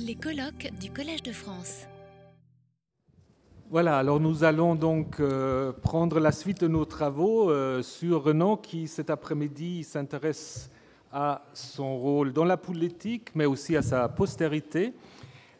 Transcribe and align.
Les 0.00 0.16
colloques 0.16 0.70
du 0.80 0.90
Collège 0.90 1.22
de 1.22 1.30
France. 1.30 1.86
Voilà, 3.70 3.98
alors 3.98 4.18
nous 4.18 4.42
allons 4.42 4.74
donc 4.74 5.20
euh, 5.20 5.72
prendre 5.72 6.18
la 6.18 6.32
suite 6.32 6.62
de 6.62 6.68
nos 6.68 6.84
travaux 6.84 7.50
euh, 7.50 7.80
sur 7.82 8.24
Renan 8.24 8.56
qui 8.56 8.88
cet 8.88 9.08
après-midi 9.08 9.84
s'intéresse 9.84 10.70
à 11.12 11.44
son 11.54 11.96
rôle 11.96 12.32
dans 12.32 12.44
la 12.44 12.56
politique, 12.56 13.28
mais 13.36 13.44
aussi 13.44 13.76
à 13.76 13.82
sa 13.82 14.08
postérité. 14.08 14.94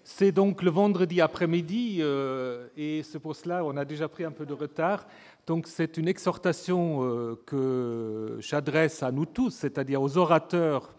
C'est 0.03 0.33
donc 0.33 0.63
le 0.63 0.71
vendredi 0.71 1.21
après-midi 1.21 1.99
euh, 2.01 2.67
et 2.77 3.03
c'est 3.05 3.21
pour 3.21 3.37
cela 3.37 3.65
on 3.65 3.77
a 3.77 3.85
déjà 3.85 4.09
pris 4.09 4.25
un 4.25 4.33
peu 4.33 4.47
de 4.47 4.55
retard. 4.55 5.07
Donc 5.47 5.69
c'est 5.69 5.97
une 5.97 6.09
exhortation 6.09 7.37
que 7.47 8.39
j'adresse 8.41 9.03
à 9.03 9.13
nous 9.13 9.27
tous, 9.27 9.51
c'est-à-dire 9.51 10.03
aux 10.03 10.17
orateurs 10.17 10.95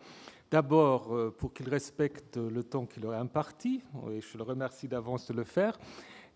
D'abord, 0.55 1.13
euh, 1.13 1.35
pour 1.37 1.51
qu'ils 1.51 1.67
respectent 1.67 2.37
le 2.37 2.63
temps 2.63 2.85
qu'il 2.85 3.03
leur 3.03 3.19
imparti, 3.19 3.81
et 4.09 4.21
je 4.21 4.37
le 4.37 4.43
remercie 4.45 4.87
d'avance 4.87 5.27
de 5.27 5.33
le 5.33 5.43
faire, 5.43 5.77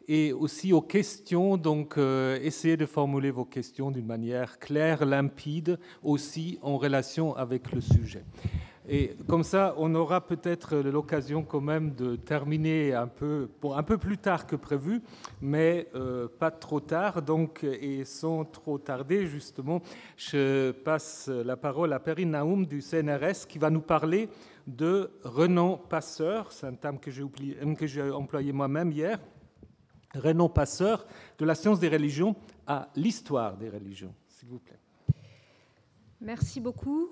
et 0.10 0.34
aussi 0.34 0.74
aux 0.74 0.82
questions, 0.82 1.56
donc 1.56 1.98
euh, 1.98 2.38
essayez 2.42 2.76
de 2.76 2.86
formuler 2.86 3.32
vos 3.32 3.46
questions 3.46 3.92
d'une 3.92 4.06
manière 4.06 4.60
claire, 4.60 5.06
limpide, 5.06 5.80
aussi 6.04 6.60
en 6.62 6.78
relation 6.78 7.34
avec 7.38 7.72
le 7.72 7.80
sujet. 7.80 8.26
Et 8.92 9.16
comme 9.28 9.44
ça, 9.44 9.76
on 9.78 9.94
aura 9.94 10.26
peut-être 10.26 10.78
l'occasion 10.78 11.44
quand 11.44 11.62
même 11.62 11.94
de 11.94 12.16
terminer 12.16 12.96
un 12.96 13.06
peu, 13.06 13.48
un 13.64 13.84
peu 13.84 14.00
plus 14.00 14.18
tard 14.18 14.48
que 14.48 14.56
prévu, 14.56 15.04
mais 15.42 15.88
euh, 15.94 16.28
pas 16.28 16.50
trop 16.50 16.80
tard. 16.80 17.22
Donc, 17.22 17.64
et 17.64 18.04
sans 18.04 18.46
trop 18.46 18.80
tarder, 18.80 19.28
justement, 19.28 19.84
je 20.18 20.72
passe 20.72 21.28
la 21.28 21.56
parole 21.56 21.94
à 21.94 22.00
Perrine 22.00 22.32
Naoum 22.32 22.66
du 22.66 22.82
CNRS 22.82 23.46
qui 23.48 23.60
va 23.60 23.70
nous 23.70 23.82
parler 23.82 24.28
de 24.66 25.12
Renan 25.24 25.78
Passeur. 25.78 26.52
C'est 26.52 26.66
un 26.66 26.74
terme 26.74 26.98
que 26.98 27.12
j'ai 27.12 28.12
employé 28.12 28.52
moi-même 28.52 28.92
hier. 28.92 29.20
Renan 30.16 30.50
Passeur, 30.50 31.06
de 31.38 31.46
la 31.46 31.54
science 31.54 31.80
des 31.80 31.90
religions 31.90 32.36
à 32.66 32.90
l'histoire 32.96 33.56
des 33.56 33.70
religions, 33.70 34.16
s'il 34.28 34.50
vous 34.50 34.58
plaît. 34.58 34.80
Merci 36.22 36.60
beaucoup. 36.60 37.12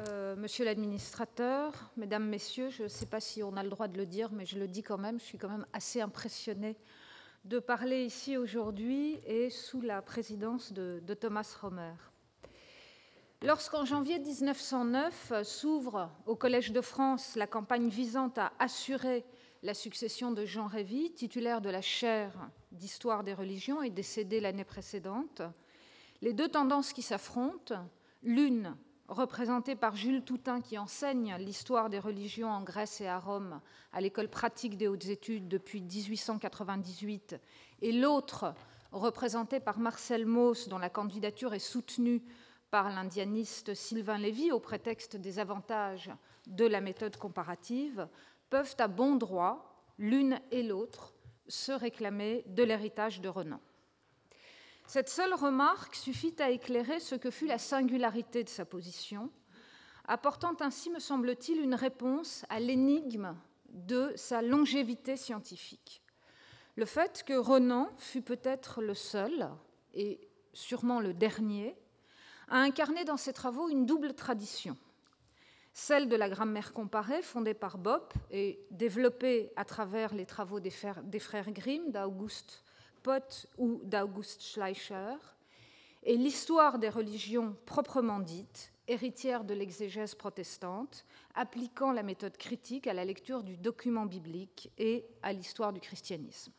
Euh, 0.00 0.36
monsieur 0.36 0.64
l'administrateur, 0.64 1.90
mesdames, 1.96 2.26
messieurs, 2.26 2.70
je 2.70 2.84
ne 2.84 2.88
sais 2.88 3.06
pas 3.06 3.20
si 3.20 3.42
on 3.42 3.56
a 3.56 3.62
le 3.62 3.68
droit 3.68 3.88
de 3.88 3.98
le 3.98 4.06
dire, 4.06 4.30
mais 4.32 4.46
je 4.46 4.58
le 4.58 4.66
dis 4.66 4.82
quand 4.82 4.96
même, 4.96 5.20
je 5.20 5.24
suis 5.24 5.38
quand 5.38 5.50
même 5.50 5.66
assez 5.72 6.00
impressionnée 6.00 6.76
de 7.44 7.58
parler 7.58 8.04
ici 8.04 8.36
aujourd'hui 8.36 9.20
et 9.26 9.50
sous 9.50 9.80
la 9.80 10.00
présidence 10.00 10.72
de, 10.72 11.02
de 11.04 11.14
Thomas 11.14 11.56
Romer. 11.60 11.94
Lorsqu'en 13.42 13.84
janvier 13.84 14.18
1909 14.18 15.32
s'ouvre 15.42 16.08
au 16.26 16.36
Collège 16.36 16.72
de 16.72 16.80
France 16.80 17.34
la 17.34 17.48
campagne 17.48 17.88
visant 17.88 18.32
à 18.36 18.52
assurer 18.60 19.24
la 19.62 19.74
succession 19.74 20.30
de 20.30 20.44
Jean 20.46 20.68
Révy, 20.68 21.12
titulaire 21.12 21.60
de 21.60 21.68
la 21.68 21.82
chaire 21.82 22.32
d'histoire 22.70 23.24
des 23.24 23.34
religions 23.34 23.82
et 23.82 23.90
décédé 23.90 24.40
l'année 24.40 24.64
précédente, 24.64 25.42
les 26.22 26.32
deux 26.32 26.48
tendances 26.48 26.92
qui 26.92 27.02
s'affrontent, 27.02 27.74
l'une 28.22 28.76
représenté 29.12 29.76
par 29.76 29.96
Jules 29.96 30.22
Toutain 30.22 30.60
qui 30.60 30.78
enseigne 30.78 31.36
l'histoire 31.38 31.90
des 31.90 31.98
religions 31.98 32.50
en 32.50 32.62
Grèce 32.62 33.00
et 33.00 33.06
à 33.06 33.18
Rome 33.18 33.60
à 33.92 34.00
l'école 34.00 34.28
pratique 34.28 34.76
des 34.76 34.88
hautes 34.88 35.06
études 35.06 35.48
depuis 35.48 35.80
1898, 35.80 37.36
et 37.82 37.92
l'autre 37.92 38.54
représenté 38.90 39.60
par 39.60 39.78
Marcel 39.78 40.26
Mauss 40.26 40.68
dont 40.68 40.78
la 40.78 40.90
candidature 40.90 41.54
est 41.54 41.58
soutenue 41.58 42.22
par 42.70 42.88
l'indianiste 42.88 43.74
Sylvain 43.74 44.18
Lévy 44.18 44.50
au 44.50 44.60
prétexte 44.60 45.16
des 45.16 45.38
avantages 45.38 46.10
de 46.46 46.64
la 46.64 46.80
méthode 46.80 47.16
comparative, 47.16 48.08
peuvent 48.48 48.76
à 48.78 48.88
bon 48.88 49.16
droit, 49.16 49.84
l'une 49.98 50.40
et 50.50 50.62
l'autre, 50.62 51.14
se 51.48 51.72
réclamer 51.72 52.44
de 52.46 52.62
l'héritage 52.62 53.20
de 53.20 53.28
Renan. 53.28 53.60
Cette 54.92 55.08
seule 55.08 55.32
remarque 55.32 55.94
suffit 55.94 56.34
à 56.38 56.50
éclairer 56.50 57.00
ce 57.00 57.14
que 57.14 57.30
fut 57.30 57.46
la 57.46 57.56
singularité 57.56 58.44
de 58.44 58.50
sa 58.50 58.66
position, 58.66 59.30
apportant 60.04 60.54
ainsi, 60.60 60.90
me 60.90 60.98
semble-t-il, 60.98 61.62
une 61.62 61.74
réponse 61.74 62.44
à 62.50 62.60
l'énigme 62.60 63.34
de 63.70 64.12
sa 64.16 64.42
longévité 64.42 65.16
scientifique. 65.16 66.02
Le 66.76 66.84
fait 66.84 67.22
que 67.26 67.32
Renan 67.32 67.88
fut 67.96 68.20
peut-être 68.20 68.82
le 68.82 68.92
seul, 68.92 69.48
et 69.94 70.28
sûrement 70.52 71.00
le 71.00 71.14
dernier, 71.14 71.74
à 72.48 72.58
incarner 72.58 73.06
dans 73.06 73.16
ses 73.16 73.32
travaux 73.32 73.70
une 73.70 73.86
double 73.86 74.12
tradition. 74.12 74.76
Celle 75.72 76.06
de 76.06 76.16
la 76.16 76.28
grammaire 76.28 76.74
comparée, 76.74 77.22
fondée 77.22 77.54
par 77.54 77.78
Bopp 77.78 78.12
et 78.30 78.66
développée 78.70 79.54
à 79.56 79.64
travers 79.64 80.14
les 80.14 80.26
travaux 80.26 80.60
des 80.60 80.68
frères 80.68 81.50
Grimm, 81.50 81.90
d'Auguste 81.92 82.62
Pott 83.02 83.46
ou 83.58 83.80
d'August 83.84 84.42
Schleicher, 84.42 85.16
et 86.04 86.16
l'histoire 86.16 86.78
des 86.78 86.88
religions 86.88 87.56
proprement 87.66 88.20
dites, 88.20 88.72
héritière 88.88 89.44
de 89.44 89.54
l'exégèse 89.54 90.14
protestante, 90.14 91.04
appliquant 91.34 91.92
la 91.92 92.02
méthode 92.02 92.36
critique 92.36 92.86
à 92.86 92.94
la 92.94 93.04
lecture 93.04 93.42
du 93.42 93.56
document 93.56 94.06
biblique 94.06 94.70
et 94.78 95.06
à 95.22 95.32
l'histoire 95.32 95.72
du 95.72 95.80
christianisme. 95.80 96.52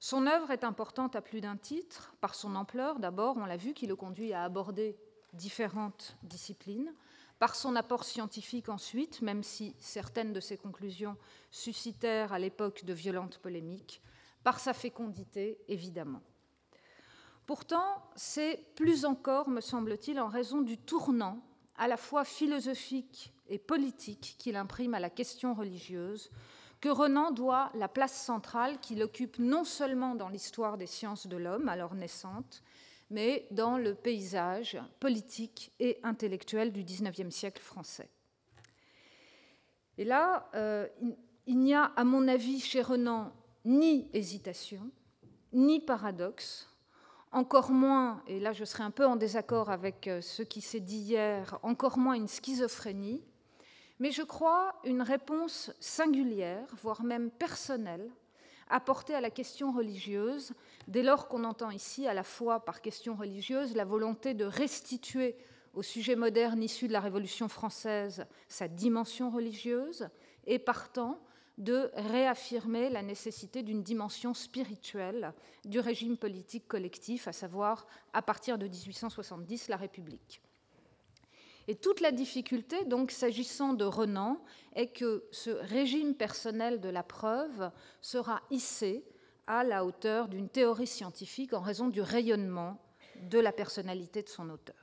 Son 0.00 0.26
œuvre 0.26 0.50
est 0.50 0.64
importante 0.64 1.14
à 1.14 1.20
plus 1.20 1.40
d'un 1.40 1.56
titre, 1.56 2.14
par 2.20 2.34
son 2.34 2.56
ampleur 2.56 2.98
d'abord, 2.98 3.36
on 3.36 3.44
l'a 3.44 3.56
vu, 3.56 3.74
qui 3.74 3.86
le 3.86 3.96
conduit 3.96 4.32
à 4.32 4.44
aborder 4.44 4.96
différentes 5.34 6.16
disciplines, 6.22 6.92
par 7.38 7.54
son 7.54 7.76
apport 7.76 8.04
scientifique 8.04 8.68
ensuite, 8.68 9.22
même 9.22 9.42
si 9.42 9.74
certaines 9.78 10.32
de 10.32 10.40
ses 10.40 10.56
conclusions 10.56 11.16
suscitèrent 11.50 12.32
à 12.32 12.38
l'époque 12.38 12.84
de 12.84 12.92
violentes 12.92 13.38
polémiques, 13.38 14.02
par 14.42 14.60
sa 14.60 14.72
fécondité, 14.72 15.58
évidemment. 15.68 16.22
Pourtant, 17.46 18.02
c'est 18.14 18.64
plus 18.76 19.04
encore, 19.04 19.48
me 19.48 19.60
semble-t-il, 19.60 20.20
en 20.20 20.28
raison 20.28 20.62
du 20.62 20.78
tournant 20.78 21.42
à 21.76 21.88
la 21.88 21.96
fois 21.96 22.24
philosophique 22.24 23.32
et 23.48 23.58
politique 23.58 24.36
qu'il 24.38 24.56
imprime 24.56 24.94
à 24.94 25.00
la 25.00 25.10
question 25.10 25.54
religieuse 25.54 26.30
que 26.80 26.88
Renan 26.88 27.30
doit 27.30 27.70
la 27.74 27.88
place 27.88 28.14
centrale 28.14 28.78
qu'il 28.80 29.02
occupe 29.02 29.38
non 29.38 29.64
seulement 29.64 30.14
dans 30.14 30.28
l'histoire 30.28 30.78
des 30.78 30.86
sciences 30.86 31.26
de 31.26 31.36
l'homme, 31.36 31.68
alors 31.68 31.94
naissante, 31.94 32.62
mais 33.10 33.46
dans 33.50 33.76
le 33.76 33.94
paysage 33.94 34.78
politique 34.98 35.72
et 35.78 35.98
intellectuel 36.02 36.72
du 36.72 36.84
XIXe 36.84 37.34
siècle 37.34 37.62
français. 37.62 38.08
Et 39.98 40.04
là, 40.04 40.48
euh, 40.54 40.86
il 41.46 41.58
n'y 41.58 41.74
a, 41.74 41.84
à 41.84 42.04
mon 42.04 42.28
avis, 42.28 42.60
chez 42.60 42.80
Renan 42.80 43.32
ni 43.64 44.08
hésitation, 44.12 44.90
ni 45.52 45.80
paradoxe, 45.80 46.68
encore 47.32 47.70
moins, 47.70 48.22
et 48.26 48.40
là 48.40 48.52
je 48.52 48.64
serai 48.64 48.82
un 48.82 48.90
peu 48.90 49.06
en 49.06 49.16
désaccord 49.16 49.70
avec 49.70 50.08
euh, 50.08 50.20
ce 50.20 50.42
qui 50.42 50.60
s'est 50.60 50.80
dit 50.80 50.98
hier, 50.98 51.58
encore 51.62 51.98
moins 51.98 52.14
une 52.14 52.28
schizophrénie, 52.28 53.22
mais 53.98 54.10
je 54.10 54.22
crois 54.22 54.74
une 54.84 55.02
réponse 55.02 55.72
singulière, 55.78 56.66
voire 56.82 57.02
même 57.04 57.30
personnelle, 57.30 58.10
apportée 58.68 59.14
à 59.14 59.20
la 59.20 59.30
question 59.30 59.72
religieuse, 59.72 60.52
dès 60.88 61.02
lors 61.02 61.28
qu'on 61.28 61.44
entend 61.44 61.70
ici 61.70 62.06
à 62.06 62.14
la 62.14 62.22
fois 62.22 62.60
par 62.60 62.80
question 62.80 63.14
religieuse 63.14 63.76
la 63.76 63.84
volonté 63.84 64.32
de 64.32 64.44
restituer 64.44 65.36
au 65.74 65.82
sujet 65.82 66.16
moderne 66.16 66.62
issu 66.62 66.88
de 66.88 66.92
la 66.92 67.00
Révolution 67.00 67.48
française 67.48 68.26
sa 68.48 68.68
dimension 68.68 69.30
religieuse, 69.30 70.08
et 70.46 70.58
partant 70.58 71.20
de 71.58 71.90
réaffirmer 71.94 72.88
la 72.88 73.02
nécessité 73.02 73.62
d'une 73.62 73.82
dimension 73.82 74.34
spirituelle 74.34 75.34
du 75.64 75.78
régime 75.78 76.16
politique 76.16 76.66
collectif, 76.66 77.28
à 77.28 77.32
savoir, 77.32 77.86
à 78.12 78.22
partir 78.22 78.58
de 78.58 78.66
1870, 78.66 79.68
la 79.68 79.76
République. 79.76 80.40
Et 81.68 81.76
toute 81.76 82.00
la 82.00 82.12
difficulté, 82.12 82.84
donc, 82.84 83.10
s'agissant 83.10 83.74
de 83.74 83.84
Renan, 83.84 84.42
est 84.74 84.88
que 84.88 85.24
ce 85.30 85.50
régime 85.50 86.14
personnel 86.14 86.80
de 86.80 86.88
la 86.88 87.02
preuve 87.02 87.70
sera 88.00 88.42
hissé 88.50 89.04
à 89.46 89.62
la 89.62 89.84
hauteur 89.84 90.28
d'une 90.28 90.48
théorie 90.48 90.86
scientifique 90.86 91.52
en 91.52 91.60
raison 91.60 91.88
du 91.88 92.00
rayonnement 92.00 92.78
de 93.22 93.38
la 93.38 93.52
personnalité 93.52 94.22
de 94.22 94.28
son 94.28 94.48
auteur. 94.48 94.79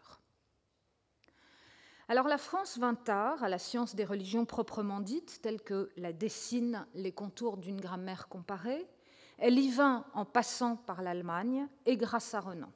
Alors 2.10 2.28
la 2.30 2.38
France 2.38 2.78
vint 2.78 2.96
tard 2.96 3.44
à 3.44 3.50
la 3.50 3.60
science 3.60 3.94
des 3.94 4.06
religions 4.06 4.46
proprement 4.46 5.02
dites, 5.02 5.42
telle 5.42 5.62
que 5.62 5.90
la 5.98 6.14
dessinent 6.14 6.86
les 6.94 7.12
contours 7.12 7.58
d'une 7.58 7.82
grammaire 7.82 8.30
comparée. 8.30 8.88
Elle 9.38 9.60
y 9.60 9.70
vint 9.70 10.06
en 10.14 10.24
passant 10.24 10.78
par 10.78 11.02
l'Allemagne 11.02 11.68
et 11.86 11.98
grâce 11.98 12.34
à 12.34 12.40
Renan. 12.40 12.72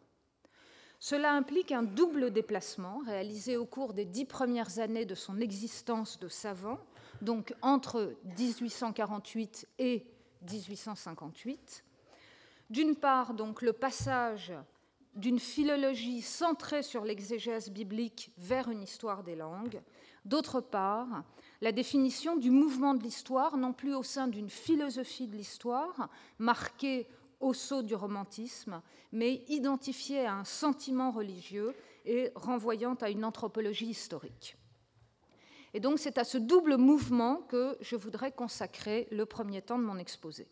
Cela 1.00 1.34
implique 1.34 1.72
un 1.72 1.82
double 1.82 2.32
déplacement 2.32 3.00
réalisé 3.06 3.58
au 3.58 3.66
cours 3.66 3.94
des 3.94 4.06
dix 4.06 4.26
premières 4.26 4.80
années 4.80 5.06
de 5.06 5.16
son 5.16 5.40
existence 5.40 6.20
de 6.20 6.28
savant, 6.28 6.78
donc 7.22 7.56
entre 7.62 8.16
1848 8.38 9.68
et 9.80 10.06
1858. 10.44 11.84
D'une 12.70 12.96
part, 12.96 13.34
donc, 13.34 13.62
le 13.62 13.74
passage 13.74 14.54
d'une 15.16 15.40
philologie 15.40 16.22
centrée 16.22 16.84
sur 16.84 17.04
l'exégèse 17.04 17.70
biblique 17.70 18.32
vers 18.38 18.70
une 18.70 18.84
histoire 18.84 19.24
des 19.24 19.36
langues, 19.36 19.82
D'autre 20.26 20.62
part, 20.62 21.24
la 21.62 21.72
définition 21.72 22.36
du 22.36 22.52
mouvement 22.52 22.94
de 22.94 23.04
l'histoire, 23.04 23.58
non 23.58 23.74
plus 23.74 23.96
au 23.96 24.04
sein 24.04 24.28
d'une 24.28 24.50
philosophie 24.50 25.28
de 25.28 25.36
l'histoire 25.36 26.10
marquée 26.38 27.08
au 27.40 27.54
saut 27.54 27.82
du 27.82 27.96
romantisme, 27.96 28.82
mais 29.12 29.44
identifiée 29.48 30.26
à 30.28 30.36
un 30.36 30.44
sentiment 30.44 31.10
religieux 31.10 31.74
et 32.06 32.32
renvoyant 32.36 32.94
à 32.96 33.10
une 33.10 33.26
anthropologie 33.26 33.90
historique. 33.90 34.58
Et 35.74 35.80
donc 35.80 35.98
c'est 35.98 36.20
à 36.20 36.24
ce 36.24 36.38
double 36.38 36.78
mouvement 36.78 37.38
que 37.38 37.78
je 37.82 37.96
voudrais 37.96 38.32
consacrer 38.32 39.08
le 39.10 39.26
premier 39.26 39.64
temps 39.64 39.80
de 39.80 39.84
mon 39.84 39.98
exposé. 39.98 40.48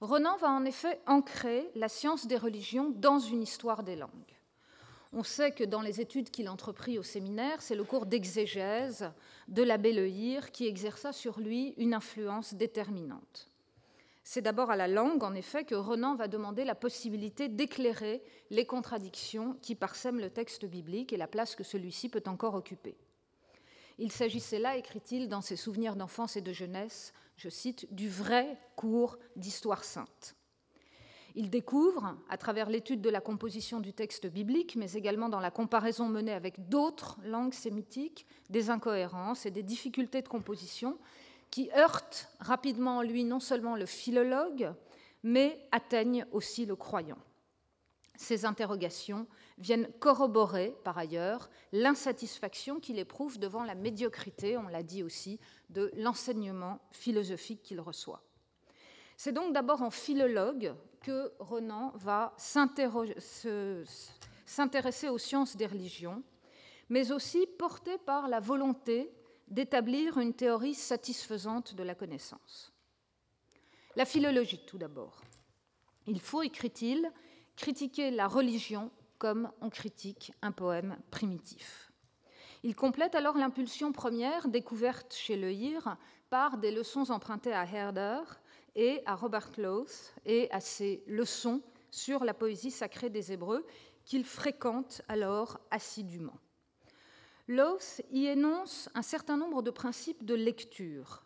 Renan 0.00 0.36
va 0.36 0.50
en 0.50 0.64
effet 0.64 1.00
ancrer 1.06 1.70
la 1.74 1.88
science 1.88 2.26
des 2.26 2.36
religions 2.36 2.92
dans 2.94 3.18
une 3.18 3.42
histoire 3.42 3.82
des 3.82 3.96
langues. 3.96 4.10
On 5.12 5.24
sait 5.24 5.50
que 5.50 5.64
dans 5.64 5.80
les 5.80 6.00
études 6.00 6.30
qu'il 6.30 6.48
entreprit 6.48 6.98
au 6.98 7.02
séminaire, 7.02 7.62
c'est 7.62 7.74
le 7.74 7.82
cours 7.82 8.06
d'exégèse 8.06 9.10
de 9.48 9.62
l'abbé 9.62 9.92
Lehir 9.92 10.52
qui 10.52 10.66
exerça 10.66 11.12
sur 11.12 11.40
lui 11.40 11.74
une 11.78 11.94
influence 11.94 12.54
déterminante. 12.54 13.50
C'est 14.22 14.42
d'abord 14.42 14.70
à 14.70 14.76
la 14.76 14.86
langue, 14.86 15.24
en 15.24 15.34
effet, 15.34 15.64
que 15.64 15.74
Renan 15.74 16.14
va 16.14 16.28
demander 16.28 16.64
la 16.64 16.74
possibilité 16.74 17.48
d'éclairer 17.48 18.22
les 18.50 18.66
contradictions 18.66 19.56
qui 19.62 19.74
parsèment 19.74 20.20
le 20.20 20.30
texte 20.30 20.66
biblique 20.66 21.14
et 21.14 21.16
la 21.16 21.26
place 21.26 21.56
que 21.56 21.64
celui-ci 21.64 22.10
peut 22.10 22.22
encore 22.26 22.54
occuper. 22.54 22.98
Il 23.96 24.12
s'agissait 24.12 24.58
là, 24.58 24.76
écrit-il 24.76 25.28
dans 25.28 25.40
ses 25.40 25.56
souvenirs 25.56 25.96
d'enfance 25.96 26.36
et 26.36 26.42
de 26.42 26.52
jeunesse, 26.52 27.14
je 27.38 27.48
cite, 27.48 27.92
du 27.94 28.08
vrai 28.08 28.58
cours 28.76 29.16
d'histoire 29.36 29.84
sainte. 29.84 30.34
Il 31.36 31.50
découvre, 31.50 32.16
à 32.28 32.36
travers 32.36 32.68
l'étude 32.68 33.00
de 33.00 33.10
la 33.10 33.20
composition 33.20 33.78
du 33.78 33.92
texte 33.92 34.26
biblique, 34.26 34.74
mais 34.74 34.92
également 34.94 35.28
dans 35.28 35.38
la 35.38 35.52
comparaison 35.52 36.08
menée 36.08 36.32
avec 36.32 36.68
d'autres 36.68 37.16
langues 37.22 37.54
sémitiques, 37.54 38.26
des 38.50 38.70
incohérences 38.70 39.46
et 39.46 39.52
des 39.52 39.62
difficultés 39.62 40.20
de 40.20 40.28
composition 40.28 40.98
qui 41.52 41.70
heurtent 41.76 42.28
rapidement 42.40 42.98
en 42.98 43.02
lui 43.02 43.24
non 43.24 43.38
seulement 43.38 43.76
le 43.76 43.86
philologue, 43.86 44.72
mais 45.22 45.64
atteignent 45.70 46.26
aussi 46.32 46.66
le 46.66 46.74
croyant. 46.74 47.18
Ces 48.20 48.44
interrogations 48.44 49.28
viennent 49.58 49.88
corroborer, 50.00 50.74
par 50.82 50.98
ailleurs, 50.98 51.48
l'insatisfaction 51.70 52.80
qu'il 52.80 52.98
éprouve 52.98 53.38
devant 53.38 53.62
la 53.62 53.76
médiocrité, 53.76 54.58
on 54.58 54.66
l'a 54.66 54.82
dit 54.82 55.04
aussi, 55.04 55.38
de 55.70 55.92
l'enseignement 55.94 56.80
philosophique 56.90 57.62
qu'il 57.62 57.80
reçoit. 57.80 58.24
C'est 59.16 59.30
donc 59.30 59.52
d'abord 59.54 59.82
en 59.82 59.90
philologue 59.90 60.74
que 61.00 61.32
Renan 61.38 61.92
va 61.94 62.34
s'intéresser 62.38 63.84
aux 65.08 65.18
sciences 65.18 65.56
des 65.56 65.66
religions, 65.66 66.24
mais 66.88 67.12
aussi 67.12 67.46
porté 67.46 67.98
par 67.98 68.26
la 68.26 68.40
volonté 68.40 69.12
d'établir 69.46 70.18
une 70.18 70.34
théorie 70.34 70.74
satisfaisante 70.74 71.76
de 71.76 71.84
la 71.84 71.94
connaissance. 71.94 72.72
La 73.94 74.04
philologie, 74.04 74.60
tout 74.66 74.78
d'abord. 74.78 75.22
Il 76.08 76.20
faut, 76.20 76.42
écrit-il, 76.42 77.12
critiquer 77.58 78.12
la 78.12 78.28
religion 78.28 78.92
comme 79.18 79.50
on 79.60 79.68
critique 79.68 80.32
un 80.42 80.52
poème 80.52 80.96
primitif. 81.10 81.90
Il 82.62 82.76
complète 82.76 83.16
alors 83.16 83.36
l'impulsion 83.36 83.90
première 83.90 84.46
découverte 84.46 85.12
chez 85.12 85.36
Le 85.36 85.52
Hir 85.52 85.96
par 86.30 86.58
des 86.58 86.70
leçons 86.70 87.10
empruntées 87.10 87.52
à 87.52 87.64
Herder 87.64 88.20
et 88.76 89.02
à 89.06 89.16
Robert 89.16 89.50
Lowth 89.58 90.14
et 90.24 90.48
à 90.52 90.60
ses 90.60 91.02
leçons 91.08 91.60
sur 91.90 92.24
la 92.24 92.32
poésie 92.32 92.70
sacrée 92.70 93.10
des 93.10 93.32
Hébreux 93.32 93.66
qu'il 94.04 94.24
fréquente 94.24 95.02
alors 95.08 95.58
assidûment. 95.72 96.38
Lowth 97.48 98.02
y 98.12 98.26
énonce 98.26 98.88
un 98.94 99.02
certain 99.02 99.36
nombre 99.36 99.62
de 99.62 99.72
principes 99.72 100.24
de 100.24 100.34
lecture, 100.34 101.24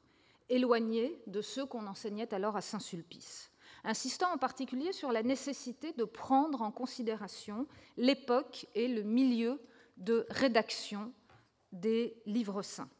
éloignés 0.48 1.20
de 1.26 1.42
ceux 1.42 1.66
qu'on 1.66 1.86
enseignait 1.86 2.32
alors 2.32 2.56
à 2.56 2.62
Saint-Sulpice 2.62 3.51
insistant 3.84 4.32
en 4.32 4.38
particulier 4.38 4.92
sur 4.92 5.12
la 5.12 5.22
nécessité 5.22 5.92
de 5.92 6.04
prendre 6.04 6.62
en 6.62 6.70
considération 6.70 7.66
l'époque 7.96 8.66
et 8.74 8.88
le 8.88 9.02
milieu 9.02 9.60
de 9.96 10.26
rédaction 10.30 11.12
des 11.72 12.20
livres 12.26 12.62
saints. 12.62 12.90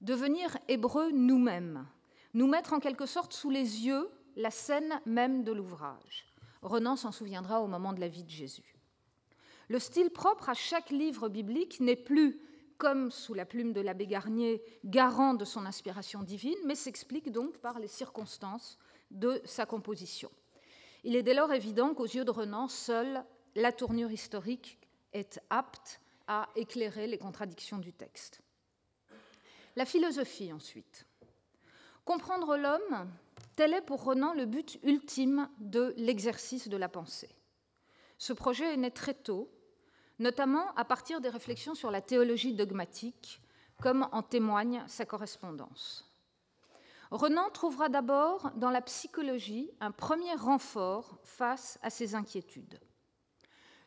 Devenir 0.00 0.56
hébreux 0.68 1.10
nous-mêmes, 1.10 1.86
nous 2.34 2.46
mettre 2.46 2.72
en 2.72 2.80
quelque 2.80 3.06
sorte 3.06 3.32
sous 3.32 3.50
les 3.50 3.84
yeux 3.86 4.08
la 4.36 4.50
scène 4.50 5.00
même 5.06 5.42
de 5.44 5.52
l'ouvrage. 5.52 6.26
Renan 6.62 6.96
s'en 6.96 7.12
souviendra 7.12 7.60
au 7.62 7.66
moment 7.66 7.92
de 7.92 8.00
la 8.00 8.08
vie 8.08 8.24
de 8.24 8.30
Jésus. 8.30 8.76
Le 9.68 9.78
style 9.78 10.10
propre 10.10 10.48
à 10.48 10.54
chaque 10.54 10.90
livre 10.90 11.28
biblique 11.28 11.80
n'est 11.80 11.96
plus, 11.96 12.40
comme 12.78 13.10
sous 13.10 13.34
la 13.34 13.44
plume 13.44 13.72
de 13.72 13.80
l'abbé 13.80 14.06
Garnier, 14.06 14.62
garant 14.84 15.34
de 15.34 15.44
son 15.44 15.66
inspiration 15.66 16.22
divine, 16.22 16.58
mais 16.64 16.74
s'explique 16.74 17.30
donc 17.30 17.58
par 17.58 17.78
les 17.78 17.88
circonstances 17.88 18.78
de 19.10 19.40
sa 19.44 19.66
composition. 19.66 20.30
Il 21.04 21.16
est 21.16 21.22
dès 21.22 21.34
lors 21.34 21.52
évident 21.52 21.94
qu'aux 21.94 22.06
yeux 22.06 22.24
de 22.24 22.30
Renan, 22.30 22.68
seule 22.68 23.24
la 23.54 23.72
tournure 23.72 24.10
historique 24.10 24.78
est 25.12 25.40
apte 25.50 26.00
à 26.26 26.48
éclairer 26.56 27.06
les 27.06 27.18
contradictions 27.18 27.78
du 27.78 27.92
texte. 27.92 28.42
La 29.76 29.84
philosophie 29.84 30.52
ensuite. 30.52 31.06
Comprendre 32.04 32.56
l'homme, 32.56 33.10
tel 33.56 33.74
est 33.74 33.82
pour 33.82 34.04
Renan 34.04 34.34
le 34.34 34.46
but 34.46 34.78
ultime 34.82 35.48
de 35.60 35.94
l'exercice 35.96 36.68
de 36.68 36.76
la 36.76 36.88
pensée. 36.88 37.30
Ce 38.18 38.32
projet 38.32 38.74
est 38.74 38.76
né 38.76 38.90
très 38.90 39.14
tôt, 39.14 39.50
notamment 40.18 40.74
à 40.74 40.84
partir 40.84 41.20
des 41.20 41.28
réflexions 41.28 41.74
sur 41.74 41.90
la 41.90 42.00
théologie 42.00 42.54
dogmatique, 42.54 43.40
comme 43.80 44.08
en 44.10 44.22
témoigne 44.22 44.82
sa 44.88 45.06
correspondance. 45.06 46.07
Renan 47.10 47.48
trouvera 47.50 47.88
d'abord 47.88 48.50
dans 48.56 48.70
la 48.70 48.82
psychologie 48.82 49.70
un 49.80 49.90
premier 49.90 50.34
renfort 50.34 51.18
face 51.22 51.78
à 51.82 51.88
ses 51.88 52.14
inquiétudes. 52.14 52.78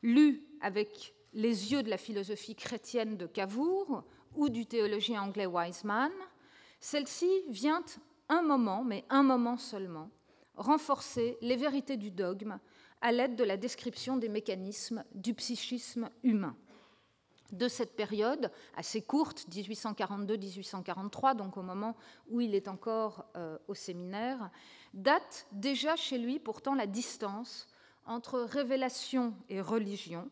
Lu 0.02 0.44
avec 0.62 1.14
les 1.34 1.72
yeux 1.72 1.84
de 1.84 1.90
la 1.90 1.98
philosophie 1.98 2.56
chrétienne 2.56 3.18
de 3.18 3.28
Cavour 3.28 4.04
ou 4.36 4.50
du 4.50 4.66
théologien 4.66 5.22
anglais 5.22 5.46
Wiseman, 5.46 6.12
celle-ci 6.80 7.30
vient 7.50 7.84
un 8.28 8.42
moment, 8.42 8.84
mais 8.84 9.06
un 9.10 9.22
moment 9.22 9.58
seulement, 9.58 10.10
renforcer 10.56 11.38
les 11.42 11.56
vérités 11.56 11.98
du 11.98 12.10
dogme 12.10 12.60
à 13.02 13.12
l'aide 13.12 13.36
de 13.36 13.44
la 13.44 13.58
description 13.58 14.18
des 14.18 14.30
mécanismes 14.30 15.04
du 15.14 15.36
psychisme 15.36 16.10
humain 16.24 16.56
de 17.52 17.68
cette 17.68 17.96
période 17.96 18.52
assez 18.76 19.02
courte, 19.02 19.46
1842-1843, 19.50 21.36
donc 21.36 21.58
au 21.58 21.62
moment 21.62 21.96
où 22.30 22.42
il 22.42 22.56
est 22.56 22.68
encore 22.68 23.26
euh, 23.36 23.58
au 23.68 23.74
séminaire, 23.74 24.50
date 24.94 25.48
déjà 25.52 25.96
chez 25.96 26.18
lui 26.18 26.40
pourtant 26.40 26.76
la 26.76 26.88
distance 26.88 27.68
entre 28.06 28.40
révélation 28.40 29.34
et 29.50 29.62
religion 29.62 30.30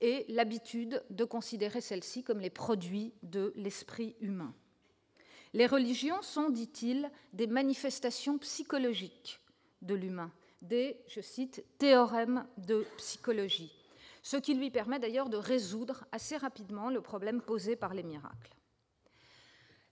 et 0.00 0.24
l'habitude 0.28 1.02
de 1.10 1.24
considérer 1.24 1.80
celles-ci 1.80 2.24
comme 2.24 2.40
les 2.40 2.50
produits 2.50 3.12
de 3.22 3.52
l'esprit 3.56 4.16
humain. 4.20 4.52
Les 5.54 5.66
religions 5.66 6.22
sont, 6.22 6.48
dit-il, 6.48 7.10
des 7.32 7.46
manifestations 7.46 8.38
psychologiques 8.38 9.38
de 9.82 9.94
l'humain, 9.94 10.32
des, 10.62 10.96
je 11.08 11.20
cite, 11.20 11.64
théorèmes 11.78 12.46
de 12.56 12.86
psychologie 12.96 13.81
ce 14.22 14.36
qui 14.36 14.54
lui 14.54 14.70
permet 14.70 14.98
d'ailleurs 14.98 15.28
de 15.28 15.36
résoudre 15.36 16.04
assez 16.12 16.36
rapidement 16.36 16.90
le 16.90 17.00
problème 17.00 17.42
posé 17.42 17.76
par 17.76 17.94
les 17.94 18.02
miracles. 18.02 18.56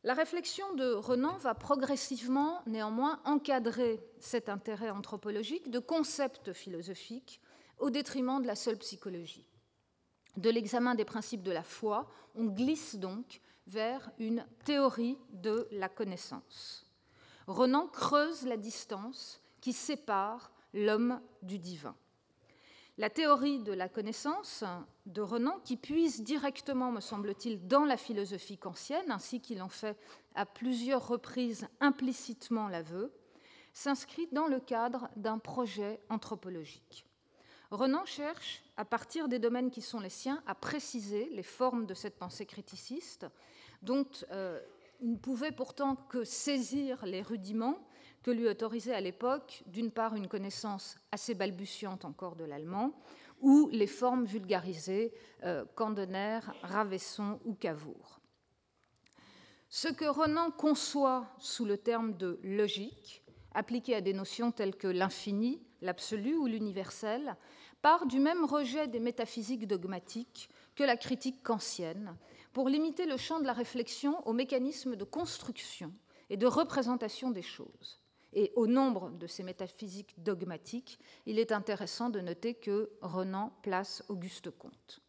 La 0.02 0.14
réflexion 0.14 0.72
de 0.74 0.92
Renan 0.94 1.36
va 1.36 1.54
progressivement 1.54 2.62
néanmoins 2.66 3.20
encadrer 3.26 4.02
cet 4.18 4.48
intérêt 4.48 4.88
anthropologique 4.88 5.70
de 5.70 5.78
concepts 5.78 6.54
philosophiques 6.54 7.40
au 7.78 7.90
détriment 7.90 8.40
de 8.40 8.46
la 8.46 8.54
seule 8.54 8.78
psychologie. 8.78 9.46
De 10.36 10.48
l'examen 10.48 10.94
des 10.94 11.04
principes 11.04 11.42
de 11.42 11.50
la 11.50 11.62
foi, 11.62 12.08
on 12.34 12.46
glisse 12.46 12.96
donc 12.96 13.42
vers 13.66 14.10
une 14.18 14.46
théorie 14.64 15.18
de 15.32 15.68
la 15.70 15.88
connaissance. 15.88 16.86
Renan 17.46 17.86
creuse 17.88 18.46
la 18.46 18.56
distance 18.56 19.42
qui 19.60 19.72
sépare 19.72 20.50
l'homme 20.72 21.20
du 21.42 21.58
divin. 21.58 21.96
La 23.00 23.08
théorie 23.08 23.60
de 23.60 23.72
la 23.72 23.88
connaissance 23.88 24.62
de 25.06 25.22
Renan, 25.22 25.58
qui 25.64 25.78
puise 25.78 26.22
directement, 26.22 26.92
me 26.92 27.00
semble-t-il, 27.00 27.66
dans 27.66 27.86
la 27.86 27.96
philosophie 27.96 28.58
kantienne, 28.58 29.10
ainsi 29.10 29.40
qu'il 29.40 29.62
en 29.62 29.70
fait 29.70 29.96
à 30.34 30.44
plusieurs 30.44 31.08
reprises 31.08 31.66
implicitement 31.80 32.68
l'aveu, 32.68 33.10
s'inscrit 33.72 34.28
dans 34.32 34.48
le 34.48 34.60
cadre 34.60 35.08
d'un 35.16 35.38
projet 35.38 35.98
anthropologique. 36.10 37.06
Renan 37.70 38.04
cherche, 38.04 38.62
à 38.76 38.84
partir 38.84 39.28
des 39.28 39.38
domaines 39.38 39.70
qui 39.70 39.80
sont 39.80 40.00
les 40.00 40.10
siens, 40.10 40.42
à 40.46 40.54
préciser 40.54 41.30
les 41.30 41.42
formes 41.42 41.86
de 41.86 41.94
cette 41.94 42.18
pensée 42.18 42.44
criticiste, 42.44 43.24
dont 43.80 44.06
euh, 44.30 44.60
il 45.00 45.12
ne 45.12 45.16
pouvait 45.16 45.52
pourtant 45.52 45.96
que 45.96 46.22
saisir 46.22 47.06
les 47.06 47.22
rudiments 47.22 47.78
que 48.22 48.30
lui 48.30 48.48
autorisait 48.48 48.94
à 48.94 49.00
l'époque, 49.00 49.62
d'une 49.66 49.90
part, 49.90 50.14
une 50.14 50.28
connaissance 50.28 50.96
assez 51.12 51.34
balbutiante 51.34 52.04
encore 52.04 52.36
de 52.36 52.44
l'allemand, 52.44 52.92
ou 53.40 53.68
les 53.72 53.86
formes 53.86 54.24
vulgarisées 54.24 55.12
euh, 55.44 55.64
Kandener, 55.74 56.40
Ravesson 56.62 57.40
ou 57.44 57.54
Cavour. 57.54 58.20
Ce 59.68 59.88
que 59.88 60.04
Renan 60.04 60.50
conçoit 60.50 61.26
sous 61.38 61.64
le 61.64 61.78
terme 61.78 62.16
de 62.16 62.38
logique, 62.42 63.22
appliqué 63.54 63.94
à 63.94 64.00
des 64.00 64.12
notions 64.12 64.52
telles 64.52 64.76
que 64.76 64.88
l'infini, 64.88 65.62
l'absolu 65.80 66.36
ou 66.36 66.46
l'universel, 66.46 67.36
part 67.80 68.06
du 68.06 68.18
même 68.18 68.44
rejet 68.44 68.88
des 68.88 69.00
métaphysiques 69.00 69.66
dogmatiques 69.66 70.50
que 70.74 70.84
la 70.84 70.96
critique 70.96 71.42
kantienne, 71.42 72.16
pour 72.52 72.68
limiter 72.68 73.06
le 73.06 73.16
champ 73.16 73.40
de 73.40 73.46
la 73.46 73.52
réflexion 73.52 74.26
aux 74.26 74.32
mécanismes 74.32 74.96
de 74.96 75.04
construction 75.04 75.92
et 76.28 76.36
de 76.36 76.46
représentation 76.46 77.30
des 77.30 77.42
choses. 77.42 78.00
Et 78.32 78.52
au 78.54 78.66
nombre 78.66 79.10
de 79.10 79.26
ces 79.26 79.42
métaphysiques 79.42 80.14
dogmatiques, 80.18 80.98
il 81.26 81.38
est 81.38 81.52
intéressant 81.52 82.10
de 82.10 82.20
noter 82.20 82.54
que 82.54 82.90
Renan 83.00 83.52
place 83.62 84.04
Auguste 84.08 84.50
Comte. 84.50 85.00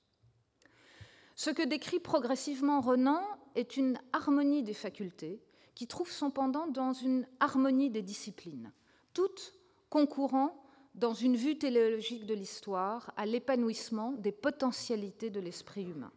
Ce 1.35 1.49
que 1.49 1.63
décrit 1.63 1.99
progressivement 1.99 2.81
Renan 2.81 3.21
est 3.55 3.77
une 3.77 3.99
harmonie 4.13 4.63
des 4.63 4.73
facultés 4.73 5.41
qui 5.75 5.87
trouve 5.87 6.11
son 6.11 6.31
pendant 6.31 6.67
dans 6.67 6.93
une 6.93 7.27
harmonie 7.39 7.89
des 7.89 8.01
disciplines, 8.01 8.71
toutes 9.13 9.53
concourant 9.89 10.63
dans 10.95 11.13
une 11.13 11.35
vue 11.35 11.57
téléologique 11.57 12.25
de 12.25 12.33
l'histoire 12.33 13.13
à 13.15 13.25
l'épanouissement 13.25 14.11
des 14.11 14.31
potentialités 14.31 15.29
de 15.29 15.39
l'esprit 15.39 15.83
humain. 15.83 16.11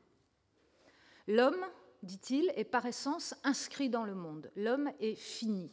L'homme, 1.28 1.64
dit-il, 2.02 2.52
est 2.56 2.64
par 2.64 2.84
essence 2.84 3.34
inscrit 3.44 3.88
dans 3.88 4.04
le 4.04 4.14
monde. 4.14 4.50
L'homme 4.56 4.90
est 5.00 5.14
fini. 5.14 5.70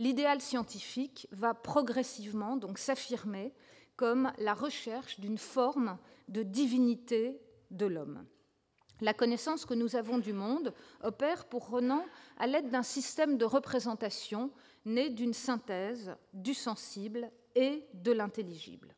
L'idéal 0.00 0.40
scientifique 0.40 1.28
va 1.30 1.52
progressivement 1.52 2.56
donc 2.56 2.78
s'affirmer 2.78 3.52
comme 3.96 4.32
la 4.38 4.54
recherche 4.54 5.20
d'une 5.20 5.36
forme 5.36 5.98
de 6.28 6.42
divinité 6.42 7.38
de 7.70 7.84
l'homme. 7.84 8.24
La 9.02 9.12
connaissance 9.12 9.66
que 9.66 9.74
nous 9.74 9.96
avons 9.96 10.16
du 10.16 10.32
monde 10.32 10.72
opère 11.02 11.44
pour 11.44 11.68
Renan 11.68 12.02
à 12.38 12.46
l'aide 12.46 12.70
d'un 12.70 12.82
système 12.82 13.36
de 13.36 13.44
représentation 13.44 14.50
né 14.86 15.10
d'une 15.10 15.34
synthèse 15.34 16.16
du 16.32 16.54
sensible 16.54 17.30
et 17.54 17.86
de 17.92 18.12
l'intelligible. 18.12 18.94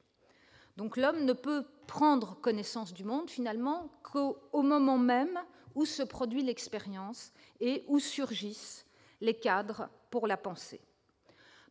Donc 0.76 0.96
l'homme 0.96 1.24
ne 1.24 1.32
peut 1.32 1.64
prendre 1.88 2.40
connaissance 2.40 2.94
du 2.94 3.02
monde 3.02 3.28
finalement 3.28 3.90
qu'au 4.04 4.38
moment 4.54 4.98
même 4.98 5.36
où 5.74 5.84
se 5.84 6.04
produit 6.04 6.44
l'expérience 6.44 7.32
et 7.58 7.82
où 7.88 7.98
surgissent 7.98 8.86
les 9.20 9.34
cadres 9.34 9.88
pour 10.10 10.28
la 10.28 10.36
pensée. 10.36 10.80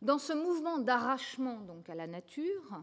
Dans 0.02 0.18
ce 0.18 0.32
mouvement 0.32 0.78
d'arrachement 0.78 1.60
donc 1.60 1.88
à 1.88 1.94
la 1.94 2.08
nature, 2.08 2.82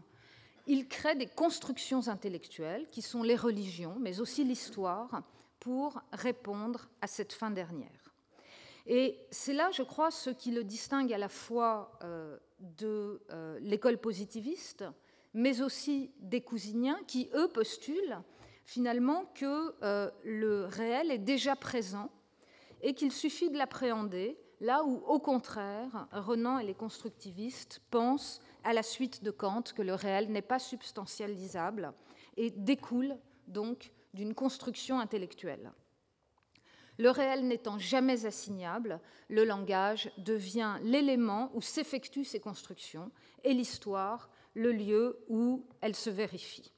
il 0.66 0.88
crée 0.88 1.14
des 1.16 1.26
constructions 1.26 2.08
intellectuelles 2.08 2.88
qui 2.90 3.02
sont 3.02 3.22
les 3.22 3.36
religions, 3.36 3.96
mais 4.00 4.20
aussi 4.20 4.42
l'histoire, 4.42 5.22
pour 5.58 6.00
répondre 6.12 6.88
à 7.02 7.06
cette 7.06 7.34
fin 7.34 7.50
dernière. 7.50 8.14
Et 8.86 9.18
c'est 9.30 9.52
là, 9.52 9.70
je 9.70 9.82
crois, 9.82 10.10
ce 10.10 10.30
qui 10.30 10.50
le 10.50 10.64
distingue 10.64 11.12
à 11.12 11.18
la 11.18 11.28
fois 11.28 11.92
euh, 12.02 12.38
de 12.58 13.20
euh, 13.30 13.58
l'école 13.60 13.98
positiviste, 13.98 14.84
mais 15.34 15.60
aussi 15.60 16.10
des 16.20 16.40
cousiniens 16.40 16.98
qui, 17.06 17.28
eux, 17.34 17.48
postulent 17.48 18.22
finalement 18.64 19.26
que 19.34 19.74
euh, 19.82 20.10
le 20.24 20.64
réel 20.64 21.10
est 21.10 21.18
déjà 21.18 21.54
présent 21.54 22.10
et 22.80 22.94
qu'il 22.94 23.12
suffit 23.12 23.50
de 23.50 23.58
l'appréhender, 23.58 24.38
là 24.60 24.84
où, 24.84 25.02
au 25.06 25.18
contraire, 25.18 26.06
Renan 26.12 26.58
et 26.58 26.66
les 26.66 26.74
constructivistes 26.74 27.82
pensent, 27.90 28.40
à 28.62 28.72
la 28.72 28.82
suite 28.82 29.24
de 29.24 29.30
Kant, 29.30 29.62
que 29.74 29.82
le 29.82 29.94
réel 29.94 30.30
n'est 30.30 30.42
pas 30.42 30.58
substantialisable 30.58 31.92
et 32.36 32.50
découle 32.50 33.16
donc 33.48 33.90
d'une 34.14 34.34
construction 34.34 35.00
intellectuelle. 35.00 35.72
Le 36.98 37.10
réel 37.10 37.48
n'étant 37.48 37.78
jamais 37.78 38.26
assignable, 38.26 39.00
le 39.28 39.44
langage 39.44 40.12
devient 40.18 40.76
l'élément 40.82 41.50
où 41.54 41.62
s'effectuent 41.62 42.24
ces 42.24 42.40
constructions 42.40 43.10
et 43.42 43.54
l'histoire 43.54 44.28
le 44.54 44.72
lieu 44.72 45.24
où 45.28 45.64
elles 45.80 45.96
se 45.96 46.10
vérifient. 46.10 46.72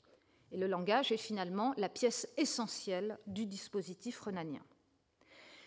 Et 0.52 0.58
le 0.58 0.68
langage 0.68 1.10
est 1.10 1.16
finalement 1.16 1.74
la 1.76 1.88
pièce 1.88 2.28
essentielle 2.36 3.18
du 3.26 3.46
dispositif 3.46 4.20
renanien. 4.20 4.62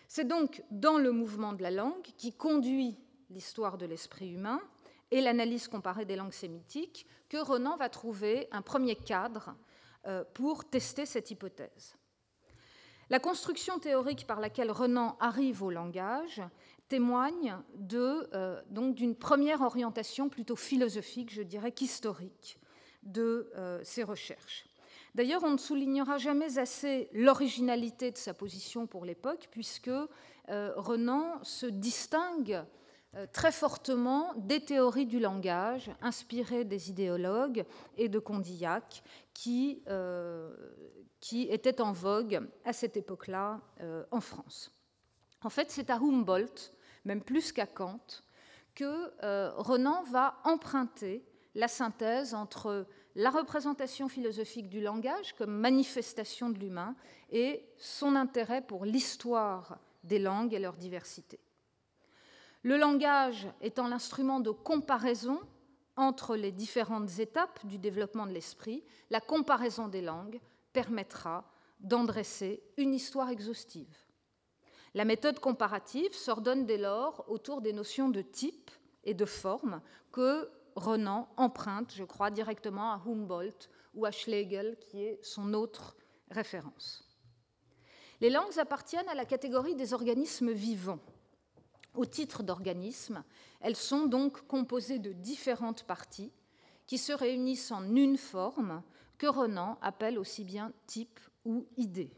C'est 0.08 0.26
donc 0.26 0.62
dans 0.70 0.98
le 0.98 1.12
mouvement 1.12 1.52
de 1.52 1.62
la 1.62 1.70
langue 1.70 2.02
qui 2.16 2.32
conduit 2.32 2.96
l'histoire 3.30 3.76
de 3.78 3.86
l'esprit 3.86 4.30
humain 4.30 4.60
et 5.10 5.20
l'analyse 5.20 5.68
comparée 5.68 6.04
des 6.04 6.16
langues 6.16 6.32
sémitiques 6.32 7.06
que 7.28 7.36
Renan 7.36 7.76
va 7.76 7.88
trouver 7.88 8.48
un 8.52 8.62
premier 8.62 8.96
cadre 8.96 9.54
euh, 10.06 10.24
pour 10.34 10.64
tester 10.64 11.06
cette 11.06 11.30
hypothèse. 11.30 11.96
La 13.08 13.20
construction 13.20 13.78
théorique 13.78 14.26
par 14.26 14.40
laquelle 14.40 14.70
Renan 14.70 15.16
arrive 15.20 15.62
au 15.62 15.70
langage 15.70 16.42
témoigne 16.88 17.56
euh, 17.92 18.62
d'une 18.70 19.16
première 19.16 19.62
orientation 19.62 20.28
plutôt 20.28 20.56
philosophique, 20.56 21.32
je 21.32 21.42
dirais 21.42 21.72
qu'historique, 21.72 22.58
de 23.02 23.50
euh, 23.56 23.80
ses 23.84 24.02
recherches. 24.02 24.65
D'ailleurs, 25.16 25.42
on 25.42 25.50
ne 25.50 25.58
soulignera 25.58 26.18
jamais 26.18 26.58
assez 26.58 27.08
l'originalité 27.12 28.12
de 28.12 28.16
sa 28.16 28.34
position 28.34 28.86
pour 28.86 29.04
l'époque, 29.04 29.48
puisque 29.50 29.88
euh, 29.88 30.06
Renan 30.76 31.42
se 31.42 31.66
distingue 31.66 32.62
très 33.32 33.50
fortement 33.50 34.34
des 34.36 34.62
théories 34.62 35.06
du 35.06 35.18
langage 35.18 35.90
inspirées 36.02 36.64
des 36.64 36.90
idéologues 36.90 37.64
et 37.96 38.10
de 38.10 38.18
Condillac, 38.18 39.02
qui, 39.32 39.82
qui 41.20 41.42
était 41.42 41.80
en 41.80 41.92
vogue 41.92 42.46
à 42.64 42.72
cette 42.72 42.96
époque-là 42.96 43.60
euh, 43.80 44.04
en 44.10 44.20
France. 44.20 44.72
En 45.42 45.50
fait, 45.50 45.70
c'est 45.70 45.90
à 45.90 45.96
Humboldt, 45.96 46.72
même 47.04 47.22
plus 47.22 47.52
qu'à 47.52 47.66
Kant, 47.66 48.00
que 48.74 49.12
euh, 49.24 49.50
Renan 49.56 50.02
va 50.04 50.38
emprunter 50.44 51.24
la 51.54 51.68
synthèse 51.68 52.34
entre 52.34 52.86
la 53.16 53.30
représentation 53.30 54.08
philosophique 54.08 54.68
du 54.68 54.82
langage 54.82 55.34
comme 55.34 55.50
manifestation 55.50 56.50
de 56.50 56.58
l'humain 56.58 56.94
et 57.30 57.66
son 57.78 58.14
intérêt 58.14 58.60
pour 58.60 58.84
l'histoire 58.84 59.78
des 60.04 60.18
langues 60.18 60.52
et 60.52 60.58
leur 60.58 60.76
diversité. 60.76 61.40
Le 62.62 62.76
langage 62.76 63.48
étant 63.62 63.88
l'instrument 63.88 64.38
de 64.38 64.50
comparaison 64.50 65.40
entre 65.96 66.36
les 66.36 66.52
différentes 66.52 67.18
étapes 67.18 67.64
du 67.64 67.78
développement 67.78 68.26
de 68.26 68.32
l'esprit, 68.32 68.84
la 69.08 69.20
comparaison 69.20 69.88
des 69.88 70.02
langues 70.02 70.38
permettra 70.74 71.50
d'en 71.80 72.04
dresser 72.04 72.62
une 72.76 72.92
histoire 72.92 73.30
exhaustive. 73.30 73.96
La 74.92 75.06
méthode 75.06 75.40
comparative 75.40 76.12
s'ordonne 76.12 76.66
dès 76.66 76.76
lors 76.76 77.24
autour 77.30 77.62
des 77.62 77.72
notions 77.72 78.10
de 78.10 78.20
type 78.20 78.70
et 79.04 79.14
de 79.14 79.24
forme 79.24 79.80
que 80.12 80.50
Renan 80.76 81.28
emprunte, 81.36 81.92
je 81.94 82.04
crois, 82.04 82.30
directement 82.30 82.92
à 82.92 83.02
Humboldt 83.04 83.70
ou 83.94 84.04
à 84.04 84.10
Schlegel, 84.10 84.76
qui 84.78 85.02
est 85.02 85.18
son 85.24 85.54
autre 85.54 85.96
référence. 86.30 87.02
Les 88.20 88.30
langues 88.30 88.58
appartiennent 88.58 89.08
à 89.08 89.14
la 89.14 89.24
catégorie 89.24 89.74
des 89.74 89.94
organismes 89.94 90.52
vivants. 90.52 91.00
Au 91.94 92.04
titre 92.04 92.42
d'organismes, 92.42 93.24
elles 93.60 93.76
sont 93.76 94.06
donc 94.06 94.46
composées 94.46 94.98
de 94.98 95.12
différentes 95.12 95.84
parties 95.84 96.32
qui 96.86 96.98
se 96.98 97.12
réunissent 97.12 97.72
en 97.72 97.94
une 97.94 98.18
forme 98.18 98.82
que 99.18 99.26
Renan 99.26 99.78
appelle 99.80 100.18
aussi 100.18 100.44
bien 100.44 100.72
type 100.86 101.20
ou 101.44 101.66
idée. 101.76 102.12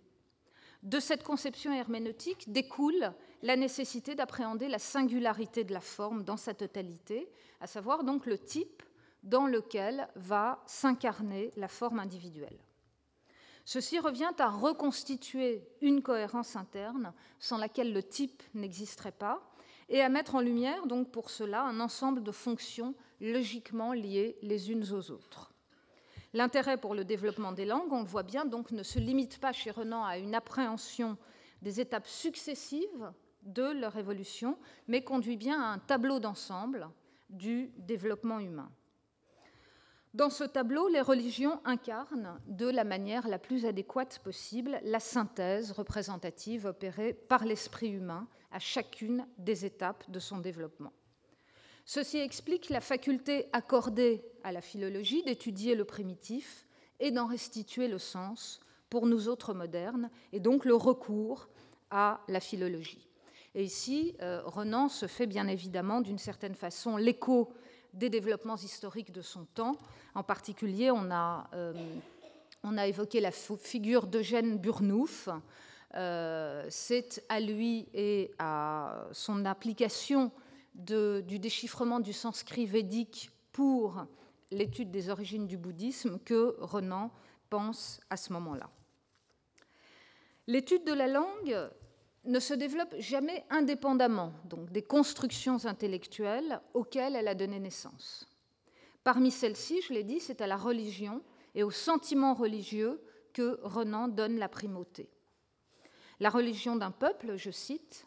De 0.83 1.01
cette 1.01 1.23
conception 1.23 1.73
herméneutique 1.73 2.53
découle 2.53 3.13
la 3.43 3.57
nécessité 3.57 4.15
d'appréhender 4.15 4.69
la 4.69 4.79
singularité 4.79 5.65
de 5.65 5.73
la 5.73 5.81
forme 5.81 6.25
dans 6.25 6.37
sa 6.37 6.55
totalité, 6.55 7.31
à 7.61 7.67
savoir 7.67 8.05
donc 8.05 8.27
le 8.27 8.39
type 8.39 8.83
dans 9.23 9.47
lequel 9.47 10.09
va 10.17 10.63
s'incarner 10.67 11.51
la 11.57 11.69
forme 11.69 11.99
individuelle. 11.99 12.59
Ceci 13.65 13.99
revient 13.99 14.33
à 14.39 14.49
reconstituer 14.49 15.63
une 15.83 16.03
cohérence 16.03 16.57
interne 16.57 17.13
sans 17.39 17.59
laquelle 17.59 17.93
le 17.93 18.03
type 18.03 18.43
n'existerait 18.55 19.13
pas 19.13 19.43
et 19.91 20.01
à 20.01 20.09
mettre 20.09 20.35
en 20.37 20.41
lumière 20.41 20.87
donc 20.87 21.11
pour 21.11 21.31
cela 21.31 21.63
un 21.65 21.81
ensemble 21.81 22.23
de 22.23 22.33
fonctions 22.33 22.95
logiquement 23.21 23.93
liées 23.93 24.39
les 24.43 24.71
unes 24.71 24.85
aux 24.93 25.11
autres. 25.11 25.53
L'intérêt 26.35 26.79
pour 26.79 26.95
le 26.95 27.05
développement 27.05 27.53
des 27.53 27.65
langues, 27.65 27.93
on 27.93 28.03
le 28.03 28.09
voit 28.09 28.23
bien, 28.23 28.45
donc 28.45 28.71
ne 28.71 28.83
se 28.83 28.99
limite 28.99 29.39
pas 29.39 29.53
chez 29.53 29.71
Renan 29.71 30.05
à 30.05 30.19
une 30.19 30.35
appréhension 30.35 31.17
des 31.63 31.81
étapes 31.81 32.07
successives 32.07 33.13
de 33.53 33.65
leur 33.65 33.97
évolution, 33.97 34.59
mais 34.87 35.03
conduit 35.03 35.37
bien 35.37 35.61
à 35.61 35.67
un 35.67 35.79
tableau 35.79 36.21
d'ensemble 36.21 36.89
du 37.31 37.71
développement 37.79 38.39
humain. 38.39 38.71
Dans 40.15 40.31
ce 40.31 40.45
tableau, 40.45 40.89
les 40.89 41.03
religions 41.03 41.61
incarnent 41.65 42.41
de 42.47 42.67
la 42.69 42.85
manière 42.85 43.29
la 43.29 43.39
plus 43.39 43.67
adéquate 43.67 44.21
possible 44.21 44.81
la 44.83 45.01
synthèse 45.01 45.73
représentative 45.73 46.65
opérée 46.65 47.13
par 47.13 47.45
l'esprit 47.45 47.91
humain 47.91 48.27
à 48.51 48.59
chacune 48.59 49.27
des 49.37 49.67
étapes 49.67 50.11
de 50.11 50.19
son 50.19 50.39
développement. 50.39 50.93
Ceci 51.85 52.19
explique 52.19 52.71
la 52.71 52.81
faculté 52.81 53.49
accordée 53.53 54.25
à 54.45 54.53
la 54.53 54.61
philologie 54.61 55.23
d'étudier 55.23 55.75
le 55.75 55.85
primitif 55.85 56.67
et 57.01 57.11
d'en 57.11 57.27
restituer 57.27 57.89
le 57.89 57.99
sens 57.99 58.61
pour 58.91 59.07
nous 59.07 59.29
autres 59.29 59.55
modernes, 59.55 60.11
et 60.33 60.41
donc 60.41 60.65
le 60.65 60.75
recours 60.75 61.49
à 61.91 62.21
la 62.29 62.41
philologie. 62.41 63.08
Et 63.55 63.65
ici, 63.65 64.15
euh, 64.21 64.43
Renan 64.45 64.89
se 64.89 65.07
fait 65.07 65.27
bien 65.27 65.49
évidemment 65.49 66.01
d'une 66.01 66.19
certaine 66.19 66.55
façon 66.55 66.97
l'écho 66.97 67.53
des 67.95 68.11
développements 68.11 68.57
historiques 68.57 69.13
de 69.13 69.23
son 69.23 69.45
temps. 69.47 69.77
En 70.15 70.23
particulier, 70.23 70.91
on 70.91 71.11
a, 71.11 71.49
euh, 71.55 71.73
on 72.63 72.77
a 72.77 72.87
évoqué 72.87 73.21
la 73.21 73.31
figure 73.31 74.07
d'Eugène 74.07 74.59
Burnouf. 74.59 75.29
Euh, 75.95 76.67
c'est 76.69 77.25
à 77.29 77.41
lui 77.41 77.89
et 77.95 78.31
à 78.39 79.07
son 79.13 79.45
application 79.47 80.31
du 80.75 81.39
déchiffrement 81.39 81.99
du 81.99 82.13
sanskrit 82.13 82.67
védique 82.67 83.31
pour 83.53 84.05
l'étude 84.51 84.91
des 84.91 85.11
origines 85.11 85.47
du 85.47 85.57
bouddhisme 85.57 86.19
que 86.21 86.57
Renan 86.61 87.11
pense 87.51 88.01
à 88.11 88.17
ce 88.17 88.33
moment-là. 88.35 88.71
L'étude 90.47 90.85
de 90.85 90.93
la 90.93 91.09
langue 91.09 91.71
ne 92.25 92.41
se 92.41 92.55
développe 92.55 92.95
jamais 92.99 93.45
indépendamment 93.51 94.33
donc 94.45 94.71
des 94.71 94.83
constructions 94.83 95.65
intellectuelles 95.65 96.61
auxquelles 96.75 97.17
elle 97.17 97.29
a 97.29 97.35
donné 97.35 97.59
naissance. 97.59 98.29
Parmi 99.05 99.31
celles-ci, 99.31 99.81
je 99.83 99.93
l'ai 99.93 100.05
dit, 100.05 100.21
c'est 100.21 100.41
à 100.41 100.47
la 100.47 100.57
religion 100.57 101.23
et 101.55 101.63
au 101.63 101.71
sentiment 101.71 102.35
religieux 102.35 103.01
que 103.33 103.59
Renan 103.63 104.09
donne 104.09 104.39
la 104.39 104.49
primauté. 104.49 105.09
La 106.21 106.31
religion 106.31 106.77
d'un 106.77 106.91
peuple, 106.91 107.37
je 107.37 107.51
cite, 107.51 108.07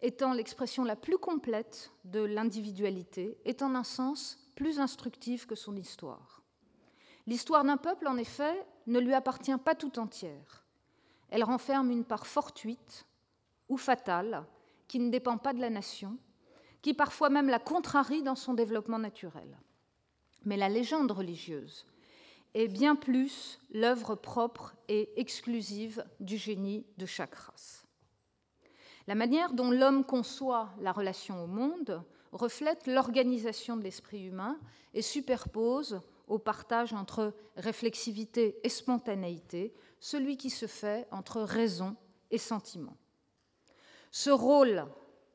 étant 0.00 0.32
l'expression 0.32 0.84
la 0.84 0.96
plus 0.96 1.18
complète 1.18 1.92
de 2.04 2.20
l'individualité, 2.20 3.36
est 3.44 3.62
en 3.62 3.74
un 3.74 3.84
sens 3.84 4.38
plus 4.54 4.78
instructive 4.80 5.46
que 5.46 5.54
son 5.54 5.76
histoire. 5.76 6.42
L'histoire 7.26 7.64
d'un 7.64 7.76
peuple, 7.76 8.06
en 8.06 8.16
effet, 8.16 8.64
ne 8.86 8.98
lui 8.98 9.12
appartient 9.12 9.56
pas 9.64 9.74
tout 9.74 9.98
entière. 9.98 10.64
Elle 11.28 11.44
renferme 11.44 11.90
une 11.90 12.04
part 12.04 12.26
fortuite 12.26 13.06
ou 13.70 13.78
fatale 13.78 14.44
qui 14.88 14.98
ne 14.98 15.10
dépend 15.10 15.38
pas 15.38 15.54
de 15.54 15.60
la 15.60 15.70
nation, 15.70 16.18
qui 16.82 16.92
parfois 16.92 17.30
même 17.30 17.48
la 17.48 17.58
contrarie 17.58 18.22
dans 18.22 18.34
son 18.34 18.52
développement 18.52 18.98
naturel. 18.98 19.58
Mais 20.44 20.56
la 20.56 20.68
légende 20.68 21.12
religieuse 21.12 21.86
est 22.54 22.68
bien 22.68 22.96
plus 22.96 23.60
l'œuvre 23.72 24.16
propre 24.16 24.74
et 24.88 25.08
exclusive 25.18 26.04
du 26.18 26.36
génie 26.36 26.84
de 26.98 27.06
chaque 27.06 27.34
race. 27.36 27.86
La 29.06 29.14
manière 29.14 29.52
dont 29.52 29.70
l'homme 29.70 30.04
conçoit 30.04 30.70
la 30.80 30.92
relation 30.92 31.44
au 31.44 31.46
monde 31.46 32.02
reflète 32.32 32.86
l'organisation 32.86 33.76
de 33.76 33.82
l'esprit 33.82 34.24
humain 34.26 34.58
et 34.94 35.02
superpose 35.02 36.00
au 36.26 36.38
partage 36.38 36.92
entre 36.92 37.34
réflexivité 37.56 38.58
et 38.64 38.68
spontanéité 38.68 39.74
celui 40.00 40.36
qui 40.36 40.50
se 40.50 40.66
fait 40.66 41.06
entre 41.10 41.40
raison 41.42 41.96
et 42.30 42.38
sentiment. 42.38 42.96
Ce 44.10 44.30
rôle 44.30 44.86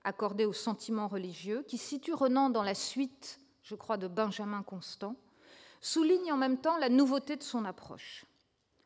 accordé 0.03 0.45
au 0.45 0.53
sentiment 0.53 1.07
religieux, 1.07 1.63
qui 1.67 1.77
situe 1.77 2.13
Renan 2.13 2.49
dans 2.49 2.63
la 2.63 2.75
suite, 2.75 3.39
je 3.63 3.75
crois, 3.75 3.97
de 3.97 4.07
Benjamin 4.07 4.61
Constant, 4.63 5.15
souligne 5.81 6.31
en 6.31 6.37
même 6.37 6.59
temps 6.59 6.77
la 6.77 6.89
nouveauté 6.89 7.35
de 7.35 7.43
son 7.43 7.65
approche. 7.65 8.25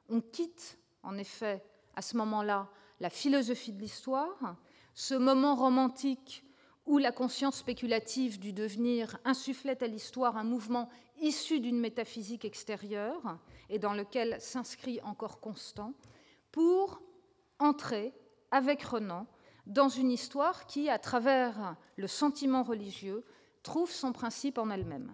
On 0.10 0.22
quitte, 0.22 0.80
en 1.04 1.18
effet, 1.18 1.64
à 1.96 2.02
ce 2.02 2.16
moment-là, 2.18 2.70
la 3.00 3.10
philosophie 3.10 3.74
de 3.74 3.82
l'histoire, 3.82 4.56
ce 4.94 5.14
moment 5.14 5.56
romantique 5.56 6.44
où 6.86 6.98
la 6.98 7.12
conscience 7.12 7.58
spéculative 7.58 8.40
du 8.40 8.54
devenir 8.54 9.18
insufflait 9.24 9.84
à 9.84 9.88
l'histoire 9.88 10.38
un 10.38 10.44
mouvement 10.44 10.90
issu 11.22 11.60
d'une 11.60 11.80
métaphysique 11.80 12.46
extérieure 12.46 13.38
et 13.70 13.78
dans 13.78 13.94
lequel 13.94 14.40
s'inscrit 14.40 15.00
encore 15.04 15.40
Constant, 15.40 15.94
pour 16.52 17.02
entrer 17.60 18.14
avec 18.52 18.82
Renan 18.84 19.28
dans 19.66 19.90
une 19.90 20.12
histoire 20.12 20.66
qui, 20.66 20.90
à 20.90 21.00
travers 21.00 21.76
le 21.96 22.08
sentiment 22.08 22.64
religieux, 22.64 23.24
trouve 23.64 23.92
son 23.92 24.12
principe 24.12 24.58
en 24.58 24.70
elle-même. 24.70 25.14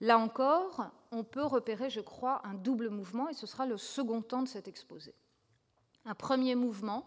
Là 0.00 0.18
encore, 0.18 0.90
on 1.12 1.24
peut 1.24 1.44
repérer, 1.44 1.88
je 1.90 2.00
crois, 2.00 2.42
un 2.44 2.54
double 2.54 2.90
mouvement, 2.90 3.28
et 3.28 3.34
ce 3.34 3.46
sera 3.46 3.66
le 3.66 3.76
second 3.76 4.22
temps 4.22 4.42
de 4.42 4.48
cet 4.48 4.68
exposé. 4.68 5.14
Un 6.04 6.14
premier 6.14 6.54
mouvement 6.54 7.06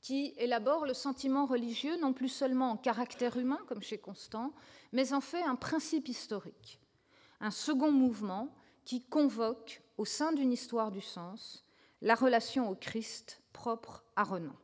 qui 0.00 0.34
élabore 0.36 0.84
le 0.84 0.92
sentiment 0.92 1.46
religieux 1.46 1.96
non 1.98 2.12
plus 2.12 2.28
seulement 2.28 2.72
en 2.72 2.76
caractère 2.76 3.38
humain, 3.38 3.60
comme 3.66 3.82
chez 3.82 3.98
Constant, 3.98 4.52
mais 4.92 5.14
en 5.14 5.20
fait 5.20 5.42
un 5.42 5.56
principe 5.56 6.08
historique. 6.08 6.80
Un 7.40 7.50
second 7.50 7.90
mouvement 7.90 8.54
qui 8.84 9.02
convoque, 9.02 9.82
au 9.96 10.04
sein 10.04 10.32
d'une 10.32 10.52
histoire 10.52 10.90
du 10.90 11.00
sens, 11.00 11.64
la 12.02 12.14
relation 12.14 12.68
au 12.68 12.74
Christ 12.74 13.42
propre 13.52 14.04
à 14.16 14.24
Renan. 14.24 14.54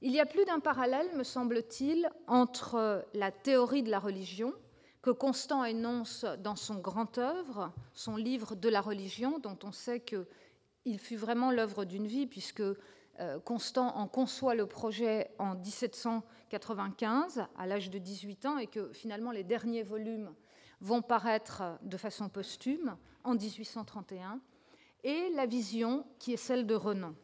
Il 0.00 0.12
y 0.12 0.20
a 0.20 0.26
plus 0.26 0.44
d'un 0.44 0.60
parallèle, 0.60 1.08
me 1.16 1.24
semble-t-il, 1.24 2.08
entre 2.28 3.04
la 3.14 3.32
théorie 3.32 3.82
de 3.82 3.90
la 3.90 3.98
religion, 3.98 4.52
que 5.02 5.10
Constant 5.10 5.64
énonce 5.64 6.24
dans 6.38 6.54
son 6.54 6.76
grand 6.76 7.18
œuvre, 7.18 7.72
son 7.94 8.14
livre 8.14 8.54
de 8.54 8.68
la 8.68 8.80
religion, 8.80 9.40
dont 9.40 9.58
on 9.64 9.72
sait 9.72 9.98
qu'il 9.98 11.00
fut 11.00 11.16
vraiment 11.16 11.50
l'œuvre 11.50 11.84
d'une 11.84 12.06
vie, 12.06 12.28
puisque 12.28 12.60
euh, 12.60 13.40
Constant 13.44 13.96
en 13.96 14.06
conçoit 14.06 14.54
le 14.54 14.66
projet 14.66 15.32
en 15.40 15.56
1795, 15.56 17.44
à 17.56 17.66
l'âge 17.66 17.90
de 17.90 17.98
18 17.98 18.46
ans, 18.46 18.58
et 18.58 18.68
que 18.68 18.92
finalement 18.92 19.32
les 19.32 19.42
derniers 19.42 19.82
volumes 19.82 20.32
vont 20.80 21.02
paraître 21.02 21.76
de 21.82 21.96
façon 21.96 22.28
posthume 22.28 22.96
en 23.24 23.34
1831, 23.34 24.40
et 25.02 25.30
la 25.34 25.46
vision 25.46 26.06
qui 26.20 26.34
est 26.34 26.36
celle 26.36 26.68
de 26.68 26.76
Renan. 26.76 27.14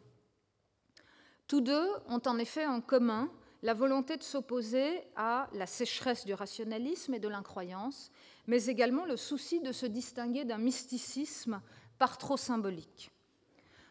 Tous 1.54 1.60
deux 1.60 1.88
ont 2.08 2.20
en 2.26 2.38
effet 2.38 2.66
en 2.66 2.80
commun 2.80 3.30
la 3.62 3.74
volonté 3.74 4.16
de 4.16 4.24
s'opposer 4.24 5.04
à 5.14 5.48
la 5.52 5.66
sécheresse 5.66 6.24
du 6.24 6.34
rationalisme 6.34 7.14
et 7.14 7.20
de 7.20 7.28
l'incroyance, 7.28 8.10
mais 8.48 8.66
également 8.66 9.04
le 9.04 9.16
souci 9.16 9.60
de 9.60 9.70
se 9.70 9.86
distinguer 9.86 10.44
d'un 10.44 10.58
mysticisme 10.58 11.62
par 11.96 12.18
trop 12.18 12.36
symbolique. 12.36 13.12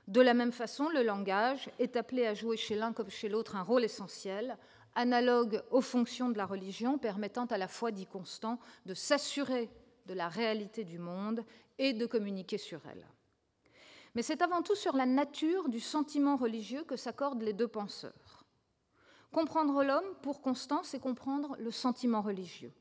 De 0.09 0.19
la 0.19 0.33
même 0.33 0.51
façon, 0.51 0.89
le 0.89 1.03
langage 1.03 1.69
est 1.79 1.95
appelé 1.95 2.25
à 2.25 2.33
jouer 2.33 2.57
chez 2.57 2.75
l'un 2.75 2.91
comme 2.91 3.09
chez 3.09 3.29
l'autre 3.29 3.55
un 3.55 3.63
rôle 3.63 3.85
essentiel, 3.85 4.57
analogue 4.93 5.63
aux 5.71 5.79
fonctions 5.79 6.29
de 6.29 6.37
la 6.37 6.45
religion, 6.45 6.97
permettant 6.97 7.45
à 7.45 7.57
la 7.57 7.69
fois, 7.69 7.91
dit 7.91 8.07
Constant, 8.07 8.59
de 8.85 8.93
s'assurer 8.93 9.69
de 10.05 10.13
la 10.13 10.27
réalité 10.27 10.83
du 10.83 10.99
monde 10.99 11.45
et 11.79 11.93
de 11.93 12.07
communiquer 12.07 12.57
sur 12.57 12.81
elle. 12.91 13.07
Mais 14.15 14.21
c'est 14.21 14.41
avant 14.41 14.61
tout 14.61 14.75
sur 14.75 14.95
la 14.95 15.05
nature 15.05 15.69
du 15.69 15.79
sentiment 15.79 16.35
religieux 16.35 16.83
que 16.83 16.95
s'accordent 16.95 17.41
les 17.41 17.53
deux 17.53 17.67
penseurs. 17.67 18.45
Comprendre 19.31 19.83
l'homme, 19.83 20.15
pour 20.21 20.41
Constant, 20.41 20.83
c'est 20.83 20.99
comprendre 20.99 21.55
le 21.57 21.71
sentiment 21.71 22.21
religieux. 22.21 22.73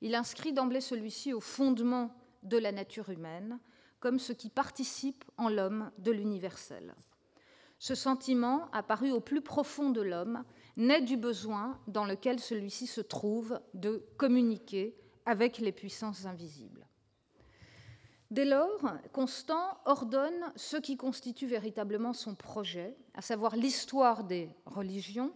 Il 0.00 0.16
inscrit 0.16 0.52
d'emblée 0.52 0.80
celui-ci 0.80 1.32
au 1.32 1.40
fondement 1.40 2.12
de 2.42 2.58
la 2.58 2.72
nature 2.72 3.10
humaine, 3.10 3.60
comme 4.00 4.18
ce 4.18 4.32
qui 4.32 4.50
participe 4.50 5.24
en 5.36 5.48
l'homme 5.48 5.92
de 5.98 6.10
l'universel. 6.10 6.94
Ce 7.78 7.94
sentiment, 7.94 8.68
apparu 8.72 9.12
au 9.12 9.20
plus 9.20 9.40
profond 9.40 9.90
de 9.90 10.00
l'homme, 10.00 10.42
naît 10.76 11.02
du 11.02 11.16
besoin 11.16 11.78
dans 11.86 12.04
lequel 12.04 12.40
celui-ci 12.40 12.88
se 12.88 13.00
trouve 13.00 13.60
de 13.74 14.04
communiquer 14.16 14.96
avec 15.26 15.58
les 15.58 15.72
puissances 15.72 16.26
invisibles. 16.26 16.87
Dès 18.30 18.44
lors, 18.44 18.92
Constant 19.12 19.78
ordonne 19.86 20.52
ce 20.54 20.76
qui 20.76 20.96
constitue 20.96 21.46
véritablement 21.46 22.12
son 22.12 22.34
projet, 22.34 22.94
à 23.14 23.22
savoir 23.22 23.56
l'histoire 23.56 24.24
des 24.24 24.50
religions, 24.66 25.32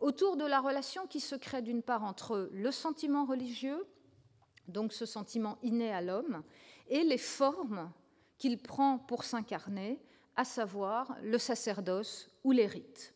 autour 0.00 0.36
de 0.36 0.44
la 0.44 0.60
relation 0.60 1.06
qui 1.06 1.20
se 1.20 1.36
crée 1.36 1.62
d'une 1.62 1.82
part 1.82 2.02
entre 2.02 2.50
le 2.52 2.70
sentiment 2.72 3.24
religieux, 3.24 3.86
donc 4.66 4.92
ce 4.92 5.06
sentiment 5.06 5.58
inné 5.62 5.92
à 5.92 6.00
l'homme, 6.00 6.42
et 6.88 7.04
les 7.04 7.18
formes 7.18 7.92
qu'il 8.36 8.58
prend 8.58 8.98
pour 8.98 9.22
s'incarner, 9.22 10.00
à 10.36 10.44
savoir 10.44 11.16
le 11.22 11.38
sacerdoce 11.38 12.28
ou 12.42 12.50
les 12.50 12.66
rites. 12.66 13.14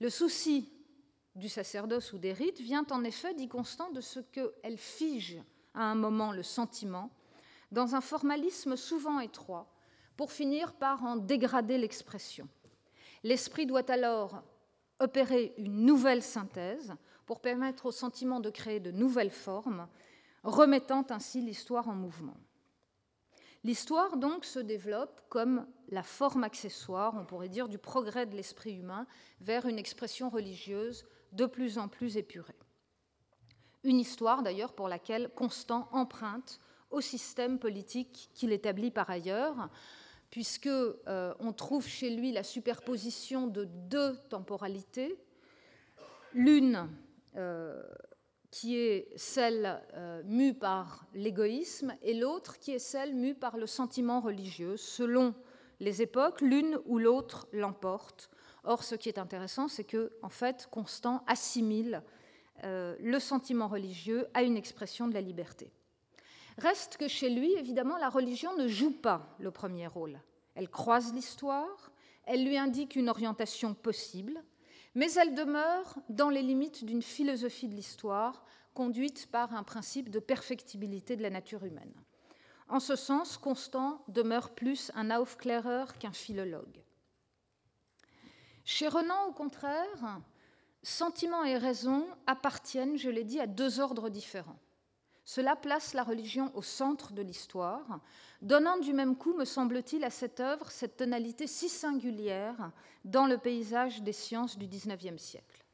Le 0.00 0.10
souci 0.10 0.72
du 1.36 1.48
sacerdoce 1.48 2.12
ou 2.12 2.18
des 2.18 2.32
rites 2.32 2.60
vient 2.60 2.84
en 2.90 3.04
effet, 3.04 3.34
dit 3.34 3.48
Constant, 3.48 3.90
de 3.92 4.00
ce 4.00 4.18
qu'elle 4.18 4.78
fige 4.78 5.38
à 5.74 5.84
un 5.84 5.94
moment 5.94 6.32
le 6.32 6.42
sentiment 6.42 7.12
dans 7.70 7.94
un 7.94 8.00
formalisme 8.00 8.76
souvent 8.76 9.20
étroit, 9.20 9.66
pour 10.16 10.32
finir 10.32 10.74
par 10.74 11.04
en 11.04 11.16
dégrader 11.16 11.78
l'expression. 11.78 12.46
L'esprit 13.22 13.66
doit 13.66 13.90
alors 13.90 14.42
opérer 14.98 15.54
une 15.56 15.86
nouvelle 15.86 16.22
synthèse 16.22 16.94
pour 17.26 17.40
permettre 17.40 17.86
au 17.86 17.92
sentiment 17.92 18.40
de 18.40 18.50
créer 18.50 18.80
de 18.80 18.90
nouvelles 18.90 19.30
formes, 19.30 19.88
remettant 20.42 21.06
ainsi 21.10 21.40
l'histoire 21.40 21.88
en 21.88 21.94
mouvement. 21.94 22.36
L'histoire 23.62 24.16
donc 24.16 24.44
se 24.44 24.58
développe 24.58 25.20
comme 25.28 25.66
la 25.88 26.02
forme 26.02 26.44
accessoire, 26.44 27.14
on 27.16 27.26
pourrait 27.26 27.50
dire, 27.50 27.68
du 27.68 27.78
progrès 27.78 28.26
de 28.26 28.34
l'esprit 28.34 28.74
humain 28.74 29.06
vers 29.40 29.66
une 29.66 29.78
expression 29.78 30.30
religieuse 30.30 31.04
de 31.32 31.46
plus 31.46 31.78
en 31.78 31.88
plus 31.88 32.16
épurée. 32.16 32.58
Une 33.84 34.00
histoire 34.00 34.42
d'ailleurs 34.42 34.72
pour 34.72 34.88
laquelle 34.88 35.30
Constant 35.34 35.88
emprunte 35.92 36.58
au 36.90 37.00
système 37.00 37.58
politique 37.58 38.30
qu'il 38.34 38.52
établit 38.52 38.90
par 38.90 39.10
ailleurs, 39.10 39.68
puisque 40.30 40.66
euh, 40.66 41.34
on 41.38 41.52
trouve 41.52 41.86
chez 41.86 42.10
lui 42.10 42.32
la 42.32 42.42
superposition 42.42 43.46
de 43.46 43.64
deux 43.64 44.16
temporalités, 44.28 45.16
L'une 46.32 46.88
qui 48.52 48.76
est 48.76 49.08
celle 49.16 49.82
mue 50.26 50.54
par 50.54 51.04
l'égoïsme 51.12 51.96
et 52.02 52.14
l'autre 52.14 52.58
qui 52.60 52.70
est 52.70 52.78
celle 52.78 53.16
mue 53.16 53.34
par 53.34 53.56
le 53.56 53.66
sentiment 53.66 54.20
religieux. 54.20 54.76
Selon 54.76 55.34
les 55.80 56.02
époques, 56.02 56.40
l'une 56.40 56.78
ou 56.84 56.98
l'autre 56.98 57.48
l'emporte. 57.52 58.30
Or, 58.64 58.84
ce 58.84 58.94
qui 58.94 59.08
est 59.08 59.18
intéressant, 59.18 59.68
c'est 59.68 59.84
que, 59.84 60.12
en 60.22 60.28
fait, 60.28 60.68
Constant 60.70 61.24
assimile 61.26 62.02
euh, 62.64 62.94
le 63.00 63.18
sentiment 63.18 63.68
religieux 63.68 64.28
à 64.34 64.42
une 64.42 64.56
expression 64.56 65.08
de 65.08 65.14
la 65.14 65.22
liberté. 65.22 65.72
Reste 66.58 66.96
que 66.96 67.08
chez 67.08 67.30
lui, 67.30 67.52
évidemment, 67.54 67.96
la 67.96 68.08
religion 68.08 68.56
ne 68.56 68.68
joue 68.68 68.92
pas 68.92 69.34
le 69.38 69.50
premier 69.50 69.86
rôle. 69.86 70.20
Elle 70.54 70.68
croise 70.68 71.14
l'histoire, 71.14 71.90
elle 72.24 72.44
lui 72.44 72.58
indique 72.58 72.96
une 72.96 73.08
orientation 73.08 73.74
possible, 73.74 74.42
mais 74.94 75.12
elle 75.14 75.34
demeure 75.34 75.96
dans 76.08 76.28
les 76.28 76.42
limites 76.42 76.84
d'une 76.84 77.02
philosophie 77.02 77.68
de 77.68 77.74
l'histoire 77.74 78.44
conduite 78.74 79.28
par 79.30 79.54
un 79.54 79.62
principe 79.62 80.10
de 80.10 80.18
perfectibilité 80.18 81.16
de 81.16 81.22
la 81.22 81.30
nature 81.30 81.64
humaine. 81.64 81.94
En 82.68 82.78
ce 82.78 82.94
sens, 82.94 83.36
Constant 83.36 84.04
demeure 84.08 84.50
plus 84.50 84.92
un 84.94 85.10
Aufklärer 85.10 85.86
qu'un 85.98 86.12
philologue. 86.12 86.82
Chez 88.64 88.86
Renan, 88.86 89.26
au 89.26 89.32
contraire, 89.32 90.20
sentiment 90.82 91.44
et 91.44 91.56
raison 91.56 92.06
appartiennent, 92.26 92.96
je 92.96 93.10
l'ai 93.10 93.24
dit, 93.24 93.40
à 93.40 93.48
deux 93.48 93.80
ordres 93.80 94.08
différents. 94.08 94.60
Cela 95.24 95.56
place 95.56 95.94
la 95.94 96.02
religion 96.02 96.50
au 96.54 96.62
centre 96.62 97.12
de 97.12 97.22
l'histoire, 97.22 98.00
donnant 98.42 98.78
du 98.78 98.92
même 98.92 99.16
coup, 99.16 99.34
me 99.34 99.44
semble-t-il, 99.44 100.04
à 100.04 100.10
cette 100.10 100.40
œuvre 100.40 100.70
cette 100.70 100.96
tonalité 100.96 101.46
si 101.46 101.68
singulière 101.68 102.72
dans 103.04 103.26
le 103.26 103.38
paysage 103.38 104.02
des 104.02 104.12
sciences 104.12 104.58
du 104.58 104.66
XIXe 104.66 105.20
siècle. 105.20 105.64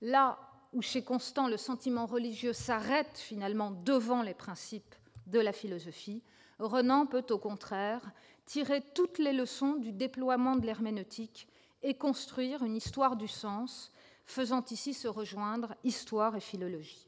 Là 0.00 0.38
où 0.72 0.82
chez 0.82 1.02
Constant 1.02 1.48
le 1.48 1.56
sentiment 1.56 2.06
religieux 2.06 2.52
s'arrête 2.52 3.16
finalement 3.16 3.70
devant 3.70 4.22
les 4.22 4.34
principes 4.34 4.94
de 5.26 5.38
la 5.38 5.52
philosophie, 5.52 6.22
Renan 6.58 7.06
peut 7.06 7.26
au 7.30 7.38
contraire 7.38 8.12
tirer 8.46 8.82
toutes 8.94 9.18
les 9.18 9.32
leçons 9.32 9.74
du 9.74 9.92
déploiement 9.92 10.56
de 10.56 10.66
l'herméneutique 10.66 11.48
et 11.82 11.94
construire 11.94 12.62
une 12.64 12.76
histoire 12.76 13.16
du 13.16 13.28
sens, 13.28 13.92
faisant 14.26 14.64
ici 14.70 14.94
se 14.94 15.08
rejoindre 15.08 15.74
histoire 15.84 16.36
et 16.36 16.40
philologie. 16.40 17.06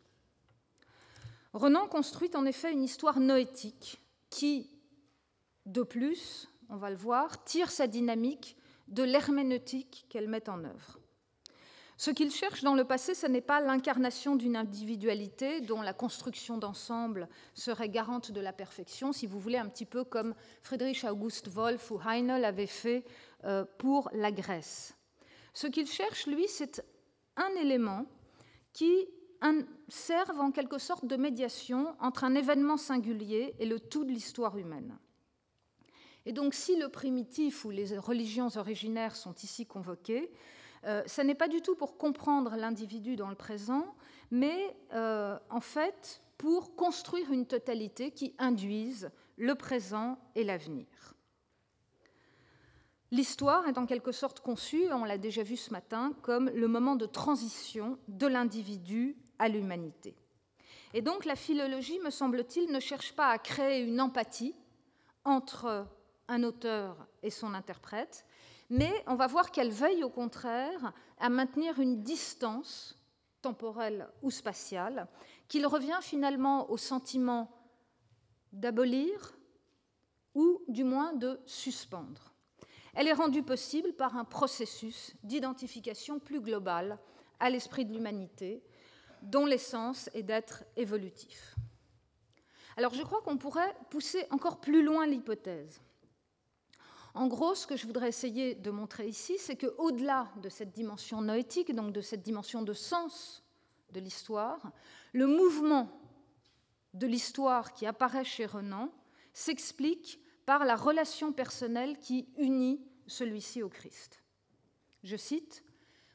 Renan 1.56 1.88
construit 1.88 2.30
en 2.34 2.44
effet 2.44 2.70
une 2.70 2.82
histoire 2.82 3.18
noétique 3.18 3.98
qui, 4.28 4.70
de 5.64 5.82
plus, 5.82 6.50
on 6.68 6.76
va 6.76 6.90
le 6.90 6.96
voir, 6.96 7.44
tire 7.44 7.70
sa 7.70 7.86
dynamique 7.86 8.58
de 8.88 9.02
l'herméneutique 9.02 10.04
qu'elle 10.10 10.28
met 10.28 10.50
en 10.50 10.62
œuvre. 10.64 10.98
Ce 11.96 12.10
qu'il 12.10 12.30
cherche 12.30 12.62
dans 12.62 12.74
le 12.74 12.84
passé, 12.84 13.14
ce 13.14 13.26
n'est 13.26 13.40
pas 13.40 13.62
l'incarnation 13.62 14.36
d'une 14.36 14.54
individualité 14.54 15.62
dont 15.62 15.80
la 15.80 15.94
construction 15.94 16.58
d'ensemble 16.58 17.26
serait 17.54 17.88
garante 17.88 18.32
de 18.32 18.40
la 18.42 18.52
perfection, 18.52 19.14
si 19.14 19.26
vous 19.26 19.40
voulez, 19.40 19.56
un 19.56 19.70
petit 19.70 19.86
peu 19.86 20.04
comme 20.04 20.34
Friedrich 20.60 21.04
August 21.04 21.48
Wolff 21.48 21.90
ou 21.90 21.98
Heine 22.06 22.36
l'avaient 22.38 22.66
fait 22.66 23.02
euh, 23.44 23.64
pour 23.78 24.10
la 24.12 24.30
Grèce. 24.30 24.94
Ce 25.54 25.66
qu'il 25.68 25.86
cherche, 25.86 26.26
lui, 26.26 26.48
c'est 26.48 26.84
un 27.36 27.48
élément 27.58 28.04
qui 28.74 29.08
serve 29.88 30.40
en 30.40 30.50
quelque 30.50 30.78
sorte 30.78 31.06
de 31.06 31.16
médiation 31.16 31.94
entre 32.00 32.24
un 32.24 32.34
événement 32.34 32.76
singulier 32.76 33.54
et 33.58 33.66
le 33.66 33.80
tout 33.80 34.04
de 34.04 34.10
l'histoire 34.10 34.56
humaine. 34.58 34.98
Et 36.24 36.32
donc, 36.32 36.54
si 36.54 36.76
le 36.76 36.88
primitif 36.88 37.64
ou 37.64 37.70
les 37.70 37.96
religions 37.98 38.48
originaires 38.56 39.14
sont 39.14 39.34
ici 39.34 39.64
convoqués, 39.64 40.32
euh, 40.84 41.02
ce 41.06 41.20
n'est 41.20 41.34
pas 41.34 41.48
du 41.48 41.62
tout 41.62 41.76
pour 41.76 41.96
comprendre 41.96 42.56
l'individu 42.56 43.16
dans 43.16 43.28
le 43.28 43.36
présent, 43.36 43.94
mais 44.30 44.76
euh, 44.92 45.38
en 45.50 45.60
fait 45.60 46.22
pour 46.38 46.76
construire 46.76 47.32
une 47.32 47.46
totalité 47.46 48.10
qui 48.10 48.34
induise 48.38 49.10
le 49.36 49.54
présent 49.54 50.18
et 50.34 50.44
l'avenir. 50.44 50.86
L'histoire 53.12 53.66
est 53.68 53.78
en 53.78 53.86
quelque 53.86 54.12
sorte 54.12 54.40
conçue, 54.40 54.92
on 54.92 55.04
l'a 55.04 55.16
déjà 55.16 55.42
vu 55.42 55.56
ce 55.56 55.70
matin, 55.70 56.12
comme 56.22 56.50
le 56.50 56.68
moment 56.68 56.96
de 56.96 57.06
transition 57.06 57.98
de 58.08 58.26
l'individu 58.26 59.16
à 59.38 59.48
l'humanité. 59.48 60.14
Et 60.94 61.02
donc 61.02 61.24
la 61.24 61.36
philologie, 61.36 61.98
me 62.00 62.10
semble-t-il, 62.10 62.70
ne 62.70 62.80
cherche 62.80 63.14
pas 63.14 63.28
à 63.28 63.38
créer 63.38 63.82
une 63.82 64.00
empathie 64.00 64.54
entre 65.24 65.86
un 66.28 66.42
auteur 66.42 67.06
et 67.22 67.30
son 67.30 67.54
interprète, 67.54 68.24
mais 68.70 68.92
on 69.06 69.14
va 69.14 69.26
voir 69.26 69.50
qu'elle 69.50 69.70
veille 69.70 70.02
au 70.02 70.10
contraire 70.10 70.92
à 71.18 71.28
maintenir 71.28 71.78
une 71.80 72.02
distance 72.02 72.98
temporelle 73.42 74.08
ou 74.22 74.30
spatiale, 74.30 75.06
qu'il 75.48 75.66
revient 75.66 75.98
finalement 76.00 76.70
au 76.70 76.76
sentiment 76.76 77.50
d'abolir 78.52 79.36
ou 80.34 80.62
du 80.68 80.82
moins 80.82 81.12
de 81.12 81.40
suspendre. 81.46 82.34
Elle 82.94 83.08
est 83.08 83.12
rendue 83.12 83.42
possible 83.42 83.92
par 83.92 84.16
un 84.16 84.24
processus 84.24 85.14
d'identification 85.22 86.18
plus 86.18 86.40
global 86.40 86.98
à 87.38 87.50
l'esprit 87.50 87.84
de 87.84 87.92
l'humanité, 87.92 88.62
dont 89.26 89.46
l'essence 89.46 90.08
est 90.14 90.22
d'être 90.22 90.64
évolutif. 90.76 91.56
Alors 92.76 92.94
je 92.94 93.02
crois 93.02 93.22
qu'on 93.22 93.38
pourrait 93.38 93.74
pousser 93.90 94.26
encore 94.30 94.60
plus 94.60 94.82
loin 94.82 95.06
l'hypothèse. 95.06 95.80
En 97.14 97.26
gros, 97.28 97.54
ce 97.54 97.66
que 97.66 97.76
je 97.76 97.86
voudrais 97.86 98.08
essayer 98.08 98.54
de 98.54 98.70
montrer 98.70 99.08
ici, 99.08 99.38
c'est 99.38 99.56
qu'au-delà 99.56 100.30
de 100.42 100.50
cette 100.50 100.72
dimension 100.72 101.22
noétique, 101.22 101.74
donc 101.74 101.92
de 101.92 102.02
cette 102.02 102.22
dimension 102.22 102.60
de 102.60 102.74
sens 102.74 103.42
de 103.92 104.00
l'histoire, 104.00 104.70
le 105.14 105.26
mouvement 105.26 105.88
de 106.92 107.06
l'histoire 107.06 107.72
qui 107.72 107.86
apparaît 107.86 108.24
chez 108.24 108.44
Renan 108.44 108.90
s'explique 109.32 110.20
par 110.44 110.66
la 110.66 110.76
relation 110.76 111.32
personnelle 111.32 111.98
qui 111.98 112.28
unit 112.36 112.84
celui-ci 113.06 113.62
au 113.62 113.70
Christ. 113.70 114.22
Je 115.02 115.16
cite, 115.16 115.64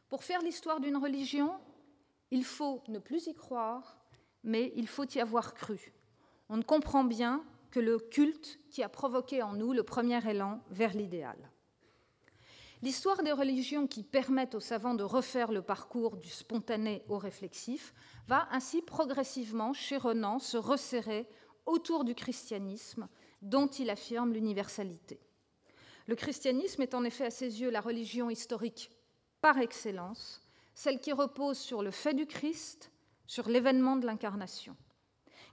Pour 0.08 0.24
faire 0.24 0.42
l'histoire 0.42 0.80
d'une 0.80 0.98
religion, 0.98 1.60
il 2.32 2.46
faut 2.46 2.82
ne 2.88 3.00
plus 3.00 3.28
y 3.28 3.34
croire, 3.34 3.98
mais 4.44 4.74
il 4.76 4.88
faut 4.88 5.06
y 5.06 5.20
avoir 5.20 5.54
cru. 5.54 5.94
On 6.50 6.58
ne 6.58 6.64
comprend 6.64 7.04
bien 7.04 7.44
que 7.70 7.80
le 7.80 8.00
culte 8.00 8.60
qui 8.70 8.84
a 8.84 8.90
provoqué 8.90 9.42
en 9.42 9.54
nous 9.54 9.74
le 9.74 9.84
premier 9.84 10.28
élan 10.30 10.62
vers 10.70 10.94
l'idéal. 10.94 11.38
L'histoire 12.82 13.22
des 13.22 13.32
religions 13.32 13.86
qui 13.86 14.02
permettent 14.02 14.56
aux 14.56 14.60
savants 14.60 14.96
de 14.96 15.04
refaire 15.04 15.52
le 15.52 15.62
parcours 15.62 16.18
du 16.18 16.30
spontané 16.30 17.04
au 17.10 17.20
réflexif 17.20 17.94
va 18.28 18.48
ainsi 18.52 18.82
progressivement, 18.82 19.74
chez 19.74 19.98
Renan, 19.98 20.40
se 20.40 20.58
resserrer 20.58 21.28
autour 21.68 22.04
du 22.04 22.16
christianisme 22.16 23.08
dont 23.44 23.68
il 23.68 23.90
affirme 23.92 24.34
l'universalité. 24.34 25.20
Le 26.08 26.16
christianisme 26.16 26.82
est 26.82 26.96
en 26.96 27.04
effet 27.04 27.26
à 27.26 27.30
ses 27.30 27.62
yeux 27.62 27.70
la 27.70 27.82
religion 27.82 28.32
historique 28.32 28.92
par 29.42 29.60
excellence, 29.60 30.42
celle 30.74 31.00
qui 31.00 31.12
repose 31.12 31.58
sur 31.58 31.84
le 31.84 31.92
fait 31.92 32.14
du 32.14 32.26
Christ, 32.26 32.92
sur 33.28 33.50
l'événement 33.50 33.96
de 33.96 34.06
l'incarnation. 34.06 34.76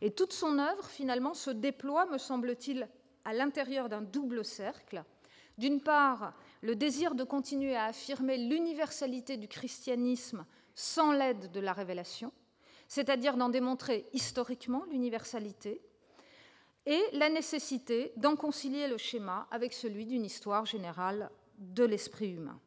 Et 0.00 0.10
toute 0.10 0.32
son 0.32 0.58
œuvre, 0.58 0.84
finalement, 0.86 1.34
se 1.34 1.50
déploie, 1.50 2.06
me 2.06 2.18
semble-t-il, 2.18 2.88
à 3.24 3.32
l'intérieur 3.32 3.88
d'un 3.88 4.02
double 4.02 4.44
cercle. 4.44 5.04
D'une 5.58 5.80
part, 5.80 6.34
le 6.62 6.76
désir 6.76 7.14
de 7.14 7.24
continuer 7.24 7.74
à 7.74 7.86
affirmer 7.86 8.38
l'universalité 8.38 9.36
du 9.36 9.48
christianisme 9.48 10.46
sans 10.74 11.12
l'aide 11.12 11.50
de 11.50 11.60
la 11.60 11.72
révélation, 11.72 12.32
c'est-à-dire 12.86 13.36
d'en 13.36 13.48
démontrer 13.48 14.06
historiquement 14.12 14.84
l'universalité, 14.90 15.82
et 16.86 17.02
la 17.12 17.28
nécessité 17.28 18.12
d'en 18.16 18.34
concilier 18.34 18.88
le 18.88 18.96
schéma 18.96 19.46
avec 19.50 19.74
celui 19.74 20.06
d'une 20.06 20.24
histoire 20.24 20.64
générale 20.64 21.30
de 21.58 21.84
l'esprit 21.84 22.30
humain. 22.30 22.58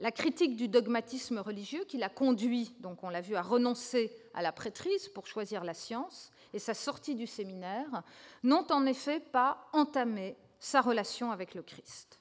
La 0.00 0.12
critique 0.12 0.54
du 0.54 0.68
dogmatisme 0.68 1.38
religieux 1.38 1.84
qui 1.84 1.98
l'a 1.98 2.08
conduit, 2.08 2.72
donc 2.78 3.02
on 3.02 3.08
l'a 3.08 3.20
vu, 3.20 3.34
à 3.34 3.42
renoncer 3.42 4.12
à 4.32 4.42
la 4.42 4.52
prêtrise 4.52 5.08
pour 5.08 5.26
choisir 5.26 5.64
la 5.64 5.74
science 5.74 6.30
et 6.52 6.60
sa 6.60 6.74
sortie 6.74 7.16
du 7.16 7.26
séminaire 7.26 8.02
n'ont 8.44 8.66
en 8.70 8.86
effet 8.86 9.18
pas 9.18 9.68
entamé 9.72 10.36
sa 10.60 10.80
relation 10.80 11.32
avec 11.32 11.54
le 11.54 11.62
Christ. 11.62 12.20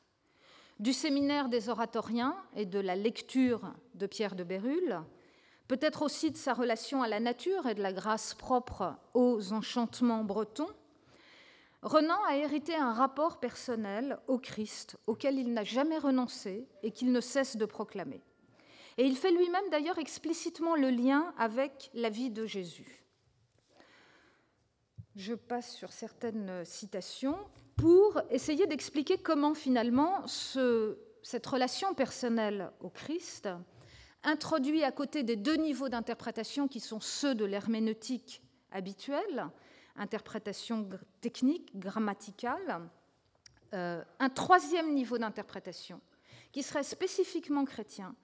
Du 0.79 0.91
séminaire 0.91 1.49
des 1.49 1.69
oratoriens 1.69 2.35
et 2.55 2.65
de 2.65 2.79
la 2.79 2.95
lecture 2.95 3.73
de 3.93 4.07
Pierre 4.07 4.35
de 4.35 4.43
Bérulle, 4.43 5.01
peut-être 5.67 6.01
aussi 6.01 6.31
de 6.31 6.37
sa 6.37 6.53
relation 6.53 7.03
à 7.03 7.07
la 7.07 7.19
nature 7.19 7.67
et 7.67 7.75
de 7.75 7.81
la 7.81 7.93
grâce 7.93 8.33
propre 8.33 8.95
aux 9.13 9.53
enchantements 9.53 10.23
bretons, 10.23 10.69
Renan 11.87 12.21
a 12.27 12.35
hérité 12.35 12.75
un 12.75 12.91
rapport 12.91 13.39
personnel 13.39 14.19
au 14.27 14.39
Christ 14.39 14.97
auquel 15.07 15.39
il 15.39 15.53
n'a 15.53 15.63
jamais 15.63 15.97
renoncé 15.97 16.67
et 16.83 16.91
qu'il 16.91 17.13
ne 17.13 17.21
cesse 17.21 17.55
de 17.55 17.63
proclamer. 17.63 18.21
Et 18.97 19.05
il 19.05 19.15
fait 19.15 19.31
lui-même 19.31 19.69
d'ailleurs 19.71 19.97
explicitement 19.97 20.75
le 20.75 20.89
lien 20.89 21.33
avec 21.37 21.89
la 21.93 22.09
vie 22.09 22.29
de 22.29 22.45
Jésus. 22.45 23.05
Je 25.15 25.33
passe 25.33 25.73
sur 25.73 25.93
certaines 25.93 26.65
citations 26.65 27.37
pour 27.77 28.21
essayer 28.31 28.67
d'expliquer 28.67 29.17
comment 29.17 29.53
finalement 29.53 30.27
cette 30.27 31.47
relation 31.47 31.93
personnelle 31.93 32.69
au 32.81 32.89
Christ 32.89 33.47
introduit 34.23 34.83
à 34.83 34.91
côté 34.91 35.23
des 35.23 35.37
deux 35.37 35.55
niveaux 35.55 35.87
d'interprétation 35.87 36.67
qui 36.67 36.81
sont 36.81 36.99
ceux 36.99 37.33
de 37.33 37.45
l'herméneutique 37.45 38.41
habituelle, 38.73 39.47
interprétation 39.97 40.87
technique, 41.21 41.77
grammaticale, 41.77 42.89
euh, 43.73 44.03
un 44.19 44.29
troisième 44.29 44.93
niveau 44.93 45.17
d'interprétation 45.17 45.99
qui 46.51 46.63
serait 46.63 46.83
spécifiquement 46.83 47.65
chrétien 47.65 48.15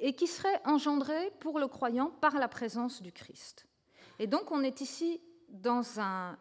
et 0.00 0.14
qui 0.14 0.26
serait 0.26 0.60
engendré 0.64 1.30
pour 1.40 1.58
le 1.58 1.68
croyant 1.68 2.10
par 2.20 2.34
la 2.34 2.48
présence 2.48 3.02
du 3.02 3.12
Christ. 3.12 3.66
Et 4.18 4.26
donc 4.26 4.50
on 4.50 4.62
est 4.62 4.80
ici 4.80 5.20
dans 5.48 5.82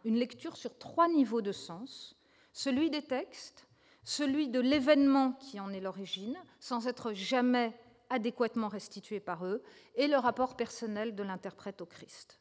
une 0.03 0.15
lecture 0.15 0.57
sur 0.57 0.77
trois 0.77 1.07
niveaux 1.07 1.41
de 1.41 1.51
sens, 1.51 2.15
celui 2.51 2.89
des 2.89 3.03
textes, 3.03 3.67
celui 4.03 4.47
de 4.49 4.59
l'événement 4.59 5.33
qui 5.33 5.59
en 5.59 5.71
est 5.71 5.79
l'origine, 5.79 6.37
sans 6.59 6.87
être 6.87 7.13
jamais 7.13 7.77
adéquatement 8.09 8.67
restitué 8.67 9.19
par 9.19 9.45
eux, 9.45 9.61
et 9.95 10.07
le 10.07 10.17
rapport 10.17 10.55
personnel 10.55 11.15
de 11.15 11.23
l'interprète 11.23 11.81
au 11.81 11.85
Christ. 11.85 12.39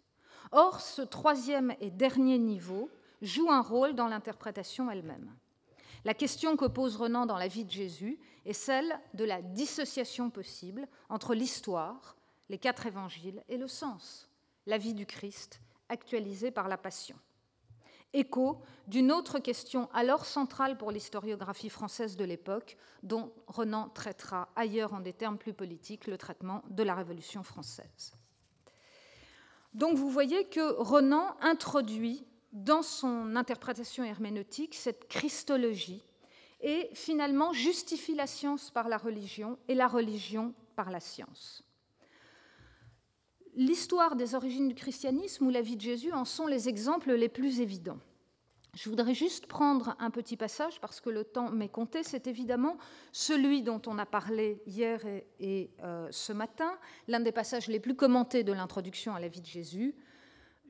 Or, 0.53 0.81
ce 0.81 1.03
troisième 1.03 1.75
et 1.81 1.91
dernier 1.91 2.39
niveau 2.39 2.91
joue 3.23 3.51
un 3.51 3.63
rôle 3.63 3.95
dans 3.95 4.09
l'interprétation 4.09 4.91
elle-même. 4.91 5.35
La 6.05 6.15
question 6.15 6.57
que 6.57 6.67
pose 6.67 6.97
Renan 6.97 7.27
dans 7.27 7.39
la 7.39 7.49
vie 7.49 7.65
de 7.65 7.71
Jésus 7.71 8.19
est 8.45 8.53
celle 8.53 8.99
de 9.15 9.25
la 9.25 9.43
dissociation 9.43 10.31
possible 10.31 10.87
entre 11.09 11.35
l'histoire, 11.35 12.17
les 12.49 12.59
quatre 12.59 12.87
évangiles, 12.87 13.43
et 13.49 13.57
le 13.57 13.67
sens, 13.67 14.31
la 14.67 14.79
vie 14.79 14.95
du 14.95 15.05
Christ, 15.05 15.61
actualisée 15.89 16.51
par 16.51 16.69
la 16.69 16.79
Passion. 16.79 17.17
Écho 18.13 18.63
d'une 18.87 19.11
autre 19.11 19.41
question 19.41 19.91
alors 19.93 20.25
centrale 20.27 20.79
pour 20.79 20.93
l'historiographie 20.93 21.69
française 21.69 22.17
de 22.17 22.25
l'époque, 22.25 22.77
dont 23.03 23.33
Renan 23.49 23.89
traitera 23.89 24.49
ailleurs 24.55 24.95
en 24.95 25.01
des 25.01 25.13
termes 25.13 25.39
plus 25.39 25.55
politiques 25.55 26.07
le 26.07 26.17
traitement 26.17 26.63
de 26.71 26.83
la 26.83 26.95
Révolution 26.95 27.43
française. 27.43 28.15
Donc 29.77 29.99
vous 29.99 30.09
voyez 30.09 30.47
que 30.47 30.73
Renan 30.79 31.37
introduit 31.43 32.25
dans 32.53 32.81
son 32.81 33.37
interprétation 33.37 34.05
herméneutique 34.05 34.75
cette 34.75 35.07
christologie 35.07 36.03
et 36.63 36.89
finalement 36.95 37.53
justifie 37.53 38.15
la 38.15 38.27
science 38.27 38.71
par 38.71 38.89
la 38.89 38.97
religion 38.97 39.59
et 39.69 39.75
la 39.75 39.87
religion 39.87 40.55
par 40.77 40.91
la 40.91 40.99
science. 40.99 41.63
L'histoire 43.55 44.17
des 44.17 44.35
origines 44.35 44.69
du 44.69 44.75
christianisme 44.75 45.47
ou 45.47 45.51
la 45.51 45.61
vie 45.61 45.77
de 45.77 45.83
Jésus 45.83 46.13
en 46.13 46.25
sont 46.25 46.47
les 46.47 46.71
exemples 46.71 47.13
les 47.13 47.29
plus 47.29 47.61
évidents. 47.61 48.01
Je 48.77 48.91
voudrais 48.91 49.15
juste 49.15 49.47
prendre 49.47 49.97
un 49.99 50.11
petit 50.11 50.37
passage 50.37 50.83
parce 50.83 51.01
que 51.01 51.09
le 51.09 51.25
temps 51.25 51.51
m'est 51.51 51.71
compté. 51.71 52.03
C'est 52.03 52.27
évidemment 52.27 52.77
celui 53.11 53.63
dont 53.63 53.81
on 53.87 53.99
a 53.99 54.05
parlé 54.05 54.61
hier 54.67 55.01
et, 55.41 55.71
euh, 55.83 56.07
ce 56.11 56.35
matin, 56.35 56.77
l'un 57.09 57.21
des 57.21 57.33
passages 57.33 57.69
les 57.69 57.81
plus 57.81 57.97
commentés 57.97 58.45
de 58.45 58.53
l'introduction 58.53 59.15
à 59.15 59.21
la 59.21 59.29
vie 59.29 59.41
de 59.41 59.47
Jésus. 59.47 59.95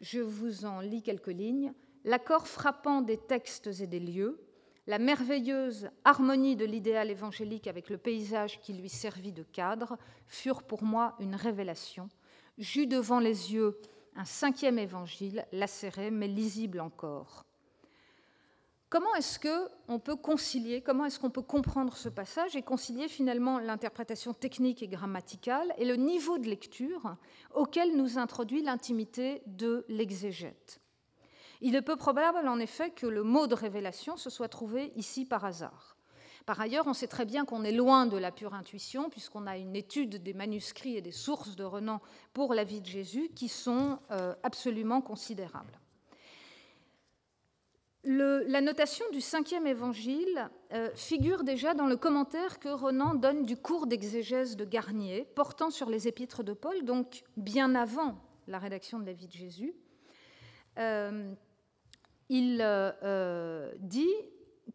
Je 0.00 0.20
vous 0.20 0.66
en 0.66 0.78
lis 0.78 1.02
quelques 1.02 1.26
lignes. 1.26 1.72
L'accord 2.04 2.46
frappant 2.46 3.02
des 3.02 3.16
textes 3.16 3.66
et 3.80 3.88
des 3.88 3.98
lieux, 3.98 4.38
la 4.86 5.00
merveilleuse 5.00 5.90
harmonie 6.04 6.54
de 6.54 6.64
l'idéal 6.64 7.10
évangélique 7.10 7.66
avec 7.66 7.90
le 7.90 7.98
paysage 7.98 8.60
qui 8.60 8.72
lui 8.72 8.88
servit 8.88 9.32
de 9.32 9.42
cadre 9.42 9.98
furent 10.28 10.62
pour 10.62 10.84
moi 10.84 11.16
une 11.18 11.34
révélation. 11.34 12.08
J'eus 12.56 12.86
devant 12.86 13.18
les 13.18 13.52
yeux 13.52 13.80
un 14.14 14.24
cinquième 14.24 14.78
évangile, 14.78 15.44
lacéré 15.50 16.12
mais 16.12 16.28
lisible 16.28 16.78
encore. 16.78 17.45
Comment 18.88 19.12
est-ce 19.16 19.40
qu'on 19.40 19.98
peut 19.98 20.14
concilier, 20.14 20.80
comment 20.80 21.06
est-ce 21.06 21.18
qu'on 21.18 21.30
peut 21.30 21.42
comprendre 21.42 21.96
ce 21.96 22.08
passage 22.08 22.54
et 22.54 22.62
concilier 22.62 23.08
finalement 23.08 23.58
l'interprétation 23.58 24.32
technique 24.32 24.80
et 24.80 24.86
grammaticale 24.86 25.74
et 25.76 25.84
le 25.84 25.96
niveau 25.96 26.38
de 26.38 26.46
lecture 26.46 27.16
auquel 27.52 27.96
nous 27.96 28.16
introduit 28.16 28.62
l'intimité 28.62 29.42
de 29.46 29.84
l'exégète 29.88 30.80
Il 31.60 31.74
est 31.74 31.82
peu 31.82 31.96
probable 31.96 32.46
en 32.46 32.60
effet 32.60 32.90
que 32.90 33.08
le 33.08 33.24
mot 33.24 33.48
de 33.48 33.56
révélation 33.56 34.16
se 34.16 34.30
soit 34.30 34.48
trouvé 34.48 34.92
ici 34.94 35.24
par 35.24 35.44
hasard. 35.44 35.96
Par 36.46 36.60
ailleurs, 36.60 36.86
on 36.86 36.94
sait 36.94 37.08
très 37.08 37.24
bien 37.24 37.44
qu'on 37.44 37.64
est 37.64 37.72
loin 37.72 38.06
de 38.06 38.16
la 38.16 38.30
pure 38.30 38.54
intuition, 38.54 39.10
puisqu'on 39.10 39.48
a 39.48 39.56
une 39.56 39.74
étude 39.74 40.22
des 40.22 40.32
manuscrits 40.32 40.96
et 40.96 41.02
des 41.02 41.10
sources 41.10 41.56
de 41.56 41.64
Renan 41.64 42.00
pour 42.32 42.54
la 42.54 42.62
vie 42.62 42.80
de 42.80 42.86
Jésus 42.86 43.30
qui 43.34 43.48
sont 43.48 43.98
euh, 44.12 44.32
absolument 44.44 45.00
considérables 45.00 45.80
la 48.06 48.60
notation 48.60 49.04
du 49.12 49.20
cinquième 49.20 49.66
évangile 49.66 50.48
euh, 50.72 50.90
figure 50.94 51.42
déjà 51.42 51.74
dans 51.74 51.86
le 51.86 51.96
commentaire 51.96 52.60
que 52.60 52.68
Renan 52.68 53.14
donne 53.14 53.44
du 53.44 53.56
cours 53.56 53.86
d'exégèse 53.86 54.56
de 54.56 54.64
Garnier 54.64 55.26
portant 55.34 55.70
sur 55.70 55.90
les 55.90 56.06
épîtres 56.06 56.44
de 56.44 56.52
Paul, 56.52 56.84
donc 56.84 57.24
bien 57.36 57.74
avant 57.74 58.16
la 58.46 58.58
rédaction 58.58 59.00
de 59.00 59.06
la 59.06 59.12
vie 59.12 59.26
de 59.26 59.32
Jésus. 59.32 59.74
Euh, 60.78 61.32
il 62.28 62.60
euh, 62.60 63.72
dit 63.80 64.14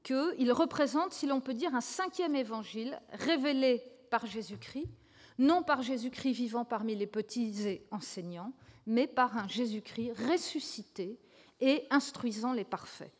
qu'il 0.03 0.51
représente, 0.51 1.13
si 1.13 1.25
l'on 1.25 1.39
peut 1.39 1.53
dire, 1.53 1.73
un 1.73 1.81
cinquième 1.81 2.35
évangile 2.35 2.99
révélé 3.13 3.81
par 4.09 4.25
Jésus-Christ, 4.25 4.89
non 5.37 5.63
par 5.63 5.81
Jésus-Christ 5.81 6.33
vivant 6.33 6.65
parmi 6.65 6.95
les 6.95 7.07
petits 7.07 7.67
et 7.67 7.87
enseignants, 7.91 8.53
mais 8.85 9.07
par 9.07 9.37
un 9.37 9.47
Jésus-Christ 9.47 10.11
ressuscité 10.29 11.17
et 11.61 11.85
instruisant 11.91 12.51
les 12.51 12.65
parfaits. 12.65 13.11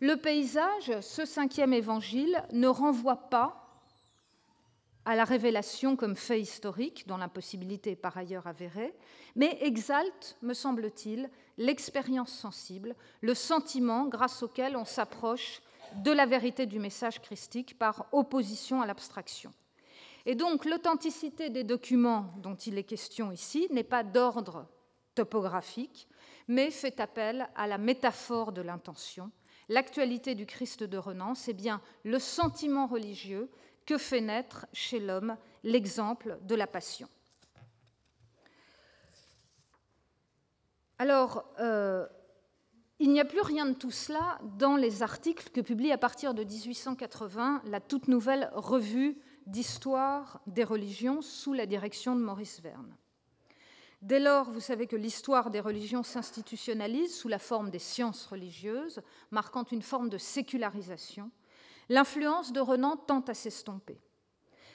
Le 0.00 0.16
paysage, 0.16 1.00
ce 1.00 1.24
cinquième 1.24 1.72
évangile, 1.72 2.42
ne 2.52 2.68
renvoie 2.68 3.16
pas 3.16 3.60
à 5.04 5.14
la 5.14 5.24
révélation 5.24 5.96
comme 5.96 6.16
fait 6.16 6.40
historique, 6.40 7.06
dont 7.06 7.18
l'impossibilité 7.18 7.92
est 7.92 7.96
par 7.96 8.16
ailleurs 8.16 8.46
avérée, 8.46 8.94
mais 9.36 9.58
exalte, 9.60 10.36
me 10.42 10.54
semble-t-il, 10.54 11.28
l'expérience 11.58 12.32
sensible, 12.32 12.96
le 13.20 13.34
sentiment 13.34 14.06
grâce 14.06 14.42
auquel 14.42 14.76
on 14.76 14.84
s'approche 14.84 15.60
de 15.96 16.10
la 16.10 16.26
vérité 16.26 16.66
du 16.66 16.78
message 16.78 17.20
christique 17.20 17.78
par 17.78 18.06
opposition 18.12 18.80
à 18.80 18.86
l'abstraction. 18.86 19.52
Et 20.26 20.34
donc 20.34 20.64
l'authenticité 20.64 21.50
des 21.50 21.64
documents 21.64 22.32
dont 22.38 22.54
il 22.54 22.78
est 22.78 22.84
question 22.84 23.30
ici 23.30 23.68
n'est 23.70 23.84
pas 23.84 24.02
d'ordre 24.02 24.66
topographique, 25.14 26.08
mais 26.48 26.70
fait 26.70 26.98
appel 26.98 27.48
à 27.54 27.66
la 27.66 27.78
métaphore 27.78 28.52
de 28.52 28.62
l'intention, 28.62 29.30
L'actualité 29.68 30.34
du 30.34 30.46
Christ 30.46 30.82
de 30.82 30.98
Renan, 30.98 31.34
c'est 31.34 31.54
bien 31.54 31.80
le 32.04 32.18
sentiment 32.18 32.86
religieux 32.86 33.50
que 33.86 33.98
fait 33.98 34.20
naître 34.20 34.66
chez 34.72 35.00
l'homme 35.00 35.36
l'exemple 35.62 36.38
de 36.42 36.54
la 36.54 36.66
passion. 36.66 37.08
Alors, 40.98 41.44
euh, 41.58 42.06
il 42.98 43.10
n'y 43.10 43.20
a 43.20 43.24
plus 43.24 43.40
rien 43.40 43.66
de 43.66 43.74
tout 43.74 43.90
cela 43.90 44.38
dans 44.56 44.76
les 44.76 45.02
articles 45.02 45.50
que 45.50 45.60
publie 45.60 45.92
à 45.92 45.98
partir 45.98 46.34
de 46.34 46.44
1880 46.44 47.62
la 47.66 47.80
toute 47.80 48.08
nouvelle 48.08 48.50
revue 48.54 49.18
d'histoire 49.46 50.40
des 50.46 50.64
religions 50.64 51.20
sous 51.20 51.52
la 51.52 51.66
direction 51.66 52.14
de 52.14 52.20
Maurice 52.20 52.60
Verne. 52.60 52.96
Dès 54.04 54.20
lors, 54.20 54.50
vous 54.50 54.60
savez 54.60 54.86
que 54.86 54.96
l'histoire 54.96 55.50
des 55.50 55.60
religions 55.60 56.02
s'institutionnalise 56.02 57.16
sous 57.16 57.28
la 57.28 57.38
forme 57.38 57.70
des 57.70 57.78
sciences 57.78 58.26
religieuses, 58.26 59.00
marquant 59.30 59.64
une 59.64 59.80
forme 59.80 60.10
de 60.10 60.18
sécularisation. 60.18 61.30
L'influence 61.88 62.52
de 62.52 62.60
Renan 62.60 62.98
tend 62.98 63.22
à 63.22 63.32
s'estomper. 63.32 63.98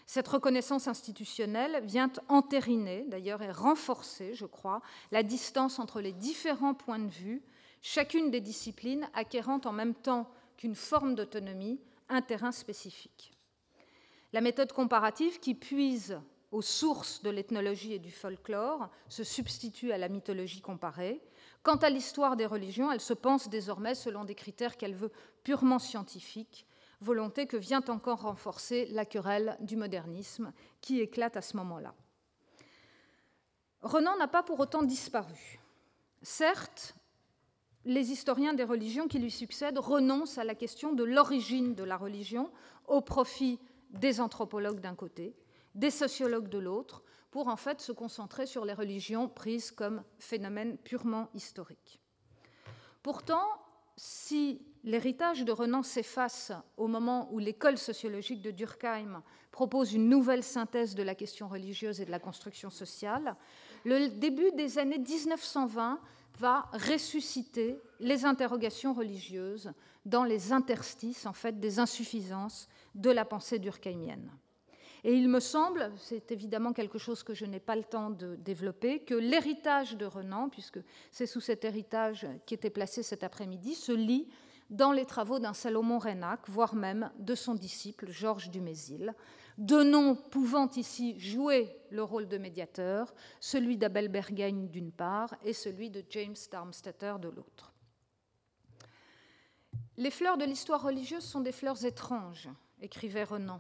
Cette 0.08 0.28
reconnaissance 0.28 0.88
institutionnelle 0.88 1.86
vient 1.86 2.12
entériner, 2.28 3.06
d'ailleurs, 3.08 3.44
et 3.44 3.52
renforcer, 3.52 4.34
je 4.34 4.48
crois, 4.48 4.82
la 5.12 5.22
distance 5.22 5.78
entre 5.78 6.02
les 6.02 6.12
différents 6.12 6.74
points 6.74 6.98
de 6.98 7.12
vue, 7.12 7.44
chacune 7.84 8.32
des 8.32 8.42
disciplines 8.42 9.08
acquérant 9.14 9.62
en 9.64 9.72
même 9.72 9.94
temps 9.94 10.28
qu'une 10.58 10.74
forme 10.74 11.14
d'autonomie 11.14 11.80
un 12.10 12.24
terrain 12.24 12.52
spécifique. 12.52 13.32
La 14.34 14.42
méthode 14.42 14.74
comparative 14.74 15.40
qui 15.40 15.54
puise 15.54 16.20
aux 16.52 16.62
sources 16.62 17.22
de 17.22 17.30
l'ethnologie 17.30 17.94
et 17.94 18.00
du 18.00 18.12
folklore 18.12 18.90
se 19.08 19.24
substitue 19.24 19.92
à 19.92 19.98
la 19.98 20.10
mythologie 20.10 20.62
comparée. 20.62 21.22
Quant 21.64 21.76
à 21.76 21.90
l'histoire 21.90 22.36
des 22.36 22.46
religions, 22.46 22.92
elle 22.92 23.02
se 23.02 23.14
pense 23.14 23.50
désormais 23.50 23.96
selon 23.96 24.24
des 24.24 24.36
critères 24.36 24.78
qu'elle 24.78 24.96
veut 24.96 25.12
purement 25.44 25.80
scientifiques, 25.80 26.66
volonté 27.02 27.46
que 27.46 27.58
vient 27.58 27.84
encore 27.88 28.22
renforcer 28.22 28.88
la 28.88 29.06
querelle 29.06 29.58
du 29.60 29.76
modernisme 29.76 30.52
qui 30.82 31.00
éclate 31.00 31.38
à 31.38 31.42
ce 31.42 31.58
moment-là. 31.58 31.94
Renan 33.82 34.18
n'a 34.18 34.28
pas 34.28 34.44
pour 34.44 34.60
autant 34.60 34.84
disparu. 34.84 35.60
Certes, 36.22 36.96
les 37.86 38.12
historiens 38.12 38.54
des 38.54 38.66
religions 38.66 39.08
qui 39.08 39.20
lui 39.20 39.32
succèdent 39.32 39.78
renoncent 39.78 40.38
à 40.38 40.44
la 40.44 40.56
question 40.56 40.94
de 40.94 41.04
l'origine 41.04 41.76
de 41.76 41.84
la 41.84 41.96
religion 41.96 42.52
au 42.88 43.02
profit 43.02 43.60
des 43.92 44.20
anthropologues 44.20 44.82
d'un 44.82 44.96
côté 44.96 45.34
des 45.76 45.92
sociologues 45.92 46.50
de 46.50 46.58
l'autre, 46.58 47.04
pour 47.32 47.48
en 47.48 47.56
fait 47.56 47.82
se 47.82 47.92
concentrer 47.92 48.46
sur 48.46 48.66
les 48.66 48.74
religions 48.74 49.30
prises 49.30 49.72
comme 49.72 50.04
phénomène 50.18 50.78
purement 50.78 51.30
historique. 51.34 52.00
Pourtant, 53.04 53.46
si 53.96 54.62
l'héritage 54.84 55.44
de 55.44 55.52
Renan 55.52 55.84
s'efface 55.84 56.52
au 56.78 56.88
moment 56.88 57.28
où 57.32 57.40
l'école 57.40 57.78
sociologique 57.78 58.42
de 58.42 58.52
Durkheim 58.52 59.22
propose 59.52 59.94
une 59.94 60.10
nouvelle 60.10 60.44
synthèse 60.44 60.96
de 60.96 61.04
la 61.04 61.16
question 61.16 61.48
religieuse 61.48 62.00
et 62.00 62.06
de 62.06 62.12
la 62.12 62.20
construction 62.20 62.70
sociale, 62.70 63.36
le 63.86 64.08
début 64.08 64.52
des 64.54 64.80
années 64.80 65.00
1920 65.00 66.00
va 66.38 66.70
ressusciter 66.72 67.78
les 68.00 68.26
interrogations 68.26 68.94
religieuses 68.94 69.74
dans 70.06 70.24
les 70.24 70.54
interstices, 70.54 71.26
en 71.26 71.34
fait, 71.34 71.60
des 71.60 71.80
insuffisances 71.80 72.70
de 72.96 73.10
la 73.10 73.26
pensée 73.26 73.60
durkheimienne. 73.60 74.32
Et 75.04 75.14
il 75.14 75.30
me 75.30 75.40
semble, 75.40 75.92
c'est 75.98 76.32
évidemment 76.32 76.74
quelque 76.74 76.98
chose 76.98 77.24
que 77.24 77.34
je 77.34 77.46
n'ai 77.46 77.60
pas 77.60 77.76
le 77.76 77.84
temps 77.84 78.10
de 78.10 78.36
développer, 78.36 79.00
que 79.00 79.14
l'héritage 79.14 79.96
de 79.96 80.06
Renan, 80.06 80.50
puisque 80.50 80.80
c'est 81.12 81.26
sous 81.26 81.42
cet 81.42 81.64
héritage 81.64 82.28
qui 82.46 82.54
était 82.54 82.70
placé 82.70 83.02
cet 83.04 83.24
après-midi, 83.24 83.76
se 83.76 83.92
lit 83.92 84.28
dans 84.70 84.92
les 84.92 85.06
travaux 85.06 85.40
d'un 85.40 85.54
Salomon 85.54 85.98
Reynac, 85.98 86.42
voire 86.48 86.76
même 86.76 87.12
de 87.18 87.34
son 87.34 87.56
disciple 87.56 88.12
Georges 88.12 88.50
Dumézil, 88.50 89.16
deux 89.58 89.84
noms 89.84 90.16
pouvant 90.16 90.70
ici 90.76 91.20
jouer 91.20 91.76
le 91.90 92.04
rôle 92.04 92.28
de 92.28 92.38
médiateur, 92.38 93.14
celui 93.40 93.78
d'Abel 93.78 94.08
Bergagne 94.08 94.70
d'une 94.70 94.92
part 94.92 95.36
et 95.44 95.54
celui 95.54 95.90
de 95.90 96.04
James 96.10 96.36
Darmstaedter 96.52 97.16
de 97.20 97.30
l'autre. 97.30 97.74
Les 99.98 100.12
fleurs 100.12 100.38
de 100.38 100.46
l'histoire 100.46 100.82
religieuse 100.82 101.26
sont 101.26 101.42
des 101.42 101.52
fleurs 101.52 101.84
étranges, 101.84 102.48
écrivait 102.82 103.26
Renan. 103.26 103.60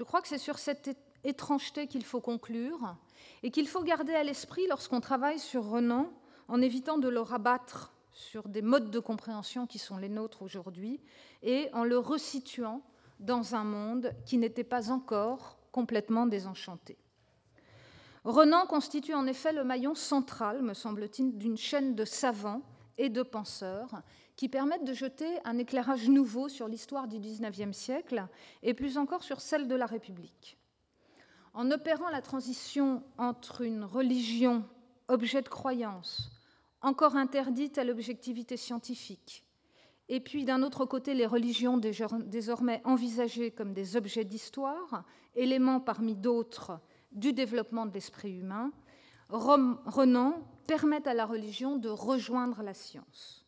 Je 0.00 0.04
crois 0.04 0.22
que 0.22 0.28
c'est 0.28 0.38
sur 0.38 0.58
cette 0.58 0.96
étrangeté 1.24 1.86
qu'il 1.86 2.06
faut 2.06 2.22
conclure 2.22 2.96
et 3.42 3.50
qu'il 3.50 3.68
faut 3.68 3.82
garder 3.82 4.14
à 4.14 4.24
l'esprit 4.24 4.66
lorsqu'on 4.66 5.02
travaille 5.02 5.38
sur 5.38 5.68
Renan 5.68 6.10
en 6.48 6.62
évitant 6.62 6.96
de 6.96 7.10
le 7.10 7.20
rabattre 7.20 7.92
sur 8.14 8.48
des 8.48 8.62
modes 8.62 8.90
de 8.90 8.98
compréhension 8.98 9.66
qui 9.66 9.78
sont 9.78 9.98
les 9.98 10.08
nôtres 10.08 10.40
aujourd'hui 10.40 11.02
et 11.42 11.68
en 11.74 11.84
le 11.84 11.98
resituant 11.98 12.80
dans 13.18 13.54
un 13.54 13.62
monde 13.62 14.14
qui 14.24 14.38
n'était 14.38 14.64
pas 14.64 14.90
encore 14.90 15.58
complètement 15.70 16.24
désenchanté. 16.24 16.96
Renan 18.24 18.64
constitue 18.64 19.12
en 19.12 19.26
effet 19.26 19.52
le 19.52 19.64
maillon 19.64 19.94
central, 19.94 20.62
me 20.62 20.72
semble-t-il, 20.72 21.36
d'une 21.36 21.58
chaîne 21.58 21.94
de 21.94 22.06
savants 22.06 22.62
et 22.96 23.10
de 23.10 23.22
penseurs 23.22 24.00
qui 24.40 24.48
permettent 24.48 24.86
de 24.86 24.94
jeter 24.94 25.38
un 25.44 25.58
éclairage 25.58 26.08
nouveau 26.08 26.48
sur 26.48 26.66
l'histoire 26.66 27.08
du 27.08 27.18
XIXe 27.18 27.76
siècle 27.76 28.26
et 28.62 28.72
plus 28.72 28.96
encore 28.96 29.22
sur 29.22 29.38
celle 29.38 29.68
de 29.68 29.74
la 29.74 29.84
République. 29.84 30.56
En 31.52 31.70
opérant 31.70 32.08
la 32.08 32.22
transition 32.22 33.02
entre 33.18 33.60
une 33.60 33.84
religion, 33.84 34.64
objet 35.08 35.42
de 35.42 35.50
croyance, 35.50 36.32
encore 36.80 37.16
interdite 37.16 37.76
à 37.76 37.84
l'objectivité 37.84 38.56
scientifique, 38.56 39.44
et 40.08 40.20
puis 40.20 40.46
d'un 40.46 40.62
autre 40.62 40.86
côté 40.86 41.12
les 41.12 41.26
religions 41.26 41.76
désormais 41.76 42.80
envisagées 42.84 43.50
comme 43.50 43.74
des 43.74 43.94
objets 43.94 44.24
d'histoire, 44.24 45.04
éléments 45.34 45.80
parmi 45.80 46.14
d'autres 46.14 46.80
du 47.12 47.34
développement 47.34 47.84
de 47.84 47.92
l'esprit 47.92 48.38
humain, 48.38 48.72
Renan 49.28 50.42
permet 50.66 51.06
à 51.06 51.12
la 51.12 51.26
religion 51.26 51.76
de 51.76 51.90
rejoindre 51.90 52.62
la 52.62 52.72
science. 52.72 53.39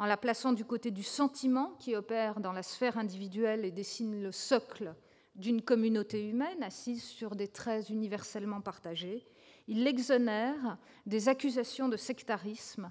En 0.00 0.06
la 0.06 0.16
plaçant 0.16 0.54
du 0.54 0.64
côté 0.64 0.90
du 0.90 1.02
sentiment 1.02 1.74
qui 1.78 1.94
opère 1.94 2.40
dans 2.40 2.54
la 2.54 2.62
sphère 2.62 2.96
individuelle 2.96 3.66
et 3.66 3.70
dessine 3.70 4.22
le 4.22 4.32
socle 4.32 4.94
d'une 5.34 5.60
communauté 5.60 6.26
humaine 6.26 6.62
assise 6.62 7.04
sur 7.04 7.36
des 7.36 7.48
traits 7.48 7.90
universellement 7.90 8.62
partagés, 8.62 9.26
il 9.68 9.84
l'exonère 9.84 10.78
des 11.04 11.28
accusations 11.28 11.90
de 11.90 11.98
sectarisme 11.98 12.90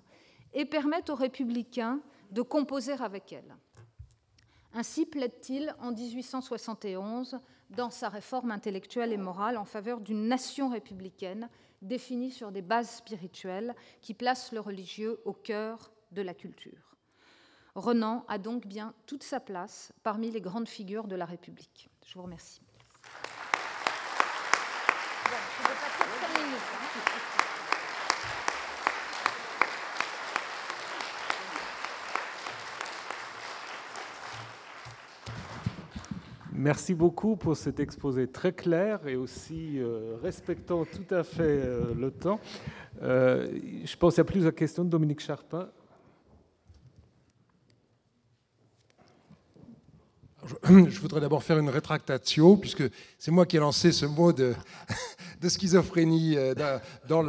et 0.54 0.66
permet 0.66 1.10
aux 1.10 1.16
républicains 1.16 2.00
de 2.30 2.44
composer 2.44 2.94
avec 2.94 3.34
elle. 3.34 3.56
Ainsi 4.74 5.08
plaide-t-il 5.08 5.76
en 5.80 5.92
1871 5.92 7.40
dans 7.72 7.90
sa 7.90 8.10
réforme 8.10 8.52
intellectuelle 8.52 9.14
et 9.14 9.18
morale 9.18 9.58
en 9.58 9.66
faveur 9.66 10.00
d'une 10.00 10.28
nation 10.28 10.70
républicaine 10.70 11.50
définie 11.82 12.30
sur 12.30 12.52
des 12.52 12.62
bases 12.62 12.98
spirituelles 12.98 13.76
qui 14.00 14.14
placent 14.14 14.52
le 14.52 14.60
religieux 14.60 15.20
au 15.26 15.34
cœur 15.34 15.92
de 16.12 16.22
la 16.22 16.36
culture. 16.36 16.89
Renan 17.76 18.26
a 18.28 18.38
donc 18.38 18.66
bien 18.68 18.94
toute 19.06 19.24
sa 19.24 19.40
place 19.40 19.94
parmi 20.04 20.32
les 20.32 20.42
grandes 20.42 20.68
figures 20.68 21.08
de 21.08 21.16
la 21.16 21.26
République. 21.26 21.90
Je 22.06 22.16
vous 22.16 22.24
remercie. 22.24 22.62
Merci 36.62 36.94
beaucoup 36.94 37.38
pour 37.38 37.56
cet 37.56 37.80
exposé 37.80 38.28
très 38.28 38.52
clair 38.52 39.08
et 39.08 39.16
aussi 39.16 39.80
euh, 39.80 40.18
respectant 40.22 40.84
tout 40.84 41.16
à 41.16 41.24
fait 41.24 41.44
euh, 41.44 41.94
le 41.98 42.12
temps. 42.12 42.42
Euh, 43.02 43.48
je 43.86 43.96
pense 43.96 44.16
qu'il 44.16 44.20
y 44.20 44.28
a 44.28 44.30
plusieurs 44.30 44.54
questions 44.54 44.84
de 44.84 44.90
Dominique 44.90 45.22
Charpin. 45.22 45.70
Je 50.90 51.00
voudrais 51.00 51.22
d'abord 51.22 51.44
faire 51.44 51.58
une 51.60 51.70
rétractatio, 51.70 52.58
puisque 52.58 52.84
c'est 53.18 53.32
moi 53.32 53.46
qui 53.46 53.58
ai 53.58 53.60
lancé 53.60 53.92
ce 53.92 54.06
mot 54.06 54.34
de, 54.34 54.54
schizophrénie 55.48 56.38
dans 57.08 57.22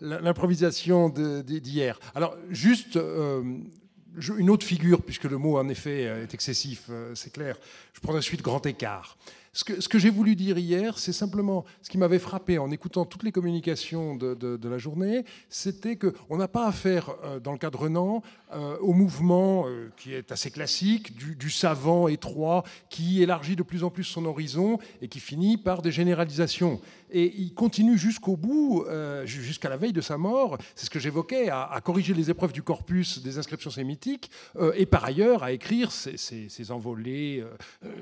l'improvisation 0.00 1.08
d'hier. 1.08 1.98
Alors, 2.14 2.36
juste 2.50 2.96
une 2.96 4.50
autre 4.50 4.66
figure, 4.66 5.02
puisque 5.02 5.24
le 5.24 5.38
mot 5.38 5.58
en 5.58 5.68
effet 5.68 6.02
est 6.02 6.34
excessif, 6.34 6.90
c'est 7.14 7.32
clair, 7.32 7.56
je 7.92 8.00
prends 8.00 8.16
ensuite 8.16 8.42
grand 8.42 8.64
écart. 8.66 9.16
Ce 9.54 9.64
que, 9.64 9.98
j'ai 9.98 10.08
voulu 10.08 10.34
dire 10.34 10.56
hier, 10.56 10.98
c'est 10.98 11.12
simplement 11.12 11.66
ce 11.82 11.90
qui 11.90 11.98
m'avait 11.98 12.18
frappé 12.18 12.56
en 12.56 12.70
écoutant 12.70 13.04
toutes 13.04 13.22
les 13.22 13.32
communications 13.32 14.16
de, 14.16 14.32
de, 14.34 14.68
la 14.68 14.78
journée, 14.78 15.26
c'était 15.50 15.96
qu'on 15.96 16.38
n'a 16.38 16.48
pas 16.48 16.66
affaire, 16.66 17.10
euh, 17.22 17.38
dans 17.38 17.52
le 17.52 17.58
cadre 17.58 17.80
Renan, 17.80 18.22
euh, 18.54 18.78
au 18.78 18.94
mouvement 18.94 19.66
euh, 19.66 19.90
qui 19.98 20.14
est 20.14 20.32
assez 20.32 20.50
classique 20.50 21.14
du, 21.14 21.50
savant 21.50 22.08
étroit 22.08 22.64
qui 22.88 23.22
élargit 23.22 23.54
de 23.54 23.62
plus 23.62 23.84
en 23.84 23.90
plus 23.90 24.04
son 24.04 24.24
horizon 24.24 24.78
et 25.02 25.08
qui 25.08 25.20
finit 25.20 25.58
par 25.58 25.82
des 25.82 25.92
généralisations. 25.92 26.80
Et 27.12 27.32
il 27.36 27.54
continue 27.54 27.98
jusqu'au 27.98 28.36
bout, 28.36 28.84
jusqu'à 29.24 29.68
la 29.68 29.76
veille 29.76 29.92
de 29.92 30.00
sa 30.00 30.16
mort, 30.16 30.58
c'est 30.74 30.86
ce 30.86 30.90
que 30.90 30.98
j'évoquais, 30.98 31.50
à, 31.50 31.80
corriger 31.84 32.14
les 32.14 32.30
épreuves 32.30 32.52
du 32.52 32.62
corpus 32.62 33.22
des 33.22 33.38
inscriptions 33.38 33.70
sémitiques 33.70 34.30
et 34.74 34.86
par 34.86 35.04
ailleurs 35.04 35.42
à 35.42 35.52
écrire 35.52 35.92
ces, 35.92 36.16
ces, 36.16 36.48
ces 36.48 36.70
envolées 36.70 37.44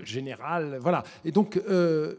générales. 0.04 0.78
Voilà. 0.80 1.02
Et 1.24 1.32
donc, 1.32 1.56
euh, 1.56 2.16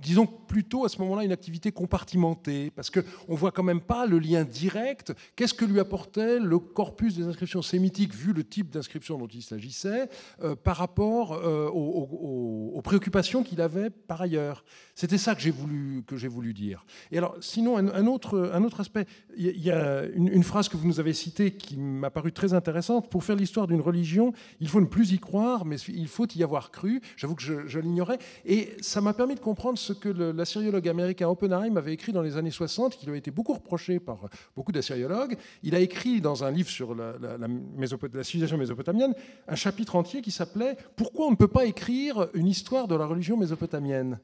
disons 0.00 0.26
plutôt 0.46 0.84
à 0.84 0.88
ce 0.88 0.98
moment-là 0.98 1.24
une 1.24 1.32
activité 1.32 1.72
compartimentée, 1.72 2.70
parce 2.74 2.90
qu'on 2.90 3.02
ne 3.28 3.36
voit 3.36 3.52
quand 3.52 3.62
même 3.62 3.80
pas 3.80 4.06
le 4.06 4.18
lien 4.18 4.44
direct. 4.44 5.12
Qu'est-ce 5.34 5.54
que 5.54 5.64
lui 5.64 5.80
apportait 5.80 6.38
le 6.38 6.58
corpus 6.58 7.16
des 7.16 7.24
inscriptions 7.24 7.62
sémitiques, 7.62 8.14
vu 8.14 8.32
le 8.32 8.44
type 8.44 8.70
d'inscription 8.70 9.18
dont 9.18 9.26
il 9.26 9.42
s'agissait, 9.42 10.08
euh, 10.42 10.54
par 10.54 10.76
rapport 10.76 11.32
euh, 11.32 11.68
aux, 11.68 12.80
préoccupations 12.82 13.42
qu'il 13.42 13.60
avait 13.60 13.90
par 13.90 14.22
ailleurs? 14.22 14.64
C'était 14.94 15.18
ça 15.18 15.34
que 15.34 15.40
j'ai 15.40 15.50
voulu, 15.50 16.04
voulu 16.28 16.54
dire. 16.54 16.84
Et 17.10 17.18
alors, 17.18 17.36
sinon, 17.40 17.76
un, 17.76 18.06
autre, 18.06 18.50
un 18.52 18.62
autre 18.64 18.80
aspect, 18.80 19.06
il 19.36 19.60
y 19.60 19.70
a 19.70 20.04
une, 20.14 20.42
phrase 20.42 20.68
que 20.68 20.76
vous 20.76 20.86
nous 20.86 21.00
avez 21.00 21.12
citée 21.12 21.52
qui 21.52 21.76
m'a 21.76 22.10
paru 22.10 22.32
très 22.32 22.54
intéressante. 22.54 23.10
Pour 23.10 23.24
faire 23.24 23.36
l'histoire 23.36 23.66
d'une 23.66 23.80
religion, 23.80 24.32
il 24.60 24.68
faut 24.68 24.80
ne 24.80 24.86
plus 24.86 25.12
y 25.12 25.18
croire, 25.18 25.64
mais 25.64 25.76
il 25.88 26.08
faut 26.08 26.26
y 26.34 26.42
avoir 26.42 26.70
cru. 26.70 27.00
J'avoue 27.16 27.34
que 27.34 27.42
je, 27.42 27.66
je 27.66 27.78
l'ignorais. 27.80 28.18
Et 28.44 28.76
ça 28.80 29.00
m'a 29.00 29.12
permis 29.12 29.34
de 29.34 29.40
comprendre 29.40 29.78
ce 29.78 29.92
que 29.92 30.08
l'assyriologue 30.36 30.88
américain 30.88 31.28
Oppenheim 31.28 31.76
avait 31.76 31.92
écrit 31.92 32.12
dans 32.12 32.22
les 32.22 32.36
années 32.36 32.50
60, 32.50 32.96
qui 32.96 33.06
lui 33.06 33.14
a 33.14 33.16
été 33.16 33.30
beaucoup 33.30 33.54
reproché 33.54 33.98
par 33.98 34.28
beaucoup 34.54 34.72
d'assyriologues. 34.72 35.36
Il 35.62 35.74
a 35.74 35.80
écrit 35.80 36.20
dans 36.20 36.44
un 36.44 36.50
livre 36.50 36.68
sur 36.68 36.94
la, 36.94 37.14
la 37.18 38.24
civilisation 38.24 38.58
mésopotamienne 38.58 39.14
un 39.48 39.54
chapitre 39.54 39.96
entier 39.96 40.22
qui 40.22 40.30
s'appelait 40.30 40.76
Pourquoi 40.96 41.26
on 41.26 41.30
ne 41.30 41.36
peut 41.36 41.48
pas 41.48 41.66
écrire 41.66 42.28
une 42.34 42.46
histoire 42.46 42.88
de 42.88 42.94
la 42.94 43.06
religion 43.06 43.36
mésopotamienne? 43.36 44.18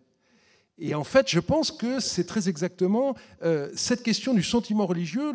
Et 0.85 0.97
en 0.97 1.05
fait, 1.05 1.31
je 1.31 1.39
pense 1.39 1.71
que 1.71 2.01
c'est 2.01 2.25
très 2.25 2.49
exactement 2.49 3.15
euh, 3.45 3.71
cette 3.77 4.03
question 4.03 4.35
du 4.35 4.43
sentiment 4.43 4.85
religieux, 4.85 5.33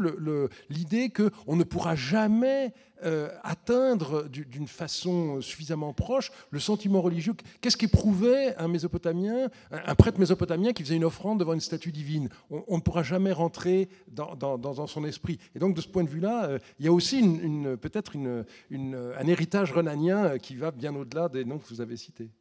l'idée 0.70 1.10
qu'on 1.10 1.56
ne 1.56 1.64
pourra 1.64 1.96
jamais 1.96 2.74
euh, 3.06 3.30
atteindre 3.44 4.28
d'une 4.28 4.68
façon 4.68 5.40
suffisamment 5.40 5.94
proche 5.94 6.34
le 6.52 6.60
sentiment 6.60 7.00
religieux. 7.00 7.34
Qu'est-ce 7.62 7.78
qu'éprouvait 7.78 8.58
un 8.58 8.68
mésopotamien, 8.68 9.48
un 9.72 9.96
prêtre 9.96 10.20
mésopotamien 10.20 10.74
qui 10.74 10.84
faisait 10.84 10.98
une 10.98 11.06
offrande 11.06 11.40
devant 11.40 11.54
une 11.54 11.62
statue 11.62 11.94
divine? 11.94 12.28
On, 12.50 12.76
ne 12.76 12.82
pourra 12.82 13.04
jamais 13.04 13.32
rentrer 13.32 13.88
dans, 14.10 14.88
son 14.88 15.06
esprit. 15.06 15.40
Et 15.56 15.60
donc, 15.60 15.78
de 15.78 15.82
ce 15.82 15.88
point 15.88 16.04
de 16.04 16.10
vue-là, 16.10 16.50
euh, 16.50 16.60
il 16.78 16.86
y 16.86 16.90
a 16.90 16.92
aussi 16.92 17.24
peut-être 17.82 18.18
un 18.18 19.28
héritage 19.28 19.72
renanien 19.72 20.40
qui 20.40 20.58
va 20.58 20.72
bien 20.72 20.94
au-delà 20.94 21.30
des 21.30 21.46
noms 21.46 21.58
que 21.58 21.70
vous 21.70 21.80
avez 21.80 21.96
cités. 21.96 22.32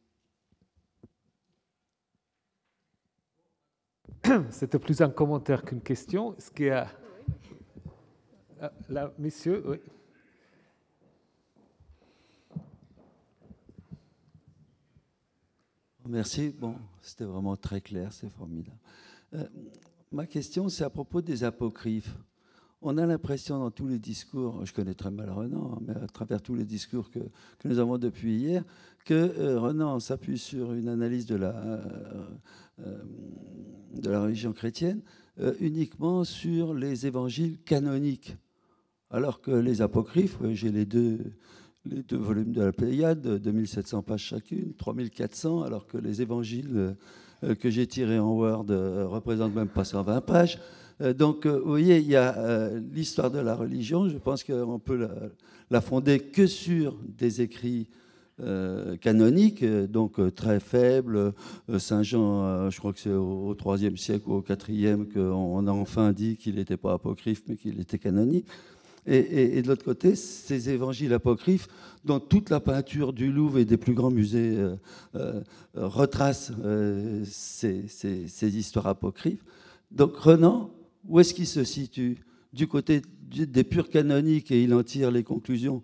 C'était 4.51 4.79
plus 4.79 5.01
un 5.01 5.09
commentaire 5.09 5.63
qu'une 5.63 5.81
question. 5.81 6.35
Ce 6.37 6.51
qui 6.51 6.69
a... 6.69 6.87
Ah, 8.59 8.71
là, 8.89 9.13
messieurs, 9.19 9.63
oui. 9.67 9.77
Merci. 16.07 16.55
Bon, 16.57 16.75
c'était 17.01 17.25
vraiment 17.25 17.55
très 17.55 17.81
clair, 17.81 18.13
c'est 18.13 18.29
formidable. 18.29 18.77
Euh, 19.33 19.45
ma 20.11 20.25
question, 20.25 20.69
c'est 20.69 20.85
à 20.85 20.89
propos 20.89 21.21
des 21.21 21.43
apocryphes. 21.43 22.17
On 22.81 22.97
a 22.97 23.05
l'impression 23.05 23.59
dans 23.59 23.71
tous 23.71 23.87
les 23.87 23.99
discours, 23.99 24.65
je 24.65 24.71
connais 24.71 24.93
très 24.93 25.11
mal 25.11 25.29
Renan, 25.31 25.73
hein, 25.73 25.79
mais 25.81 25.95
à 25.95 26.07
travers 26.07 26.41
tous 26.41 26.55
les 26.55 26.63
discours 26.63 27.09
que, 27.09 27.19
que 27.19 27.67
nous 27.67 27.79
avons 27.79 27.97
depuis 27.97 28.35
hier, 28.35 28.63
que 29.03 29.13
euh, 29.13 29.59
Renan 29.59 29.99
s'appuie 29.99 30.37
sur 30.37 30.73
une 30.73 30.87
analyse 30.87 31.25
de 31.25 31.35
la 31.35 31.55
euh, 31.55 31.81
de 32.77 34.09
la 34.09 34.21
religion 34.21 34.53
chrétienne 34.53 35.01
uniquement 35.59 36.23
sur 36.23 36.73
les 36.73 37.05
évangiles 37.05 37.57
canoniques. 37.63 38.35
Alors 39.09 39.41
que 39.41 39.51
les 39.51 39.81
apocryphes, 39.81 40.37
j'ai 40.51 40.71
les 40.71 40.85
deux, 40.85 41.19
les 41.85 42.03
deux 42.03 42.17
volumes 42.17 42.51
de 42.51 42.61
la 42.61 42.73
Pléiade, 42.73 43.21
2700 43.21 44.01
pages 44.01 44.23
chacune, 44.23 44.73
3400, 44.73 45.61
alors 45.61 45.87
que 45.87 45.97
les 45.97 46.21
évangiles 46.21 46.95
euh, 47.43 47.55
que 47.55 47.69
j'ai 47.69 47.87
tirés 47.87 48.19
en 48.19 48.31
Word 48.31 48.65
euh, 48.69 49.07
représentent 49.07 49.55
même 49.55 49.69
pas 49.69 49.85
120 49.85 50.21
pages. 50.21 50.59
Euh, 51.01 51.13
donc, 51.13 51.45
vous 51.45 51.69
voyez, 51.69 51.99
il 51.99 52.07
y 52.07 52.15
a 52.15 52.71
l'histoire 52.91 53.31
de 53.31 53.39
la 53.39 53.55
religion. 53.55 54.09
Je 54.09 54.17
pense 54.17 54.43
qu'on 54.43 54.79
peut 54.79 55.07
la, 55.69 55.81
fonder 55.81 56.19
que 56.19 56.47
sur 56.47 56.99
des 57.07 57.41
écrits 57.41 57.89
canoniques, 59.01 59.65
donc 59.65 60.19
très 60.35 60.59
faibles. 60.59 61.33
Saint 61.79 62.03
Jean, 62.03 62.69
je 62.69 62.77
crois 62.77 62.93
que 62.93 62.99
c'est 62.99 63.11
au 63.11 63.55
IIIe 63.55 63.97
siècle 63.97 64.29
ou 64.29 64.33
au 64.33 64.43
IVe 64.69 65.05
qu'on 65.11 65.67
a 65.67 65.71
enfin 65.71 66.11
dit 66.11 66.37
qu'il 66.37 66.55
n'était 66.55 66.77
pas 66.77 66.93
apocryphe, 66.93 67.43
mais 67.47 67.55
qu'il 67.55 67.79
était 67.79 67.99
canonique. 67.99 68.45
Et, 69.09 69.61
de 69.61 69.69
l'autre 69.69 69.85
côté, 69.85 70.15
ces 70.15 70.69
évangiles 70.69 71.13
apocryphes, 71.13 71.69
dont 72.03 72.19
toute 72.19 72.49
la 72.49 72.59
peinture 72.59 73.13
du 73.13 73.31
Louvre 73.31 73.59
et 73.59 73.65
des 73.65 73.77
plus 73.77 73.93
grands 73.93 74.11
musées 74.11 74.57
euh, 74.57 74.75
euh, 75.15 75.41
retrace 75.75 76.51
euh, 76.65 77.23
ces, 77.25 78.57
histoires 78.57 78.87
apocryphes. 78.87 79.45
Donc 79.91 80.17
Renan, 80.17 80.71
où 81.07 81.21
est-ce 81.21 81.33
qu'il 81.33 81.47
se 81.47 81.63
situe? 81.63 82.17
Du 82.51 82.67
côté 82.67 83.01
des 83.29 83.63
purs 83.63 83.89
canoniques 83.89 84.51
et 84.51 84.61
il 84.61 84.73
en 84.73 84.83
tire 84.83 85.09
les 85.09 85.23
conclusions 85.23 85.83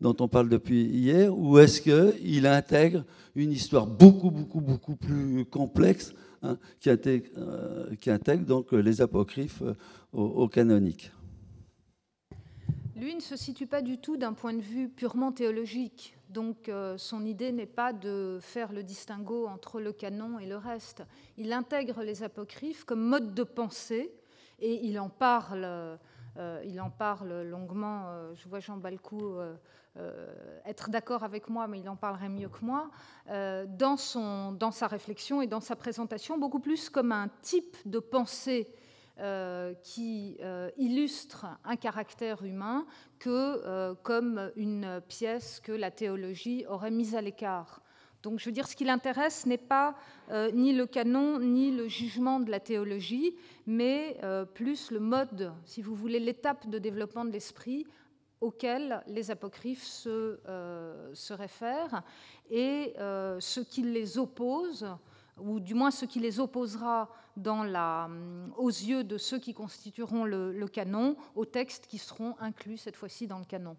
dont 0.00 0.16
on 0.20 0.28
parle 0.28 0.48
depuis 0.48 0.84
hier, 0.84 1.36
ou 1.36 1.58
est-ce 1.58 1.80
qu'il 1.80 2.46
intègre 2.46 3.04
une 3.34 3.52
histoire 3.52 3.86
beaucoup, 3.86 4.30
beaucoup, 4.30 4.60
beaucoup 4.60 4.96
plus 4.96 5.44
complexe 5.44 6.14
hein, 6.42 6.58
qui, 6.80 6.90
intègre, 6.90 8.44
donc 8.46 8.72
les 8.72 9.00
apocryphes 9.00 9.62
au 10.12 10.48
canonique? 10.48 11.10
Lui 12.96 13.14
ne 13.14 13.20
se 13.20 13.36
situe 13.36 13.66
pas 13.66 13.82
du 13.82 13.98
tout 13.98 14.16
d'un 14.16 14.32
point 14.32 14.54
de 14.54 14.62
vue 14.62 14.88
purement 14.88 15.30
théologique. 15.30 16.16
Donc 16.30 16.70
euh, 16.70 16.96
son 16.96 17.26
idée 17.26 17.52
n'est 17.52 17.66
pas 17.66 17.92
de 17.92 18.38
faire 18.40 18.72
le 18.72 18.82
distinguo 18.82 19.46
entre 19.46 19.80
le 19.80 19.92
canon 19.92 20.38
et 20.38 20.46
le 20.46 20.56
reste. 20.56 21.02
Il 21.36 21.52
intègre 21.52 22.02
les 22.02 22.22
apocryphes 22.22 22.84
comme 22.84 23.02
mode 23.02 23.34
de 23.34 23.42
pensée 23.42 24.10
et 24.60 24.86
il 24.86 24.98
en 24.98 25.10
parle, 25.10 25.64
euh, 25.64 25.96
il 26.64 26.80
en 26.80 26.90
parle 26.90 27.42
longuement. 27.42 28.04
Euh, 28.06 28.34
je 28.34 28.48
vois 28.48 28.60
Jean 28.60 28.76
Balcou 28.76 29.36
être 30.66 30.90
d'accord 30.90 31.24
avec 31.24 31.48
moi, 31.48 31.66
mais 31.66 31.80
il 31.80 31.88
en 31.88 31.96
parlerait 31.96 32.28
mieux 32.28 32.50
que 32.50 32.62
moi, 32.62 32.90
dans, 33.28 33.96
son, 33.96 34.58
sa 34.70 34.88
réflexion 34.88 35.40
et 35.40 35.46
dans 35.46 35.60
sa 35.60 35.74
présentation, 35.74 36.38
beaucoup 36.38 36.60
plus 36.60 36.90
comme 36.90 37.12
un 37.12 37.28
type 37.40 37.76
de 37.86 37.98
pensée 37.98 38.68
euh, 39.18 39.72
qui 39.82 40.36
euh, 40.42 40.70
illustre 40.76 41.46
un 41.64 41.76
caractère 41.76 42.44
humain 42.44 42.84
que 43.18 43.30
euh, 43.30 43.94
comme 44.02 44.52
une 44.56 45.00
pièce 45.08 45.58
que 45.58 45.72
la 45.72 45.90
théologie 45.90 46.66
aurait 46.68 46.90
mise 46.90 47.14
à 47.14 47.22
l'écart. 47.22 47.80
Donc 48.26 48.40
je 48.40 48.46
veux 48.46 48.52
dire, 48.52 48.66
ce 48.66 48.74
qui 48.74 48.84
l'intéresse 48.84 49.46
n'est 49.46 49.56
pas 49.56 49.94
ni 50.52 50.72
le 50.72 50.84
canon, 50.86 51.38
ni 51.38 51.70
le 51.70 51.86
jugement 51.86 52.40
de 52.40 52.50
la 52.50 52.58
théologie, 52.58 53.36
mais 53.66 54.18
plus 54.54 54.90
le 54.90 54.98
mode, 54.98 55.52
si 55.64 55.80
vous 55.80 55.94
voulez, 55.94 56.18
l'étape 56.18 56.68
de 56.68 56.80
développement 56.80 57.24
de 57.24 57.30
l'esprit 57.30 57.86
auquel 58.40 59.00
les 59.06 59.30
apocryphes 59.30 59.84
se, 59.84 60.40
se 61.14 61.32
réfèrent 61.34 62.02
et 62.50 62.94
ce 62.98 63.60
qui 63.60 63.82
les 63.82 64.18
oppose 64.18 64.84
ou 65.38 65.60
du 65.60 65.74
moins 65.74 65.90
ce 65.90 66.04
qui 66.04 66.18
les 66.18 66.40
opposera 66.40 67.08
euh, 67.46 68.46
aux 68.56 68.70
yeux 68.70 69.04
de 69.04 69.18
ceux 69.18 69.38
qui 69.38 69.54
constitueront 69.54 70.24
le 70.24 70.66
canon, 70.66 71.16
aux 71.34 71.44
textes 71.44 71.86
qui 71.86 71.98
seront 71.98 72.34
inclus 72.40 72.78
cette 72.78 72.96
fois-ci 72.96 73.26
dans 73.26 73.38
le 73.38 73.44
canon. 73.44 73.76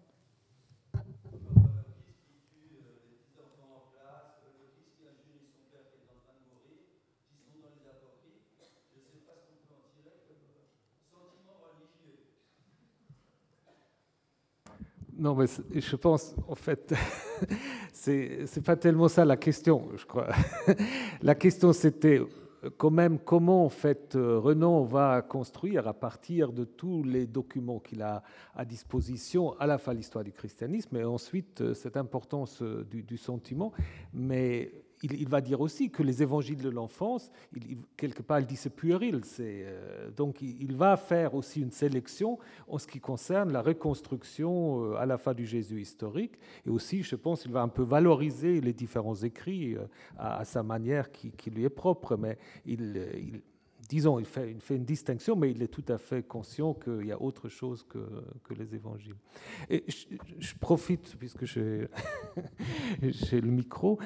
Non, 15.18 15.34
mais 15.34 15.46
je 15.74 15.96
pense, 15.96 16.36
en 16.46 16.54
fait, 16.54 16.94
c'est 17.92 18.44
n'est 18.54 18.62
pas 18.62 18.76
tellement 18.76 19.08
ça 19.08 19.24
la 19.24 19.36
question, 19.36 19.88
je 19.96 20.06
crois. 20.06 20.28
la 21.22 21.34
question, 21.34 21.72
c'était 21.72 22.20
quand 22.76 22.90
même 22.90 23.18
comment, 23.18 23.64
en 23.64 23.68
fait, 23.68 24.12
Renan 24.14 24.84
va 24.84 25.22
construire 25.22 25.88
à 25.88 25.94
partir 25.94 26.52
de 26.52 26.62
tous 26.64 27.02
les 27.02 27.26
documents 27.26 27.80
qu'il 27.80 28.02
a 28.02 28.22
à 28.54 28.64
disposition, 28.64 29.58
à 29.58 29.66
la 29.66 29.78
fois 29.78 29.92
l'histoire 29.92 30.22
du 30.22 30.32
christianisme, 30.32 30.96
et 30.96 31.04
ensuite 31.04 31.74
cette 31.74 31.96
importance 31.96 32.62
du, 32.62 33.02
du 33.02 33.16
sentiment, 33.16 33.72
mais 34.12 34.72
il, 35.02 35.28
va 35.28 35.40
dire 35.40 35.60
aussi 35.60 35.90
que 35.90 36.02
les 36.02 36.22
évangiles 36.22 36.60
de 36.60 36.68
l'enfance, 36.68 37.30
quelque 37.96 38.22
part, 38.22 38.40
il 38.40 38.46
dit 38.46 38.56
c'est 38.56 38.74
puéril. 38.74 39.20
Euh, 39.40 40.10
donc 40.10 40.42
il, 40.42 40.74
va 40.76 40.96
faire 40.96 41.34
aussi 41.34 41.60
une 41.60 41.70
sélection 41.70 42.38
en 42.66 42.78
ce 42.78 42.86
qui 42.86 43.00
concerne 43.00 43.52
la 43.52 43.62
reconstruction 43.62 44.92
euh, 44.92 44.96
à 44.96 45.06
la 45.06 45.18
fois 45.18 45.34
du 45.34 45.46
Jésus 45.46 45.80
historique, 45.80 46.38
et 46.66 46.70
aussi, 46.70 47.02
je 47.02 47.16
pense, 47.16 47.44
il 47.44 47.52
va 47.52 47.62
un 47.62 47.68
peu 47.68 47.82
valoriser 47.82 48.60
les 48.60 48.72
différents 48.72 49.14
écrits 49.14 49.76
euh, 49.76 49.86
à, 50.18 50.44
sa 50.44 50.62
manière 50.62 51.10
qui, 51.10 51.32
lui 51.50 51.64
est 51.64 51.70
propre, 51.70 52.16
mais 52.16 52.38
il, 52.66 53.42
disons, 53.88 54.18
il 54.18 54.26
fait, 54.26 54.56
une 54.70 54.84
distinction, 54.84 55.36
mais 55.36 55.50
il 55.50 55.62
est 55.62 55.68
tout 55.68 55.84
à 55.88 55.98
fait 55.98 56.22
conscient 56.22 56.74
qu'il 56.74 57.06
y 57.06 57.12
a 57.12 57.20
autre 57.20 57.48
chose 57.48 57.84
que, 57.84 58.54
les 58.54 58.74
évangiles. 58.74 59.14
Je, 59.70 60.54
profite, 60.60 61.16
puisque 61.18 61.44
j'ai 61.44 61.88
le 63.02 63.50
micro, 63.50 63.98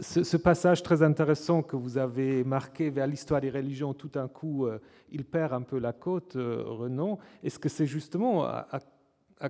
ce, 0.00 0.36
passage 0.36 0.82
très 0.82 1.02
intéressant 1.02 1.62
que 1.62 1.76
vous 1.76 1.98
avez 1.98 2.44
marqué 2.44 2.90
vers 2.90 3.06
l'histoire 3.06 3.40
des 3.40 3.50
religions, 3.50 3.94
tout 3.94 4.08
d'un 4.08 4.28
coup, 4.28 4.66
euh, 4.66 4.78
il 5.10 5.24
perd 5.24 5.52
un 5.52 5.62
peu 5.62 5.78
la 5.78 5.92
côte, 5.92 6.36
euh, 6.36 6.62
Renan. 6.66 7.18
Est-ce 7.42 7.58
que 7.58 7.68
c'est 7.68 7.86
justement 7.86 8.44
à, 8.44 8.80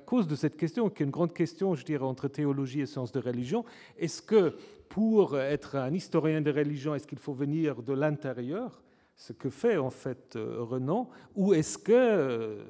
cause 0.07 0.27
de 0.27 0.35
cette 0.35 0.57
question, 0.57 0.89
qui 0.89 1.03
est 1.03 1.07
une 1.07 1.13
grande 1.13 1.35
question, 1.35 1.75
je 1.75 1.85
dirais, 1.85 2.05
entre 2.05 2.27
théologie 2.27 2.81
et 2.81 2.87
sciences 2.87 3.13
de 3.13 3.21
religion, 3.21 3.65
est-ce 3.99 4.23
que 4.23 4.57
pour 4.89 5.39
être 5.39 5.77
un 5.77 5.93
historien 5.93 6.41
de 6.41 6.51
religion, 6.51 6.95
est-ce 6.95 7.07
qu'il 7.07 7.19
faut 7.19 7.35
venir 7.35 7.83
de 7.83 7.93
l'intérieur 7.93 8.83
ce 9.23 9.33
que 9.33 9.51
fait 9.51 9.77
en 9.77 9.91
fait 9.91 10.35
euh, 10.35 10.57
Renan, 10.63 11.09
ou 11.37 11.55
est-ce 11.55 11.79
qu'il 11.79 11.95
euh, 11.95 12.65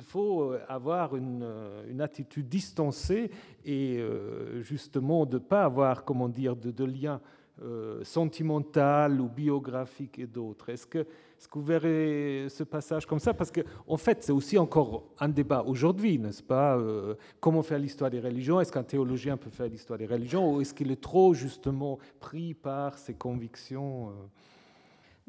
faut 0.00 0.52
avoir 0.68 1.16
une, 1.16 1.42
euh, 1.42 1.82
une, 1.88 2.02
attitude 2.02 2.46
distancée 2.46 3.30
et 3.64 4.04
justement 4.60 5.24
de 5.24 5.38
ne 5.38 5.42
pas 5.42 5.64
avoir, 5.64 6.04
comment 6.04 6.28
dire, 6.28 6.56
de, 6.56 6.70
de 6.70 6.84
lien 6.84 7.20
sentimental 8.02 9.18
ou 9.18 9.28
biographique 9.28 10.18
et 10.18 10.26
d'autres? 10.26 10.68
Est-ce 10.68 10.86
que, 10.86 10.98
que, 10.98 11.54
vous 11.54 11.64
verrez 11.64 12.48
ce 12.50 12.64
passage 12.64 13.06
comme 13.06 13.20
ça? 13.20 13.32
Parce 13.32 13.50
qu'en 13.50 13.62
en 13.86 13.96
fait, 13.96 14.22
c'est 14.22 14.32
aussi 14.32 14.58
encore 14.58 15.04
un 15.18 15.30
débat 15.30 15.62
aujourd'hui, 15.66 16.18
n'est-ce 16.18 16.42
pas 16.42 16.78
Comment 17.40 17.62
faire 17.62 17.78
l'histoire 17.78 18.10
des 18.10 18.20
religions? 18.20 18.60
Est-ce 18.60 18.72
qu'un 18.72 18.82
théologien 18.82 19.38
peut 19.38 19.48
faire 19.48 19.68
l'histoire 19.68 19.98
des 19.98 20.06
religions? 20.06 20.52
Ou 20.52 20.60
est-ce 20.60 20.74
qu'il 20.74 20.90
est 20.90 21.00
trop 21.00 21.32
justement 21.32 21.98
pris 22.20 22.52
par 22.52 22.98
ses 22.98 23.14
convictions 23.14 24.12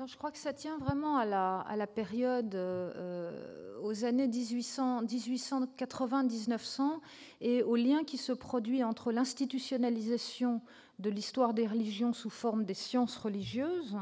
je 0.06 0.18
crois 0.18 0.32
que 0.32 0.38
ça 0.38 0.52
tient 0.52 0.78
vraiment 0.78 1.16
à 1.18 1.26
la, 1.26 1.88
période, 1.88 2.54
euh, 2.54 3.80
aux 3.82 4.04
années 4.04 4.28
1880-1900 4.28 7.00
et 7.40 7.64
au 7.64 7.78
lien 7.78 8.04
qui 8.04 8.18
se 8.18 8.34
produit 8.34 8.84
entre 8.84 9.14
l'institutionnalisation 9.14 10.62
de 11.00 11.10
l'histoire 11.10 11.54
des 11.54 11.66
religions 11.66 12.12
sous 12.12 12.30
forme 12.30 12.66
des 12.66 12.74
sciences 12.74 13.16
religieuses 13.16 13.96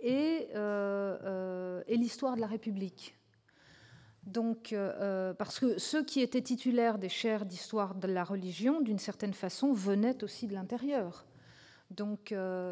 et, 0.00 0.48
euh, 0.56 1.16
euh, 1.22 1.84
l'histoire 1.88 2.34
de 2.34 2.40
la 2.40 2.48
République. 2.48 3.16
Donc, 4.24 4.74
parce 5.38 5.60
que 5.60 5.78
ceux 5.78 6.04
qui 6.04 6.20
étaient 6.20 6.42
titulaires 6.42 6.98
des 6.98 7.08
chaires 7.08 7.46
d'histoire 7.46 7.94
de 7.94 8.06
la 8.06 8.22
religion, 8.22 8.82
d'une 8.82 8.98
certaine 8.98 9.32
façon, 9.32 9.72
venaient 9.72 10.22
aussi 10.22 10.46
de 10.46 10.52
l'intérieur. 10.54 11.24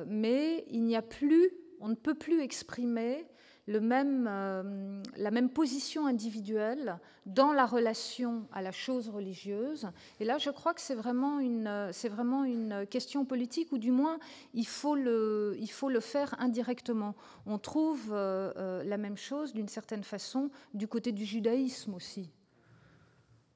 Mais 0.06 0.66
il 0.68 0.84
n'y 0.84 0.94
a 0.94 1.00
plus 1.02 1.50
on 1.80 1.88
ne 1.88 1.94
peut 1.94 2.14
plus 2.14 2.40
exprimer 2.40 3.26
euh, 3.70 5.02
la 5.16 5.30
même 5.30 5.50
position 5.50 6.06
individuelle 6.06 6.98
dans 7.26 7.52
la 7.52 7.66
relation 7.66 8.46
à 8.52 8.62
la 8.62 8.72
chose 8.72 9.10
religieuse. 9.10 9.88
Et 10.20 10.24
là, 10.24 10.38
je 10.38 10.50
crois 10.50 10.72
que 10.72 10.80
c'est 10.80 10.94
vraiment 10.94 11.38
une, 11.40 12.86
question 12.90 13.24
politique, 13.26 13.72
ou 13.72 13.78
du 13.78 13.90
moins, 13.90 14.18
il 14.54 14.66
faut 14.66 14.94
le, 14.94 15.56
il 15.58 15.70
faut 15.70 15.90
le 15.90 16.00
faire 16.00 16.34
indirectement. 16.38 17.14
On 17.46 17.58
trouve 17.58 18.12
euh, 18.12 18.52
euh, 18.56 18.82
la 18.84 18.96
même 18.96 19.18
chose, 19.18 19.52
d'une 19.52 19.68
certaine 19.68 20.04
façon, 20.04 20.50
du 20.72 20.88
côté 20.88 21.12
du 21.12 21.26
judaïsme 21.26 21.94
aussi. 21.94 22.30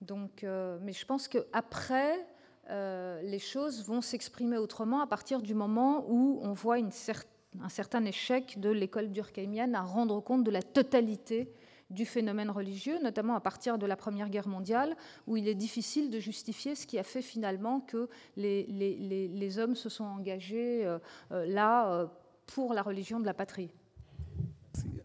Donc, 0.02 0.42
mais 0.42 0.92
je 0.92 1.06
pense 1.06 1.28
qu'après, 1.28 2.26
les 2.68 3.38
choses 3.38 3.84
vont 3.84 4.00
s'exprimer 4.00 4.58
autrement 4.58 5.00
à 5.00 5.06
partir 5.06 5.40
du 5.40 5.54
moment 5.54 6.04
où 6.08 6.40
on 6.42 6.52
voit 6.54 6.80
une 6.80 6.90
certaine 6.90 7.31
un 7.60 7.68
certain 7.68 8.04
échec 8.04 8.58
de 8.58 8.70
l'école 8.70 9.12
durkheimienne 9.12 9.74
à 9.74 9.82
rendre 9.82 10.20
compte 10.20 10.44
de 10.44 10.50
la 10.50 10.62
totalité 10.62 11.52
du 11.92 12.06
phénomène 12.06 12.50
religieux, 12.50 12.98
notamment 13.02 13.34
à 13.34 13.40
partir 13.40 13.78
de 13.78 13.86
la 13.86 13.96
Première 13.96 14.30
Guerre 14.30 14.48
mondiale, 14.48 14.96
où 15.26 15.36
il 15.36 15.46
est 15.46 15.54
difficile 15.54 16.10
de 16.10 16.18
justifier 16.18 16.74
ce 16.74 16.86
qui 16.86 16.98
a 16.98 17.02
fait 17.02 17.22
finalement 17.22 17.80
que 17.80 18.08
les, 18.36 18.64
les, 18.64 19.58
hommes 19.58 19.74
se 19.74 19.88
sont 19.88 20.04
engagés 20.04 20.86
euh, 20.86 20.98
euh, 21.32 21.44
là 21.46 21.92
euh, 21.92 22.06
pour 22.46 22.72
la 22.72 22.82
religion 22.82 23.20
de 23.20 23.26
la 23.26 23.34
patrie. 23.34 23.70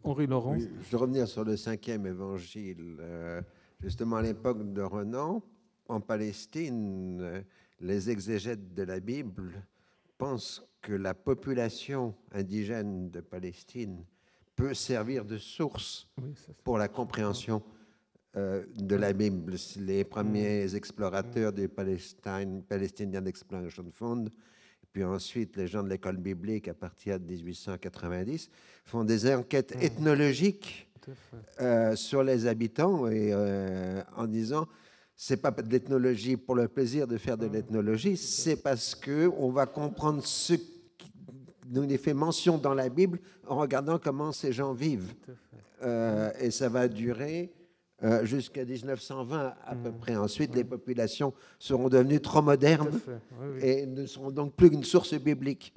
Henri 0.04 0.28
Laurent. 0.28 0.58
je 0.58 0.89
vais 0.89 0.98
revenir 0.98 1.28
sur 1.28 1.43
le 1.43 1.58
cinquième 1.58 2.06
évangile. 2.06 2.98
justement, 3.82 4.16
à 4.16 4.22
l'époque 4.22 4.72
de 4.72 4.82
Renan, 4.82 5.43
en 5.89 6.00
Palestine, 6.00 7.43
les 7.82 8.10
exégètes 8.10 8.74
de 8.74 8.84
la 8.84 9.02
Bible 9.02 9.66
pensent 10.18 10.64
que 10.88 10.93
la 10.93 11.13
population 11.13 12.15
indigène 12.31 13.09
de 13.09 13.19
Palestine 13.19 14.05
peut 14.55 14.73
servir 14.73 15.25
de 15.25 15.38
source 15.38 16.07
pour 16.63 16.77
la 16.77 16.88
compréhension 16.88 17.61
euh, 18.38 18.63
de 18.73 18.95
la 18.95 19.11
Bible. 19.11 19.55
Les 19.81 20.05
premiers 20.05 20.75
explorateurs 20.75 21.51
du 21.51 21.67
Palestine, 21.67 22.63
Palestinian 22.63 23.25
Exploration 23.25 23.83
Fund, 23.91 24.29
puis 24.93 25.03
ensuite 25.03 25.57
les 25.57 25.67
gens 25.67 25.83
de 25.83 25.89
l'école 25.89 26.15
biblique 26.15 26.69
à 26.69 26.73
partir 26.73 27.19
de 27.19 27.25
1890, 27.25 28.49
font 28.85 29.03
des 29.03 29.35
enquêtes 29.35 29.75
ethnologiques 29.81 30.89
euh, 31.59 31.97
sur 31.97 32.23
les 32.23 32.47
habitants 32.47 33.09
et 33.09 33.33
euh, 33.33 34.01
en 34.15 34.25
disant 34.25 34.69
c'est 35.17 35.41
pas 35.41 35.51
de 35.51 35.69
l'ethnologie 35.69 36.38
pour 36.38 36.55
le 36.55 36.69
plaisir 36.69 37.07
de 37.07 37.17
faire 37.17 37.38
de 37.38 37.47
l'ethnologie, 37.47 38.15
c'est 38.15 38.55
parce 38.55 38.95
que 38.95 39.29
on 39.38 39.49
va 39.49 39.65
comprendre 39.65 40.23
ce 40.23 40.53
nous 41.70 41.84
est 41.84 41.97
fait 41.97 42.13
mention 42.13 42.57
dans 42.57 42.74
la 42.74 42.89
Bible 42.89 43.20
en 43.47 43.57
regardant 43.57 43.99
comment 43.99 44.32
ces 44.32 44.51
gens 44.51 44.74
vivent. 44.74 45.13
Euh, 45.84 46.32
et 46.39 46.51
ça 46.51 46.70
va 46.70 46.88
durer 46.88 47.51
euh, 48.03 48.26
jusqu'à 48.26 48.63
1920 48.63 49.53
à 49.65 49.76
peu 49.76 49.89
mmh. 49.89 49.97
près. 49.97 50.15
Ensuite, 50.15 50.55
les 50.55 50.63
populations 50.63 51.34
seront 51.59 51.89
devenues 51.89 52.20
trop 52.20 52.41
modernes 52.41 52.99
et 53.61 53.86
ne 53.86 54.05
seront 54.05 54.32
donc 54.32 54.53
plus 54.53 54.68
une 54.68 54.84
source 54.84 55.13
biblique. 55.15 55.74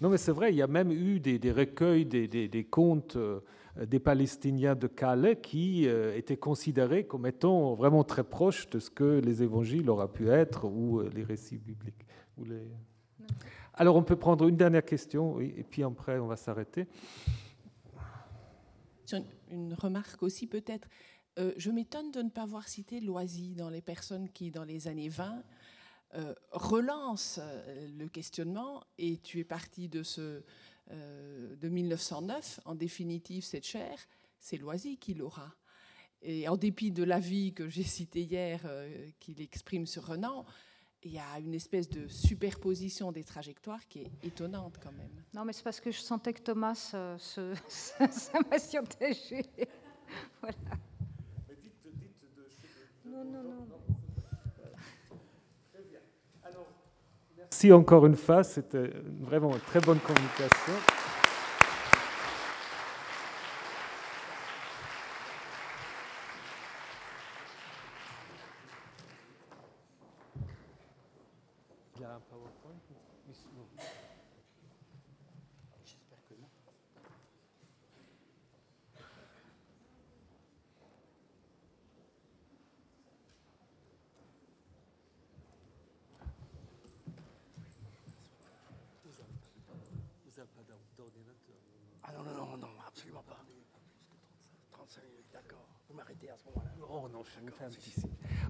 non, 0.00 0.10
mais 0.10 0.18
c'est 0.18 0.32
vrai, 0.32 0.52
il 0.52 0.56
y 0.56 0.62
a 0.62 0.66
même 0.66 0.90
eu 0.90 1.20
des, 1.20 1.52
recueils, 1.52 2.04
des, 2.04 2.26
des, 2.26 2.64
contes 2.64 3.16
euh, 3.16 3.40
des 3.86 4.00
Palestiniens 4.00 4.74
de 4.74 4.86
Calais 4.86 5.36
qui 5.36 5.86
étaient 5.86 6.36
considérés 6.36 7.04
comme 7.04 7.26
étant 7.26 7.74
vraiment 7.74 8.04
très 8.04 8.24
proches 8.24 8.68
de 8.70 8.78
ce 8.78 8.90
que 8.90 9.20
les 9.20 9.42
évangiles 9.42 9.88
auraient 9.88 10.12
pu 10.12 10.28
être 10.28 10.66
ou 10.66 11.00
les 11.14 11.24
récits 11.24 11.58
bibliques. 11.58 12.06
Ou 12.38 12.44
les... 12.44 12.70
Alors 13.74 13.96
on 13.96 14.02
peut 14.02 14.16
prendre 14.16 14.46
une 14.46 14.56
dernière 14.56 14.84
question, 14.84 15.40
et 15.40 15.64
puis 15.68 15.82
après 15.82 16.18
on 16.18 16.26
va 16.26 16.36
s'arrêter. 16.36 16.86
Une 19.50 19.74
remarque 19.74 20.22
aussi 20.22 20.46
peut-être. 20.46 20.88
Euh, 21.38 21.52
je 21.56 21.70
m'étonne 21.70 22.10
de 22.10 22.22
ne 22.22 22.28
pas 22.28 22.44
voir 22.44 22.68
cité 22.68 23.00
Loisy 23.00 23.54
dans 23.54 23.70
les 23.70 23.80
personnes 23.80 24.28
qui, 24.30 24.50
dans 24.50 24.64
les 24.64 24.88
années 24.88 25.08
20, 25.08 25.42
euh, 26.14 26.34
relancent 26.50 27.40
euh, 27.42 27.88
le 27.98 28.08
questionnement, 28.08 28.82
et 28.98 29.18
tu 29.18 29.38
es 29.40 29.44
parti 29.44 29.88
de, 29.88 30.02
ce, 30.02 30.42
de 30.90 31.68
1909, 31.68 32.60
en 32.66 32.74
définitive 32.74 33.44
cette 33.44 33.66
chair, 33.66 33.98
c'est 34.38 34.58
Loisy 34.58 34.98
qui 34.98 35.14
l'aura. 35.14 35.54
Et 36.20 36.48
en 36.48 36.56
dépit 36.56 36.92
de 36.92 37.02
l'avis 37.02 37.52
que 37.52 37.68
j'ai 37.68 37.82
cité 37.82 38.22
hier, 38.22 38.60
qu'il 39.18 39.40
exprime 39.40 39.86
sur 39.86 40.06
Renan, 40.06 40.44
il 41.04 41.12
y 41.12 41.18
a 41.18 41.38
une 41.38 41.54
espèce 41.54 41.88
de 41.88 42.06
superposition 42.06 43.12
des 43.12 43.24
trajectoires 43.24 43.86
qui 43.88 44.00
est 44.00 44.10
étonnante 44.22 44.78
quand 44.82 44.92
même. 44.92 45.10
Non, 45.34 45.44
mais 45.44 45.52
c'est 45.52 45.64
parce 45.64 45.80
que 45.80 45.90
je 45.90 46.00
sentais 46.00 46.32
que 46.32 46.42
Thomas 46.42 46.92
euh, 46.94 47.16
se, 47.18 47.54
ça 47.68 48.38
m'a 48.50 48.58
surtégé. 48.58 49.44
voilà. 50.40 50.56
Mais 51.48 51.56
dites, 51.60 51.74
dites 51.94 52.16
de, 52.36 53.10
non, 53.10 53.24
non, 53.24 53.42
non. 53.42 53.66
Très 55.72 55.82
bien. 55.82 56.00
Alors, 56.44 56.68
merci 57.36 57.72
encore 57.72 58.06
une 58.06 58.16
fois. 58.16 58.44
C'était 58.44 58.90
vraiment 59.20 59.52
une 59.54 59.60
très 59.60 59.80
bonne 59.80 60.00
communication. 60.00 60.72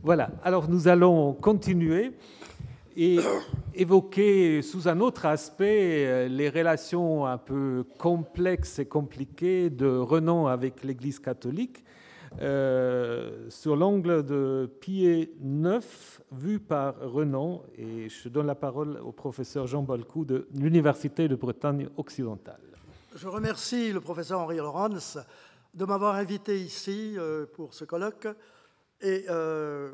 Voilà, 0.02 0.30
alors 0.42 0.68
nous 0.68 0.88
allons 0.88 1.32
continuer 1.32 2.12
et 2.96 3.18
évoquer 3.74 4.62
sous 4.62 4.88
un 4.88 5.00
autre 5.00 5.26
aspect 5.26 6.06
euh, 6.06 6.28
les 6.28 6.48
relations 6.48 7.26
un 7.26 7.38
peu 7.38 7.84
complexes 7.98 8.78
et 8.78 8.86
compliquées 8.86 9.70
de 9.70 9.86
Renan 9.86 10.46
avec 10.46 10.82
l'Église 10.82 11.18
catholique 11.18 11.84
euh, 12.40 13.50
sur 13.50 13.76
l'angle 13.76 14.24
de 14.24 14.70
Pied 14.80 15.34
IX 15.42 15.80
vu 16.32 16.58
par 16.58 16.98
Renan. 17.00 17.62
Et 17.76 18.08
je 18.08 18.28
donne 18.28 18.46
la 18.46 18.54
parole 18.54 18.98
au 19.04 19.12
professeur 19.12 19.66
Jean 19.66 19.82
Balcou 19.82 20.24
de 20.24 20.46
l'Université 20.54 21.28
de 21.28 21.34
Bretagne 21.34 21.88
occidentale. 21.96 22.60
Je 23.14 23.28
remercie 23.28 23.92
le 23.92 24.00
professeur 24.00 24.40
Henri 24.40 24.56
Laurence 24.56 25.18
de 25.74 25.84
m'avoir 25.84 26.14
invité 26.14 26.58
ici 26.58 27.14
euh, 27.18 27.46
pour 27.52 27.74
ce 27.74 27.84
colloque. 27.84 28.28
Et 29.02 29.26
euh, 29.28 29.90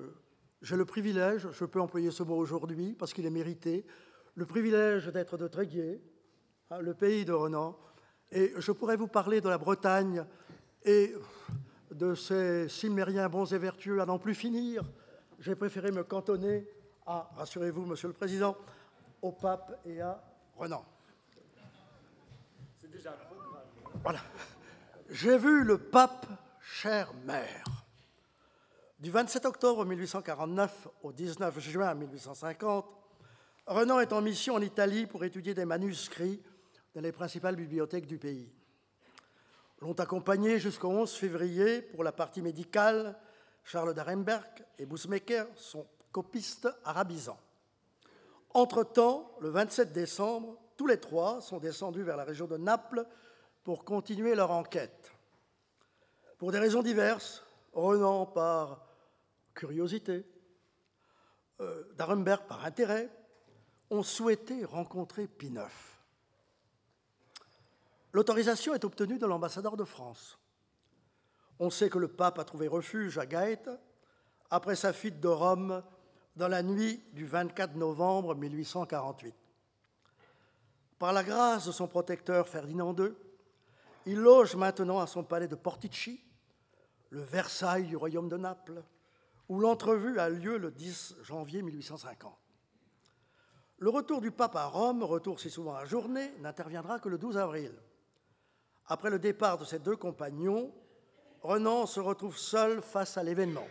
j'ai 0.60 0.76
le 0.76 0.84
privilège, 0.84 1.48
je 1.50 1.64
peux 1.64 1.80
employer 1.80 2.10
ce 2.10 2.22
mot 2.22 2.36
aujourd'hui 2.36 2.94
parce 2.94 3.14
qu'il 3.14 3.24
est 3.24 3.30
mérité, 3.30 3.86
le 4.34 4.44
privilège 4.44 5.06
d'être 5.08 5.38
de 5.38 5.48
Tréguier, 5.48 6.00
hein, 6.70 6.78
le 6.80 6.92
pays 6.92 7.24
de 7.24 7.32
Renan. 7.32 7.76
Et 8.30 8.52
je 8.58 8.70
pourrais 8.72 8.96
vous 8.96 9.08
parler 9.08 9.40
de 9.40 9.48
la 9.48 9.56
Bretagne 9.56 10.24
et 10.84 11.14
de 11.90 12.14
ces 12.14 12.68
cimériens 12.68 13.30
bons 13.30 13.50
et 13.52 13.58
vertueux 13.58 14.00
à 14.02 14.06
n'en 14.06 14.18
plus 14.18 14.34
finir. 14.34 14.82
J'ai 15.38 15.54
préféré 15.54 15.90
me 15.90 16.04
cantonner 16.04 16.68
à, 17.06 17.30
rassurez-vous, 17.36 17.86
Monsieur 17.86 18.08
le 18.08 18.14
Président, 18.14 18.56
au 19.22 19.32
pape 19.32 19.80
et 19.86 20.02
à 20.02 20.22
Renan. 20.54 20.84
C'est 22.78 22.90
déjà 22.90 23.12
un 23.12 23.24
programme. 23.24 23.62
Voilà. 24.02 24.20
J'ai 25.08 25.38
vu 25.38 25.64
le 25.64 25.78
pape, 25.78 26.26
chère 26.60 27.14
mère. 27.24 27.77
Du 28.98 29.12
27 29.12 29.46
octobre 29.46 29.84
1849 29.84 30.88
au 31.04 31.12
19 31.12 31.60
juin 31.60 31.94
1850, 31.94 32.84
Renan 33.66 34.00
est 34.00 34.12
en 34.12 34.20
mission 34.20 34.54
en 34.54 34.60
Italie 34.60 35.06
pour 35.06 35.22
étudier 35.22 35.54
des 35.54 35.64
manuscrits 35.64 36.42
dans 36.96 37.00
les 37.00 37.12
principales 37.12 37.54
bibliothèques 37.54 38.08
du 38.08 38.18
pays. 38.18 38.52
L'ont 39.82 39.92
accompagné 39.92 40.58
jusqu'au 40.58 40.88
11 40.88 41.12
février 41.12 41.80
pour 41.80 42.02
la 42.02 42.10
partie 42.10 42.42
médicale 42.42 43.16
Charles 43.62 43.94
d'Arenberg 43.94 44.66
et 44.80 44.84
Bousmaker, 44.84 45.46
son 45.54 45.86
copiste 46.10 46.68
arabisant. 46.84 47.38
Entre-temps, 48.52 49.30
le 49.40 49.50
27 49.50 49.92
décembre, 49.92 50.58
tous 50.76 50.88
les 50.88 50.98
trois 50.98 51.40
sont 51.40 51.58
descendus 51.58 52.02
vers 52.02 52.16
la 52.16 52.24
région 52.24 52.48
de 52.48 52.56
Naples 52.56 53.06
pour 53.62 53.84
continuer 53.84 54.34
leur 54.34 54.50
enquête. 54.50 55.12
Pour 56.36 56.50
des 56.50 56.58
raisons 56.58 56.82
diverses, 56.82 57.44
Renan 57.72 58.26
par 58.26 58.87
curiosité, 59.58 60.24
euh, 61.60 61.82
D'Arenberg 61.96 62.46
par 62.46 62.64
intérêt, 62.64 63.10
ont 63.90 64.04
souhaité 64.04 64.64
rencontrer 64.64 65.26
Pie 65.26 65.52
L'autorisation 68.12 68.74
est 68.74 68.84
obtenue 68.84 69.18
de 69.18 69.26
l'ambassadeur 69.26 69.76
de 69.76 69.84
France. 69.84 70.38
On 71.58 71.70
sait 71.70 71.90
que 71.90 71.98
le 71.98 72.08
pape 72.08 72.38
a 72.38 72.44
trouvé 72.44 72.68
refuge 72.68 73.18
à 73.18 73.26
Gaète 73.26 73.68
après 74.48 74.76
sa 74.76 74.92
fuite 74.92 75.18
de 75.20 75.28
Rome 75.28 75.82
dans 76.36 76.48
la 76.48 76.62
nuit 76.62 77.02
du 77.12 77.26
24 77.26 77.74
novembre 77.74 78.36
1848. 78.36 79.34
Par 81.00 81.12
la 81.12 81.24
grâce 81.24 81.66
de 81.66 81.72
son 81.72 81.88
protecteur 81.88 82.48
Ferdinand 82.48 82.94
II, 82.96 83.12
il 84.06 84.18
loge 84.18 84.54
maintenant 84.54 85.00
à 85.00 85.08
son 85.08 85.24
palais 85.24 85.48
de 85.48 85.56
Portici, 85.56 86.22
le 87.10 87.20
Versailles 87.20 87.86
du 87.86 87.96
royaume 87.96 88.28
de 88.28 88.36
Naples, 88.36 88.82
où 89.48 89.60
l'entrevue 89.60 90.18
a 90.18 90.28
lieu 90.28 90.58
le 90.58 90.70
10 90.70 91.16
janvier 91.22 91.62
1850. 91.62 92.32
Le 93.78 93.90
retour 93.90 94.20
du 94.20 94.30
pape 94.30 94.56
à 94.56 94.66
Rome, 94.66 95.02
retour 95.02 95.40
si 95.40 95.50
souvent 95.50 95.74
à 95.74 95.84
journée, 95.84 96.32
n'interviendra 96.40 96.98
que 96.98 97.08
le 97.08 97.16
12 97.16 97.38
avril. 97.38 97.72
Après 98.86 99.10
le 99.10 99.18
départ 99.18 99.58
de 99.58 99.64
ses 99.64 99.78
deux 99.78 99.96
compagnons, 99.96 100.74
Renan 101.42 101.86
se 101.86 102.00
retrouve 102.00 102.36
seul 102.36 102.82
face 102.82 103.16
à 103.16 103.22
l'événement. 103.22 103.66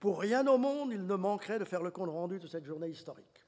Pour 0.00 0.20
rien 0.20 0.46
au 0.46 0.58
monde, 0.58 0.92
il 0.92 1.06
ne 1.06 1.14
manquerait 1.14 1.58
de 1.58 1.64
faire 1.64 1.82
le 1.82 1.90
compte 1.90 2.08
rendu 2.08 2.38
de 2.38 2.46
cette 2.46 2.64
journée 2.64 2.88
historique. 2.88 3.44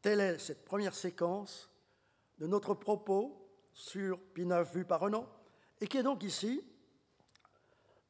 Telle 0.00 0.20
est 0.20 0.38
cette 0.38 0.64
première 0.64 0.94
séquence 0.94 1.70
de 2.38 2.46
notre 2.46 2.74
propos 2.74 3.48
sur 3.72 4.18
Pinaf 4.32 4.74
vu 4.74 4.84
par 4.84 5.00
Renan, 5.00 5.28
et 5.80 5.86
qui 5.86 5.98
est 5.98 6.02
donc 6.02 6.22
ici, 6.22 6.64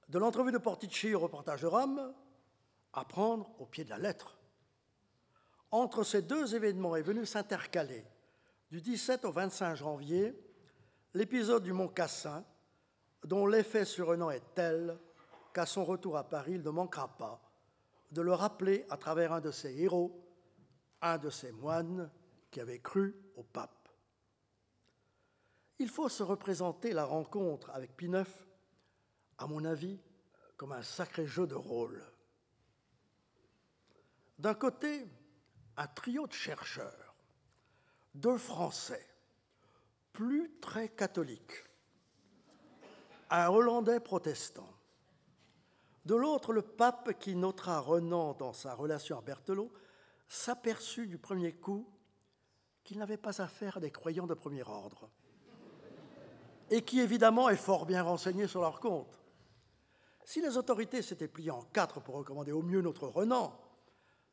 de 0.09 0.19
l'entrevue 0.19 0.53
de 0.53 0.59
Portici 0.59 1.15
au 1.15 1.21
reportage 1.21 1.63
de 1.63 1.67
Rome, 1.67 2.13
à 2.93 3.05
prendre 3.05 3.51
au 3.59 3.67
pied 3.67 3.85
de 3.85 3.91
la 3.91 3.99
lettre. 3.99 4.39
Entre 5.71 6.05
ces 6.05 6.23
deux 6.23 6.55
événements 6.55 6.97
est 6.97 7.03
venu 7.03 7.27
s'intercaler, 7.27 8.05
du 8.71 8.81
17 8.81 9.25
au 9.25 9.33
25 9.33 9.75
janvier, 9.75 10.35
l'épisode 11.15 11.63
du 11.63 11.73
Mont 11.73 11.89
Cassin, 11.89 12.45
dont 13.25 13.47
l'effet 13.47 13.85
sur 13.85 14.09
Renan 14.09 14.31
est 14.31 14.55
tel 14.55 14.99
qu'à 15.53 15.67
son 15.67 15.85
retour 15.85 16.17
à 16.17 16.29
Paris, 16.29 16.53
il 16.55 16.63
ne 16.63 16.71
manquera 16.71 17.09
pas 17.17 17.41
de 18.11 18.23
le 18.23 18.33
rappeler 18.33 18.87
à 18.91 18.97
travers 18.97 19.33
un 19.33 19.41
de 19.41 19.51
ses 19.51 19.81
héros, 19.81 20.25
un 21.03 21.19
de 21.19 21.31
ses 21.31 21.53
moines 21.53 22.11
qui 22.51 22.61
avait 22.61 22.79
cru 22.79 23.17
au 23.37 23.43
pape. 23.43 23.89
Il 25.79 25.89
faut 25.89 26.09
se 26.09 26.23
représenter 26.23 26.93
la 26.93 27.05
rencontre 27.05 27.71
avec 27.71 27.97
Pie 27.97 28.09
à 29.39 29.47
mon 29.47 29.65
avis, 29.65 30.01
comme 30.57 30.73
un 30.73 30.83
sacré 30.83 31.27
jeu 31.27 31.47
de 31.47 31.55
rôle. 31.55 32.05
D'un 34.39 34.55
côté, 34.55 35.07
un 35.77 35.87
trio 35.87 36.27
de 36.27 36.33
chercheurs, 36.33 37.15
deux 38.15 38.39
Français, 38.39 39.07
plus 40.13 40.59
très 40.61 40.89
catholiques, 40.89 41.65
un 43.31 43.49
Hollandais 43.49 44.01
protestant. 44.01 44.69
De 46.05 46.15
l'autre, 46.15 46.53
le 46.53 46.63
pape 46.63 47.19
qui 47.19 47.35
notera 47.35 47.81
Renan 47.81 48.35
dans 48.35 48.53
sa 48.53 48.75
relation 48.75 49.19
à 49.19 49.23
Berthelot 49.23 49.73
s'aperçut 50.29 51.07
du 51.07 51.19
premier 51.19 51.53
coup 51.53 51.89
qu'il 52.83 52.99
n'avait 52.99 53.17
pas 53.17 53.41
affaire 53.41 53.79
à 53.79 53.81
des 53.81 53.91
croyants 53.91 54.27
de 54.27 54.35
premier 54.35 54.63
ordre, 54.63 55.09
et 56.71 56.83
qui 56.83 57.01
évidemment 57.01 57.49
est 57.49 57.57
fort 57.57 57.87
bien 57.87 58.03
renseigné 58.03 58.47
sur 58.47 58.61
leur 58.61 58.79
compte. 58.79 59.24
Si 60.25 60.41
les 60.41 60.57
autorités 60.57 61.03
s'étaient 61.03 61.29
pliées 61.29 61.51
en 61.51 61.63
quatre 61.63 62.01
pour 62.01 62.17
recommander 62.17 62.53
au 62.53 62.63
mieux 62.63 62.81
notre 62.81 63.07
Renan, 63.09 63.59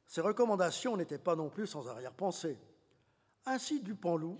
ces 0.07 0.21
recommandations 0.21 0.97
n'étaient 0.97 1.17
pas 1.17 1.35
non 1.35 1.49
plus 1.49 1.67
sans 1.67 1.87
arrière-pensée. 1.87 2.57
Ainsi, 3.45 3.81
Dupanloup, 3.81 4.37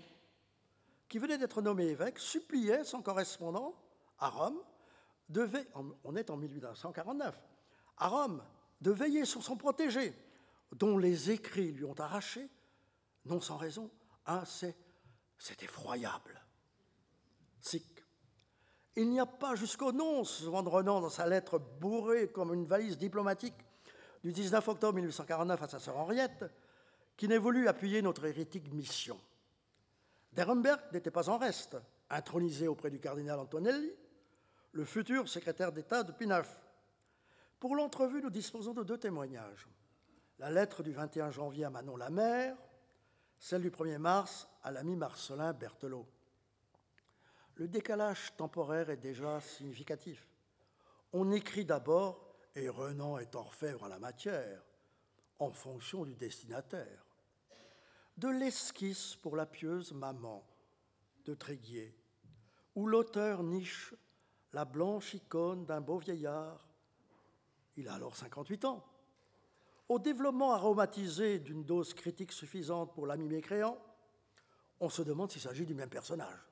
qui 1.08 1.18
venait 1.18 1.38
d'être 1.38 1.60
nommé 1.60 1.86
évêque, 1.86 2.18
suppliait 2.18 2.84
son 2.84 3.02
correspondant 3.02 3.74
à 4.18 4.28
Rome, 4.28 4.60
devait, 5.28 5.66
on 6.04 6.16
est 6.16 6.30
en 6.30 6.36
1849, 6.36 7.38
à 7.98 8.08
Rome, 8.08 8.42
de 8.80 8.90
veiller 8.90 9.24
sur 9.24 9.42
son 9.42 9.56
protégé, 9.56 10.14
dont 10.72 10.98
les 10.98 11.30
écrits 11.30 11.72
lui 11.72 11.84
ont 11.84 11.98
arraché, 11.98 12.48
non 13.24 13.40
sans 13.40 13.56
raison, 13.56 13.90
un 14.26 14.44
c'est, 14.44 14.76
c'est 15.38 15.62
effroyable. 15.62 16.40
Il 18.96 19.08
n'y 19.08 19.20
a 19.20 19.26
pas 19.26 19.54
jusqu'au 19.54 19.92
nonce, 19.92 20.42
Renan 20.44 21.00
dans 21.00 21.08
sa 21.08 21.26
lettre 21.26 21.58
bourrée 21.58 22.28
comme 22.28 22.52
une 22.52 22.66
valise 22.66 22.98
diplomatique 22.98 23.54
du 24.22 24.32
19 24.32 24.68
octobre 24.68 24.94
1849 24.94 25.62
à 25.62 25.68
sa 25.68 25.78
sœur 25.78 25.96
Henriette, 25.98 26.44
qui 27.16 27.26
n'ait 27.26 27.38
voulu 27.38 27.68
appuyer 27.68 28.02
notre 28.02 28.24
hérétique 28.24 28.72
mission. 28.72 29.18
D'Ehrenberg 30.32 30.80
n'était 30.92 31.10
pas 31.10 31.28
en 31.28 31.38
reste, 31.38 31.76
intronisé 32.10 32.68
auprès 32.68 32.90
du 32.90 33.00
cardinal 33.00 33.38
Antonelli, 33.38 33.92
le 34.72 34.84
futur 34.84 35.28
secrétaire 35.28 35.72
d'État 35.72 36.02
de 36.02 36.12
Pinaf. 36.12 36.62
Pour 37.60 37.76
l'entrevue, 37.76 38.22
nous 38.22 38.30
disposons 38.30 38.72
de 38.74 38.82
deux 38.82 38.98
témoignages. 38.98 39.68
La 40.38 40.50
lettre 40.50 40.82
du 40.82 40.92
21 40.92 41.30
janvier 41.30 41.64
à 41.64 41.70
Manon 41.70 41.96
la 41.96 42.10
mère, 42.10 42.56
celle 43.38 43.62
du 43.62 43.70
1er 43.70 43.98
mars 43.98 44.48
à 44.62 44.70
l'ami 44.70 44.96
Marcelin 44.96 45.52
Berthelot. 45.52 46.06
Le 47.56 47.68
décalage 47.68 48.34
temporaire 48.36 48.90
est 48.90 48.96
déjà 48.96 49.40
significatif. 49.40 50.26
On 51.12 51.30
écrit 51.30 51.64
d'abord 51.64 52.34
et 52.54 52.68
Renan 52.68 53.18
est 53.18 53.34
orfèvre 53.34 53.84
en 53.84 53.88
la 53.88 53.98
matière, 53.98 54.62
en 55.38 55.50
fonction 55.50 56.04
du 56.04 56.14
destinataire. 56.14 57.06
De 58.16 58.28
l'esquisse 58.28 59.16
pour 59.16 59.36
la 59.36 59.46
pieuse 59.46 59.92
maman 59.92 60.46
de 61.24 61.34
Tréguier, 61.34 61.94
où 62.74 62.86
l'auteur 62.86 63.42
niche 63.42 63.94
la 64.52 64.64
blanche 64.64 65.14
icône 65.14 65.64
d'un 65.64 65.80
beau 65.80 65.98
vieillard, 65.98 66.66
il 67.76 67.88
a 67.88 67.94
alors 67.94 68.16
58 68.16 68.64
ans, 68.66 68.84
au 69.88 69.98
développement 69.98 70.52
aromatisé 70.52 71.38
d'une 71.38 71.64
dose 71.64 71.94
critique 71.94 72.32
suffisante 72.32 72.94
pour 72.94 73.06
l'ami 73.06 73.28
mécréant, 73.28 73.78
on 74.80 74.88
se 74.88 75.02
demande 75.02 75.30
s'il 75.30 75.40
s'agit 75.40 75.66
du 75.66 75.74
même 75.74 75.88
personnage. 75.88 76.51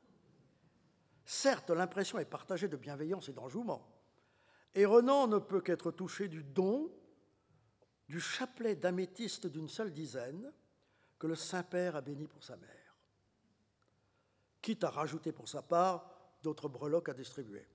Certes, 1.25 1.71
l'impression 1.71 2.18
est 2.18 2.25
partagée 2.25 2.68
de 2.68 2.77
bienveillance 2.77 3.29
et 3.29 3.33
d'enjouement, 3.33 3.87
et 4.75 4.85
Renan 4.85 5.27
ne 5.27 5.39
peut 5.39 5.61
qu'être 5.61 5.91
touché 5.91 6.29
du 6.29 6.43
don 6.43 6.91
du 8.09 8.21
chapelet 8.21 8.75
d'améthyste 8.75 9.47
d'une 9.47 9.68
seule 9.68 9.93
dizaine 9.93 10.53
que 11.18 11.29
le 11.29 11.37
Saint-Père 11.37 11.95
a 11.95 12.01
béni 12.01 12.27
pour 12.27 12.43
sa 12.43 12.57
mère, 12.57 12.97
quitte 14.61 14.83
à 14.83 14.91
rajouter 14.91 15.33
pour 15.33 15.49
sa 15.49 15.62
part 15.62 16.11
d'autres 16.43 16.68
breloques 16.68 17.09
à 17.09 17.14
distribuer. 17.14 17.68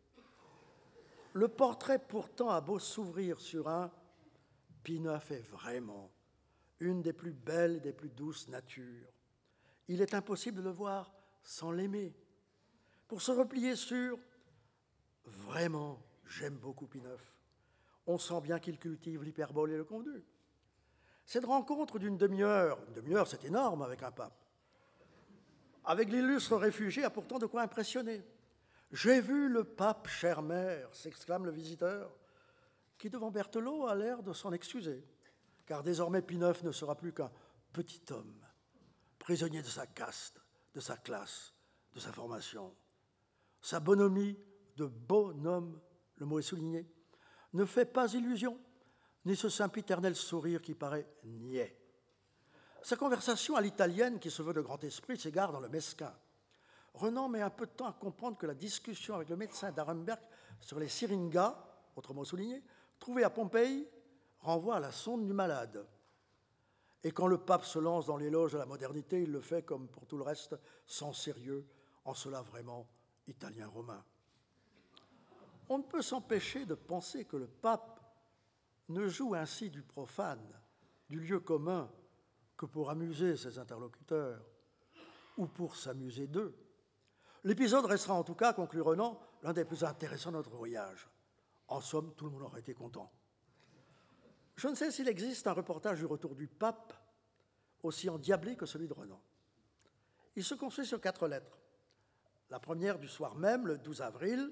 Le 1.34 1.48
portrait 1.48 2.00
pourtant 2.00 2.50
a 2.50 2.62
beau 2.62 2.80
s'ouvrir 2.80 3.39
sur 3.39 3.70
un 3.70 3.91
Pineuf 4.86 5.32
est 5.32 5.41
vraiment 5.50 6.12
une 6.80 7.02
des 7.02 7.12
plus 7.12 7.34
belles 7.34 7.78
et 7.78 7.80
des 7.80 7.91
plus 7.91 8.10
douces 8.10 8.48
natures. 8.50 9.12
Il 9.88 10.00
est 10.00 10.14
impossible 10.14 10.58
de 10.58 10.64
le 10.64 10.70
voir 10.70 11.12
sans 11.41 11.72
l'aimer. 11.72 12.16
Pour 13.08 13.22
se 13.22 13.32
replier 13.32 13.76
sur 13.76 14.20
vraiment 15.26 16.01
J'aime 16.28 16.58
beaucoup 16.58 16.88
Pineuf. 16.88 17.22
On 18.08 18.18
sent 18.18 18.41
bien 18.41 18.60
qu'il 18.60 18.80
cultive 18.80 19.24
l'hyperbole 19.24 19.72
et 19.72 19.78
le 19.78 19.84
conduit. 19.84 20.26
Cette 21.26 21.45
rencontre 21.45 21.97
d'une 21.99 22.18
demi-heure, 22.18 22.80
une 22.88 22.93
demi-heure 22.93 23.28
c'est 23.28 23.45
énorme 23.45 23.82
avec 23.82 24.03
un 24.03 24.12
pape, 24.12 24.45
avec 25.84 26.10
l'illustre 26.10 26.56
réfugié 26.56 27.03
a 27.03 27.10
pourtant 27.10 27.39
de 27.39 27.45
quoi 27.45 27.62
impressionner. 27.62 28.24
J'ai 28.91 29.22
vu 29.22 29.49
le 29.49 29.64
pape, 29.64 30.08
chère 30.08 30.41
mère, 30.41 30.93
s'exclame 30.93 31.45
le 31.45 31.51
visiteur, 31.51 32.16
qui 32.97 33.10
devant 33.10 33.32
Berthelot 33.32 33.88
a 33.88 33.95
l'air 33.95 34.24
de 34.24 34.34
s'en 34.34 34.51
excuser, 34.51 35.03
car 35.66 35.84
désormais 35.84 36.22
Pineuf 36.22 36.64
ne 36.64 36.72
sera 36.72 36.95
plus 36.95 37.14
qu'un 37.14 37.32
petit 37.74 38.01
homme, 38.12 38.45
prisonnier 39.18 39.62
de 39.62 39.68
sa 39.68 39.88
caste, 39.88 40.39
de 40.74 40.80
sa 40.80 40.97
classe, 40.97 41.53
de 41.93 41.99
sa 41.99 42.12
formation. 42.12 42.74
Sa 43.66 43.80
bonhomie 43.80 44.38
de 44.78 44.86
bonhomme 44.86 45.82
le 46.18 46.28
mot 46.28 46.38
est 46.38 46.43
souligné, 46.43 46.88
ne 47.53 47.66
fait 47.66 47.88
pas 47.88 48.13
illusion, 48.13 48.59
ni 49.26 49.36
ce 49.36 49.49
sempiternel 49.49 50.16
sourire 50.16 50.61
qui 50.61 50.76
paraît 50.76 51.09
niais. 51.24 51.76
Sa 52.84 52.95
conversation 52.95 53.55
à 53.55 53.61
l'italienne, 53.61 54.20
qui 54.20 54.30
se 54.30 54.43
veut 54.43 54.53
de 54.53 54.61
grand 54.61 54.84
esprit, 54.84 55.18
s'égare 55.18 55.51
dans 55.51 55.59
le 55.61 55.68
mesquin. 55.68 56.13
Renan 56.93 57.28
met 57.28 57.41
un 57.41 57.49
peu 57.49 57.66
de 57.66 57.72
temps 57.72 57.88
à 57.88 57.93
comprendre 57.93 58.38
que 58.38 58.45
la 58.45 58.53
discussion 58.53 59.16
avec 59.16 59.30
le 59.30 59.36
médecin 59.36 59.72
d'Arenberg 59.72 60.22
sur 60.59 60.80
les 60.80 60.88
syringas, 60.88 61.57
autrement 61.95 62.24
souligné, 62.24 62.63
trouvés 62.99 63.24
à 63.24 63.32
Pompéi, 63.32 63.88
renvoie 64.41 64.76
à 64.76 64.80
la 64.80 64.91
sonde 64.91 65.26
du 65.26 65.34
malade. 65.34 65.88
Et 67.03 67.11
quand 67.11 67.26
le 67.26 67.39
pape 67.39 67.66
se 67.66 67.80
lance 67.80 68.05
dans 68.05 68.18
l'éloge 68.18 68.53
de 68.53 68.59
la 68.59 68.68
modernité, 68.68 69.24
il 69.24 69.32
le 69.32 69.41
fait, 69.41 69.63
comme 69.63 69.88
pour 69.88 70.05
tout 70.05 70.18
le 70.18 70.24
reste, 70.24 70.55
sans 70.86 71.13
sérieux, 71.13 71.66
en 72.03 72.13
cela 72.13 72.43
vraiment 72.43 72.88
italien-romain 73.28 74.03
on 75.69 75.80
ne 75.80 75.84
peut 75.84 76.01
s'empêcher 76.01 76.65
de 76.65 76.76
penser 76.76 77.26
que 77.26 77.38
le 77.38 77.47
pape 77.47 77.99
ne 78.89 79.07
joue 79.07 79.34
ainsi 79.34 79.69
du 79.69 79.82
profane, 79.82 80.47
du 81.09 81.19
lieu 81.19 81.39
commun, 81.39 81.91
que 82.55 82.65
pour 82.65 82.89
amuser 82.89 83.36
ses 83.36 83.59
interlocuteurs 83.59 84.45
ou 85.38 85.47
pour 85.47 85.76
s'amuser 85.76 86.28
d'eux. 86.28 86.55
L'épisode 87.43 87.86
restera 87.86 88.13
en 88.13 88.23
tout 88.23 88.36
cas, 88.36 88.53
conclut 88.53 88.82
Renan, 88.82 89.19
l'un 89.43 89.53
des 89.53 89.65
plus 89.65 89.84
intéressants 89.84 90.32
de 90.32 90.38
notre 90.38 90.55
voyage. 90.55 91.09
En 91.67 91.82
somme, 91.82 92.13
tout 92.15 92.26
le 92.26 92.32
monde 92.32 92.43
aurait 92.43 92.59
été 92.59 92.73
content. 92.73 93.11
Je 94.55 94.67
ne 94.67 94.76
sais 94.76 94.91
s'il 94.91 95.09
existe 95.09 95.47
un 95.47 95.51
reportage 95.51 95.99
du 95.99 96.05
retour 96.05 96.36
du 96.36 96.47
pape 96.47 96.93
aussi 97.84 98.09
endiablé 98.09 98.55
que 98.55 98.65
celui 98.65 98.88
de 98.88 98.93
Renan. 98.93 99.21
Il 100.36 100.43
se 100.43 100.55
construit 100.55 100.86
sur 100.86 101.01
quatre 101.01 101.28
lettres. 101.28 101.57
La 102.56 102.62
première 102.62 102.99
du 102.99 103.10
soir 103.10 103.36
même, 103.36 103.68
le 103.68 103.78
12 103.78 104.01
avril, 104.01 104.49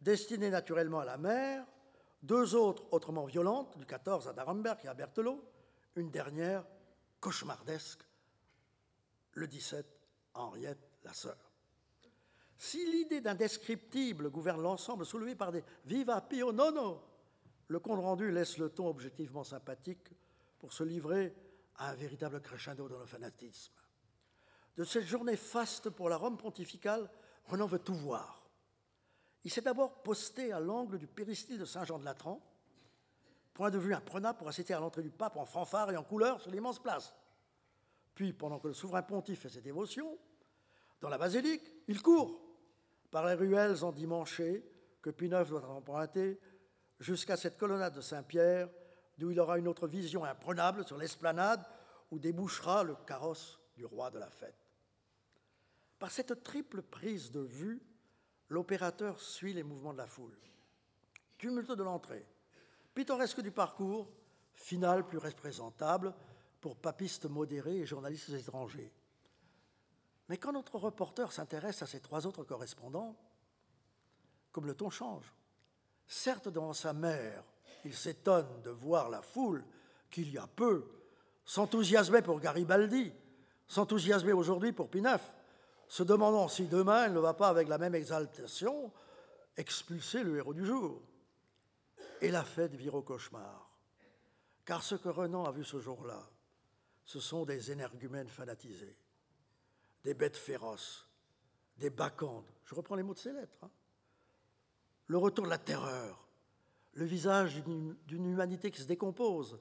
destinée 0.00 0.50
naturellement 0.50 0.98
à 0.98 1.04
la 1.04 1.16
mer, 1.16 1.64
deux 2.24 2.56
autres 2.56 2.82
autrement 2.90 3.24
violentes, 3.24 3.78
du 3.78 3.86
14 3.86 4.26
à 4.26 4.32
Darenberg 4.32 4.80
et 4.82 4.88
à 4.88 4.94
Berthelot, 4.94 5.40
une 5.94 6.10
dernière 6.10 6.66
cauchemardesque, 7.20 8.00
le 9.34 9.46
17 9.46 9.86
à 10.34 10.40
Henriette, 10.40 10.90
la 11.04 11.12
sœur. 11.12 11.52
Si 12.58 12.84
l'idée 12.90 13.20
d'indescriptible 13.20 14.28
gouverne 14.28 14.60
l'ensemble 14.60 15.06
soulevé 15.06 15.36
par 15.36 15.52
des 15.52 15.62
viva 15.84 16.20
pio 16.22 16.50
nono, 16.50 17.00
le 17.68 17.78
compte 17.78 18.00
rendu 18.00 18.32
laisse 18.32 18.58
le 18.58 18.70
ton 18.70 18.88
objectivement 18.88 19.44
sympathique 19.44 20.10
pour 20.58 20.72
se 20.72 20.82
livrer 20.82 21.32
à 21.76 21.90
un 21.90 21.94
véritable 21.94 22.40
crescendo 22.40 22.88
dans 22.88 22.98
le 22.98 23.06
fanatisme. 23.06 23.79
De 24.76 24.84
cette 24.84 25.04
journée 25.04 25.36
faste 25.36 25.90
pour 25.90 26.08
la 26.08 26.16
Rome 26.16 26.38
pontificale, 26.38 27.10
Renan 27.46 27.66
veut 27.66 27.78
tout 27.78 27.94
voir. 27.94 28.48
Il 29.44 29.50
s'est 29.50 29.62
d'abord 29.62 30.02
posté 30.02 30.52
à 30.52 30.60
l'angle 30.60 30.98
du 30.98 31.06
péristyle 31.06 31.58
de 31.58 31.64
Saint-Jean-de-Latran, 31.64 32.40
point 33.54 33.70
de 33.70 33.78
vue 33.78 33.94
imprenable 33.94 34.38
pour 34.38 34.48
assister 34.48 34.74
à 34.74 34.80
l'entrée 34.80 35.02
du 35.02 35.10
pape 35.10 35.36
en 35.36 35.46
fanfare 35.46 35.90
et 35.90 35.96
en 35.96 36.04
couleur 36.04 36.40
sur 36.40 36.50
l'immense 36.50 36.78
place. 36.78 37.14
Puis, 38.14 38.32
pendant 38.32 38.58
que 38.58 38.68
le 38.68 38.74
souverain 38.74 39.02
pontife 39.02 39.40
fait 39.40 39.48
ses 39.48 39.62
dévotions, 39.62 40.18
dans 41.00 41.08
la 41.08 41.18
basilique, 41.18 41.62
il 41.88 42.02
court 42.02 42.40
par 43.10 43.26
les 43.26 43.34
ruelles 43.34 43.82
endimanchées 43.84 44.64
que 45.02 45.10
Pie 45.10 45.26
IX 45.26 45.48
doit 45.48 45.66
emprunter 45.68 46.38
jusqu'à 46.98 47.36
cette 47.36 47.56
colonnade 47.56 47.94
de 47.94 48.00
Saint-Pierre, 48.00 48.68
d'où 49.16 49.30
il 49.30 49.40
aura 49.40 49.58
une 49.58 49.68
autre 49.68 49.88
vision 49.88 50.24
imprenable 50.24 50.86
sur 50.86 50.98
l'esplanade 50.98 51.64
où 52.10 52.18
débouchera 52.18 52.84
le 52.84 52.94
carrosse 53.06 53.59
du 53.80 53.86
roi 53.86 54.10
de 54.10 54.18
la 54.18 54.28
fête. 54.28 54.68
Par 55.98 56.10
cette 56.10 56.42
triple 56.42 56.82
prise 56.82 57.30
de 57.30 57.40
vue, 57.40 57.80
l'opérateur 58.50 59.18
suit 59.18 59.54
les 59.54 59.62
mouvements 59.62 59.94
de 59.94 59.98
la 59.98 60.06
foule. 60.06 60.36
Tumulte 61.38 61.72
de 61.72 61.82
l'entrée, 61.82 62.26
pittoresque 62.94 63.40
du 63.40 63.50
parcours, 63.50 64.10
finale 64.52 65.06
plus 65.06 65.16
représentable 65.16 66.14
pour 66.60 66.76
papistes 66.76 67.24
modérés 67.24 67.78
et 67.78 67.86
journalistes 67.86 68.28
étrangers. 68.28 68.92
Mais 70.28 70.36
quand 70.36 70.52
notre 70.52 70.78
reporter 70.78 71.32
s'intéresse 71.32 71.80
à 71.80 71.86
ces 71.86 72.00
trois 72.00 72.26
autres 72.26 72.44
correspondants, 72.44 73.16
comme 74.52 74.66
le 74.66 74.74
ton 74.74 74.90
change. 74.90 75.32
Certes, 76.06 76.48
devant 76.48 76.74
sa 76.74 76.92
mère, 76.92 77.44
il 77.86 77.94
s'étonne 77.94 78.60
de 78.60 78.70
voir 78.70 79.08
la 79.08 79.22
foule 79.22 79.64
qu'il 80.10 80.30
y 80.30 80.36
a 80.36 80.46
peu 80.46 80.84
s'enthousiasmer 81.46 82.20
pour 82.20 82.40
Garibaldi, 82.40 83.12
s'enthousiasmer 83.70 84.32
aujourd'hui 84.32 84.72
pour 84.72 84.90
Pinaf, 84.90 85.32
se 85.86 86.02
demandant 86.02 86.48
si 86.48 86.66
demain 86.66 87.04
elle 87.04 87.12
ne 87.12 87.20
va 87.20 87.34
pas, 87.34 87.48
avec 87.48 87.68
la 87.68 87.78
même 87.78 87.94
exaltation, 87.94 88.92
expulser 89.56 90.24
le 90.24 90.36
héros 90.36 90.52
du 90.52 90.66
jour. 90.66 91.00
Et 92.20 92.32
la 92.32 92.42
fête 92.42 92.74
vire 92.74 92.96
au 92.96 93.02
cauchemar. 93.02 93.70
Car 94.64 94.82
ce 94.82 94.96
que 94.96 95.08
Renan 95.08 95.44
a 95.44 95.52
vu 95.52 95.64
ce 95.64 95.78
jour-là, 95.78 96.28
ce 97.04 97.20
sont 97.20 97.44
des 97.44 97.70
énergumènes 97.70 98.28
fanatisés, 98.28 98.96
des 100.02 100.14
bêtes 100.14 100.36
féroces, 100.36 101.06
des 101.76 101.90
bacchantes. 101.90 102.52
Je 102.64 102.74
reprends 102.74 102.96
les 102.96 103.04
mots 103.04 103.14
de 103.14 103.20
ces 103.20 103.32
lettres. 103.32 103.58
Hein. 103.62 103.70
Le 105.06 105.16
retour 105.16 105.44
de 105.44 105.50
la 105.50 105.58
terreur, 105.58 106.28
le 106.94 107.04
visage 107.04 107.62
d'une 107.62 108.30
humanité 108.32 108.72
qui 108.72 108.82
se 108.82 108.86
décompose. 108.86 109.60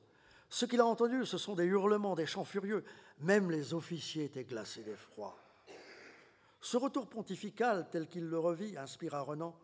Ce 0.50 0.66
qu'il 0.66 0.80
a 0.80 0.86
entendu, 0.86 1.26
ce 1.26 1.38
sont 1.38 1.56
des 1.56 1.66
hurlements, 1.66 2.16
des 2.16 2.26
chants 2.26 2.46
furieux. 2.46 2.84
Même 3.20 3.52
les 3.52 3.74
officiers 3.74 4.26
étaient 4.26 4.44
glacés 4.44 4.84
d'effroi. 4.84 5.38
Ce 6.62 6.76
retour 6.76 7.08
pontifical, 7.08 7.88
tel 7.92 8.08
qu'il 8.08 8.26
le 8.26 8.40
revit, 8.40 8.76
inspire 8.78 9.16
à 9.16 9.22
Renan 9.22 9.56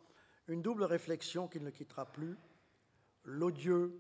une 0.48 0.62
double 0.62 0.84
réflexion 0.84 1.48
qu'il 1.48 1.64
ne 1.64 1.72
quittera 1.72 2.06
plus. 2.06 2.38
L'odieux 3.24 4.00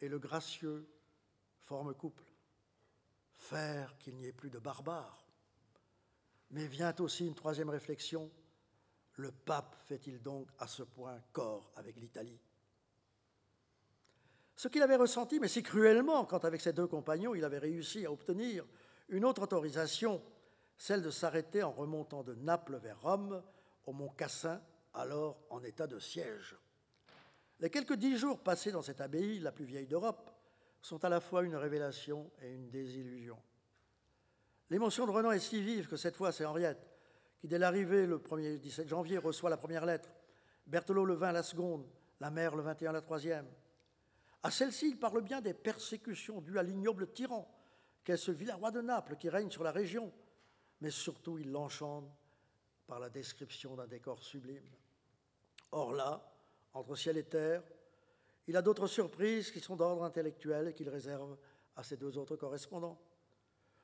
et 0.00 0.08
le 0.08 0.18
gracieux 0.18 0.88
forment 1.60 1.94
couple. 1.94 2.24
Faire 3.36 3.96
qu'il 3.98 4.16
n'y 4.16 4.26
ait 4.26 4.32
plus 4.32 4.50
de 4.50 4.58
barbares. 4.58 5.26
Mais 6.50 6.66
vient 6.66 6.94
aussi 6.98 7.26
une 7.26 7.34
troisième 7.34 7.70
réflexion. 7.70 8.30
Le 9.14 9.30
pape 9.30 9.76
fait-il 9.84 10.20
donc 10.20 10.48
à 10.58 10.66
ce 10.66 10.82
point 10.82 11.20
corps 11.32 11.70
avec 11.76 11.96
l'Italie? 11.96 12.40
Ce 14.56 14.68
qu'il 14.68 14.82
avait 14.82 14.96
ressenti, 14.96 15.38
mais 15.38 15.48
si 15.48 15.62
cruellement, 15.62 16.24
quand 16.24 16.44
avec 16.44 16.62
ses 16.62 16.72
deux 16.72 16.86
compagnons, 16.86 17.34
il 17.34 17.44
avait 17.44 17.58
réussi 17.58 18.06
à 18.06 18.10
obtenir 18.10 18.64
une 19.08 19.24
autre 19.24 19.42
autorisation 19.42 20.22
celle 20.78 21.02
de 21.02 21.10
s'arrêter 21.10 21.62
en 21.62 21.70
remontant 21.70 22.22
de 22.22 22.34
Naples 22.34 22.76
vers 22.76 23.00
Rome, 23.00 23.42
au 23.86 23.92
mont 23.92 24.08
Cassin, 24.08 24.60
alors 24.94 25.38
en 25.50 25.62
état 25.62 25.86
de 25.86 25.98
siège. 25.98 26.56
Les 27.60 27.70
quelques 27.70 27.94
dix 27.94 28.18
jours 28.18 28.40
passés 28.40 28.72
dans 28.72 28.82
cette 28.82 29.00
abbaye, 29.00 29.38
la 29.38 29.52
plus 29.52 29.64
vieille 29.64 29.86
d'Europe, 29.86 30.30
sont 30.82 31.04
à 31.04 31.08
la 31.08 31.20
fois 31.20 31.42
une 31.42 31.56
révélation 31.56 32.30
et 32.42 32.52
une 32.52 32.68
désillusion. 32.68 33.38
L'émotion 34.68 35.06
de 35.06 35.10
Renan 35.10 35.32
est 35.32 35.38
si 35.38 35.62
vive 35.62 35.88
que 35.88 35.96
cette 35.96 36.16
fois, 36.16 36.32
c'est 36.32 36.44
Henriette 36.44 36.90
qui, 37.38 37.48
dès 37.48 37.58
l'arrivée 37.58 38.06
le 38.06 38.18
1er 38.18 38.58
17 38.58 38.88
janvier, 38.88 39.18
reçoit 39.18 39.50
la 39.50 39.56
première 39.56 39.86
lettre, 39.86 40.10
Berthelot 40.66 41.04
le 41.04 41.14
20 41.14 41.32
la 41.32 41.42
seconde, 41.42 41.86
la 42.20 42.30
mère 42.30 42.56
le 42.56 42.62
21 42.62 42.92
la 42.92 43.00
troisième. 43.00 43.46
À 44.46 44.50
celle-ci, 44.52 44.90
il 44.90 44.96
parle 44.96 45.22
bien 45.22 45.40
des 45.40 45.54
persécutions 45.54 46.40
dues 46.40 46.56
à 46.56 46.62
l'ignoble 46.62 47.12
tyran 47.12 47.52
qu'est 48.04 48.16
ce 48.16 48.30
roi 48.52 48.70
de 48.70 48.80
Naples 48.80 49.16
qui 49.16 49.28
règne 49.28 49.50
sur 49.50 49.64
la 49.64 49.72
région, 49.72 50.12
mais 50.80 50.92
surtout 50.92 51.36
il 51.36 51.50
l'enchante 51.50 52.08
par 52.86 53.00
la 53.00 53.10
description 53.10 53.74
d'un 53.74 53.88
décor 53.88 54.22
sublime. 54.22 54.70
Or 55.72 55.92
là, 55.92 56.32
entre 56.74 56.94
ciel 56.94 57.16
et 57.16 57.24
terre, 57.24 57.60
il 58.46 58.56
a 58.56 58.62
d'autres 58.62 58.86
surprises 58.86 59.50
qui 59.50 59.58
sont 59.58 59.74
d'ordre 59.74 60.04
intellectuel 60.04 60.68
et 60.68 60.74
qu'il 60.74 60.90
réserve 60.90 61.36
à 61.74 61.82
ses 61.82 61.96
deux 61.96 62.16
autres 62.16 62.36
correspondants. 62.36 63.00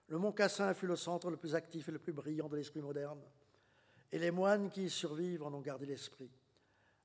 Le 0.06 0.18
mont 0.18 0.30
Cassin 0.30 0.72
fut 0.74 0.86
le 0.86 0.94
centre 0.94 1.28
le 1.28 1.38
plus 1.38 1.56
actif 1.56 1.88
et 1.88 1.92
le 1.92 1.98
plus 1.98 2.12
brillant 2.12 2.48
de 2.48 2.54
l'esprit 2.54 2.82
moderne, 2.82 3.20
et 4.12 4.18
les 4.20 4.30
moines 4.30 4.70
qui 4.70 4.84
y 4.84 4.90
survivent 4.90 5.42
en 5.42 5.52
ont 5.54 5.60
gardé 5.60 5.86
l'esprit. 5.86 6.30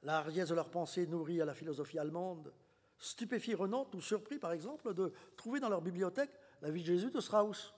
La 0.04 0.18
hardiesse 0.18 0.50
de 0.50 0.54
leur 0.54 0.70
pensée 0.70 1.08
nourrie 1.08 1.42
à 1.42 1.46
la 1.46 1.56
philosophie 1.56 1.98
allemande 1.98 2.54
stupéfie 2.98 3.56
Renan, 3.56 3.86
tout 3.86 4.02
surpris 4.02 4.40
par 4.40 4.52
exemple, 4.52 4.94
de 4.94 5.14
trouver 5.36 5.60
dans 5.60 5.70
leur 5.70 5.82
bibliothèque 5.82 6.32
la 6.62 6.72
vie 6.72 6.82
de 6.82 6.88
Jésus 6.88 7.12
de 7.12 7.20
Strauss. 7.20 7.74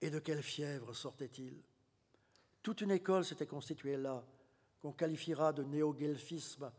Et 0.00 0.10
de 0.10 0.18
quelle 0.18 0.42
fièvre 0.42 0.94
sortait-il? 0.94 1.62
Toute 2.62 2.80
une 2.80 2.90
école 2.90 3.24
s'était 3.24 3.46
constituée 3.46 3.96
là, 3.96 4.24
qu'on 4.80 4.92
qualifiera 4.92 5.52
de 5.52 5.62
néo-guelfisme, 5.62 6.70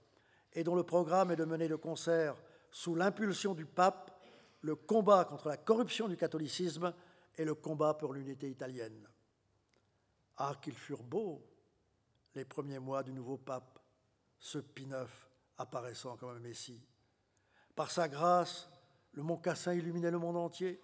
et 0.54 0.64
dont 0.64 0.76
le 0.76 0.84
programme 0.84 1.32
est 1.32 1.36
de 1.36 1.46
mener 1.46 1.68
de 1.68 1.76
concert, 1.76 2.36
sous 2.72 2.96
l'impulsion 2.96 3.54
du 3.54 3.66
pape, 3.66 4.20
le 4.62 4.76
combat 4.76 5.26
contre 5.26 5.48
la 5.48 5.58
corruption 5.58 6.08
du 6.08 6.18
catholicisme 6.18 6.94
et 7.36 7.46
le 7.46 7.56
combat 7.56 7.94
pour 7.94 8.14
l'unité 8.14 8.50
italienne. 8.50 9.08
Ah, 10.38 10.56
qu'ils 10.62 10.78
furent 10.78 11.04
beaux, 11.04 11.46
les 12.36 12.46
premiers 12.46 12.80
mois 12.80 13.04
du 13.04 13.14
nouveau 13.14 13.38
pape, 13.38 13.80
ce 14.40 14.60
Pie 14.60 14.88
apparaissant 15.58 16.18
comme 16.18 16.36
un 16.36 16.40
Messie. 16.40 16.82
Par 17.82 17.90
sa 17.90 18.08
grâce, 18.08 18.70
le 19.14 19.24
mont 19.24 19.38
Cassin 19.38 19.74
illuminait 19.74 20.12
le 20.12 20.20
monde 20.20 20.38
entier. 20.38 20.80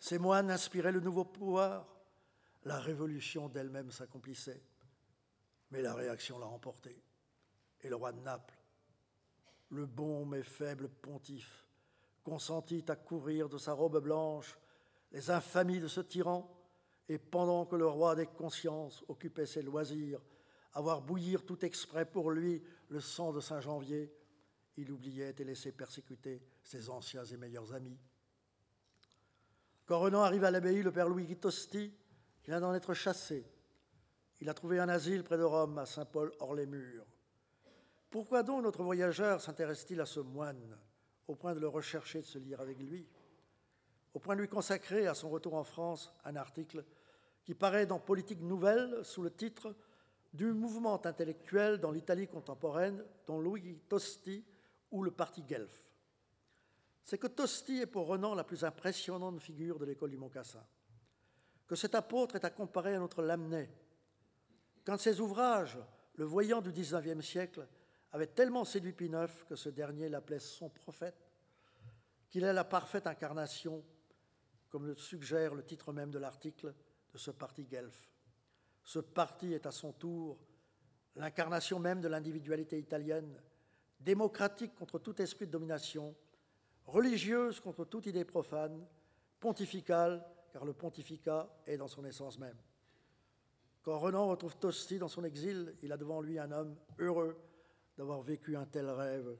Ces 0.00 0.18
moines 0.18 0.50
inspiraient 0.50 0.90
le 0.90 0.98
nouveau 0.98 1.24
pouvoir. 1.24 1.86
La 2.64 2.80
révolution 2.80 3.48
d'elle-même 3.48 3.92
s'accomplissait. 3.92 4.60
Mais 5.70 5.80
la 5.80 5.94
réaction 5.94 6.40
l'a 6.40 6.46
emporté. 6.46 7.00
Et 7.82 7.88
le 7.88 7.94
roi 7.94 8.10
de 8.10 8.18
Naples, 8.18 8.58
le 9.70 9.86
bon 9.86 10.26
mais 10.26 10.42
faible 10.42 10.88
pontife, 10.88 11.64
consentit 12.24 12.84
à 12.88 12.96
courir 12.96 13.48
de 13.48 13.56
sa 13.56 13.72
robe 13.72 14.02
blanche 14.02 14.58
les 15.12 15.30
infamies 15.30 15.78
de 15.78 15.86
ce 15.86 16.00
tyran, 16.00 16.52
et 17.08 17.18
pendant 17.18 17.64
que 17.64 17.76
le 17.76 17.86
roi 17.86 18.16
des 18.16 18.26
consciences 18.26 19.04
occupait 19.06 19.46
ses 19.46 19.62
loisirs, 19.62 20.20
à 20.72 20.80
voir 20.80 21.00
bouillir 21.00 21.46
tout 21.46 21.64
exprès 21.64 22.04
pour 22.04 22.32
lui 22.32 22.60
le 22.88 22.98
sang 22.98 23.32
de 23.32 23.38
Saint-Janvier, 23.38 24.12
il 24.76 24.90
oubliait 24.90 25.34
et 25.38 25.44
laissait 25.44 25.72
persécuter 25.72 26.42
ses 26.62 26.90
anciens 26.90 27.24
et 27.24 27.36
meilleurs 27.36 27.72
amis. 27.74 27.98
Quand 29.86 30.00
Renan 30.00 30.22
arrive 30.22 30.44
à 30.44 30.50
l'abbaye, 30.50 30.82
le 30.82 30.92
père 30.92 31.08
Louis 31.08 31.36
Tosti 31.36 31.92
vient 32.44 32.60
d'en 32.60 32.74
être 32.74 32.94
chassé. 32.94 33.44
Il 34.40 34.48
a 34.48 34.54
trouvé 34.54 34.78
un 34.78 34.88
asile 34.88 35.22
près 35.22 35.38
de 35.38 35.42
Rome, 35.42 35.78
à 35.78 35.86
Saint-Paul, 35.86 36.32
hors 36.40 36.54
les 36.54 36.66
murs. 36.66 37.06
Pourquoi 38.10 38.42
donc 38.42 38.62
notre 38.62 38.82
voyageur 38.82 39.40
s'intéresse-t-il 39.40 40.00
à 40.00 40.06
ce 40.06 40.20
moine, 40.20 40.78
au 41.28 41.34
point 41.34 41.54
de 41.54 41.60
le 41.60 41.68
rechercher, 41.68 42.20
de 42.20 42.26
se 42.26 42.38
lire 42.38 42.60
avec 42.60 42.78
lui, 42.78 43.06
au 44.14 44.20
point 44.20 44.36
de 44.36 44.40
lui 44.40 44.48
consacrer, 44.48 45.06
à 45.06 45.14
son 45.14 45.28
retour 45.28 45.54
en 45.54 45.64
France, 45.64 46.12
un 46.24 46.36
article 46.36 46.84
qui 47.44 47.54
paraît 47.54 47.86
dans 47.86 47.98
Politique 47.98 48.40
Nouvelle 48.40 49.04
sous 49.04 49.22
le 49.22 49.30
titre 49.30 49.74
du 50.32 50.52
mouvement 50.52 51.04
intellectuel 51.04 51.78
dans 51.78 51.90
l'Italie 51.90 52.26
contemporaine, 52.26 53.04
dont 53.26 53.40
Louis 53.40 53.78
Tosti 53.88 54.44
ou 54.94 55.02
le 55.02 55.10
parti 55.10 55.42
Guelf. 55.42 55.84
C'est 57.02 57.18
que 57.18 57.26
Tosti 57.26 57.80
est 57.80 57.86
pour 57.86 58.06
Renan 58.06 58.34
la 58.34 58.44
plus 58.44 58.64
impressionnante 58.64 59.40
figure 59.40 59.78
de 59.78 59.84
l'école 59.84 60.10
du 60.10 60.16
Mocassin, 60.16 60.64
que 61.66 61.74
cet 61.74 61.96
apôtre 61.96 62.36
est 62.36 62.44
à 62.44 62.50
comparer 62.50 62.94
à 62.94 63.00
notre 63.00 63.20
Lamennais, 63.20 63.70
qu'un 64.84 64.94
de 64.94 65.00
ses 65.00 65.20
ouvrages, 65.20 65.78
Le 66.16 66.24
voyant 66.24 66.60
du 66.60 66.70
XIXe 66.70 67.26
siècle, 67.26 67.66
avait 68.12 68.28
tellement 68.28 68.64
séduit 68.64 68.92
Pie 68.92 69.10
que 69.48 69.56
ce 69.56 69.68
dernier 69.68 70.08
l'appelait 70.08 70.38
son 70.38 70.70
prophète, 70.70 71.28
qu'il 72.28 72.44
est 72.44 72.52
la 72.52 72.62
parfaite 72.62 73.08
incarnation, 73.08 73.84
comme 74.68 74.86
le 74.86 74.94
suggère 74.94 75.56
le 75.56 75.64
titre 75.64 75.92
même 75.92 76.12
de 76.12 76.20
l'article, 76.20 76.72
de 77.12 77.18
ce 77.18 77.32
parti 77.32 77.64
Guelf. 77.64 78.08
Ce 78.84 79.00
parti 79.00 79.54
est 79.54 79.66
à 79.66 79.72
son 79.72 79.92
tour 79.92 80.38
l'incarnation 81.16 81.80
même 81.80 82.00
de 82.00 82.06
l'individualité 82.06 82.78
italienne, 82.78 83.36
démocratique 84.04 84.74
contre 84.74 84.98
tout 84.98 85.20
esprit 85.20 85.46
de 85.46 85.52
domination, 85.52 86.14
religieuse 86.86 87.60
contre 87.60 87.84
toute 87.84 88.06
idée 88.06 88.24
profane, 88.24 88.86
pontificale, 89.40 90.24
car 90.52 90.64
le 90.64 90.72
pontificat 90.72 91.48
est 91.66 91.76
dans 91.76 91.88
son 91.88 92.04
essence 92.04 92.38
même. 92.38 92.56
Quand 93.82 93.98
Renan 93.98 94.28
retrouve 94.28 94.56
Tosti 94.56 94.98
dans 94.98 95.08
son 95.08 95.24
exil, 95.24 95.74
il 95.82 95.92
a 95.92 95.96
devant 95.96 96.20
lui 96.20 96.38
un 96.38 96.50
homme 96.52 96.76
heureux 96.98 97.36
d'avoir 97.98 98.22
vécu 98.22 98.56
un 98.56 98.64
tel 98.64 98.88
rêve 98.88 99.36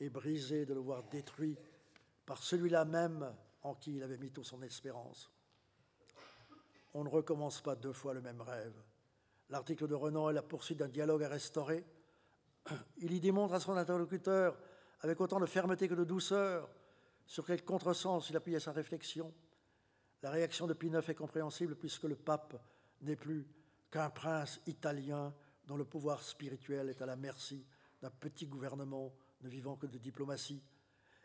et 0.00 0.08
brisé 0.08 0.64
de 0.64 0.74
le 0.74 0.80
voir 0.80 1.02
détruit 1.04 1.56
par 2.24 2.42
celui-là 2.42 2.84
même 2.84 3.34
en 3.62 3.74
qui 3.74 3.96
il 3.96 4.02
avait 4.02 4.18
mis 4.18 4.30
toute 4.30 4.46
son 4.46 4.62
espérance. 4.62 5.30
On 6.94 7.04
ne 7.04 7.08
recommence 7.08 7.60
pas 7.60 7.74
deux 7.74 7.92
fois 7.92 8.14
le 8.14 8.20
même 8.20 8.40
rêve. 8.40 8.74
L'article 9.50 9.86
de 9.86 9.94
Renan 9.94 10.30
est 10.30 10.34
la 10.34 10.42
poursuite 10.42 10.78
d'un 10.78 10.88
dialogue 10.88 11.22
à 11.22 11.28
restaurer. 11.28 11.84
Il 12.98 13.12
y 13.12 13.20
démontre 13.20 13.54
à 13.54 13.60
son 13.60 13.76
interlocuteur, 13.76 14.58
avec 15.00 15.20
autant 15.20 15.40
de 15.40 15.46
fermeté 15.46 15.88
que 15.88 15.94
de 15.94 16.04
douceur, 16.04 16.68
sur 17.26 17.46
quel 17.46 17.64
contresens 17.64 18.30
il 18.30 18.36
appuyait 18.36 18.60
sa 18.60 18.72
réflexion. 18.72 19.32
La 20.22 20.30
réaction 20.30 20.66
de 20.66 20.74
Pie 20.74 20.88
IX 20.88 21.06
est 21.08 21.14
compréhensible 21.14 21.76
puisque 21.76 22.04
le 22.04 22.16
pape 22.16 22.60
n'est 23.02 23.16
plus 23.16 23.46
qu'un 23.90 24.10
prince 24.10 24.60
italien 24.66 25.34
dont 25.66 25.76
le 25.76 25.84
pouvoir 25.84 26.22
spirituel 26.22 26.88
est 26.88 27.02
à 27.02 27.06
la 27.06 27.16
merci 27.16 27.66
d'un 28.00 28.10
petit 28.10 28.46
gouvernement 28.46 29.14
ne 29.42 29.48
vivant 29.48 29.76
que 29.76 29.86
de 29.86 29.98
diplomatie, 29.98 30.62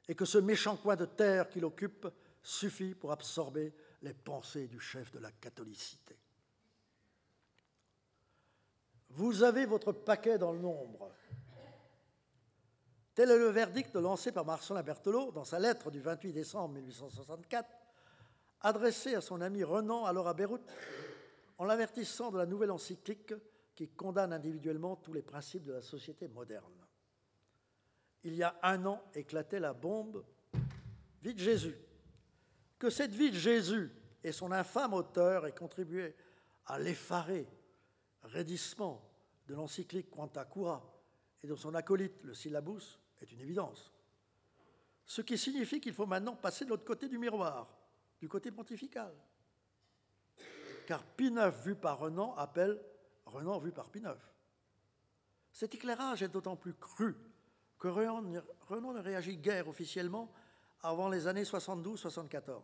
et 0.07 0.15
que 0.15 0.25
ce 0.25 0.37
méchant 0.37 0.75
coin 0.77 0.95
de 0.95 1.05
terre 1.05 1.49
qu'il 1.49 1.65
occupe 1.65 2.07
suffit 2.41 2.95
pour 2.95 3.11
absorber 3.11 3.73
les 4.01 4.13
pensées 4.13 4.67
du 4.67 4.79
chef 4.79 5.11
de 5.11 5.19
la 5.19 5.31
catholicité. 5.31 6.17
Vous 9.11 9.43
avez 9.43 9.65
votre 9.65 9.91
paquet 9.91 10.37
dans 10.37 10.51
le 10.51 10.59
nombre. 10.59 11.11
Tel 13.19 13.31
est 13.31 13.37
le 13.37 13.49
verdict 13.49 13.95
lancé 13.95 14.31
par 14.31 14.45
Marcelin 14.45 14.81
Berthelot 14.81 15.33
dans 15.33 15.43
sa 15.43 15.59
lettre 15.59 15.91
du 15.91 15.99
28 15.99 16.31
décembre 16.31 16.75
1864, 16.75 17.69
adressée 18.61 19.13
à 19.13 19.19
son 19.19 19.41
ami 19.41 19.61
Renan, 19.61 20.05
alors 20.05 20.29
à 20.29 20.33
Beyrouth, 20.33 20.61
en 21.57 21.65
l'avertissant 21.65 22.31
de 22.31 22.37
la 22.37 22.45
nouvelle 22.45 22.71
encyclique 22.71 23.33
qui 23.75 23.89
condamne 23.89 24.31
individuellement 24.31 24.95
tous 24.95 25.11
les 25.11 25.21
principes 25.21 25.65
de 25.65 25.73
la 25.73 25.81
société 25.81 26.29
moderne. 26.29 26.71
Il 28.23 28.35
y 28.35 28.43
a 28.43 28.57
un 28.63 28.85
an 28.85 29.03
éclatait 29.13 29.59
la 29.59 29.73
bombe 29.73 30.23
Vie 31.21 31.33
de 31.33 31.39
Jésus. 31.39 31.75
Que 32.77 32.89
cette 32.89 33.13
vie 33.13 33.31
de 33.31 33.35
Jésus 33.35 33.91
et 34.23 34.31
son 34.31 34.53
infâme 34.53 34.93
auteur 34.93 35.45
aient 35.45 35.51
contribué 35.51 36.15
à 36.67 36.79
l'effaré 36.79 37.49
raidissement 38.21 39.03
de 39.45 39.55
l'encyclique 39.55 40.09
Quanta 40.09 40.45
Cura 40.45 40.89
et 41.43 41.47
de 41.47 41.55
son 41.55 41.75
acolyte, 41.75 42.23
le 42.23 42.33
syllabus, 42.33 42.97
est 43.21 43.31
une 43.31 43.41
évidence. 43.41 43.91
Ce 45.05 45.21
qui 45.21 45.37
signifie 45.37 45.81
qu'il 45.81 45.93
faut 45.93 46.05
maintenant 46.05 46.35
passer 46.35 46.65
de 46.65 46.69
l'autre 46.69 46.85
côté 46.85 47.09
du 47.09 47.17
miroir, 47.17 47.67
du 48.19 48.29
côté 48.29 48.51
pontifical. 48.51 49.13
Car 50.85 51.03
Pie 51.03 51.33
vu 51.63 51.75
par 51.75 51.99
Renan 51.99 52.35
appelle 52.35 52.79
Renan 53.25 53.59
vu 53.59 53.71
par 53.71 53.89
Pie 53.89 54.03
Cet 55.51 55.75
éclairage 55.75 56.23
est 56.23 56.29
d'autant 56.29 56.55
plus 56.55 56.73
cru 56.73 57.15
que 57.77 57.87
Renan, 57.87 58.21
ne 58.93 58.99
réagit 58.99 59.37
guère 59.37 59.67
officiellement 59.67 60.31
avant 60.81 61.09
les 61.09 61.27
années 61.27 61.43
72-74. 61.43 62.61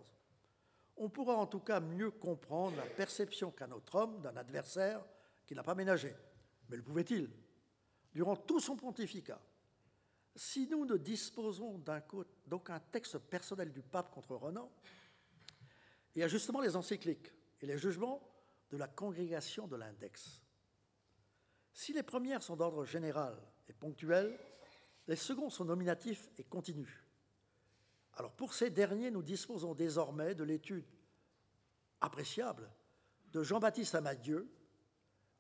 On 0.98 1.10
pourra 1.10 1.36
en 1.36 1.48
tout 1.48 1.60
cas 1.60 1.80
mieux 1.80 2.12
comprendre 2.12 2.78
la 2.78 2.86
perception 2.86 3.52
qu'a 3.52 3.68
notre 3.68 3.96
homme 3.96 4.22
d'un 4.22 4.36
adversaire 4.38 5.04
qu'il 5.46 5.58
n'a 5.58 5.64
pas 5.64 5.76
ménagé. 5.76 6.16
Mais 6.70 6.78
le 6.78 6.84
pouvait-il? 6.84 7.30
Durant 8.14 8.36
tout 8.36 8.60
son 8.60 8.76
pontificat, 8.76 9.42
si 10.36 10.68
nous 10.68 10.86
ne 10.86 10.98
disposons 10.98 11.82
d'aucun 12.48 12.80
texte 12.92 13.18
personnel 13.18 13.72
du 13.72 13.82
pape 13.82 14.12
contre 14.12 14.36
Renan, 14.36 14.70
il 16.16 16.20
y 16.20 16.24
a 16.24 16.28
justement 16.28 16.62
les 16.62 16.76
encycliques 16.76 17.32
et 17.62 17.66
les 17.66 17.78
jugements 17.78 18.22
de 18.70 18.78
la 18.78 18.88
congrégation 18.88 19.68
de 19.68 19.76
l'index. 19.76 20.42
Si 21.74 21.94
les 21.94 22.04
premières 22.04 22.44
sont 22.44 22.56
d'ordre 22.56 22.86
général 22.86 23.38
et 23.68 23.74
ponctuel, 23.74 24.38
les 25.08 25.16
seconds 25.16 25.50
sont 25.50 25.66
nominatifs 25.66 26.30
et 26.38 26.44
continus. 26.44 27.04
Alors 28.14 28.32
pour 28.32 28.54
ces 28.54 28.70
derniers, 28.70 29.12
nous 29.12 29.24
disposons 29.24 29.74
désormais 29.74 30.36
de 30.36 30.44
l'étude 30.44 30.86
appréciable 32.02 32.70
de 33.32 33.44
Jean-Baptiste 33.44 33.96
Amadieu, 33.96 34.50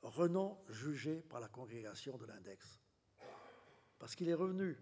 Renan 0.01 0.61
jugé 0.69 1.21
par 1.21 1.39
la 1.39 1.47
congrégation 1.47 2.17
de 2.17 2.25
l'index. 2.25 2.84
Parce 3.99 4.15
qu'il 4.15 4.29
est 4.29 4.33
revenu 4.33 4.77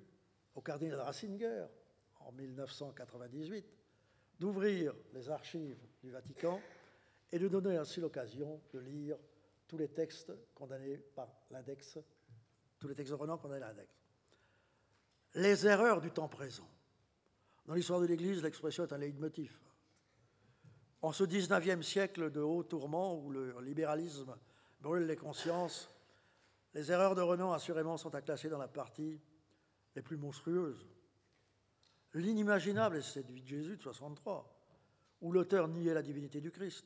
au 0.56 0.62
cardinal 0.62 1.00
Ratzinger 1.00 1.66
en 2.20 2.32
1998 2.32 3.66
d'ouvrir 4.40 4.94
les 5.14 5.30
archives 5.30 5.80
du 6.02 6.12
Vatican 6.12 6.60
et 7.32 7.40
de 7.40 7.48
donner 7.48 7.78
ainsi 7.78 8.00
l'occasion 8.00 8.62
de 8.74 8.80
lire 8.80 9.18
tous 9.68 9.78
les 9.78 9.88
textes 9.88 10.32
condamnés 10.54 10.98
par 10.98 11.30
l'index, 11.50 11.98
tous 12.80 12.88
les 12.88 12.96
textes 12.96 13.12
de 13.12 13.18
Renan 13.18 13.38
condamnés 13.38 13.64
à 13.64 13.70
l'index. 13.70 13.92
Les 15.36 15.66
erreurs 15.66 16.02
du 16.02 16.12
temps 16.12 16.28
présent. 16.28 16.70
Dans 17.66 17.74
l'histoire 17.74 18.02
de 18.02 18.06
l'Église, 18.06 18.44
l'expression 18.44 18.84
est 18.84 18.94
un 18.94 18.98
leitmotiv. 18.98 19.58
En 21.02 21.12
ce 21.12 21.24
19e 21.24 21.82
siècle 21.82 22.32
de 22.32 22.40
haut 22.40 22.64
tourment 22.64 23.18
où 23.18 23.32
le 23.32 23.60
libéralisme 23.62 24.36
brûle 24.80 25.06
les 25.06 25.16
consciences, 25.16 25.90
les 26.74 26.92
erreurs 26.92 27.16
de 27.16 27.22
Renan, 27.22 27.54
assurément, 27.54 27.98
sont 27.98 28.16
à 28.16 28.22
classer 28.22 28.50
dans 28.50 28.58
la 28.58 28.68
partie 28.68 29.20
les 29.96 30.02
plus 30.02 30.18
monstrueuses. 30.18 30.88
L'inimaginable 32.14 32.98
est 32.98 33.02
cette 33.02 33.30
vie 33.30 33.42
de 33.42 33.48
Jésus 33.48 33.78
de 33.78 33.82
63, 33.82 34.50
où 35.22 35.32
l'auteur 35.32 35.68
niait 35.68 35.94
la 35.94 36.02
divinité 36.02 36.42
du 36.42 36.52
Christ. 36.52 36.86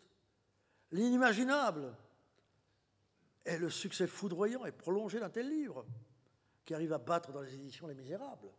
L'inimaginable 0.92 1.96
est 3.46 3.58
le 3.58 3.70
succès 3.70 4.08
foudroyant 4.08 4.66
et 4.66 4.72
prolongé 4.72 5.20
d'un 5.20 5.30
tel 5.30 5.50
livre, 5.50 5.86
qui 6.66 6.74
arrive 6.74 6.94
à 6.94 6.98
battre 6.98 7.32
dans 7.32 7.42
les 7.42 7.54
éditions 7.54 7.88
Les 7.88 7.96
Misérables. 7.96 8.52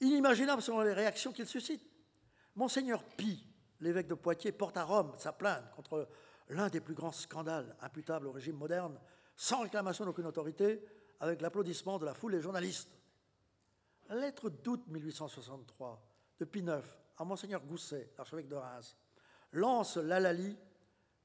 Inimaginable 0.00 0.62
selon 0.62 0.82
les 0.82 0.92
réactions 0.92 1.32
qu'il 1.32 1.46
suscite. 1.46 1.82
Monseigneur 2.54 3.02
Pi, 3.02 3.44
l'évêque 3.80 4.06
de 4.06 4.14
Poitiers, 4.14 4.52
porte 4.52 4.76
à 4.76 4.84
Rome 4.84 5.12
sa 5.18 5.32
plainte 5.32 5.70
contre 5.72 6.08
l'un 6.48 6.68
des 6.68 6.80
plus 6.80 6.94
grands 6.94 7.12
scandales 7.12 7.76
imputables 7.80 8.26
au 8.26 8.32
régime 8.32 8.56
moderne, 8.56 8.98
sans 9.34 9.62
réclamation 9.62 10.04
d'aucune 10.04 10.26
autorité, 10.26 10.82
avec 11.20 11.40
l'applaudissement 11.40 11.98
de 11.98 12.04
la 12.04 12.14
foule 12.14 12.32
des 12.32 12.40
journalistes. 12.40 12.90
La 14.08 14.16
lettre 14.16 14.50
d'août 14.50 14.84
1863 14.88 16.02
de 16.38 16.44
Pie 16.44 16.60
IX 16.60 16.82
à 17.18 17.24
Monseigneur 17.24 17.62
Gousset, 17.62 18.12
l'archevêque 18.16 18.48
de 18.48 18.54
Reims, 18.54 18.96
lance 19.52 19.96
l'alali 19.96 20.56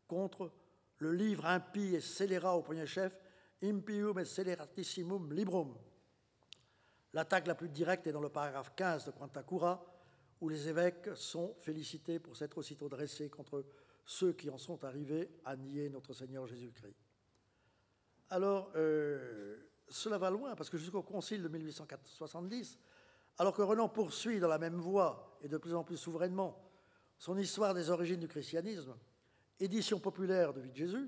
contre 0.08 0.52
le 0.98 1.12
livre 1.14 1.46
impie 1.46 1.96
et 1.96 2.02
scélérat 2.02 2.56
au 2.56 2.62
premier 2.62 2.86
chef, 2.86 3.18
Impium 3.64 4.18
et 4.20 4.26
Sceleratissimum 4.26 5.34
Librum. 5.34 5.76
L'attaque 7.14 7.48
la 7.48 7.56
plus 7.56 7.70
directe 7.70 8.08
est 8.08 8.12
dans 8.12 8.22
le 8.22 8.30
paragraphe 8.30 8.74
15 8.76 9.06
de 9.06 9.12
Quanta 9.12 9.44
Cura, 9.44 9.86
où 10.40 10.50
les 10.50 10.68
évêques 10.68 11.10
sont 11.16 11.54
félicités 11.60 12.20
pour 12.20 12.36
s'être 12.36 12.58
aussitôt 12.58 12.90
dressés 12.90 13.30
contre 13.30 13.64
ceux 14.06 14.34
qui 14.34 14.50
en 14.50 14.58
sont 14.58 14.84
arrivés 14.84 15.30
à 15.46 15.56
nier 15.56 15.90
notre 15.90 16.14
Seigneur 16.14 16.48
Jésus-Christ. 16.48 16.98
Alors, 18.30 18.72
euh, 18.76 19.58
cela 19.90 20.18
va 20.18 20.30
loin, 20.30 20.56
parce 20.56 20.70
que 20.70 20.78
jusqu'au 20.78 21.04
Concile 21.04 21.44
de 21.44 21.48
1870, 21.48 22.80
alors 23.38 23.56
que 23.56 23.62
Renan 23.62 23.90
poursuit 23.90 24.40
dans 24.40 24.48
la 24.48 24.58
même 24.58 24.80
voie 24.80 25.38
et 25.42 25.48
de 25.48 25.58
plus 25.58 25.74
en 25.74 25.84
plus 25.84 25.98
souverainement 25.98 26.58
son 27.18 27.38
histoire 27.38 27.74
des 27.74 27.90
origines 27.90 28.20
du 28.20 28.28
christianisme, 28.28 28.96
édition 29.60 30.00
populaire 30.00 30.54
de 30.54 30.62
Vie 30.62 30.72
de 30.72 30.76
Jésus, 30.76 31.08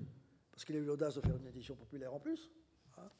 parce 0.52 0.64
qu'il 0.64 0.76
a 0.76 0.78
eu 0.78 0.84
l'audace 0.84 1.16
de 1.16 1.20
faire 1.20 1.36
une 1.36 1.46
édition 1.46 1.74
populaire 1.74 2.14
en 2.14 2.20
plus, 2.20 2.50
hein, 2.98 3.10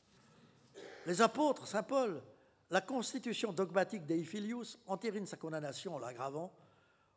les 1.06 1.20
apôtres, 1.20 1.66
Saint 1.66 1.82
Paul, 1.82 2.22
la 2.70 2.80
constitution 2.80 3.52
dogmatique 3.52 4.06
d'Eifilius 4.06 4.78
entérine 4.86 5.26
sa 5.26 5.36
condamnation 5.36 5.96
en 5.96 5.98
l'aggravant 5.98 6.52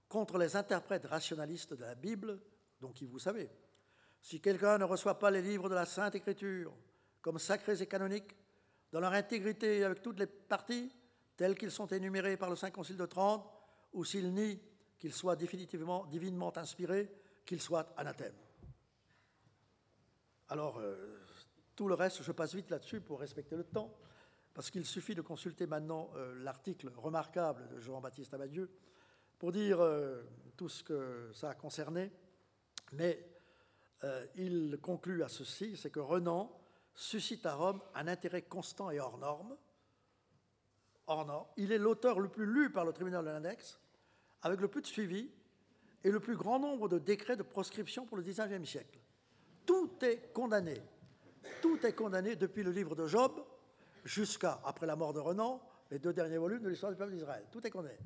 contre 0.10 0.38
les 0.38 0.56
interprètes 0.56 1.06
rationalistes 1.06 1.74
de 1.74 1.84
la 1.84 1.96
Bible, 1.96 2.40
dont 2.80 2.92
qui 2.92 3.06
vous 3.06 3.20
savez. 3.20 3.50
Si 4.22 4.42
quelqu'un 4.42 4.78
ne 4.78 4.84
reçoit 4.84 5.20
pas 5.20 5.32
les 5.32 5.42
livres 5.42 5.70
de 5.70 5.76
la 5.76 5.86
Sainte 5.86 6.16
Écriture 6.16 6.74
comme 7.22 7.40
sacrés 7.40 7.82
et 7.82 7.88
canoniques, 7.88 8.36
dans 8.92 9.00
leur 9.00 9.14
intégrité 9.14 9.84
avec 9.84 10.02
toutes 10.02 10.20
les 10.20 10.28
parties, 10.28 10.92
tels 11.36 11.58
qu'ils 11.58 11.72
sont 11.72 11.88
énumérés 11.88 12.38
par 12.38 12.50
le 12.50 12.56
Saint 12.56 12.72
Concile 12.72 12.98
de 12.98 13.06
Trente, 13.06 13.46
ou 13.94 14.06
s'il 14.06 14.34
nie 14.34 14.62
qu'ils 14.98 15.14
soient 15.14 15.36
définitivement, 15.36 16.06
divinement 16.06 16.58
inspirés, 16.58 17.12
qu'ils 17.46 17.62
soient 17.62 17.94
anathèmes. 17.98 18.36
Alors, 20.50 20.80
euh, 20.80 21.20
tout 21.76 21.88
le 21.88 21.94
reste, 21.94 22.24
je 22.24 22.32
passe 22.32 22.56
vite 22.56 22.70
là-dessus 22.70 23.02
pour 23.02 23.20
respecter 23.20 23.56
le 23.56 23.66
temps, 23.66 23.94
parce 24.54 24.72
qu'il 24.72 24.86
suffit 24.86 25.14
de 25.14 25.22
consulter 25.22 25.68
maintenant 25.68 26.10
euh, 26.16 26.34
l'article 26.44 26.92
remarquable 26.96 27.68
de 27.68 27.80
Jean-Baptiste 27.80 28.34
Abadieu 28.34 28.72
pour 29.40 29.52
dire 29.52 29.80
euh, 29.82 30.24
tout 30.56 30.70
ce 30.70 30.84
que 30.84 31.32
ça 31.34 31.52
a 31.52 31.56
concerné. 31.56 32.12
Mais 32.94 33.26
il 34.36 34.78
conclut 34.82 35.24
à 35.24 35.28
ceci, 35.28 35.76
c'est 35.76 35.90
que 35.90 36.00
Renan 36.00 36.56
suscite 36.94 37.46
à 37.46 37.54
Rome 37.54 37.82
un 37.96 38.08
intérêt 38.08 38.42
constant 38.42 38.92
et 38.92 39.00
hors 39.00 39.18
norme. 39.18 39.56
Hors 41.06 41.26
norme. 41.26 41.48
Il 41.58 41.72
est 41.72 41.78
l'auteur 41.78 42.20
le 42.20 42.28
plus 42.28 42.46
lu 42.46 42.72
par 42.72 42.86
le 42.86 42.92
tribunal 42.92 43.24
de 43.24 43.30
l'index, 43.30 43.80
avec 44.42 44.60
le 44.60 44.68
plus 44.68 44.82
de 44.82 44.88
suivi 44.88 45.32
et 46.04 46.12
le 46.12 46.20
plus 46.20 46.36
grand 46.36 46.60
nombre 46.60 46.90
de 46.90 46.98
décrets 46.98 47.38
de 47.38 47.44
proscription 47.44 48.06
pour 48.06 48.18
le 48.18 48.24
XIXe 48.24 48.68
siècle. 48.68 49.00
Tout 49.66 49.92
est 50.02 50.34
condamné. 50.34 50.82
Tout 51.62 51.86
est 51.86 51.94
condamné 51.94 52.36
depuis 52.36 52.64
le 52.64 52.72
livre 52.72 52.96
de 52.96 53.08
Job 53.08 53.44
jusqu'à, 54.04 54.60
après 54.66 54.86
la 54.86 54.96
mort 54.96 55.14
de 55.14 55.20
Renan, 55.20 55.62
les 55.92 56.00
deux 56.00 56.14
derniers 56.14 56.38
volumes 56.38 56.64
de 56.64 56.70
l'histoire 56.70 56.92
du 56.92 56.98
peuple 56.98 57.14
d'Israël. 57.14 57.46
Tout 57.52 57.66
est 57.66 57.70
condamné. 57.70 57.98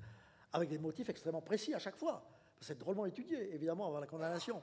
Avec 0.53 0.69
des 0.69 0.77
motifs 0.77 1.09
extrêmement 1.09 1.41
précis 1.41 1.73
à 1.73 1.79
chaque 1.79 1.97
fois. 1.97 2.27
C'est 2.59 2.77
drôlement 2.77 3.05
étudié, 3.05 3.53
évidemment, 3.53 3.87
avant 3.87 3.99
la 3.99 4.07
condamnation. 4.07 4.61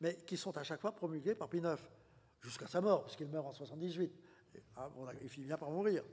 Mais 0.00 0.16
qui 0.16 0.36
sont 0.36 0.56
à 0.56 0.62
chaque 0.62 0.80
fois 0.80 0.92
promulgués 0.92 1.34
par 1.34 1.48
Pie 1.48 1.58
IX, 1.58 1.76
jusqu'à 2.40 2.66
sa 2.66 2.80
mort, 2.80 3.04
puisqu'il 3.04 3.28
meurt 3.28 3.46
en 3.46 3.52
78. 3.52 4.12
Hein, 4.76 4.90
il 5.22 5.28
finit 5.28 5.46
bien 5.46 5.58
par 5.58 5.70
mourir. 5.70 6.04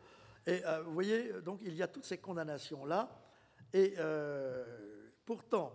Et 0.45 0.63
euh, 0.65 0.81
vous 0.83 0.93
voyez, 0.93 1.33
donc 1.41 1.59
il 1.63 1.73
y 1.75 1.81
a 1.81 1.87
toutes 1.87 2.05
ces 2.05 2.17
condamnations-là. 2.17 3.09
Et 3.73 3.95
euh, 3.97 5.09
pourtant, 5.25 5.73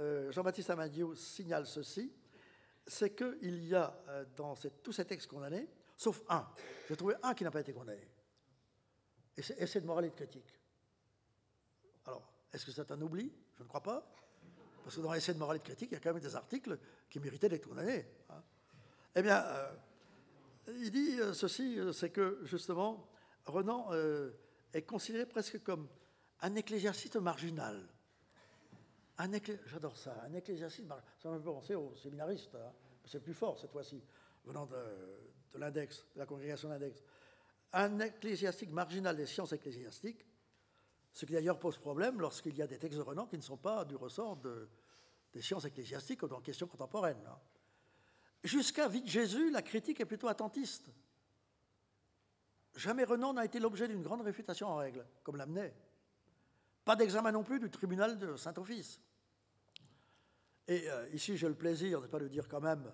euh, 0.00 0.30
Jean-Baptiste 0.32 0.70
Amandiou 0.70 1.14
signale 1.14 1.66
ceci 1.66 2.12
c'est 2.86 3.16
qu'il 3.16 3.66
y 3.66 3.74
a 3.74 3.98
dans 4.36 4.54
tous 4.54 4.92
ces 4.92 5.04
textes 5.04 5.26
condamnés, 5.26 5.68
sauf 5.96 6.22
un, 6.28 6.46
j'ai 6.88 6.96
trouvé 6.96 7.14
un 7.20 7.34
qui 7.34 7.42
n'a 7.42 7.50
pas 7.50 7.60
été 7.60 7.72
condamné, 7.72 8.08
et 9.36 9.42
c'est 9.42 9.80
de 9.80 9.86
de 10.02 10.08
critique. 10.10 10.60
Alors, 12.04 12.22
est-ce 12.56 12.66
que 12.66 12.72
c'est 12.72 12.90
un 12.90 13.00
oubli 13.00 13.32
Je 13.56 13.62
ne 13.62 13.68
crois 13.68 13.82
pas, 13.82 14.06
parce 14.82 14.96
que 14.96 15.00
dans 15.00 15.14
essai 15.14 15.34
de 15.34 15.38
morale 15.38 15.58
de 15.58 15.62
critique, 15.62 15.90
il 15.90 15.94
y 15.94 15.96
a 15.96 16.00
quand 16.00 16.12
même 16.12 16.22
des 16.22 16.34
articles 16.34 16.78
qui 17.08 17.20
méritaient 17.20 17.48
d'être 17.48 17.68
condamnés. 17.68 18.06
Hein. 18.30 18.42
Eh 19.14 19.22
bien, 19.22 19.44
euh, 19.44 19.72
il 20.68 20.90
dit 20.90 21.20
euh, 21.20 21.32
ceci, 21.32 21.78
c'est 21.92 22.10
que 22.10 22.40
justement, 22.42 23.08
Renan 23.44 23.90
est 24.72 24.82
considéré 24.82 25.26
presque 25.26 25.62
comme 25.62 25.88
un 26.40 26.54
ecclésiaste 26.54 27.16
marginal. 27.16 27.88
J'adore 29.66 29.96
ça, 29.96 30.22
un 30.24 30.34
ecclésiastique. 30.34 30.86
Ça 31.22 31.30
m'a 31.30 31.38
fait 31.38 31.44
penser 31.44 31.74
aux 31.74 31.94
séminaristes. 31.96 32.54
Hein. 32.54 32.72
C'est 33.06 33.20
plus 33.20 33.34
fort 33.34 33.58
cette 33.58 33.70
fois-ci, 33.70 34.02
venant 34.44 34.66
de, 34.66 35.58
l'index, 35.58 36.04
de 36.14 36.18
la 36.18 36.26
congrégation 36.26 36.68
d'index. 36.68 37.02
Un 37.72 37.98
ecclésiastique 38.00 38.70
marginal 38.70 39.16
des 39.16 39.26
sciences 39.26 39.52
ecclésiastiques, 39.52 40.26
ce 41.16 41.24
qui 41.24 41.32
d'ailleurs 41.32 41.58
pose 41.58 41.78
problème 41.78 42.20
lorsqu'il 42.20 42.54
y 42.58 42.60
a 42.60 42.66
des 42.66 42.78
textes 42.78 42.98
de 42.98 43.02
Renan 43.02 43.26
qui 43.26 43.38
ne 43.38 43.42
sont 43.42 43.56
pas 43.56 43.86
du 43.86 43.96
ressort 43.96 44.36
des 45.32 45.40
sciences 45.40 45.64
ecclésiastiques 45.64 46.22
ou 46.22 46.28
dans 46.28 46.42
questions 46.42 46.66
contemporaines. 46.66 47.24
Hein. 47.26 47.38
Jusqu'à 48.44 48.86
vite 48.86 49.06
Jésus, 49.06 49.50
la 49.50 49.62
critique 49.62 49.98
est 49.98 50.04
plutôt 50.04 50.28
attentiste. 50.28 50.90
Jamais 52.74 53.04
Renan 53.04 53.32
n'a 53.32 53.46
été 53.46 53.58
l'objet 53.58 53.88
d'une 53.88 54.02
grande 54.02 54.20
réfutation 54.20 54.68
en 54.68 54.76
règle, 54.76 55.06
comme 55.22 55.36
l'amenait. 55.36 55.74
Pas 56.84 56.96
d'examen 56.96 57.32
non 57.32 57.44
plus 57.44 57.60
du 57.60 57.70
tribunal 57.70 58.18
de 58.18 58.36
Saint-Office. 58.36 59.00
Et 60.68 60.90
euh, 60.90 61.08
ici, 61.14 61.38
j'ai 61.38 61.48
le 61.48 61.54
plaisir, 61.54 62.02
n'est 62.02 62.08
pas 62.08 62.20
de 62.20 62.28
dire 62.28 62.46
quand 62.46 62.60
même 62.60 62.92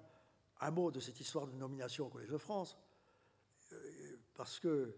un 0.61 0.71
mot 0.71 0.93
de 0.93 1.01
cette 1.01 1.19
histoire 1.19 1.49
de 1.49 1.57
nomination 1.57 2.07
au 2.07 2.09
Collège 2.09 2.31
de 2.31 2.39
France, 2.39 2.79
euh, 3.73 4.17
parce 4.35 4.61
que 4.61 4.95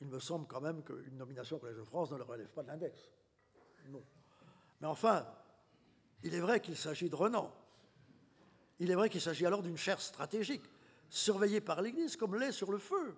il 0.00 0.08
me 0.08 0.18
semble 0.18 0.46
quand 0.46 0.60
même 0.60 0.82
qu'une 0.82 1.16
nomination 1.16 1.56
au 1.56 1.60
Collège 1.60 1.76
de 1.76 1.84
France 1.84 2.10
ne 2.10 2.16
le 2.16 2.24
relève 2.24 2.48
pas 2.48 2.62
de 2.62 2.68
l'index. 2.68 3.10
Non. 3.88 4.04
Mais 4.80 4.86
enfin, 4.86 5.26
il 6.22 6.34
est 6.34 6.40
vrai 6.40 6.60
qu'il 6.60 6.76
s'agit 6.76 7.08
de 7.08 7.14
Renan. 7.14 7.54
Il 8.80 8.90
est 8.90 8.94
vrai 8.94 9.08
qu'il 9.08 9.20
s'agit 9.20 9.46
alors 9.46 9.62
d'une 9.62 9.76
chaire 9.76 10.00
stratégique, 10.00 10.64
surveillée 11.08 11.60
par 11.60 11.80
l'Église 11.80 12.16
comme 12.16 12.36
l'est 12.36 12.52
sur 12.52 12.72
le 12.72 12.78
feu. 12.78 13.16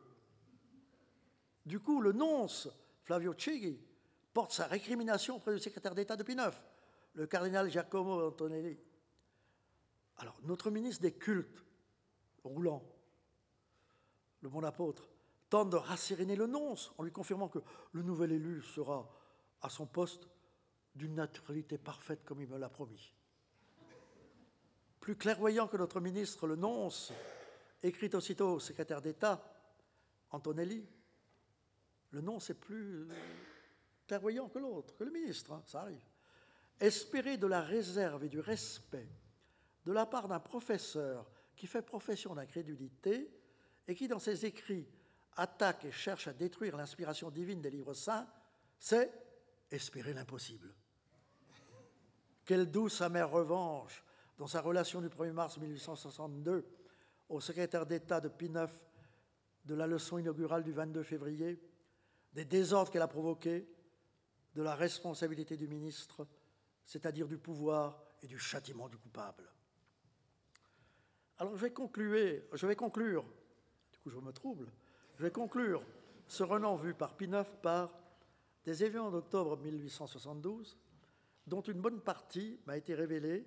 Du 1.64 1.80
coup, 1.80 2.00
le 2.00 2.12
nonce, 2.12 2.68
Flavio 3.02 3.34
Chigi, 3.36 3.80
porte 4.32 4.52
sa 4.52 4.66
récrimination 4.66 5.36
auprès 5.36 5.54
du 5.54 5.60
secrétaire 5.60 5.94
d'État 5.94 6.16
depuis 6.16 6.34
neuf 6.34 6.62
le 7.16 7.26
cardinal 7.26 7.70
Giacomo 7.70 8.28
Antonelli. 8.28 8.78
Alors, 10.18 10.38
notre 10.42 10.70
ministre 10.70 11.02
des 11.02 11.14
cultes, 11.14 11.64
Roulant, 12.44 12.82
le 14.42 14.48
bon 14.48 14.62
apôtre, 14.62 15.08
tente 15.48 15.70
de 15.70 15.76
rasséréner 15.76 16.36
le 16.36 16.46
nonce 16.46 16.92
en 16.98 17.02
lui 17.02 17.12
confirmant 17.12 17.48
que 17.48 17.60
le 17.92 18.02
nouvel 18.02 18.32
élu 18.32 18.62
sera 18.62 19.08
à 19.62 19.68
son 19.68 19.86
poste 19.86 20.28
d'une 20.94 21.14
naturalité 21.14 21.78
parfaite 21.78 22.24
comme 22.24 22.40
il 22.40 22.48
me 22.48 22.58
l'a 22.58 22.68
promis. 22.68 23.12
Plus 25.00 25.16
clairvoyant 25.16 25.68
que 25.68 25.76
notre 25.76 26.00
ministre, 26.00 26.46
le 26.46 26.56
nonce, 26.56 27.12
écrit 27.82 28.10
aussitôt 28.14 28.54
au 28.54 28.60
secrétaire 28.60 29.02
d'État, 29.02 29.42
Antonelli, 30.30 30.86
le 32.10 32.20
nonce 32.20 32.50
est 32.50 32.54
plus 32.54 33.06
clairvoyant 34.06 34.48
que 34.48 34.58
l'autre, 34.58 34.96
que 34.96 35.04
le 35.04 35.10
ministre, 35.10 35.52
hein, 35.52 35.62
ça 35.66 35.82
arrive. 35.82 36.04
Espérer 36.80 37.36
de 37.36 37.46
la 37.46 37.62
réserve 37.62 38.24
et 38.24 38.28
du 38.28 38.40
respect 38.40 39.08
de 39.84 39.92
la 39.92 40.04
part 40.04 40.28
d'un 40.28 40.40
professeur 40.40 41.30
qui 41.54 41.66
fait 41.66 41.82
profession 41.82 42.34
d'incrédulité 42.34 43.30
et 43.88 43.94
qui, 43.94 44.08
dans 44.08 44.18
ses 44.18 44.44
écrits, 44.44 44.86
attaque 45.36 45.84
et 45.84 45.92
cherche 45.92 46.28
à 46.28 46.32
détruire 46.32 46.76
l'inspiration 46.76 47.30
divine 47.30 47.60
des 47.60 47.70
livres 47.70 47.94
saints, 47.94 48.26
c'est 48.78 49.10
espérer 49.70 50.12
l'impossible. 50.12 50.74
Quelle 52.44 52.70
douce 52.70 53.00
amère 53.00 53.30
revanche 53.30 54.04
dans 54.38 54.46
sa 54.46 54.60
relation 54.60 55.00
du 55.00 55.08
1er 55.08 55.32
mars 55.32 55.58
1862 55.58 56.66
au 57.28 57.40
secrétaire 57.40 57.86
d'État 57.86 58.20
de 58.20 58.28
Pie 58.28 58.46
IX 58.46 58.70
de 59.64 59.74
la 59.74 59.86
leçon 59.86 60.18
inaugurale 60.18 60.62
du 60.62 60.72
22 60.72 61.02
février, 61.02 61.60
des 62.32 62.44
désordres 62.44 62.90
qu'elle 62.92 63.02
a 63.02 63.08
provoqués, 63.08 63.68
de 64.54 64.62
la 64.62 64.74
responsabilité 64.74 65.56
du 65.56 65.66
ministre 65.66 66.26
c'est-à-dire 66.86 67.26
du 67.26 67.36
pouvoir 67.36 68.00
et 68.22 68.26
du 68.26 68.38
châtiment 68.38 68.88
du 68.88 68.96
coupable. 68.96 69.44
Alors 71.38 71.54
je 71.54 71.60
vais 71.60 71.72
conclure, 71.72 72.42
je 72.52 72.66
vais 72.66 72.76
conclure, 72.76 73.24
du 73.92 73.98
coup 73.98 74.08
je 74.08 74.18
me 74.18 74.32
trouble, 74.32 74.72
je 75.16 75.22
vais 75.22 75.30
conclure 75.30 75.82
ce 76.26 76.42
Renan 76.42 76.76
vu 76.76 76.92
par 76.92 77.16
Pie 77.16 77.30
par 77.62 77.98
des 78.64 78.84
événements 78.84 79.10
d'octobre 79.10 79.56
1872, 79.56 80.76
dont 81.46 81.62
une 81.62 81.80
bonne 81.80 82.00
partie 82.00 82.60
m'a 82.66 82.76
été 82.76 82.94
révélée 82.94 83.46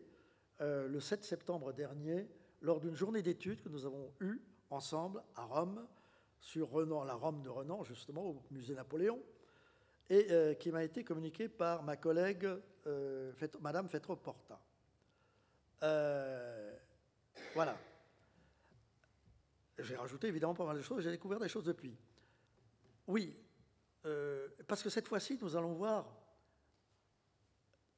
euh, 0.61 0.88
le 0.88 0.99
7 0.99 1.24
septembre 1.24 1.74
dernier 1.74 2.28
lors 2.61 2.80
d'une 2.80 2.95
journée 2.95 3.22
d'études 3.22 3.61
que 3.61 3.70
nous 3.70 3.86
avons 3.86 4.11
eue 4.20 4.41
ensemble 4.70 5.22
à 5.36 5.43
Rome 5.43 5.86
sur 6.39 6.72
Renan, 6.72 7.03
la 7.03 7.13
Rome 7.13 7.43
de 7.43 7.49
Renan, 7.49 7.84
justement 7.84 8.24
au 8.24 8.41
musée 8.49 8.74
Napoléon, 8.74 9.22
et 10.09 10.28
euh, 10.32 10.53
qui 10.55 10.72
m'a 10.72 10.84
été 10.84 11.03
communiquée 11.03 11.49
par 11.49 11.84
ma 11.84 11.97
collègue 11.97 12.47
euh, 12.88 13.32
Madame 13.61 13.88
Fetro-Porta. 13.89 14.59
Voilà. 17.53 17.78
J'ai 19.80 19.95
rajouté 19.95 20.27
évidemment 20.27 20.53
pas 20.53 20.65
mal 20.65 20.77
de 20.77 20.82
choses, 20.82 21.03
j'ai 21.03 21.11
découvert 21.11 21.39
des 21.39 21.49
choses 21.49 21.63
depuis. 21.63 21.97
Oui, 23.07 23.36
parce 24.67 24.84
que 24.84 24.89
cette 24.89 25.07
fois-ci, 25.07 25.38
nous 25.41 25.55
allons 25.55 25.73
voir 25.73 26.05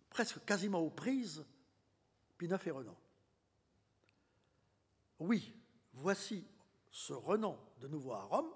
presque 0.10 0.44
quasiment 0.46 0.80
aux 0.80 0.90
prises 0.90 1.46
Pinaf 2.38 2.66
et 2.68 2.72
Renan. 2.72 2.98
Oui, 5.20 5.56
voici 5.94 6.46
ce 6.90 7.14
Renan 7.14 7.58
de 7.80 7.88
nouveau 7.88 8.14
à 8.14 8.24
Rome, 8.24 8.52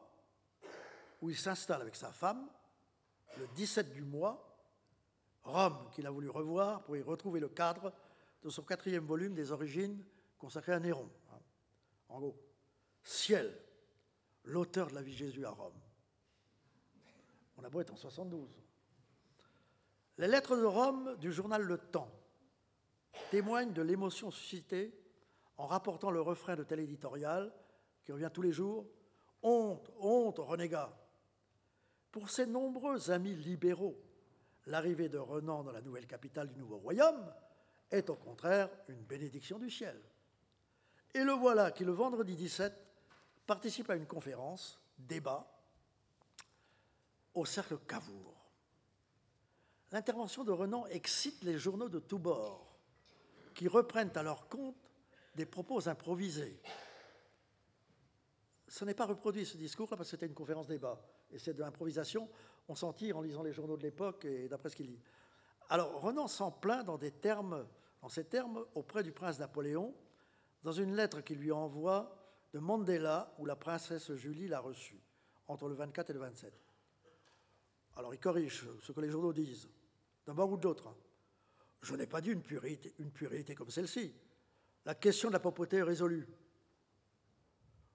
où 1.21 1.29
il 1.29 1.37
s'installe 1.37 1.81
avec 1.81 1.95
sa 1.95 2.11
femme, 2.11 2.49
le 3.37 3.47
17 3.55 3.91
du 3.91 4.03
mois, 4.03 4.57
Rome, 5.43 5.89
qu'il 5.91 6.07
a 6.07 6.11
voulu 6.11 6.29
revoir 6.29 6.83
pour 6.83 6.97
y 6.97 7.01
retrouver 7.01 7.39
le 7.39 7.49
cadre 7.49 7.93
de 8.43 8.49
son 8.49 8.63
quatrième 8.63 9.05
volume 9.05 9.33
des 9.33 9.51
origines 9.51 10.03
consacré 10.37 10.73
à 10.73 10.79
Néron. 10.79 11.09
En 12.09 12.19
gros, 12.19 12.39
ciel, 13.05 13.55
l'auteur 14.43 14.89
de 14.89 14.95
la 14.95 15.01
vie 15.01 15.15
Jésus 15.15 15.45
à 15.45 15.51
Rome. 15.51 15.79
On 17.57 17.63
a 17.63 17.69
beau 17.69 17.79
être 17.79 17.93
en 17.93 17.97
72. 17.97 18.49
Les 20.17 20.27
lettres 20.27 20.57
de 20.57 20.63
Rome 20.63 21.15
du 21.17 21.31
journal 21.31 21.61
Le 21.61 21.77
Temps 21.77 22.11
témoignent 23.31 23.73
de 23.73 23.81
l'émotion 23.81 24.31
suscitée 24.31 24.93
en 25.57 25.67
rapportant 25.67 26.11
le 26.11 26.19
refrain 26.19 26.55
de 26.55 26.63
tel 26.63 26.79
éditorial 26.79 27.53
qui 28.03 28.11
revient 28.11 28.31
tous 28.33 28.41
les 28.41 28.51
jours 28.51 28.85
Honte, 29.43 29.91
honte, 29.99 30.39
renégat. 30.39 30.91
Pour 32.11 32.31
ses 32.31 32.47
nombreux 32.47 33.11
amis 33.11 33.35
libéraux, 33.35 34.01
l'arrivée 34.65 35.07
de 35.07 35.19
Renan 35.19 35.63
dans 35.63 35.71
la 35.71 35.81
nouvelle 35.81 36.07
capitale 36.07 36.47
du 36.47 36.57
nouveau 36.57 36.77
royaume 36.77 37.31
est 37.91 38.09
au 38.09 38.15
contraire 38.15 38.71
une 38.87 39.03
bénédiction 39.03 39.59
du 39.59 39.69
ciel. 39.69 40.01
Et 41.13 41.23
le 41.23 41.33
voilà 41.33 41.71
qui, 41.71 41.83
le 41.83 41.91
vendredi 41.91 42.35
17, 42.35 42.73
participe 43.45 43.89
à 43.89 43.95
une 43.95 44.07
conférence, 44.07 44.79
débat, 44.97 45.47
au 47.33 47.45
cercle 47.45 47.77
Cavour. 47.87 48.33
L'intervention 49.91 50.43
de 50.43 50.51
Renan 50.51 50.85
excite 50.87 51.43
les 51.43 51.57
journaux 51.57 51.89
de 51.89 51.99
tous 51.99 52.19
bords, 52.19 52.75
qui 53.53 53.67
reprennent 53.67 54.11
à 54.15 54.23
leur 54.23 54.47
compte 54.49 54.75
des 55.35 55.45
propos 55.45 55.87
improvisés. 55.87 56.59
Ce 58.67 58.83
n'est 58.83 58.93
pas 58.93 59.05
reproduit 59.05 59.45
ce 59.45 59.57
discours-là 59.57 59.95
parce 59.95 60.09
que 60.09 60.17
c'était 60.17 60.25
une 60.25 60.33
conférence 60.33 60.67
débat. 60.67 60.99
Et 61.31 61.39
c'est 61.39 61.53
de 61.53 61.61
l'improvisation, 61.61 62.29
on 62.67 62.75
s'en 62.75 62.93
tire 62.93 63.17
en 63.17 63.21
lisant 63.21 63.43
les 63.43 63.53
journaux 63.53 63.77
de 63.77 63.83
l'époque 63.83 64.25
et 64.25 64.47
d'après 64.47 64.69
ce 64.69 64.75
qu'il 64.75 64.87
dit. 64.87 64.99
Alors 65.69 66.01
Renan 66.01 66.27
s'en 66.27 66.51
plaint 66.51 66.85
dans, 66.85 66.97
des 66.97 67.11
termes, 67.11 67.67
dans 68.01 68.09
ces 68.09 68.25
termes 68.25 68.65
auprès 68.75 69.03
du 69.03 69.11
prince 69.11 69.39
Napoléon, 69.39 69.93
dans 70.63 70.71
une 70.71 70.95
lettre 70.95 71.21
qu'il 71.21 71.37
lui 71.37 71.51
envoie 71.51 72.24
de 72.55 72.59
Mandela, 72.61 73.35
où 73.37 73.45
la 73.45 73.57
princesse 73.57 74.13
Julie 74.13 74.47
l'a 74.47 74.61
reçue, 74.61 75.01
entre 75.49 75.67
le 75.67 75.75
24 75.75 76.09
et 76.09 76.13
le 76.13 76.19
27. 76.19 76.53
Alors 77.97 78.13
il 78.13 78.19
corrige 78.21 78.65
ce 78.81 78.93
que 78.93 79.01
les 79.01 79.09
journaux 79.09 79.33
disent, 79.33 79.67
d'un 80.25 80.33
bord 80.33 80.49
ou 80.49 80.55
de 80.55 80.63
l'autre. 80.63 80.95
Je 81.81 81.95
n'ai 81.95 82.07
pas 82.07 82.21
dit 82.21 82.29
une 82.29 82.41
puérité, 82.41 82.95
une 82.97 83.11
comme 83.55 83.69
celle-ci. 83.69 84.15
La 84.85 84.95
question 84.95 85.27
de 85.27 85.33
la 85.33 85.41
papauté 85.41 85.77
est 85.77 85.83
résolue. 85.83 86.25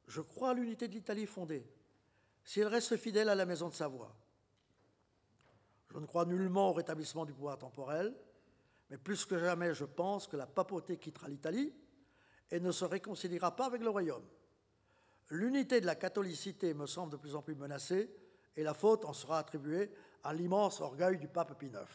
Je 0.07 0.21
crois 0.21 0.51
à 0.51 0.55
l'unité 0.55 0.89
de 0.89 0.93
l'Italie 0.93 1.25
fondée, 1.25 1.67
si 2.45 2.61
elle 2.61 2.69
reste 2.69 2.99
fidèle 2.99 3.31
à 3.31 3.35
la 3.35 3.47
maison 3.47 3.71
de 3.71 3.75
Savoie. 3.75 4.15
Je 5.89 5.97
ne 5.97 6.05
crois 6.05 6.27
nullement 6.27 6.69
au 6.69 6.75
rétablissement 6.75 7.25
du 7.25 7.33
pouvoir 7.33 7.57
temporel, 7.57 8.15
mais 8.91 8.99
plus 8.99 9.25
que 9.25 9.39
jamais, 9.39 9.73
je 9.73 9.87
pense 9.87 10.27
que 10.27 10.37
la 10.37 10.47
papauté 10.47 10.99
quittera 10.99 11.29
l'Italie 11.29 11.73
et 12.51 12.61
ne 12.61 12.73
se 12.73 12.85
réconciliera 12.85 13.57
pas 13.57 13.65
avec 13.65 13.81
le 13.81 13.89
royaume. 13.89 14.27
L'unité 15.31 15.81
de 15.81 15.87
la 15.87 15.95
catholicité 15.95 16.75
me 16.75 16.87
semble 16.87 17.13
de 17.13 17.17
plus 17.17 17.37
en 17.37 17.43
plus 17.43 17.55
menacée 17.55 18.11
et 18.57 18.63
la 18.63 18.75
faute 18.75 19.05
en 19.05 19.13
sera 19.13 19.39
attribuée 19.39 19.93
à 20.25 20.35
l'immense 20.35 20.81
orgueil 20.81 21.19
du 21.19 21.29
pape 21.29 21.57
Pie 21.59 21.67
IX. 21.67 21.87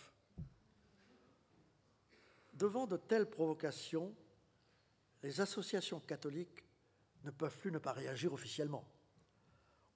Devant 2.54 2.88
de 2.88 2.96
telles 2.96 3.30
provocations, 3.30 4.16
les 5.22 5.42
associations 5.42 6.00
catholiques 6.00 6.64
ne 7.24 7.32
peuvent 7.32 7.58
plus 7.58 7.72
ne 7.72 7.78
pas 7.78 7.92
réagir 7.92 8.32
officiellement. 8.32 8.88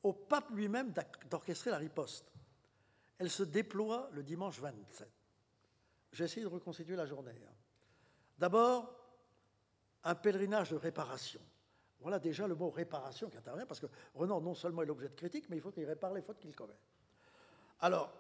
Au 0.04 0.12
pape 0.12 0.52
lui-même 0.52 0.94
d'orchestrer 1.30 1.72
la 1.72 1.78
riposte. 1.78 2.32
Elle 3.18 3.30
se 3.30 3.44
déploie 3.44 4.10
le 4.12 4.24
dimanche 4.24 4.60
27. 4.60 5.10
J'ai 6.12 6.24
essayé 6.24 6.42
de 6.42 6.48
reconstituer 6.48 6.96
la 6.96 7.06
journée. 7.06 7.40
Hein. 7.48 7.54
D'abord, 8.38 8.94
un 10.04 10.16
pèlerinage 10.16 10.72
de 10.72 10.78
réparation. 10.78 11.42
Voilà 12.00 12.20
déjà 12.20 12.48
le 12.48 12.56
mot 12.56 12.70
réparation 12.70 13.30
qui 13.30 13.38
intervient, 13.38 13.66
parce 13.66 13.80
que 13.80 13.88
Renan 14.16 14.40
non 14.40 14.54
seulement 14.54 14.82
est 14.84 14.86
l'objet 14.86 15.10
de 15.10 15.16
critique, 15.16 15.50
mais 15.50 15.58
il 15.58 15.62
faut 15.62 15.72
qu'il 15.72 15.86
répare 15.86 16.14
les 16.14 16.22
fautes 16.22 16.40
qu'il 16.40 16.56
commet. 16.56 16.78
Alors, 17.82 18.14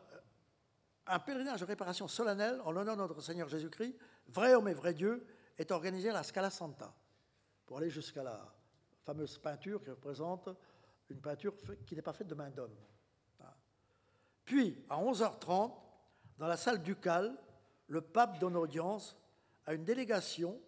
un 1.08 1.20
pèlerinage 1.20 1.62
de 1.62 1.66
réparation 1.66 2.08
solennelle 2.08 2.62
en 2.66 2.72
l'honneur 2.72 2.96
de 2.96 3.02
notre 3.02 3.22
Seigneur 3.22 3.48
Jésus-Christ, 3.48 3.96
vrai 4.28 4.54
homme 4.54 4.68
et 4.68 4.74
vrai 4.74 4.94
Dieu, 4.94 5.26
est 5.58 5.72
organisé 5.72 6.10
à 6.10 6.14
la 6.14 6.24
Scala 6.24 6.50
Santa, 6.50 6.94
pour 7.66 7.78
aller 7.78 7.90
jusqu'à 7.90 8.24
la 8.24 8.46
fameuse 9.04 9.38
peinture 9.38 9.82
qui 9.82 9.90
représente 9.90 10.50
une 11.10 11.22
peinture 11.22 11.56
qui 11.86 11.96
n'est 11.96 12.02
pas 12.02 12.14
faite 12.14 12.28
de 12.28 12.36
main 12.36 12.50
d'homme. 12.50 12.76
Puis, 14.46 14.84
à 14.90 14.98
11h30, 14.98 15.74
dans 16.38 16.48
la 16.48 16.58
salle 16.58 16.82
ducale, 16.82 17.38
le 17.88 18.02
pape 18.02 18.40
donne 18.40 18.56
audience 18.56 19.16
à 19.66 19.74
une 19.74 19.84
délégation 19.84 20.60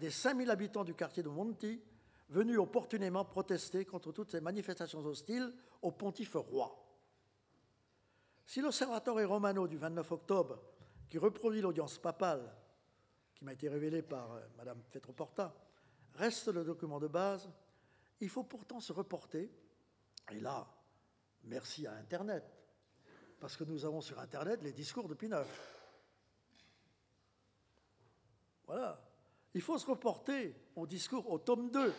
des 0.00 0.10
5000 0.10 0.50
habitants 0.50 0.84
du 0.84 0.94
quartier 0.94 1.22
de 1.22 1.28
Monti, 1.28 1.82
venus 2.28 2.58
opportunément 2.58 3.24
protester 3.24 3.84
contre 3.84 4.12
toutes 4.12 4.30
ces 4.30 4.40
manifestations 4.40 5.04
hostiles 5.04 5.52
au 5.82 5.92
pontife 5.92 6.34
roi. 6.34 6.84
Si 8.44 8.60
l'Osservatore 8.60 9.26
Romano 9.26 9.66
du 9.66 9.76
29 9.76 10.12
octobre, 10.12 10.60
qui 11.08 11.18
reproduit 11.18 11.60
l'audience 11.60 11.98
papale, 11.98 12.54
qui 13.34 13.44
m'a 13.44 13.52
été 13.52 13.68
révélée 13.68 14.02
par 14.02 14.32
euh, 14.32 14.40
Mme 14.56 14.82
Fetroporta, 14.88 15.54
reste 16.14 16.48
le 16.48 16.64
document 16.64 16.98
de 16.98 17.06
base, 17.06 17.48
il 18.20 18.28
faut 18.28 18.44
pourtant 18.44 18.80
se 18.80 18.92
reporter, 18.92 19.50
et 20.30 20.40
là, 20.40 20.66
merci 21.44 21.86
à 21.86 21.92
Internet, 21.92 22.44
parce 23.38 23.56
que 23.56 23.64
nous 23.64 23.84
avons 23.84 24.00
sur 24.00 24.18
Internet 24.18 24.62
les 24.62 24.72
discours 24.72 25.08
de 25.08 25.14
Pie 25.14 25.30
Voilà. 28.66 29.00
Il 29.54 29.62
faut 29.62 29.78
se 29.78 29.86
reporter 29.86 30.54
au 30.76 30.86
discours, 30.86 31.30
au 31.30 31.38
tome 31.38 31.70
2 31.70 31.94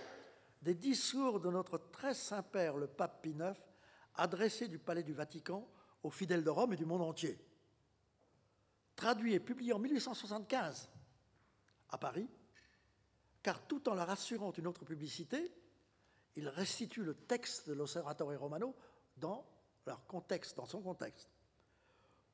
des 0.62 0.76
discours 0.76 1.40
de 1.40 1.50
notre 1.50 1.78
très 1.78 2.14
saint-père, 2.14 2.78
le 2.78 2.88
pape 2.88 3.22
Pie 3.22 3.32
IX, 3.32 3.54
adressés 4.16 4.68
du 4.68 4.80
palais 4.80 5.04
du 5.04 5.14
Vatican 5.14 5.68
aux 6.04 6.10
fidèles 6.10 6.44
de 6.44 6.50
Rome 6.50 6.74
et 6.74 6.78
du 6.78 6.86
monde 6.86 7.02
entier. 7.02 7.40
Traduit 8.96 9.34
et 9.34 9.40
publié 9.40 9.72
en 9.74 9.80
1875 9.80 10.90
à 11.90 11.98
Paris, 11.98 12.30
car 13.42 13.66
tout 13.66 13.88
en 13.88 13.96
leur 13.96 14.10
assurant 14.10 14.52
une 14.52 14.68
autre 14.68 14.84
publicité, 14.84 15.54
il 16.36 16.48
restitue 16.48 17.04
le 17.04 17.16
texte 17.16 17.70
de 17.70 17.74
l'Osservatore 17.74 18.38
Romano 18.38 18.76
dans 19.18 19.46
leur 19.86 20.06
contexte, 20.06 20.58
dans 20.58 20.66
son 20.66 20.82
contexte. 20.82 21.30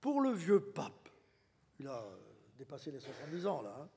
Pour 0.01 0.21
le 0.21 0.32
vieux 0.32 0.71
pape, 0.71 1.09
il 1.80 1.88
a 1.88 2.03
dépassé 2.57 2.91
les 2.91 2.99
70 2.99 3.47
ans 3.47 3.61
là, 3.61 3.76
hein, 3.82 3.89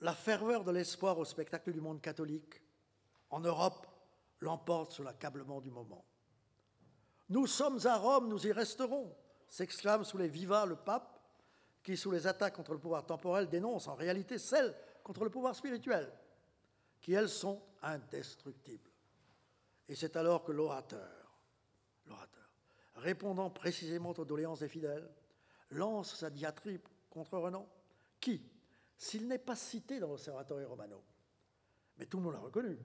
la 0.00 0.14
ferveur 0.14 0.64
de 0.64 0.70
l'espoir 0.70 1.18
au 1.18 1.24
spectacle 1.24 1.72
du 1.72 1.80
monde 1.80 2.00
catholique 2.00 2.60
en 3.34 3.40
Europe 3.40 3.88
l'emporte 4.38 4.92
sur 4.92 5.02
l'accablement 5.02 5.60
du 5.60 5.70
moment. 5.70 6.04
Nous 7.30 7.48
sommes 7.48 7.84
à 7.84 7.96
Rome, 7.96 8.28
nous 8.28 8.46
y 8.46 8.52
resterons, 8.52 9.12
s'exclame 9.48 10.04
sous 10.04 10.18
les 10.18 10.28
vivats 10.28 10.66
le 10.66 10.76
pape, 10.76 11.20
qui, 11.82 11.96
sous 11.96 12.12
les 12.12 12.28
attaques 12.28 12.54
contre 12.54 12.72
le 12.72 12.78
pouvoir 12.78 13.04
temporel, 13.04 13.48
dénonce 13.48 13.88
en 13.88 13.96
réalité 13.96 14.38
celles 14.38 14.74
contre 15.02 15.24
le 15.24 15.30
pouvoir 15.30 15.56
spirituel, 15.56 16.12
qui, 17.00 17.12
elles, 17.12 17.28
sont 17.28 17.60
indestructibles. 17.82 18.90
Et 19.88 19.96
c'est 19.96 20.16
alors 20.16 20.44
que 20.44 20.52
l'orateur, 20.52 21.36
l'orateur, 22.06 22.48
répondant 22.94 23.50
précisément 23.50 24.10
aux 24.16 24.24
doléances 24.24 24.60
des 24.60 24.68
fidèles, 24.68 25.10
lance 25.70 26.14
sa 26.14 26.30
diatribe 26.30 26.86
contre 27.10 27.36
Renan, 27.38 27.68
qui, 28.20 28.48
s'il 28.96 29.26
n'est 29.26 29.38
pas 29.38 29.56
cité 29.56 29.98
dans 29.98 30.08
l'Osservatore 30.08 30.68
Romano, 30.68 31.02
mais 31.98 32.06
tout 32.06 32.18
le 32.18 32.22
monde 32.22 32.34
l'a 32.34 32.40
reconnu, 32.40 32.78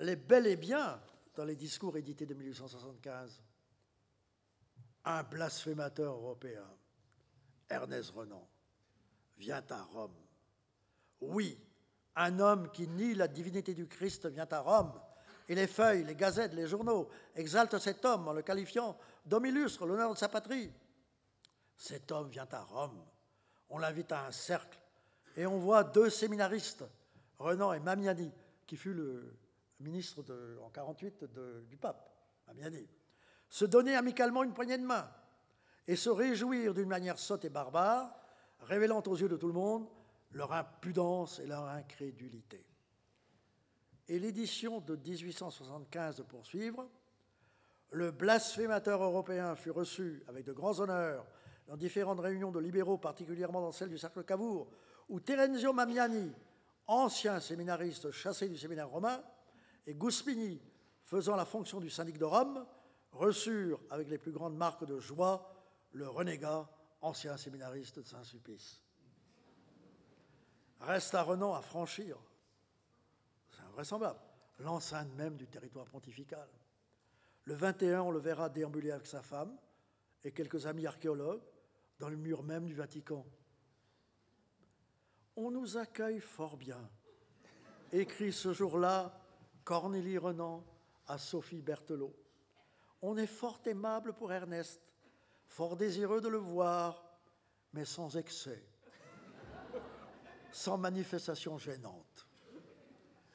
l'est 0.00 0.16
bel 0.16 0.46
et 0.46 0.56
bien 0.56 1.00
dans 1.34 1.44
les 1.44 1.56
discours 1.56 1.96
édités 1.96 2.26
de 2.26 2.34
1875. 2.34 3.42
Un 5.04 5.22
blasphémateur 5.22 6.14
européen, 6.14 6.64
Ernest 7.68 8.10
Renan, 8.10 8.46
vient 9.38 9.64
à 9.70 9.82
Rome. 9.82 10.16
Oui, 11.20 11.58
un 12.16 12.38
homme 12.40 12.70
qui 12.72 12.88
nie 12.88 13.14
la 13.14 13.28
divinité 13.28 13.74
du 13.74 13.86
Christ 13.86 14.26
vient 14.26 14.48
à 14.50 14.60
Rome, 14.60 14.92
et 15.48 15.54
les 15.54 15.66
feuilles, 15.66 16.04
les 16.04 16.14
gazettes, 16.14 16.52
les 16.52 16.66
journaux 16.66 17.08
exaltent 17.34 17.78
cet 17.78 18.04
homme 18.04 18.28
en 18.28 18.32
le 18.32 18.42
qualifiant 18.42 18.98
d'homme 19.24 19.46
illustre, 19.46 19.86
l'honneur 19.86 20.12
de 20.12 20.18
sa 20.18 20.28
patrie. 20.28 20.70
Cet 21.76 22.12
homme 22.12 22.28
vient 22.28 22.48
à 22.50 22.60
Rome. 22.60 23.02
On 23.70 23.78
l'invite 23.78 24.12
à 24.12 24.26
un 24.26 24.32
cercle 24.32 24.78
et 25.36 25.46
on 25.46 25.58
voit 25.58 25.84
deux 25.84 26.10
séminaristes, 26.10 26.84
Renan 27.38 27.72
et 27.72 27.80
Mamiani, 27.80 28.32
qui 28.66 28.76
fut 28.76 28.92
le 28.92 29.38
ministre 29.80 30.22
de, 30.22 30.58
en 30.62 30.70
48 30.70 31.24
du 31.68 31.76
pape, 31.76 32.10
Mamiani, 32.46 32.86
se 33.48 33.64
donner 33.64 33.94
amicalement 33.94 34.42
une 34.42 34.52
poignée 34.52 34.78
de 34.78 34.84
main 34.84 35.10
et 35.86 35.96
se 35.96 36.10
réjouir 36.10 36.74
d'une 36.74 36.88
manière 36.88 37.18
sotte 37.18 37.44
et 37.44 37.50
barbare, 37.50 38.14
révélant 38.60 39.02
aux 39.06 39.16
yeux 39.16 39.28
de 39.28 39.36
tout 39.36 39.46
le 39.46 39.54
monde 39.54 39.88
leur 40.32 40.52
impudence 40.52 41.38
et 41.38 41.46
leur 41.46 41.64
incrédulité. 41.64 42.64
Et 44.08 44.18
l'édition 44.18 44.80
de 44.80 44.96
1875 44.96 46.16
de 46.16 46.22
poursuivre, 46.22 46.88
le 47.90 48.10
blasphémateur 48.10 49.02
européen 49.02 49.54
fut 49.54 49.70
reçu 49.70 50.22
avec 50.28 50.44
de 50.44 50.52
grands 50.52 50.80
honneurs 50.80 51.26
dans 51.66 51.76
différentes 51.76 52.20
réunions 52.20 52.50
de 52.50 52.58
libéraux, 52.58 52.98
particulièrement 52.98 53.60
dans 53.60 53.72
celle 53.72 53.90
du 53.90 53.98
cercle 53.98 54.24
Cavour, 54.24 54.70
où 55.08 55.20
Terenzio 55.20 55.72
Mamiani, 55.72 56.32
ancien 56.86 57.40
séminariste 57.40 58.10
chassé 58.10 58.48
du 58.48 58.56
séminaire 58.56 58.88
romain, 58.88 59.22
et 59.88 59.94
Guspini, 59.94 60.60
faisant 61.02 61.34
la 61.34 61.46
fonction 61.46 61.80
du 61.80 61.88
syndic 61.88 62.18
de 62.18 62.26
Rome, 62.26 62.66
reçurent 63.12 63.80
avec 63.88 64.10
les 64.10 64.18
plus 64.18 64.32
grandes 64.32 64.54
marques 64.54 64.84
de 64.84 65.00
joie 65.00 65.50
le 65.92 66.06
renégat, 66.06 66.68
ancien 67.00 67.38
séminariste 67.38 67.98
de 67.98 68.04
Saint-Sulpice. 68.06 68.82
Reste 70.80 71.14
à 71.14 71.22
Renan 71.22 71.54
à 71.54 71.62
franchir 71.62 72.18
vraisemblable, 73.72 74.18
l'enceinte 74.58 75.14
même 75.14 75.36
du 75.36 75.46
territoire 75.46 75.86
pontifical. 75.86 76.48
Le 77.44 77.54
21, 77.54 78.02
on 78.02 78.10
le 78.10 78.18
verra 78.18 78.48
déambuler 78.48 78.90
avec 78.90 79.06
sa 79.06 79.22
femme 79.22 79.56
et 80.24 80.32
quelques 80.32 80.66
amis 80.66 80.86
archéologues 80.86 81.44
dans 82.00 82.08
le 82.08 82.16
mur 82.16 82.42
même 82.42 82.66
du 82.66 82.74
Vatican. 82.74 83.24
On 85.36 85.52
nous 85.52 85.76
accueille 85.76 86.18
fort 86.18 86.56
bien, 86.56 86.90
écrit 87.92 88.32
ce 88.32 88.52
jour-là 88.52 89.18
Cornélie 89.68 90.16
Renan 90.16 90.64
à 91.08 91.18
Sophie 91.18 91.60
Berthelot. 91.60 92.16
On 93.02 93.18
est 93.18 93.26
fort 93.26 93.60
aimable 93.66 94.14
pour 94.14 94.32
Ernest, 94.32 94.80
fort 95.46 95.76
désireux 95.76 96.22
de 96.22 96.28
le 96.28 96.38
voir, 96.38 97.04
mais 97.74 97.84
sans 97.84 98.16
excès, 98.16 98.64
sans 100.50 100.78
manifestation 100.78 101.58
gênante. 101.58 102.26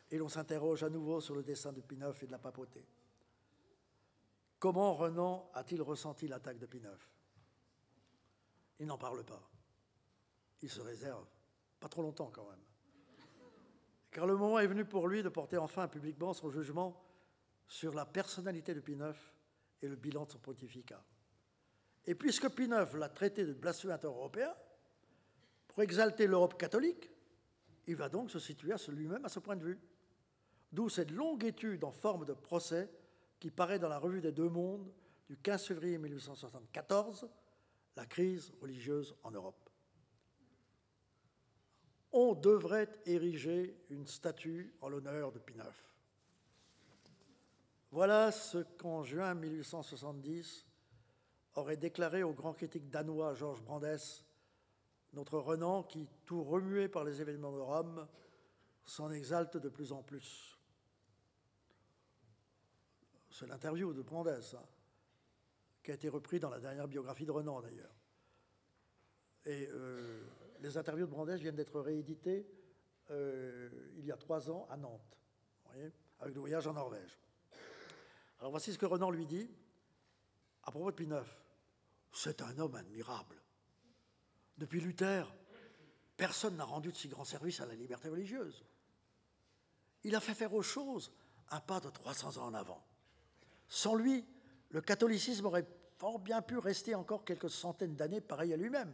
Et 0.10 0.18
l'on 0.18 0.28
s'interroge 0.28 0.82
à 0.82 0.90
nouveau 0.90 1.22
sur 1.22 1.36
le 1.36 1.44
dessin 1.44 1.72
de 1.72 1.82
Pie 1.82 2.00
et 2.24 2.26
de 2.26 2.32
la 2.32 2.40
papauté. 2.40 2.84
Comment 4.58 4.96
Renan 4.96 5.52
a-t-il 5.54 5.84
ressenti 5.84 6.28
l'attaque 6.28 6.58
de 6.58 6.66
Pie 6.66 6.82
Il 8.80 8.88
n'en 8.88 8.98
parle 8.98 9.24
pas. 9.24 9.52
Il 10.64 10.70
se 10.72 10.82
réserve. 10.82 11.28
Pas 11.80 11.90
trop 11.90 12.02
longtemps 12.02 12.32
quand 12.34 12.50
même. 12.50 12.73
Car 14.14 14.28
le 14.28 14.38
moment 14.38 14.60
est 14.60 14.68
venu 14.68 14.86
pour 14.86 15.08
lui 15.08 15.24
de 15.24 15.30
porter 15.30 15.58
enfin 15.58 15.88
publiquement 15.88 16.34
son 16.34 16.52
jugement 16.52 17.04
sur 17.68 17.96
la 17.96 18.06
personnalité 18.06 18.76
de 18.76 18.80
Pie 18.80 18.98
et 19.82 19.88
le 19.88 19.96
bilan 19.96 20.26
de 20.26 20.32
son 20.32 20.38
pontificat. 20.38 21.04
Et 22.06 22.14
puisque 22.14 22.48
Pie 22.50 22.68
l'a 22.68 23.10
traité 23.10 23.44
de 23.44 23.54
blasphémateur 23.54 24.14
européen, 24.14 24.54
pour 25.68 25.82
exalter 25.82 26.28
l'Europe 26.28 26.60
catholique, 26.60 27.10
il 27.88 27.96
va 27.96 28.08
donc 28.08 28.30
se 28.30 28.38
situer 28.38 28.76
lui-même 28.90 29.26
à 29.26 29.30
ce 29.30 29.40
point 29.40 29.56
de 29.56 29.64
vue. 29.64 29.80
D'où 30.72 30.90
cette 30.90 31.12
longue 31.12 31.44
étude 31.44 31.84
en 31.84 31.92
forme 31.92 32.26
de 32.26 32.34
procès 32.34 32.92
qui 33.40 33.50
paraît 33.50 33.80
dans 33.80 33.90
la 33.90 33.98
revue 33.98 34.22
des 34.22 34.32
Deux 34.32 34.50
Mondes 34.50 34.94
du 35.28 35.38
15 35.38 35.66
février 35.66 35.98
1874, 35.98 37.28
La 37.96 38.06
crise 38.06 38.52
religieuse 38.62 39.16
en 39.24 39.32
Europe. 39.32 39.63
On 42.14 42.36
devrait 42.36 42.90
ériger 43.08 43.76
une 43.90 44.06
statue 44.06 44.72
en 44.82 44.90
l'honneur 44.90 45.32
de 45.32 45.40
Pie 45.40 45.58
Voilà 47.90 48.32
ce 48.32 48.60
qu'en 48.60 49.04
juin 49.04 49.34
1870 49.34 50.68
aurait 51.56 51.78
déclaré 51.78 52.22
au 52.22 52.32
grand 52.32 52.54
critique 52.54 52.90
danois 52.92 53.34
Georges 53.34 53.64
Brandes, 53.64 54.00
notre 55.14 55.40
Renan 55.40 55.82
qui, 55.82 56.08
tout 56.26 56.44
remué 56.44 56.88
par 56.88 57.04
les 57.04 57.20
événements 57.20 57.52
de 57.52 57.60
Rome, 57.60 58.08
s'en 58.86 59.12
exalte 59.12 59.58
de 59.58 59.70
plus 59.70 59.92
en 59.92 60.04
plus. 60.04 60.60
C'est 63.32 63.48
l'interview 63.48 63.92
de 63.92 64.04
Brandes, 64.04 64.28
hein, 64.28 64.66
qui 65.82 65.90
a 65.90 65.96
été 65.96 66.10
repris 66.10 66.40
dans 66.40 66.50
la 66.50 66.60
dernière 66.60 66.88
biographie 66.88 67.26
de 67.26 67.32
Renan 67.32 67.62
d'ailleurs. 67.62 67.96
Euh, 69.48 70.24
les 70.64 70.78
interviews 70.78 71.06
de 71.06 71.12
Brandes 71.12 71.32
viennent 71.32 71.56
d'être 71.56 71.80
rééditées 71.80 72.48
euh, 73.12 73.70
il 73.98 74.06
y 74.06 74.12
a 74.12 74.18
trois 74.18 74.50
ans 74.50 74.66
à 74.70 74.78
Nantes, 74.78 75.20
avec 76.20 76.34
le 76.34 76.40
voyage 76.40 76.68
en 76.68 76.74
Norvège. 76.74 77.20
Alors 78.40 78.52
voici 78.52 78.72
ce 78.72 78.78
que 78.78 78.86
Renan 78.86 79.12
lui 79.12 79.26
dit 79.26 79.50
à 80.64 80.72
propos 80.72 80.90
de 80.92 80.96
Pie 80.96 81.10
c'est 82.14 82.42
un 82.42 82.58
homme 82.60 82.76
admirable. 82.76 83.42
Depuis 84.58 84.80
Luther, 84.80 85.36
personne 86.16 86.56
n'a 86.56 86.64
rendu 86.64 86.92
de 86.92 86.96
si 86.96 87.10
grand 87.10 87.26
service 87.26 87.60
à 87.60 87.66
la 87.66 87.76
liberté 87.76 88.08
religieuse. 88.08 88.64
Il 90.04 90.16
a 90.16 90.22
fait 90.22 90.36
faire 90.36 90.54
aux 90.54 90.62
choses 90.62 91.12
un 91.50 91.60
pas 91.60 91.80
de 91.80 91.90
300 91.90 92.38
ans 92.38 92.46
en 92.46 92.54
avant. 92.54 92.86
Sans 93.68 93.96
lui, 93.96 94.26
le 94.70 94.80
catholicisme 94.80 95.46
aurait 95.46 95.68
fort 95.98 96.20
bien 96.20 96.42
pu 96.42 96.58
rester 96.58 96.96
encore 96.96 97.26
quelques 97.26 97.50
centaines 97.50 97.96
d'années 97.96 98.22
pareil 98.22 98.54
à 98.54 98.58
lui-même, 98.58 98.94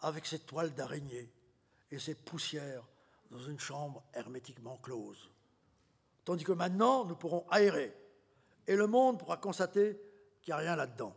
avec 0.00 0.26
ses 0.26 0.40
toiles 0.40 0.74
d'araignée 0.74 1.32
et 1.90 1.98
ses 1.98 2.14
poussières 2.14 2.84
dans 3.30 3.38
une 3.38 3.58
chambre 3.58 4.02
hermétiquement 4.14 4.76
close. 4.78 5.30
Tandis 6.24 6.44
que 6.44 6.52
maintenant, 6.52 7.04
nous 7.04 7.16
pourrons 7.16 7.46
aérer, 7.50 7.94
et 8.66 8.76
le 8.76 8.86
monde 8.86 9.18
pourra 9.18 9.38
constater 9.38 9.98
qu'il 10.42 10.52
n'y 10.52 10.60
a 10.60 10.62
rien 10.62 10.76
là-dedans. 10.76 11.16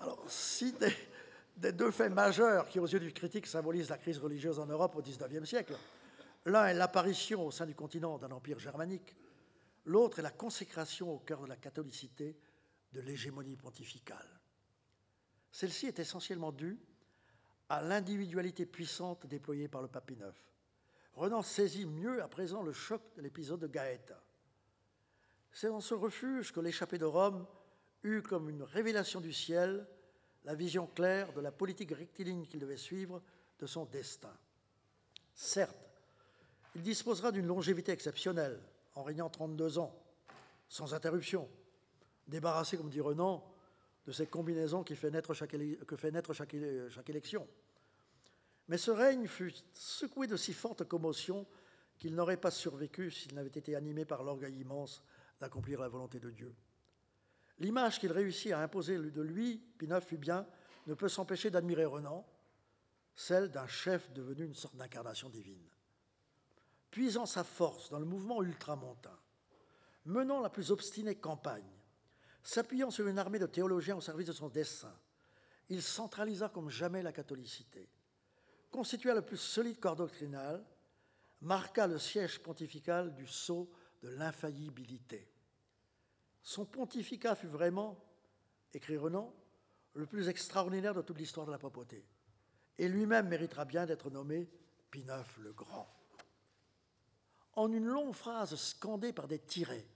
Alors, 0.00 0.24
si 0.26 0.74
des, 1.56 1.72
deux 1.72 1.90
faits 1.90 2.12
majeurs 2.12 2.68
qui, 2.68 2.80
aux 2.80 2.86
yeux 2.86 3.00
du 3.00 3.12
critique, 3.12 3.46
symbolisent 3.46 3.90
la 3.90 3.98
crise 3.98 4.18
religieuse 4.18 4.58
en 4.58 4.66
Europe 4.66 4.96
au 4.96 5.02
XIXe 5.02 5.48
siècle, 5.48 5.76
l'un 6.44 6.66
est 6.66 6.74
l'apparition 6.74 7.46
au 7.46 7.50
sein 7.50 7.66
du 7.66 7.74
continent 7.74 8.18
d'un 8.18 8.30
empire 8.32 8.58
germanique, 8.58 9.14
l'autre 9.84 10.18
est 10.18 10.22
la 10.22 10.30
consécration 10.30 11.12
au 11.12 11.18
cœur 11.18 11.42
de 11.42 11.46
la 11.46 11.56
catholicité 11.56 12.36
de 12.92 13.00
l'hégémonie 13.00 13.56
pontificale. 13.56 14.41
Celle-ci 15.52 15.86
est 15.86 15.98
essentiellement 15.98 16.50
due 16.50 16.78
à 17.68 17.80
l'individualité 17.82 18.66
puissante 18.66 19.26
déployée 19.26 19.68
par 19.68 19.82
le 19.82 19.88
IX. 19.88 20.24
Renan 21.14 21.42
saisit 21.42 21.86
mieux 21.86 22.22
à 22.22 22.28
présent 22.28 22.62
le 22.62 22.72
choc 22.72 23.02
de 23.16 23.22
l'épisode 23.22 23.60
de 23.60 23.66
Gaëta. 23.66 24.20
C'est 25.52 25.68
dans 25.68 25.80
ce 25.80 25.94
refuge 25.94 26.52
que 26.52 26.60
l'échappée 26.60 26.98
de 26.98 27.04
Rome 27.04 27.46
eut 28.02 28.22
comme 28.22 28.48
une 28.48 28.62
révélation 28.62 29.20
du 29.20 29.32
ciel 29.32 29.86
la 30.44 30.54
vision 30.54 30.86
claire 30.88 31.32
de 31.32 31.40
la 31.40 31.52
politique 31.52 31.92
rectiligne 31.92 32.46
qu'il 32.46 32.60
devait 32.60 32.76
suivre 32.76 33.22
de 33.60 33.66
son 33.66 33.84
destin. 33.84 34.32
Certes, 35.34 35.76
il 36.74 36.82
disposera 36.82 37.30
d'une 37.30 37.46
longévité 37.46 37.92
exceptionnelle, 37.92 38.60
en 38.94 39.02
régnant 39.02 39.30
32 39.30 39.78
ans, 39.78 39.94
sans 40.68 40.94
interruption, 40.94 41.48
débarrassé, 42.26 42.76
comme 42.76 42.90
dit 42.90 43.00
Renan, 43.00 43.44
de 44.06 45.10
naître 45.10 45.34
chaque, 45.34 45.56
que 45.86 45.96
fait 45.96 46.10
naître 46.10 46.32
chaque, 46.32 46.54
élection. 47.10 47.48
Mais 48.68 48.78
ce 48.78 48.90
règne 48.90 49.26
fut 49.26 49.52
secoué 49.74 50.26
de 50.26 50.36
si 50.36 50.52
fortes 50.52 50.84
commotions 50.84 51.46
qu'il 51.98 52.14
n'aurait 52.14 52.36
pas 52.36 52.50
survécu 52.50 53.10
s'il 53.10 53.34
n'avait 53.34 53.48
été 53.48 53.76
animé 53.76 54.04
par 54.04 54.22
l'orgueil 54.22 54.58
immense 54.58 55.02
d'accomplir 55.40 55.80
la 55.80 55.88
volonté 55.88 56.20
de 56.20 56.30
Dieu. 56.30 56.54
L'image 57.58 58.00
qu'il 58.00 58.12
réussit 58.12 58.52
à 58.52 58.60
imposer 58.60 58.98
de 58.98 59.22
lui, 59.22 59.58
Pinot 59.78 60.00
fut 60.00 60.16
bien, 60.16 60.46
ne 60.86 60.94
peut 60.94 61.08
s'empêcher 61.08 61.50
d'admirer 61.50 61.84
Renan, 61.84 62.26
celle 63.14 63.50
d'un 63.50 63.66
chef 63.66 64.12
devenu 64.12 64.44
une 64.44 64.54
sorte 64.54 64.76
d'incarnation 64.76 65.28
divine. 65.28 65.68
Puisant 66.90 67.26
sa 67.26 67.44
force 67.44 67.90
dans 67.90 67.98
le 67.98 68.04
mouvement 68.04 68.42
ultramontain, 68.42 69.18
menant 70.04 70.40
la 70.40 70.50
plus 70.50 70.70
obstinée 70.70 71.14
campagne, 71.14 71.81
s'appuyant 72.42 72.90
sur 72.90 73.06
une 73.06 73.18
armée 73.18 73.38
de 73.38 73.46
théologiens 73.46 73.96
au 73.96 74.00
service 74.00 74.26
de 74.26 74.32
son 74.32 74.48
dessein, 74.48 74.94
il 75.68 75.82
centralisa 75.82 76.48
comme 76.48 76.70
jamais 76.70 77.02
la 77.02 77.12
catholicité, 77.12 77.88
constitua 78.70 79.14
le 79.14 79.22
plus 79.22 79.36
solide 79.36 79.78
corps 79.78 79.96
doctrinal, 79.96 80.64
marqua 81.40 81.86
le 81.86 81.98
siège 81.98 82.40
pontifical 82.40 83.14
du 83.14 83.26
sceau 83.26 83.70
de 84.02 84.08
l'infaillibilité. 84.08 85.28
Son 86.42 86.64
pontificat 86.64 87.34
fut 87.34 87.46
vraiment, 87.46 88.02
écrit 88.74 88.96
Renan, 88.96 89.32
le 89.94 90.06
plus 90.06 90.28
extraordinaire 90.28 90.94
de 90.94 91.02
toute 91.02 91.18
l'histoire 91.18 91.46
de 91.46 91.52
la 91.52 91.58
papauté. 91.58 92.04
Et 92.78 92.88
lui-même 92.88 93.28
méritera 93.28 93.64
bien 93.64 93.86
d'être 93.86 94.10
nommé 94.10 94.50
Pie 94.90 95.06
le 95.38 95.52
Grand. 95.52 95.88
En 97.54 97.70
une 97.70 97.84
longue 97.84 98.14
phrase 98.14 98.56
scandée 98.56 99.12
par 99.12 99.28
des 99.28 99.38
tirets, 99.38 99.86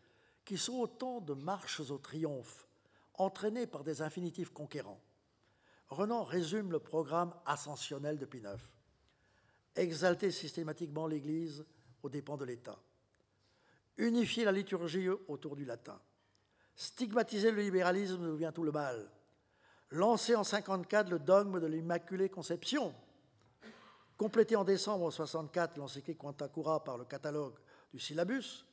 qui 0.47 0.57
sont 0.57 0.79
autant 0.79 1.21
de 1.21 1.35
marches 1.35 1.81
au 1.81 1.99
triomphe, 1.99 2.67
entraînées 3.15 3.67
par 3.67 3.85
des 3.85 4.01
infinitifs 4.01 4.51
conquérants, 4.51 5.03
Renan 5.89 6.25
résume 6.25 6.73
le 6.73 6.79
programme 6.79 7.35
ascensionnel 7.45 8.19
de 8.19 8.27
Pie 8.27 8.43
Exalter 9.75 10.31
systématiquement 10.31 11.07
l'Église 11.07 11.65
aux 12.03 12.09
dépens 12.09 12.37
de 12.37 12.45
l'État. 12.45 12.79
Unifier 13.99 14.45
la 14.45 14.53
liturgie 14.53 15.09
autour 15.09 15.57
du 15.57 15.65
latin. 15.65 16.01
Stigmatiser 16.75 17.51
le 17.51 17.63
libéralisme 17.63 18.19
d'où 18.19 18.37
vient 18.37 18.53
tout 18.53 18.65
le 18.65 18.73
mal, 18.73 19.11
lancer 19.91 20.35
en 20.35 20.45
54 20.45 21.09
le 21.09 21.19
dogme 21.19 21.61
de 21.61 21.67
l'Immaculée 21.67 22.29
Conception, 22.29 22.95
compléter 24.17 24.57
en 24.57 24.65
décembre 24.65 25.11
64 25.11 25.79
l'encyclique 25.79 26.19
Quanta 26.19 26.49
Cura 26.49 26.85
par 26.85 26.99
le 26.99 27.05
catalogue 27.05 27.59
du 27.93 27.99
syllabus, 27.99 28.66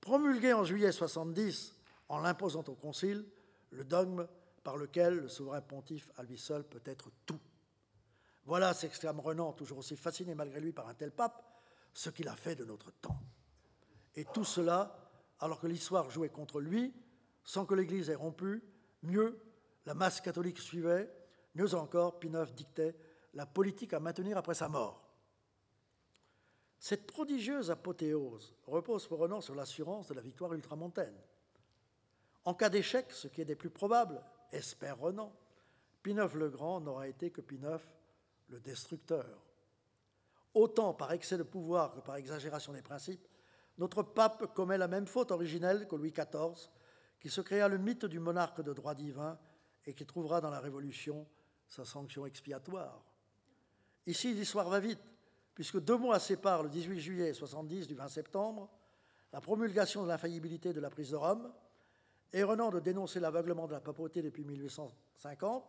promulguer 0.00 0.52
en 0.52 0.64
juillet 0.64 0.92
70, 0.92 1.74
en 2.08 2.18
l'imposant 2.18 2.64
au 2.68 2.74
Concile, 2.74 3.24
le 3.70 3.84
dogme 3.84 4.26
par 4.62 4.76
lequel 4.76 5.14
le 5.14 5.28
souverain 5.28 5.60
pontife 5.60 6.10
à 6.16 6.22
lui 6.22 6.38
seul 6.38 6.64
peut 6.64 6.82
être 6.84 7.10
tout. 7.24 7.40
Voilà, 8.44 8.74
s'exclame 8.74 9.20
Renan, 9.20 9.52
toujours 9.52 9.78
aussi 9.78 9.96
fasciné 9.96 10.34
malgré 10.34 10.60
lui 10.60 10.72
par 10.72 10.88
un 10.88 10.94
tel 10.94 11.10
pape, 11.10 11.42
ce 11.92 12.10
qu'il 12.10 12.28
a 12.28 12.36
fait 12.36 12.54
de 12.54 12.64
notre 12.64 12.92
temps. 12.92 13.18
Et 14.14 14.24
tout 14.24 14.44
cela 14.44 15.10
alors 15.40 15.60
que 15.60 15.66
l'histoire 15.66 16.10
jouait 16.10 16.30
contre 16.30 16.60
lui 16.60 16.94
sans 17.44 17.64
que 17.64 17.74
l'Église 17.74 18.10
ait 18.10 18.14
rompu. 18.14 18.62
Mieux, 19.02 19.38
la 19.86 19.94
masse 19.94 20.20
catholique 20.20 20.58
suivait. 20.58 21.10
Mieux 21.54 21.74
encore, 21.74 22.18
Pie 22.18 22.30
dictait 22.54 22.96
la 23.34 23.46
politique 23.46 23.92
à 23.92 24.00
maintenir 24.00 24.36
après 24.36 24.54
sa 24.54 24.68
mort. 24.68 25.05
Cette 26.78 27.06
prodigieuse 27.06 27.70
apothéose 27.70 28.54
repose 28.66 29.06
pour 29.06 29.18
Renan 29.18 29.40
sur 29.40 29.54
l'assurance 29.54 30.08
de 30.08 30.14
la 30.14 30.20
victoire 30.20 30.52
ultramontaine. 30.52 31.16
En 32.44 32.54
cas 32.54 32.68
d'échec, 32.68 33.10
ce 33.12 33.28
qui 33.28 33.40
est 33.40 33.46
des 33.46 33.56
plus 33.56 33.70
probables, 33.70 34.22
espère 34.52 34.98
Renan, 34.98 35.32
Pinneuf 36.02 36.34
le 36.34 36.48
Grand 36.48 36.80
n'aura 36.80 37.08
été 37.08 37.30
que 37.30 37.40
Pinneuf 37.40 37.88
le 38.48 38.60
destructeur. 38.60 39.42
Autant 40.54 40.94
par 40.94 41.12
excès 41.12 41.36
de 41.36 41.42
pouvoir 41.42 41.92
que 41.92 42.00
par 42.00 42.16
exagération 42.16 42.72
des 42.72 42.82
principes, 42.82 43.26
notre 43.78 44.02
pape 44.02 44.54
commet 44.54 44.78
la 44.78 44.88
même 44.88 45.06
faute 45.06 45.30
originelle 45.30 45.86
que 45.86 45.96
Louis 45.96 46.12
XIV, 46.12 46.70
qui 47.20 47.28
se 47.28 47.40
créa 47.40 47.68
le 47.68 47.78
mythe 47.78 48.06
du 48.06 48.20
monarque 48.20 48.62
de 48.62 48.72
droit 48.72 48.94
divin 48.94 49.38
et 49.84 49.94
qui 49.94 50.06
trouvera 50.06 50.40
dans 50.40 50.50
la 50.50 50.60
Révolution 50.60 51.26
sa 51.68 51.84
sanction 51.84 52.24
expiatoire. 52.26 53.02
Ici, 54.06 54.32
l'histoire 54.32 54.68
va 54.68 54.78
vite, 54.78 55.00
puisque 55.56 55.80
deux 55.80 55.96
mois 55.96 56.20
séparent 56.20 56.62
le 56.62 56.68
18 56.68 57.00
juillet 57.00 57.32
70 57.32 57.88
du 57.88 57.94
20 57.94 58.08
septembre, 58.08 58.68
la 59.32 59.40
promulgation 59.40 60.02
de 60.02 60.08
l'infaillibilité 60.08 60.74
de 60.74 60.80
la 60.80 60.90
prise 60.90 61.10
de 61.10 61.16
Rome, 61.16 61.50
et 62.32 62.42
Renan 62.42 62.70
de 62.70 62.78
dénoncer 62.78 63.20
l'aveuglement 63.20 63.66
de 63.66 63.72
la 63.72 63.80
papauté 63.80 64.20
depuis 64.20 64.44
1850. 64.44 65.64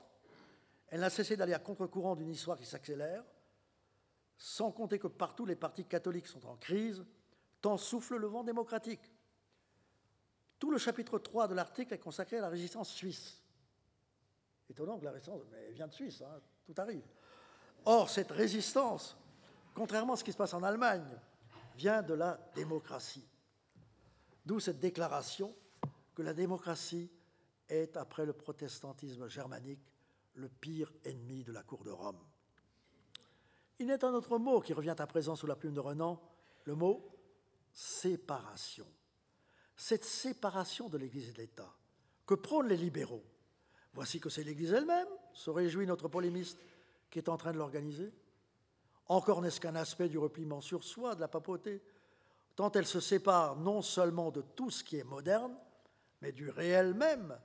Elle 0.90 1.00
n'a 1.00 1.10
cessé 1.10 1.38
d'aller 1.38 1.54
à 1.54 1.60
contre-courant 1.60 2.18
d'une 2.18 2.30
histoire 2.30 2.58
qui 2.58 2.66
s'accélère, 2.66 3.24
sans 4.38 4.72
compter 4.72 5.00
que 5.00 5.08
partout 5.08 5.46
les 5.46 5.56
partis 5.56 5.86
catholiques 5.86 6.28
sont 6.28 6.46
en 6.46 6.58
crise, 6.58 7.06
tant 7.62 7.78
souffle 7.78 8.18
le 8.18 8.28
vent 8.28 8.44
démocratique. 8.44 9.14
Tout 10.60 10.70
le 10.70 10.78
chapitre 10.78 11.18
3 11.18 11.48
de 11.48 11.54
l'article 11.54 11.94
est 11.94 12.00
consacré 12.00 12.40
à 12.40 12.42
la 12.42 12.50
résistance 12.50 12.90
suisse. 12.90 13.42
Étonnant 14.70 15.00
que 15.00 15.06
la 15.06 15.12
résistance 15.12 15.44
mais 15.50 15.72
vient 15.72 15.88
de 15.88 15.94
Suisse, 15.94 16.22
hein, 16.22 16.42
tout 16.66 16.76
arrive. 16.78 17.06
Or, 17.86 18.10
cette 18.10 18.32
résistance, 18.32 19.18
contrairement 19.78 20.14
à 20.14 20.16
ce 20.18 20.24
qui 20.24 20.32
se 20.32 20.38
passe 20.38 20.56
en 20.56 20.64
Allemagne, 20.64 21.08
vient 21.76 22.02
de 22.02 22.16
la 22.16 22.40
démocratie. 22.56 23.30
D'où 24.44 24.60
cette 24.60 24.80
déclaration 24.80 25.56
que 26.16 26.24
la 26.24 26.34
démocratie 26.34 27.12
est, 27.70 27.96
après 27.96 28.26
le 28.26 28.34
protestantisme 28.34 29.28
germanique, 29.28 29.94
le 30.34 30.50
pire 30.50 30.92
ennemi 31.06 31.44
de 31.44 31.52
la 31.52 31.62
cour 31.62 31.84
de 31.84 31.92
Rome. 31.92 32.20
Il 33.78 33.92
est 33.92 34.04
un 34.04 34.14
autre 34.14 34.40
mot 34.40 34.62
qui 34.62 34.74
revient 34.74 34.96
à 34.98 35.06
présent 35.06 35.36
sous 35.36 35.46
la 35.46 35.56
plume 35.56 35.76
de 35.76 35.80
Renan, 35.80 36.20
le 36.66 36.74
mot 36.74 37.08
séparation. 37.72 38.88
Cette 39.76 40.06
séparation 40.06 40.90
de 40.90 40.98
l'Église 40.98 41.30
et 41.30 41.34
de 41.34 41.38
l'État 41.38 41.72
que 42.26 42.34
prônent 42.34 42.68
les 42.68 42.78
libéraux, 42.78 43.24
voici 43.94 44.20
que 44.20 44.30
c'est 44.30 44.44
l'Église 44.44 44.74
elle-même, 44.74 45.08
se 45.34 45.52
réjouit 45.52 45.86
notre 45.86 46.08
polémiste 46.08 46.58
qui 47.12 47.20
est 47.20 47.30
en 47.30 47.38
train 47.38 47.52
de 47.52 47.60
l'organiser. 47.60 48.12
Encore 49.10 49.42
n'est-ce 49.42 49.62
qu'un 49.62 49.76
aspect 49.76 50.10
du 50.10 50.18
repliement 50.18 50.62
sur 50.62 50.84
soi 50.84 51.16
de 51.16 51.22
la 51.22 51.28
papauté, 51.28 51.82
tant 52.56 52.72
elle 52.72 52.86
se 52.86 53.00
sépare 53.00 53.56
non 53.56 53.82
seulement 53.82 54.32
de 54.32 54.42
tout 54.42 54.70
ce 54.70 54.84
qui 54.84 54.98
est 54.98 55.04
moderne, 55.04 55.56
mais 56.22 56.32
du 56.32 56.50
réel 56.50 56.94
même. 56.94 57.38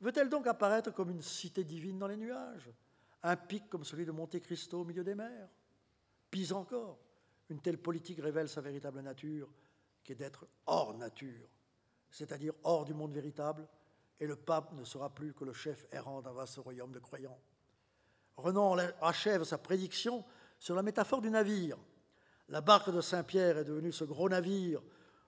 Veut-elle 0.00 0.28
donc 0.28 0.46
apparaître 0.46 0.92
comme 0.92 1.10
une 1.10 1.22
cité 1.22 1.64
divine 1.64 1.98
dans 1.98 2.06
les 2.06 2.16
nuages, 2.16 2.70
un 3.22 3.36
pic 3.36 3.68
comme 3.68 3.84
celui 3.84 4.04
de 4.04 4.12
Monte 4.12 4.40
Cristo 4.40 4.80
au 4.80 4.84
milieu 4.84 5.04
des 5.04 5.14
mers? 5.14 5.48
Pis 6.30 6.52
encore, 6.52 6.98
une 7.48 7.60
telle 7.60 7.78
politique 7.78 8.20
révèle 8.20 8.48
sa 8.48 8.60
véritable 8.60 9.00
nature, 9.00 9.48
qui 10.02 10.12
est 10.12 10.16
d'être 10.16 10.46
hors 10.66 10.94
nature, 10.96 11.48
c'est-à-dire 12.10 12.54
hors 12.64 12.84
du 12.84 12.94
monde 12.94 13.12
véritable, 13.12 13.66
et 14.20 14.26
le 14.26 14.36
pape 14.36 14.72
ne 14.72 14.84
sera 14.84 15.10
plus 15.10 15.34
que 15.34 15.44
le 15.44 15.52
chef 15.52 15.86
errant 15.92 16.22
d'un 16.22 16.32
vaste 16.32 16.58
royaume 16.58 16.92
de 16.92 16.98
croyants. 16.98 17.40
Renan 18.36 18.76
achève 19.00 19.44
sa 19.44 19.58
prédiction 19.58 20.24
sur 20.62 20.76
la 20.76 20.82
métaphore 20.84 21.20
du 21.20 21.28
navire. 21.28 21.76
La 22.48 22.60
barque 22.60 22.92
de 22.92 23.00
Saint-Pierre 23.00 23.58
est 23.58 23.64
devenue 23.64 23.90
ce 23.90 24.04
gros 24.04 24.28
navire 24.28 24.80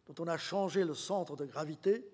dont 0.06 0.14
on 0.22 0.28
a 0.28 0.38
changé 0.38 0.84
le 0.84 0.94
centre 0.94 1.34
de 1.34 1.44
gravité, 1.44 2.08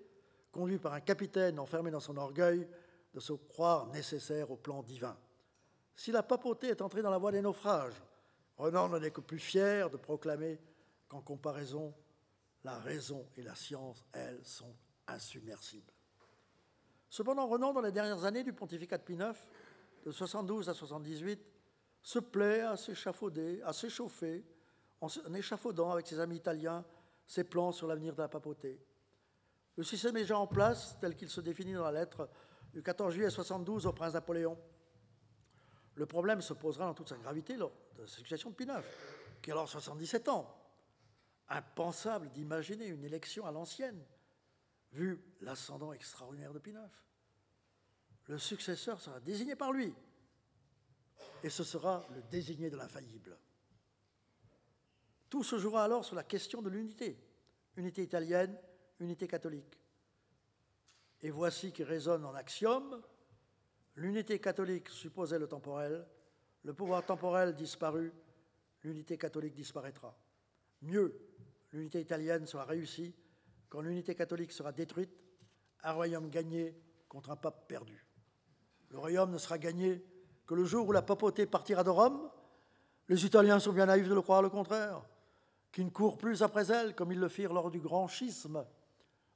conduit 0.51 0.79
par 0.79 0.93
un 0.93 1.01
capitaine 1.01 1.59
enfermé 1.59 1.91
dans 1.91 1.99
son 1.99 2.17
orgueil 2.17 2.67
de 3.13 3.19
se 3.19 3.33
croire 3.33 3.85
nécessaire 3.89 4.49
au 4.49 4.55
plan 4.55 4.81
divin. 4.81 5.15
Si 5.95 6.11
la 6.11 6.23
papauté 6.23 6.69
est 6.69 6.81
entrée 6.81 7.03
dans 7.03 7.11
la 7.11 7.19
voie 7.19 7.31
des 7.31 7.43
naufrages, 7.43 8.01
Renan 8.57 8.89
n'en 8.89 9.03
est 9.03 9.11
que 9.11 9.21
plus 9.21 9.37
fier 9.37 9.91
de 9.91 9.97
proclamer 9.97 10.59
qu'en 11.07 11.21
comparaison, 11.21 11.93
la 12.63 12.79
raison 12.79 13.27
et 13.37 13.43
la 13.43 13.53
science, 13.53 14.03
elles, 14.13 14.43
sont 14.43 14.73
insubmersibles. 15.05 15.93
Cependant, 17.07 17.45
Renan, 17.45 17.71
dans 17.71 17.81
les 17.81 17.91
dernières 17.91 18.25
années 18.25 18.43
du 18.43 18.53
pontificat 18.53 18.97
de 18.97 19.03
Pie 19.03 19.13
IX, 19.13 19.37
de 20.05 20.11
72 20.11 20.69
à 20.69 20.73
78, 20.73 21.50
se 22.01 22.19
plaît 22.19 22.61
à 22.61 22.77
s'échafauder, 22.77 23.61
à 23.63 23.73
s'échauffer, 23.73 24.43
en 25.01 25.33
échafaudant 25.33 25.91
avec 25.91 26.07
ses 26.07 26.19
amis 26.19 26.37
italiens 26.37 26.85
ses 27.25 27.43
plans 27.43 27.71
sur 27.71 27.87
l'avenir 27.87 28.13
de 28.13 28.21
la 28.21 28.27
papauté. 28.27 28.79
Le 29.77 29.83
système 29.83 30.17
est 30.17 30.21
déjà 30.21 30.37
en 30.37 30.47
place, 30.47 30.97
tel 30.99 31.15
qu'il 31.15 31.29
se 31.29 31.41
définit 31.41 31.73
dans 31.73 31.83
la 31.83 31.91
lettre 31.91 32.29
du 32.73 32.83
14 32.83 33.13
juillet 33.13 33.29
72 33.29 33.85
au 33.85 33.93
prince 33.93 34.13
Napoléon. 34.13 34.57
Le 35.95 36.05
problème 36.05 36.41
se 36.41 36.53
posera 36.53 36.85
dans 36.85 36.93
toute 36.93 37.09
sa 37.09 37.17
gravité 37.17 37.55
lors 37.55 37.71
de 37.95 38.01
la 38.01 38.07
succession 38.07 38.49
de 38.49 38.55
Pie 38.55 38.65
IX, 38.65 38.83
qui 39.41 39.51
a 39.51 39.53
alors 39.53 39.69
77 39.69 40.29
ans. 40.29 40.57
Impensable 41.49 42.29
d'imaginer 42.29 42.85
une 42.87 43.03
élection 43.03 43.45
à 43.45 43.51
l'ancienne, 43.51 44.03
vu 44.91 45.21
l'ascendant 45.41 45.93
extraordinaire 45.93 46.53
de 46.53 46.59
Pie 46.59 46.71
IX. 46.71 46.79
Le 48.27 48.37
successeur 48.37 49.01
sera 49.01 49.19
désigné 49.19 49.55
par 49.55 49.71
lui, 49.71 49.93
et 51.43 51.49
ce 51.49 51.63
sera 51.63 52.05
le 52.13 52.21
désigné 52.23 52.69
de 52.69 52.77
l'infaillible. 52.77 53.37
Tout 55.29 55.43
se 55.43 55.57
jouera 55.57 55.85
alors 55.85 56.05
sur 56.05 56.15
la 56.15 56.23
question 56.23 56.61
de 56.61 56.69
l'unité, 56.69 57.17
unité 57.77 58.03
italienne, 58.03 58.57
unité 58.99 59.27
catholique. 59.27 59.79
Et 61.21 61.29
voici 61.29 61.71
qui 61.71 61.83
résonne 61.83 62.25
en 62.25 62.33
axiome, 62.33 63.01
l'unité 63.95 64.39
catholique 64.39 64.89
supposait 64.89 65.39
le 65.39 65.47
temporel, 65.47 66.05
le 66.63 66.73
pouvoir 66.73 67.05
temporel 67.05 67.55
disparu, 67.55 68.13
l'unité 68.83 69.17
catholique 69.17 69.55
disparaîtra. 69.55 70.17
Mieux, 70.81 71.17
l'unité 71.71 72.01
italienne 72.01 72.45
sera 72.45 72.65
réussie 72.65 73.15
quand 73.69 73.81
l'unité 73.81 74.15
catholique 74.15 74.51
sera 74.51 74.73
détruite, 74.73 75.23
un 75.83 75.93
royaume 75.93 76.29
gagné 76.29 76.75
contre 77.07 77.29
un 77.31 77.37
pape 77.37 77.67
perdu. 77.69 78.05
Le 78.89 78.99
royaume 78.99 79.31
ne 79.31 79.37
sera 79.37 79.57
gagné 79.57 80.03
que 80.51 80.55
le 80.55 80.65
jour 80.65 80.85
où 80.85 80.91
la 80.91 81.01
papauté 81.01 81.45
partira 81.45 81.81
de 81.81 81.89
Rome. 81.89 82.29
Les 83.07 83.25
Italiens 83.25 83.57
sont 83.61 83.71
bien 83.71 83.85
naïfs 83.85 84.09
de 84.09 84.13
le 84.13 84.21
croire 84.21 84.41
le 84.41 84.49
contraire, 84.49 85.01
qui 85.71 85.81
ne 85.81 85.89
courent 85.89 86.17
plus 86.17 86.43
après 86.43 86.69
elle 86.69 86.93
comme 86.93 87.13
ils 87.13 87.19
le 87.19 87.29
firent 87.29 87.53
lors 87.53 87.71
du 87.71 87.79
grand 87.79 88.09
schisme 88.09 88.65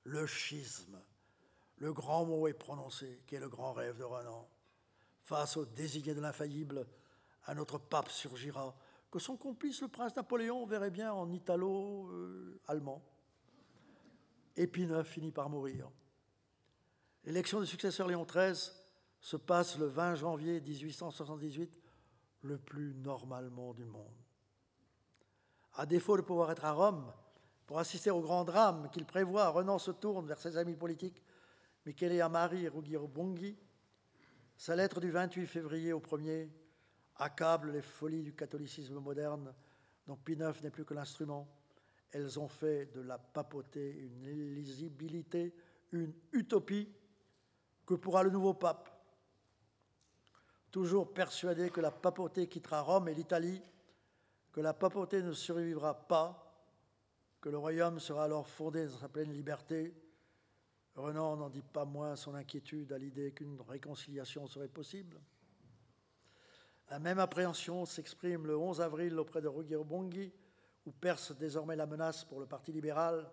le 0.03 0.27
schisme. 0.27 0.99
Le 1.77 1.93
grand 1.93 2.25
mot 2.25 2.49
est 2.49 2.53
prononcé, 2.53 3.21
qui 3.25 3.35
est 3.35 3.39
le 3.39 3.47
grand 3.47 3.71
rêve 3.71 3.97
de 3.97 4.03
Renan. 4.03 4.45
Face 5.23 5.55
au 5.55 5.63
désigné 5.63 6.13
de 6.13 6.19
l'infaillible, 6.19 6.85
un 7.47 7.57
autre 7.59 7.77
pape 7.77 8.09
surgira, 8.09 8.75
que 9.09 9.17
son 9.17 9.37
complice, 9.37 9.83
le 9.83 9.87
prince 9.87 10.17
Napoléon, 10.17 10.65
verrait 10.65 10.91
bien 10.91 11.13
en 11.13 11.31
italo-allemand. 11.31 13.01
Épineux 14.57 15.03
finit 15.03 15.31
par 15.31 15.49
mourir. 15.49 15.89
L'élection 17.23 17.61
du 17.61 17.67
successeur 17.67 18.05
Léon 18.05 18.25
XIII 18.25 18.84
se 19.25 19.37
passe 19.37 19.79
le 19.79 19.87
20 19.87 20.13
janvier 20.13 20.61
1878, 20.61 21.81
le 22.43 22.59
plus 22.59 22.93
normalement 22.93 23.73
du 23.73 23.83
monde. 23.83 24.13
À 25.73 25.87
défaut 25.87 26.15
de 26.15 26.21
pouvoir 26.21 26.51
être 26.51 26.63
à 26.63 26.73
Rome, 26.73 27.11
pour 27.65 27.79
assister 27.79 28.11
au 28.11 28.21
grand 28.21 28.43
drame 28.43 28.87
qu'il 28.91 29.03
prévoit, 29.03 29.49
Renan 29.49 29.79
se 29.79 29.89
tourne 29.89 30.27
vers 30.27 30.39
ses 30.39 30.57
amis 30.57 30.75
politiques, 30.75 31.23
Michele 31.87 32.21
Amari 32.21 32.65
et 32.65 32.67
Ruggiero 32.67 33.07
Bonghi. 33.07 33.57
Sa 34.57 34.75
lettre 34.75 35.01
du 35.01 35.09
28 35.09 35.47
février 35.47 35.91
au 35.91 36.01
1er 36.01 36.47
accable 37.15 37.71
les 37.71 37.81
folies 37.81 38.21
du 38.21 38.35
catholicisme 38.35 38.99
moderne, 38.99 39.55
dont 40.05 40.17
Pie 40.17 40.37
n'est 40.37 40.69
plus 40.69 40.85
que 40.85 40.93
l'instrument. 40.93 41.47
Elles 42.11 42.39
ont 42.39 42.47
fait 42.47 42.93
de 42.93 43.01
la 43.01 43.17
papauté 43.17 43.89
une 43.91 44.23
illisibilité, 44.23 45.55
une 45.93 46.13
utopie 46.31 46.93
que 47.87 47.95
pourra 47.95 48.21
le 48.21 48.29
nouveau 48.29 48.53
pape. 48.53 48.94
Toujours 50.75 51.13
persuadé 51.13 51.69
que 51.69 51.79
la 51.79 51.89
papauté 51.89 52.49
quittera 52.49 52.81
Rome 52.81 53.07
et 53.07 53.13
l'Italie, 53.13 53.61
que 54.51 54.59
la 54.59 54.73
papauté 54.73 55.23
ne 55.23 55.31
survivra 55.31 56.05
pas, 56.05 56.53
que 57.39 57.47
le 57.47 57.57
royaume 57.57 57.97
sera 57.97 58.25
alors 58.25 58.45
fondé 58.45 58.85
dans 58.85 58.97
sa 58.97 59.07
pleine 59.07 59.31
liberté, 59.31 59.95
Renan 60.95 61.37
n'en 61.37 61.49
dit 61.49 61.61
pas 61.61 61.85
moins 61.85 62.17
son 62.17 62.35
inquiétude 62.35 62.91
à 62.91 62.97
l'idée 62.97 63.31
qu'une 63.31 63.61
réconciliation 63.61 64.47
serait 64.47 64.67
possible. 64.67 65.21
La 66.89 66.99
même 66.99 67.19
appréhension 67.19 67.85
s'exprime 67.85 68.45
le 68.45 68.57
11 68.57 68.81
avril 68.81 69.17
auprès 69.17 69.39
de 69.39 69.47
Ruggiero 69.47 69.85
Bonghi, 69.85 70.33
où 70.85 70.91
perce 70.91 71.31
désormais 71.31 71.77
la 71.77 71.85
menace 71.85 72.25
pour 72.25 72.41
le 72.41 72.47
Parti 72.47 72.73
libéral, 72.73 73.31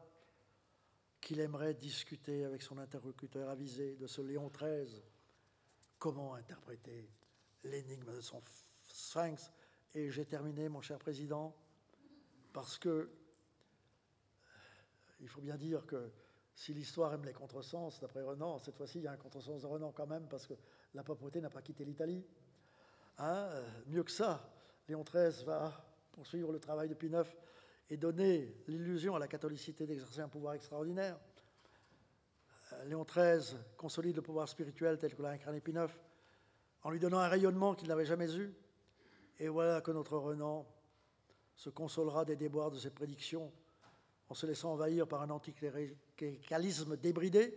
qu'il 1.20 1.40
aimerait 1.40 1.74
discuter 1.74 2.44
avec 2.44 2.62
son 2.62 2.78
interlocuteur 2.78 3.48
avisé 3.48 3.97
de 3.97 4.06
ce 4.06 4.20
Léon 4.20 4.48
XIII. 4.48 5.02
Comment 5.98 6.35
interpréter 6.35 7.10
l'énigme 7.64 8.14
de 8.14 8.20
son 8.20 8.43
sphinx 8.84 9.52
Et 9.94 10.10
j'ai 10.10 10.24
terminé, 10.24 10.68
mon 10.68 10.80
cher 10.80 10.98
président. 10.98 11.55
parce 12.52 12.78
que 12.78 13.10
il 15.20 15.28
faut 15.28 15.40
bien 15.40 15.56
dire 15.56 15.86
que 15.86 16.10
si 16.55 16.74
l'histoire 16.74 17.14
aime 17.14 17.24
les 17.24 17.32
contresens, 17.32 18.01
d'après 18.01 18.22
Renan, 18.22 18.59
cette 18.59 18.76
fois-ci, 18.76 18.98
il 18.98 19.05
y 19.05 19.06
a 19.06 19.12
un 19.12 19.16
contresens 19.16 19.62
de 19.62 19.66
Renan 19.66 19.93
quand 19.93 20.06
même, 20.06 20.26
parce 20.28 20.47
que 20.47 20.55
la 20.94 21.02
papauté 21.02 21.40
n'a 21.40 21.51
pas 21.51 21.62
quitté 21.62 21.84
l'Italie. 21.84 22.24
Hein, 23.18 23.48
euh, 23.52 23.68
mieux 23.86 24.02
que 24.02 24.10
ça, 24.10 24.52
Léon 24.89 25.05
XIII 25.05 25.44
va 25.44 25.72
poursuivre 26.12 26.52
le 26.52 26.59
travail 26.59 26.89
de 26.89 26.94
Pie 26.94 27.10
et 27.90 27.97
donner 27.97 28.55
l'illusion 28.66 29.14
à 29.14 29.18
la 29.18 29.28
catholicité 29.28 29.86
d'exercer 29.86 30.20
un 30.20 30.28
pouvoir 30.28 30.55
extraordinaire. 30.55 31.18
Euh, 32.72 32.84
Léon 32.84 33.05
XIII 33.05 33.56
consolide 33.76 34.16
le 34.16 34.22
pouvoir 34.22 34.48
spirituel 34.48 34.98
tel 34.98 35.14
que 35.14 35.22
l'a 35.22 35.30
incarné 35.30 35.60
Pie 35.60 35.74
en 36.82 36.90
lui 36.90 36.98
donnant 36.98 37.18
un 37.18 37.28
rayonnement 37.28 37.74
qu'il 37.74 37.88
n'avait 37.88 38.04
jamais 38.04 38.34
eu. 38.36 38.54
Et 39.38 39.48
voilà 39.48 39.80
que 39.80 39.90
notre 39.90 40.16
Renan 40.16 40.66
se 41.54 41.70
consolera 41.70 42.24
des 42.24 42.36
déboires 42.36 42.70
de 42.70 42.78
ses 42.78 42.90
prédictions 42.90 43.52
en 44.28 44.34
se 44.34 44.46
laissant 44.46 44.72
envahir 44.72 45.06
par 45.06 45.20
un 45.22 45.30
anticléricalisme 45.30 46.96
débridé, 46.96 47.54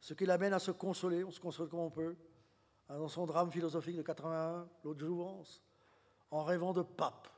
ce 0.00 0.14
qui 0.14 0.24
l'amène 0.24 0.54
à 0.54 0.58
se 0.58 0.70
consoler, 0.70 1.22
on 1.22 1.30
se 1.30 1.40
console 1.40 1.68
comme 1.68 1.80
on 1.80 1.90
peut, 1.90 2.16
hein, 2.88 2.98
dans 2.98 3.08
son 3.08 3.26
drame 3.26 3.50
philosophique 3.50 3.96
de 3.96 4.02
81, 4.02 4.68
l'autre 4.84 5.04
jouvence, 5.04 5.62
en 6.30 6.44
rêvant 6.44 6.72
de 6.72 6.82
papes, 6.82 7.28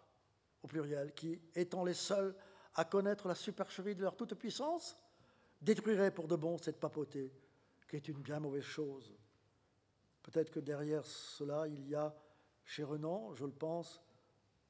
au 0.62 0.68
pluriel, 0.68 1.12
qui, 1.14 1.40
étant 1.54 1.84
les 1.84 1.94
seuls 1.94 2.34
à 2.74 2.84
connaître 2.84 3.26
la 3.26 3.34
supercherie 3.34 3.96
de 3.96 4.02
leur 4.02 4.16
toute-puissance, 4.16 4.96
détruiraient 5.60 6.12
pour 6.12 6.28
de 6.28 6.36
bon 6.36 6.58
cette 6.58 6.78
papauté, 6.78 7.32
qui 7.88 7.96
est 7.96 8.06
une 8.06 8.20
bien 8.20 8.38
mauvaise 8.38 8.62
chose. 8.62 9.16
Peut-être 10.22 10.50
que 10.50 10.60
derrière 10.60 11.04
cela, 11.06 11.66
il 11.68 11.88
y 11.88 11.94
a, 11.94 12.14
chez 12.64 12.84
Renan, 12.84 13.34
je 13.34 13.44
le 13.44 13.52
pense, 13.52 14.02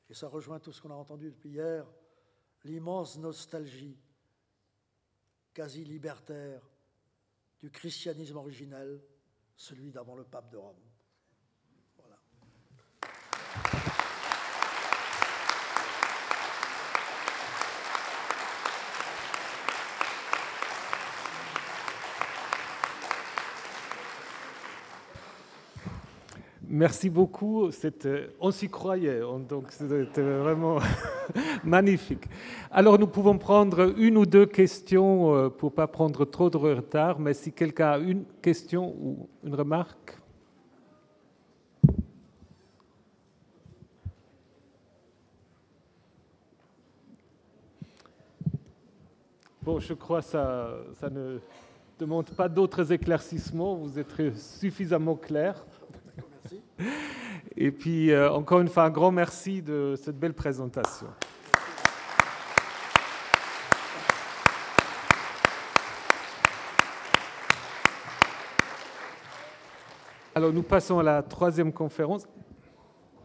et 0.08 0.14
ça 0.14 0.28
rejoint 0.28 0.60
tout 0.60 0.72
ce 0.72 0.80
qu'on 0.80 0.90
a 0.90 0.94
entendu 0.94 1.30
depuis 1.30 1.50
hier, 1.50 1.86
l'immense 2.64 3.18
nostalgie 3.18 3.98
quasi 5.52 5.84
libertaire 5.84 6.62
du 7.58 7.70
christianisme 7.70 8.36
originel, 8.36 9.02
celui 9.56 9.90
d'avant 9.90 10.14
le 10.14 10.24
pape 10.24 10.50
de 10.50 10.56
Rome. 10.56 10.87
Merci 26.70 27.08
beaucoup. 27.08 27.70
On 28.40 28.50
s'y 28.50 28.68
croyait, 28.68 29.20
donc 29.48 29.70
c'était 29.70 30.20
vraiment 30.20 30.76
magnifique. 31.64 32.26
Alors 32.70 32.98
nous 32.98 33.06
pouvons 33.06 33.38
prendre 33.38 33.94
une 33.98 34.18
ou 34.18 34.26
deux 34.26 34.44
questions 34.44 35.34
euh, 35.34 35.48
pour 35.48 35.70
ne 35.70 35.76
pas 35.76 35.86
prendre 35.86 36.26
trop 36.26 36.50
de 36.50 36.58
retard, 36.58 37.20
mais 37.20 37.32
si 37.32 37.52
quelqu'un 37.52 37.92
a 37.92 37.98
une 37.98 38.26
question 38.42 38.94
ou 39.00 39.30
une 39.44 39.54
remarque. 39.54 40.18
Bon, 49.62 49.80
je 49.80 49.94
crois 49.94 50.20
que 50.20 50.26
ça, 50.26 50.70
ça 51.00 51.08
ne 51.08 51.38
demande 51.98 52.28
pas 52.30 52.50
d'autres 52.50 52.92
éclaircissements, 52.92 53.74
vous 53.74 53.98
êtes 53.98 54.36
suffisamment 54.36 55.16
clair. 55.16 55.64
Et 57.56 57.70
puis, 57.70 58.10
euh, 58.12 58.30
encore 58.30 58.60
une 58.60 58.68
fois, 58.68 58.84
un 58.84 58.90
grand 58.90 59.10
merci 59.10 59.62
de 59.62 59.94
cette 59.96 60.18
belle 60.18 60.34
présentation. 60.34 61.08
Alors, 70.34 70.52
nous 70.52 70.62
passons 70.62 71.00
à 71.00 71.02
la 71.02 71.22
troisième 71.22 71.72
conférence. 71.72 72.28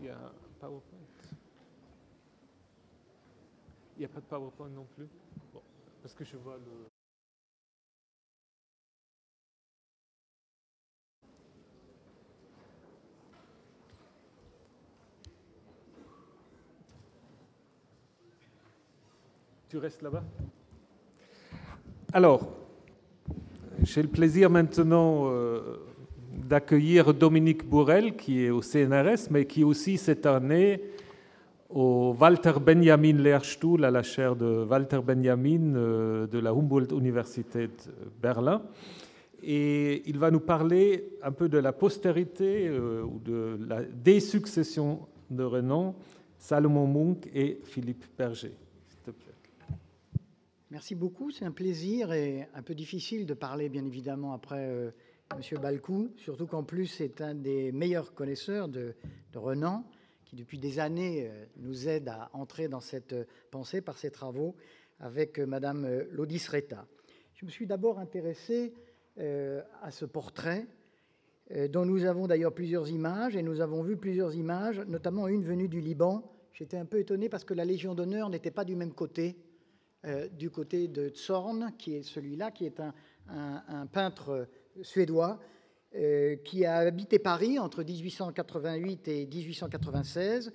Il 0.01 0.07
y 0.07 0.09
a 0.09 0.17
n'y 4.03 4.05
a 4.05 4.09
pas 4.09 4.19
de 4.19 4.25
PowerPoint 4.25 4.69
non 4.69 4.85
plus. 4.95 5.07
Parce 6.01 6.13
que 6.13 6.25
je 6.25 6.35
vois 6.37 6.57
le. 6.57 6.92
Tu 19.73 19.79
restes 19.79 20.03
là-bas? 20.03 20.23
Alors, 22.13 22.47
j'ai 23.81 24.03
le 24.03 24.07
plaisir 24.07 24.51
maintenant 24.51 25.23
euh, 25.31 25.77
d'accueillir 26.47 27.11
Dominique 27.11 27.67
Bourrel, 27.67 28.15
qui 28.15 28.43
est 28.43 28.51
au 28.51 28.61
CNRS, 28.61 29.31
mais 29.31 29.45
qui 29.45 29.63
aussi 29.63 29.97
cette 29.97 30.27
année 30.27 30.79
au 31.71 32.15
Walter 32.19 32.53
Benjamin 32.63 33.13
Lehrstuhl, 33.13 33.83
à 33.83 33.89
la 33.89 34.03
chaire 34.03 34.35
de 34.35 34.63
Walter 34.63 34.99
Benjamin 35.03 35.73
euh, 35.73 36.27
de 36.27 36.37
la 36.37 36.51
Humboldt-Universität 36.51 37.89
Berlin. 38.21 38.61
Et 39.41 40.07
il 40.07 40.19
va 40.19 40.29
nous 40.29 40.39
parler 40.39 41.17
un 41.23 41.31
peu 41.31 41.49
de 41.49 41.57
la 41.57 41.73
postérité 41.73 42.67
euh, 42.67 43.01
ou 43.01 43.17
de 43.17 43.57
la, 43.67 43.81
des 43.81 44.19
successions 44.19 44.99
de 45.31 45.43
Renan, 45.43 45.95
Salomon 46.37 46.85
Munk 46.85 47.27
et 47.33 47.59
Philippe 47.63 48.05
Berger. 48.15 48.53
Merci 50.73 50.95
beaucoup, 50.95 51.29
c'est 51.29 51.45
un 51.45 51.51
plaisir 51.51 52.13
et 52.13 52.47
un 52.55 52.63
peu 52.63 52.73
difficile 52.73 53.27
de 53.27 53.35
parler 53.35 53.69
bien 53.69 53.85
évidemment 53.85 54.33
après 54.33 54.67
euh, 54.71 54.89
M. 55.35 55.59
Balcou, 55.61 56.09
surtout 56.17 56.47
qu'en 56.47 56.63
plus 56.63 56.87
c'est 56.87 57.21
un 57.21 57.35
des 57.35 57.71
meilleurs 57.71 58.15
connaisseurs 58.15 58.67
de, 58.69 58.95
Renan, 59.35 59.85
qui 60.25 60.35
depuis 60.35 60.57
des 60.57 60.79
années 60.79 61.29
euh, 61.29 61.45
nous 61.57 61.87
aide 61.87 62.07
à 62.07 62.31
entrer 62.33 62.69
dans 62.69 62.79
cette 62.79 63.13
pensée 63.51 63.81
par 63.81 63.99
ses 63.99 64.09
travaux 64.09 64.55
avec 64.99 65.37
euh, 65.37 65.45
Mme 65.45 66.07
Lodis 66.09 66.43
Reta. 66.51 66.87
Je 67.35 67.45
me 67.45 67.51
suis 67.51 67.67
d'abord 67.67 67.99
intéressé 67.99 68.73
à 69.83 69.91
ce 69.91 70.05
portrait 70.05 70.65
dont 71.69 71.85
nous 71.85 72.05
avons 72.05 72.25
d'ailleurs 72.25 72.55
plusieurs 72.55 72.89
images, 72.89 73.35
et 73.35 73.43
nous 73.43 73.61
avons 73.61 73.83
vu 73.83 73.95
plusieurs 73.95 74.33
images, 74.33 74.79
notamment 74.87 75.27
une 75.27 75.43
venue 75.43 75.67
du 75.67 75.81
Liban. 75.81 76.23
J'étais 76.51 76.77
un 76.77 76.85
peu 76.85 76.97
étonné 76.97 77.29
parce 77.29 77.43
que 77.43 77.53
la 77.53 77.63
Légion 77.63 77.93
d'honneur 77.93 78.29
n'était 78.29 78.49
pas 78.49 78.65
du 78.65 78.75
même 78.75 78.93
côté 78.93 79.37
euh, 80.05 80.27
du 80.27 80.49
côté 80.49 80.89
de 80.89 81.13
Zorn, 81.15 81.71
qui 81.79 81.95
est 81.95 82.03
celui-là, 82.03 82.51
qui 82.51 82.65
est 82.65 82.81
un, 83.29 83.85
peintre 83.87 84.49
suédois 84.81 85.39
euh, 85.95 86.35
qui 86.35 86.65
a 86.65 86.75
habité 86.75 87.19
Paris 87.19 87.57
entre 87.57 87.83
1888 87.83 89.07
et 89.07 89.25
1896 89.25 90.51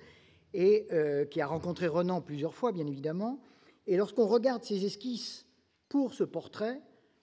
et 0.53 0.85
euh, 0.91 1.25
qui 1.25 1.41
a 1.41 1.47
rencontré 1.47 1.87
Renan 1.87 2.21
plusieurs 2.21 2.53
fois, 2.53 2.71
bien 2.71 2.85
évidemment. 2.85 3.39
Et 3.87 3.97
lorsqu'on 3.97 4.27
regarde 4.27 4.63
ses 4.63 4.85
esquisses 4.85 5.47
pour 5.87 6.13
ce 6.13 6.23
portrait, 6.23 6.79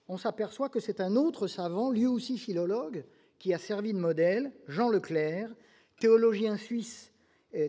on 0.09 0.17
s'aperçoit 0.17 0.69
que 0.69 0.81
c'est 0.81 1.01
un 1.01 1.15
autre 1.15 1.47
savant, 1.47 1.93
lui 1.93 2.07
aussi 2.07 2.39
philologue, 2.39 3.05
qui 3.39 3.55
a 3.55 3.59
servi 3.59 3.93
de 3.93 3.99
modèle, 3.99 4.51
Jean 4.67 4.89
Leclerc, 4.89 5.49
théologien 6.01 6.57
suisse 6.57 7.13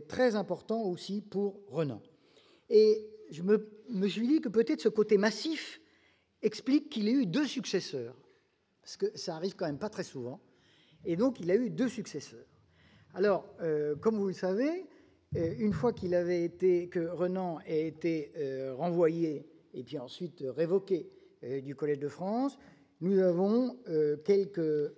très 0.07 0.35
important 0.35 0.81
aussi 0.81 1.21
pour 1.21 1.61
Renan. 1.69 2.01
Et 2.69 3.07
je 3.29 3.43
me, 3.43 4.07
suis 4.07 4.27
dit 4.27 4.41
que 4.41 4.49
peut-être 4.49 4.81
ce 4.81 4.89
côté 4.89 5.17
massif 5.17 5.81
explique 6.41 6.89
qu'il 6.89 7.07
ait 7.07 7.13
eu 7.13 7.25
deux 7.25 7.45
successeurs, 7.45 8.15
parce 8.81 8.97
que 8.97 9.05
ça 9.17 9.35
arrive 9.35 9.55
quand 9.55 9.65
même 9.65 9.79
pas 9.79 9.89
très 9.89 10.03
souvent. 10.03 10.39
Et 11.05 11.15
donc, 11.15 11.39
il 11.39 11.51
a 11.51 11.55
eu 11.55 11.69
deux 11.69 11.89
successeurs. 11.89 12.45
Alors, 13.13 13.45
euh, 13.61 13.95
comme 13.95 14.17
vous 14.17 14.27
le 14.27 14.33
savez, 14.33 14.85
euh, 15.35 15.53
une 15.57 15.73
fois 15.73 15.93
qu'il 15.93 16.13
avait 16.13 16.43
été, 16.43 16.87
que 16.89 17.07
Renan 17.07 17.57
a 17.57 17.73
été 17.73 18.31
euh, 18.37 18.75
renvoyé 18.75 19.47
et 19.73 19.83
puis 19.83 19.97
ensuite 19.97 20.43
révoqué 20.47 21.09
du 21.43 21.75
Collège 21.75 21.99
de 21.99 22.07
France, 22.07 22.57
nous 22.99 23.19
avons 23.19 23.77
quelques 24.25 24.91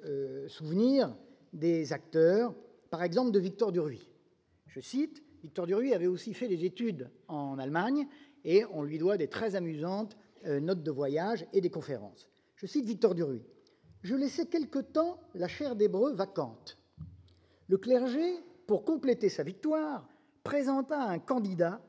souvenirs 0.47 1.13
des 1.51 1.91
acteurs, 1.91 2.55
par 2.89 3.03
exemple 3.03 3.31
de 3.31 3.39
Victor 3.39 3.73
Duruy. 3.73 4.09
Je 4.67 4.79
cite 4.79 5.21
Victor 5.43 5.65
Duruy 5.67 5.93
avait 5.93 6.07
aussi 6.07 6.33
fait 6.33 6.47
des 6.47 6.65
études 6.65 7.09
en 7.27 7.57
Allemagne 7.57 8.07
et 8.43 8.65
on 8.71 8.83
lui 8.83 8.97
doit 8.97 9.17
des 9.17 9.27
très 9.27 9.55
amusantes 9.55 10.17
euh, 10.45 10.59
notes 10.59 10.83
de 10.83 10.91
voyage 10.91 11.45
et 11.53 11.61
des 11.61 11.69
conférences. 11.69 12.29
Je 12.55 12.65
cite 12.65 12.85
Victor 12.85 13.15
Duruy. 13.15 13.43
Je 14.01 14.15
laissais 14.15 14.45
quelque 14.45 14.79
temps 14.79 15.19
la 15.33 15.47
chaire 15.47 15.75
d'hébreu 15.75 16.13
vacante. 16.13 16.77
Le 17.67 17.77
clergé, 17.77 18.37
pour 18.67 18.83
compléter 18.83 19.29
sa 19.29 19.43
victoire, 19.43 20.07
présenta 20.43 21.03
un 21.03 21.19
candidat, 21.19 21.81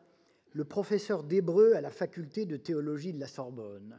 le 0.53 0.65
professeur 0.65 1.23
d'hébreu 1.23 1.75
à 1.75 1.81
la 1.81 1.91
faculté 1.91 2.47
de 2.47 2.57
théologie 2.57 3.13
de 3.13 3.21
la 3.21 3.29
Sorbonne. 3.29 3.97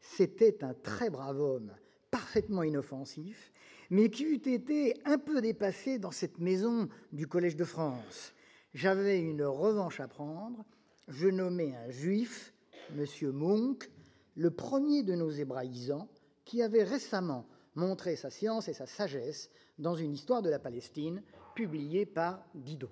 C'était 0.00 0.64
un 0.64 0.74
très 0.74 1.10
brave 1.10 1.40
homme, 1.40 1.72
parfaitement 2.10 2.62
inoffensif, 2.62 3.52
mais 3.90 4.10
qui 4.10 4.24
eût 4.24 4.34
été 4.48 4.94
un 5.04 5.18
peu 5.18 5.40
dépassé 5.40 5.98
dans 5.98 6.10
cette 6.10 6.38
maison 6.38 6.88
du 7.12 7.26
Collège 7.26 7.56
de 7.56 7.64
France 7.64 8.34
j'avais 8.74 9.20
une 9.20 9.44
revanche 9.44 10.00
à 10.00 10.08
prendre 10.08 10.64
je 11.08 11.28
nommais 11.28 11.74
un 11.74 11.90
juif, 11.90 12.54
M. 12.96 13.04
Munk, 13.32 13.90
le 14.36 14.50
premier 14.50 15.02
de 15.02 15.14
nos 15.14 15.30
hébraïsants, 15.30 16.08
qui 16.44 16.62
avait 16.62 16.84
récemment 16.84 17.46
montré 17.74 18.16
sa 18.16 18.30
science 18.30 18.68
et 18.68 18.72
sa 18.72 18.86
sagesse 18.86 19.50
dans 19.78 19.94
une 19.94 20.12
histoire 20.12 20.42
de 20.42 20.50
la 20.50 20.58
Palestine 20.58 21.22
publiée 21.54 22.06
par 22.06 22.44
Didot. 22.54 22.90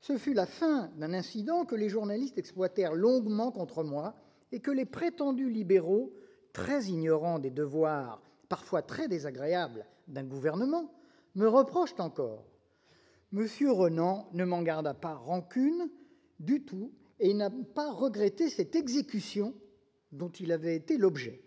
Ce 0.00 0.16
fut 0.16 0.34
la 0.34 0.46
fin 0.46 0.88
d'un 0.96 1.12
incident 1.12 1.64
que 1.64 1.74
les 1.74 1.88
journalistes 1.88 2.38
exploitèrent 2.38 2.94
longuement 2.94 3.50
contre 3.50 3.82
moi 3.82 4.14
et 4.52 4.60
que 4.60 4.70
les 4.70 4.86
prétendus 4.86 5.50
libéraux, 5.50 6.12
très 6.52 6.84
ignorants 6.84 7.38
des 7.38 7.50
devoirs 7.50 8.22
parfois 8.48 8.82
très 8.82 9.08
désagréables 9.08 9.84
d'un 10.06 10.24
gouvernement, 10.24 10.92
me 11.34 11.46
reprochent 11.46 11.98
encore. 11.98 12.44
Monsieur 13.30 13.70
Renan 13.72 14.26
ne 14.32 14.44
m'en 14.44 14.62
garda 14.62 14.94
pas 14.94 15.14
rancune 15.14 15.90
du 16.40 16.64
tout 16.64 16.92
et 17.20 17.34
n'a 17.34 17.50
pas 17.50 17.92
regretté 17.92 18.48
cette 18.48 18.74
exécution 18.74 19.54
dont 20.12 20.30
il 20.30 20.50
avait 20.50 20.76
été 20.76 20.96
l'objet. 20.96 21.42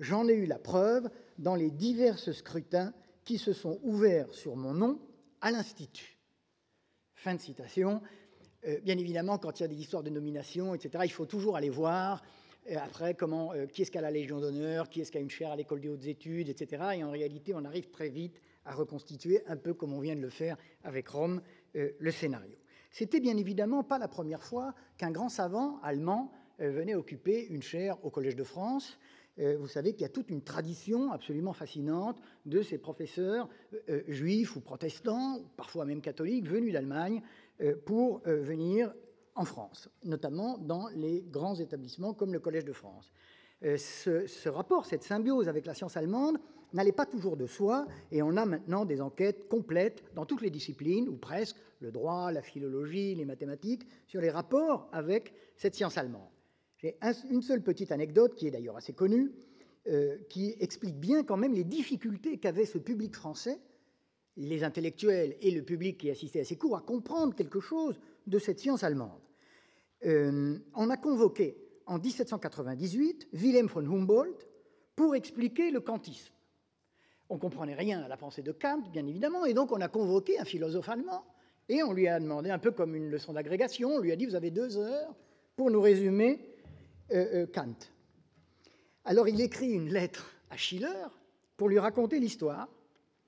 J'en 0.00 0.26
ai 0.26 0.32
eu 0.32 0.46
la 0.46 0.58
preuve 0.58 1.08
dans 1.38 1.54
les 1.54 1.70
divers 1.70 2.18
scrutins 2.18 2.92
qui 3.24 3.38
se 3.38 3.52
sont 3.52 3.78
ouverts 3.84 4.34
sur 4.34 4.56
mon 4.56 4.74
nom 4.74 5.00
à 5.40 5.52
l'Institut. 5.52 6.18
Fin 7.14 7.36
de 7.36 7.40
citation. 7.40 8.02
Euh, 8.66 8.80
bien 8.80 8.98
évidemment, 8.98 9.38
quand 9.38 9.60
il 9.60 9.62
y 9.62 9.66
a 9.66 9.68
des 9.68 9.80
histoires 9.80 10.02
de 10.02 10.10
nomination, 10.10 10.74
etc., 10.74 11.04
il 11.04 11.12
faut 11.12 11.26
toujours 11.26 11.56
aller 11.56 11.70
voir 11.70 12.22
euh, 12.70 12.76
après 12.82 13.14
comment, 13.14 13.52
euh, 13.52 13.66
qui 13.66 13.82
est-ce 13.82 13.92
qui 13.92 13.98
a 13.98 14.00
la 14.00 14.10
Légion 14.10 14.40
d'honneur, 14.40 14.88
qui 14.88 15.00
est-ce 15.00 15.12
qui 15.12 15.18
a 15.18 15.20
une 15.20 15.30
chaire 15.30 15.52
à 15.52 15.56
l'école 15.56 15.80
des 15.80 15.88
hautes 15.88 16.06
études, 16.06 16.48
etc. 16.48 16.82
Et 16.96 17.04
en 17.04 17.12
réalité, 17.12 17.54
on 17.54 17.64
arrive 17.64 17.90
très 17.90 18.08
vite 18.08 18.40
à 18.64 18.74
reconstituer, 18.74 19.42
un 19.46 19.56
peu 19.56 19.74
comme 19.74 19.92
on 19.92 20.00
vient 20.00 20.16
de 20.16 20.20
le 20.20 20.30
faire 20.30 20.56
avec 20.84 21.08
Rome, 21.08 21.42
le 21.74 22.10
scénario. 22.10 22.56
C'était 22.90 23.20
bien 23.20 23.36
évidemment 23.36 23.82
pas 23.82 23.98
la 23.98 24.08
première 24.08 24.42
fois 24.42 24.74
qu'un 24.98 25.10
grand 25.10 25.28
savant 25.28 25.80
allemand 25.82 26.32
venait 26.58 26.94
occuper 26.94 27.46
une 27.48 27.62
chaire 27.62 27.96
au 28.04 28.10
Collège 28.10 28.36
de 28.36 28.44
France. 28.44 28.98
Euh, 29.38 29.56
vous 29.58 29.68
savez 29.68 29.92
qu'il 29.92 30.02
y 30.02 30.04
a 30.04 30.10
toute 30.10 30.30
une 30.30 30.42
tradition 30.42 31.10
absolument 31.10 31.54
fascinante 31.54 32.20
de 32.44 32.60
ces 32.60 32.78
professeurs 32.78 33.48
euh, 33.72 33.78
euh, 33.88 34.02
juifs 34.08 34.56
ou 34.56 34.60
protestants, 34.60 35.40
parfois 35.56 35.84
même 35.84 36.02
catholiques, 36.02 36.48
venus 36.48 36.72
d'Allemagne 36.72 37.22
pour 37.86 38.22
venir 38.24 38.92
en 39.36 39.44
France, 39.44 39.88
notamment 40.02 40.58
dans 40.58 40.88
les 40.96 41.22
grands 41.22 41.54
établissements 41.54 42.12
comme 42.12 42.32
le 42.32 42.40
Collège 42.40 42.64
de 42.64 42.72
France. 42.72 43.12
Ce, 43.62 44.26
ce, 44.26 44.48
rapport, 44.48 44.84
cette 44.84 45.04
symbiose 45.04 45.48
avec 45.48 45.66
la 45.66 45.74
science 45.74 45.96
allemande 45.96 46.38
n'allait 46.72 46.92
pas 46.92 47.06
toujours 47.06 47.36
de 47.36 47.46
soi, 47.46 47.86
et 48.10 48.22
on 48.22 48.36
a 48.36 48.46
maintenant 48.46 48.84
des 48.84 49.00
enquêtes 49.00 49.48
complètes 49.48 50.04
dans 50.14 50.26
toutes 50.26 50.42
les 50.42 50.50
disciplines, 50.50 51.08
ou 51.08 51.16
presque, 51.16 51.56
le 51.80 51.90
droit, 51.90 52.32
la 52.32 52.42
philologie, 52.42 53.14
les 53.14 53.24
mathématiques, 53.24 53.86
sur 54.06 54.20
les 54.20 54.30
rapports 54.30 54.88
avec 54.92 55.32
cette 55.56 55.74
science 55.74 55.98
allemande. 55.98 56.28
J'ai 56.78 56.96
une 57.30 57.42
seule 57.42 57.62
petite 57.62 57.92
anecdote, 57.92 58.34
qui 58.34 58.46
est 58.46 58.50
d'ailleurs 58.50 58.76
assez 58.76 58.92
connue, 58.92 59.32
euh, 59.88 60.16
qui 60.28 60.54
explique 60.60 60.98
bien 60.98 61.24
quand 61.24 61.36
même 61.36 61.54
les 61.54 61.64
difficultés 61.64 62.38
qu'avait 62.38 62.66
ce 62.66 62.78
public 62.78 63.14
français, 63.14 63.58
les 64.36 64.64
intellectuels 64.64 65.36
et 65.40 65.50
le 65.50 65.62
public 65.62 65.98
qui 65.98 66.10
assistait 66.10 66.40
à 66.40 66.44
ces 66.44 66.56
cours, 66.56 66.76
à 66.76 66.80
comprendre 66.80 67.34
quelque 67.34 67.60
chose 67.60 67.98
de 68.26 68.38
cette 68.38 68.58
science 68.58 68.82
allemande. 68.82 69.20
Euh, 70.04 70.58
on 70.74 70.90
a 70.90 70.96
convoqué 70.96 71.56
en 71.86 71.98
1798 71.98 73.28
Wilhelm 73.32 73.66
von 73.66 73.84
Humboldt 73.84 74.48
pour 74.96 75.14
expliquer 75.14 75.70
le 75.70 75.80
kantisme. 75.80 76.31
On 77.32 77.36
ne 77.36 77.40
comprenait 77.40 77.74
rien 77.74 78.02
à 78.02 78.08
la 78.08 78.18
pensée 78.18 78.42
de 78.42 78.52
Kant, 78.52 78.82
bien 78.92 79.06
évidemment, 79.06 79.46
et 79.46 79.54
donc 79.54 79.72
on 79.72 79.80
a 79.80 79.88
convoqué 79.88 80.38
un 80.38 80.44
philosophe 80.44 80.90
allemand 80.90 81.24
et 81.70 81.82
on 81.82 81.94
lui 81.94 82.06
a 82.06 82.20
demandé, 82.20 82.50
un 82.50 82.58
peu 82.58 82.72
comme 82.72 82.94
une 82.94 83.08
leçon 83.08 83.32
d'agrégation, 83.32 83.94
on 83.94 84.00
lui 84.00 84.12
a 84.12 84.16
dit, 84.16 84.26
vous 84.26 84.34
avez 84.34 84.50
deux 84.50 84.76
heures 84.76 85.14
pour 85.56 85.70
nous 85.70 85.80
résumer 85.80 86.40
euh, 87.10 87.44
euh, 87.44 87.46
Kant. 87.46 87.88
Alors 89.06 89.28
il 89.28 89.40
écrit 89.40 89.70
une 89.70 89.88
lettre 89.88 90.30
à 90.50 90.58
Schiller 90.58 91.08
pour 91.56 91.70
lui 91.70 91.78
raconter 91.78 92.20
l'histoire, 92.20 92.68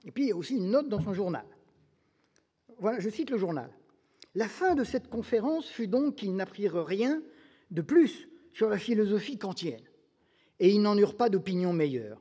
et 0.04 0.10
puis 0.10 0.24
il 0.24 0.28
y 0.28 0.32
a 0.32 0.36
aussi 0.36 0.56
une 0.56 0.68
note 0.68 0.90
dans 0.90 1.00
son 1.00 1.14
journal. 1.14 1.46
Voilà, 2.80 3.00
je 3.00 3.08
cite 3.08 3.30
le 3.30 3.38
journal. 3.38 3.70
La 4.34 4.48
fin 4.48 4.74
de 4.74 4.84
cette 4.84 5.08
conférence 5.08 5.66
fut 5.66 5.88
donc 5.88 6.16
qu'ils 6.16 6.36
n'apprirent 6.36 6.84
rien 6.84 7.22
de 7.70 7.80
plus 7.80 8.28
sur 8.52 8.68
la 8.68 8.76
philosophie 8.76 9.38
kantienne, 9.38 9.88
et 10.60 10.68
ils 10.68 10.82
n'en 10.82 10.98
eurent 10.98 11.16
pas 11.16 11.30
d'opinion 11.30 11.72
meilleure. 11.72 12.20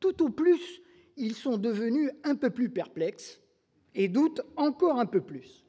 Tout 0.00 0.22
au 0.22 0.28
plus, 0.28 0.82
ils 1.16 1.34
sont 1.34 1.56
devenus 1.56 2.10
un 2.24 2.34
peu 2.34 2.50
plus 2.50 2.70
perplexes 2.70 3.40
et 3.94 4.08
doutent 4.08 4.42
encore 4.56 4.98
un 4.98 5.06
peu 5.06 5.20
plus. 5.20 5.64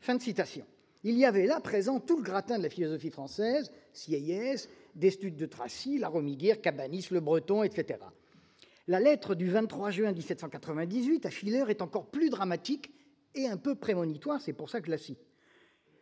Fin 0.00 0.14
de 0.14 0.22
citation. 0.22 0.64
Il 1.04 1.16
y 1.16 1.24
avait 1.24 1.46
là 1.46 1.60
présent 1.60 2.00
tout 2.00 2.16
le 2.16 2.22
gratin 2.22 2.58
de 2.58 2.62
la 2.62 2.70
philosophie 2.70 3.10
française, 3.10 3.70
Sieyès, 3.92 4.68
Destutt 4.94 5.36
de 5.36 5.46
Tracy, 5.46 5.98
la 5.98 6.08
Romiguière, 6.08 6.60
Cabanis, 6.60 7.08
Le 7.10 7.20
Breton, 7.20 7.62
etc. 7.62 8.00
La 8.88 9.00
lettre 9.00 9.34
du 9.34 9.48
23 9.48 9.90
juin 9.90 10.12
1798 10.12 11.26
à 11.26 11.30
Schiller 11.30 11.64
est 11.68 11.82
encore 11.82 12.06
plus 12.10 12.30
dramatique 12.30 12.92
et 13.34 13.46
un 13.46 13.56
peu 13.56 13.74
prémonitoire, 13.74 14.40
c'est 14.40 14.52
pour 14.52 14.70
ça 14.70 14.80
que 14.80 14.86
je 14.86 14.92
la 14.92 14.98
cite. 14.98 15.26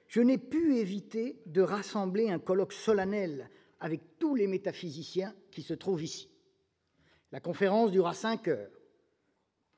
Je 0.07 0.21
n'ai 0.21 0.39
pu 0.39 0.77
éviter 0.77 1.41
de 1.47 1.63
rassembler 1.63 2.31
un 2.31 2.39
colloque 2.39 2.73
solennel 2.73 3.51
avec 3.81 4.19
tous 4.19 4.35
les 4.35 4.47
métaphysiciens 4.47 5.35
qui 5.51 5.63
se 5.63 5.75
trouvent 5.75 6.03
ici. 6.03 6.31
La 7.33 7.41
conférence 7.41 7.91
dura 7.91 8.15
cinq 8.15 8.49
heures, 8.49 8.71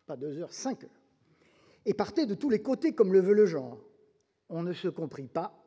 pas 0.07 0.16
deux 0.16 0.39
heures, 0.39 0.53
cinq 0.53 0.85
heures, 0.85 1.03
et 1.85 1.95
partait 1.95 2.27
de 2.27 2.35
tous 2.35 2.51
les 2.51 2.62
côtés 2.62 2.95
comme 2.95 3.12
le 3.12 3.20
veut 3.20 3.35
le 3.35 3.47
genre 3.47 3.78
on 4.49 4.62
ne 4.62 4.73
se 4.73 4.89
comprit 4.89 5.28
pas 5.28 5.62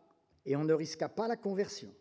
et 0.46 0.56
on 0.56 0.64
ne 0.64 0.74
risqua 0.74 1.10
pas 1.10 1.28
la 1.28 1.38
conversion. 1.38 1.94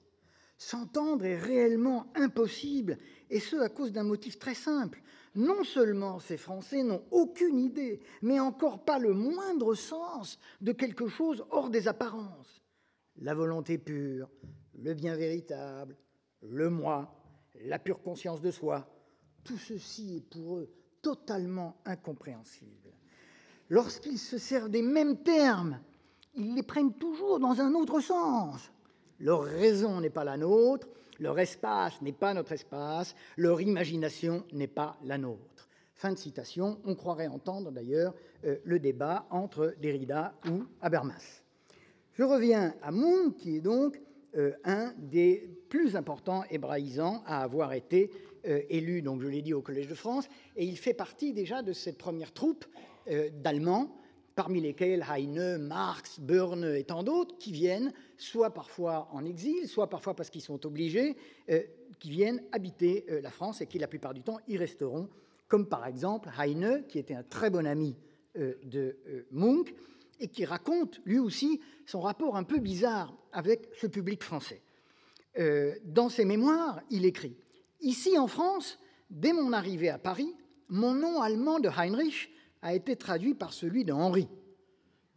S'entendre 0.56 1.24
est 1.24 1.38
réellement 1.38 2.10
impossible, 2.16 2.98
et 3.30 3.38
ce 3.38 3.56
à 3.56 3.68
cause 3.68 3.92
d'un 3.92 4.02
motif 4.02 4.38
très 4.38 4.54
simple. 4.54 5.02
Non 5.36 5.62
seulement 5.62 6.18
ces 6.18 6.36
Français 6.36 6.82
n'ont 6.82 7.04
aucune 7.12 7.58
idée, 7.58 8.00
mais 8.22 8.40
encore 8.40 8.84
pas 8.84 8.98
le 8.98 9.12
moindre 9.12 9.74
sens 9.74 10.38
de 10.60 10.72
quelque 10.72 11.06
chose 11.06 11.44
hors 11.50 11.70
des 11.70 11.86
apparences. 11.86 12.60
La 13.18 13.34
volonté 13.34 13.78
pure, 13.78 14.28
le 14.74 14.94
bien 14.94 15.14
véritable, 15.14 15.96
le 16.42 16.70
moi, 16.70 17.14
la 17.62 17.78
pure 17.78 18.02
conscience 18.02 18.40
de 18.40 18.50
soi, 18.50 18.88
tout 19.44 19.58
ceci 19.58 20.16
est 20.16 20.28
pour 20.28 20.58
eux 20.58 20.72
totalement 21.02 21.76
incompréhensible. 21.84 22.92
Lorsqu'ils 23.68 24.18
se 24.18 24.38
servent 24.38 24.70
des 24.70 24.82
mêmes 24.82 25.18
termes 25.22 25.78
ils 26.38 26.54
les 26.54 26.62
prennent 26.62 26.94
toujours 26.94 27.40
dans 27.40 27.60
un 27.60 27.74
autre 27.74 28.00
sens. 28.00 28.70
Leur 29.20 29.42
raison 29.42 30.00
n'est 30.00 30.10
pas 30.10 30.24
la 30.24 30.36
nôtre, 30.36 30.88
leur 31.18 31.38
espace 31.38 32.00
n'est 32.00 32.12
pas 32.12 32.32
notre 32.32 32.52
espace, 32.52 33.14
leur 33.36 33.60
imagination 33.60 34.44
n'est 34.52 34.68
pas 34.68 34.96
la 35.04 35.18
nôtre. 35.18 35.68
Fin 35.94 36.12
de 36.12 36.18
citation. 36.18 36.78
On 36.84 36.94
croirait 36.94 37.26
entendre 37.26 37.72
d'ailleurs 37.72 38.14
euh, 38.44 38.56
le 38.62 38.78
débat 38.78 39.26
entre 39.30 39.74
Derrida 39.82 40.32
ou 40.48 40.62
Habermas. 40.80 41.42
Je 42.12 42.22
reviens 42.22 42.74
à 42.82 42.92
Munk, 42.92 43.36
qui 43.36 43.56
est 43.56 43.60
donc 43.60 44.00
euh, 44.36 44.52
un 44.62 44.92
des 44.96 45.58
plus 45.68 45.96
importants 45.96 46.44
hébraïsants 46.50 47.24
à 47.26 47.42
avoir 47.42 47.72
été 47.72 48.12
élu, 48.44 49.02
donc 49.02 49.22
je 49.22 49.28
l'ai 49.28 49.42
dit, 49.42 49.54
au 49.54 49.62
Collège 49.62 49.88
de 49.88 49.94
France, 49.94 50.28
et 50.56 50.64
il 50.64 50.76
fait 50.76 50.94
partie 50.94 51.32
déjà 51.32 51.62
de 51.62 51.72
cette 51.72 51.98
première 51.98 52.32
troupe 52.32 52.64
d'Allemands 53.32 53.90
parmi 54.38 54.60
lesquels 54.60 55.04
Heine, 55.12 55.58
Marx, 55.58 56.20
Byrne 56.20 56.76
et 56.76 56.84
tant 56.84 57.02
d'autres, 57.02 57.36
qui 57.38 57.50
viennent 57.50 57.92
soit 58.16 58.54
parfois 58.54 59.08
en 59.10 59.24
exil, 59.24 59.66
soit 59.66 59.90
parfois 59.90 60.14
parce 60.14 60.30
qu'ils 60.30 60.42
sont 60.42 60.64
obligés, 60.64 61.16
euh, 61.50 61.60
qui 61.98 62.08
viennent 62.08 62.40
habiter 62.52 63.04
euh, 63.10 63.20
la 63.20 63.32
France 63.32 63.62
et 63.62 63.66
qui 63.66 63.80
la 63.80 63.88
plupart 63.88 64.14
du 64.14 64.22
temps 64.22 64.38
y 64.46 64.56
resteront, 64.56 65.08
comme 65.48 65.66
par 65.68 65.84
exemple 65.88 66.30
Heine, 66.38 66.84
qui 66.88 67.00
était 67.00 67.14
un 67.14 67.24
très 67.24 67.50
bon 67.50 67.66
ami 67.66 67.96
euh, 68.36 68.54
de 68.62 68.96
Munch, 69.32 69.74
et 70.20 70.28
qui 70.28 70.44
raconte 70.44 71.00
lui 71.04 71.18
aussi 71.18 71.60
son 71.84 72.00
rapport 72.00 72.36
un 72.36 72.44
peu 72.44 72.60
bizarre 72.60 73.18
avec 73.32 73.68
ce 73.74 73.88
public 73.88 74.22
français. 74.22 74.62
dans 75.84 76.08
ses 76.08 76.24
mémoires, 76.24 76.80
il 76.90 77.04
écrit 77.04 77.36
Ici 77.80 78.18
en 78.18 78.26
France, 78.26 78.78
dès 79.10 79.32
mon 79.32 79.52
arrivée 79.52 79.88
à 79.88 79.98
Paris, 79.98 80.34
mon 80.68 80.94
nom 80.94 81.22
allemand 81.22 81.60
de 81.60 81.68
Heinrich 81.68 82.30
a 82.62 82.74
été 82.74 82.96
traduit 82.96 83.34
par 83.34 83.52
celui 83.52 83.84
de 83.84 83.92
Henri, 83.92 84.28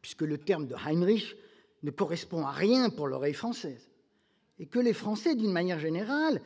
puisque 0.02 0.22
le 0.22 0.38
terme 0.38 0.68
de 0.68 0.76
Heinrich 0.76 1.36
ne 1.84 1.92
correspond 1.92 2.46
à 2.46 2.52
rien 2.52 2.90
pour 2.90 3.08
l'oreille 3.08 3.34
française, 3.34 3.90
et 4.60 4.68
que 4.68 4.80
les 4.80 4.94
Français, 4.94 5.36
d'une 5.36 5.52
manière 5.52 5.80
générale, 5.80 6.42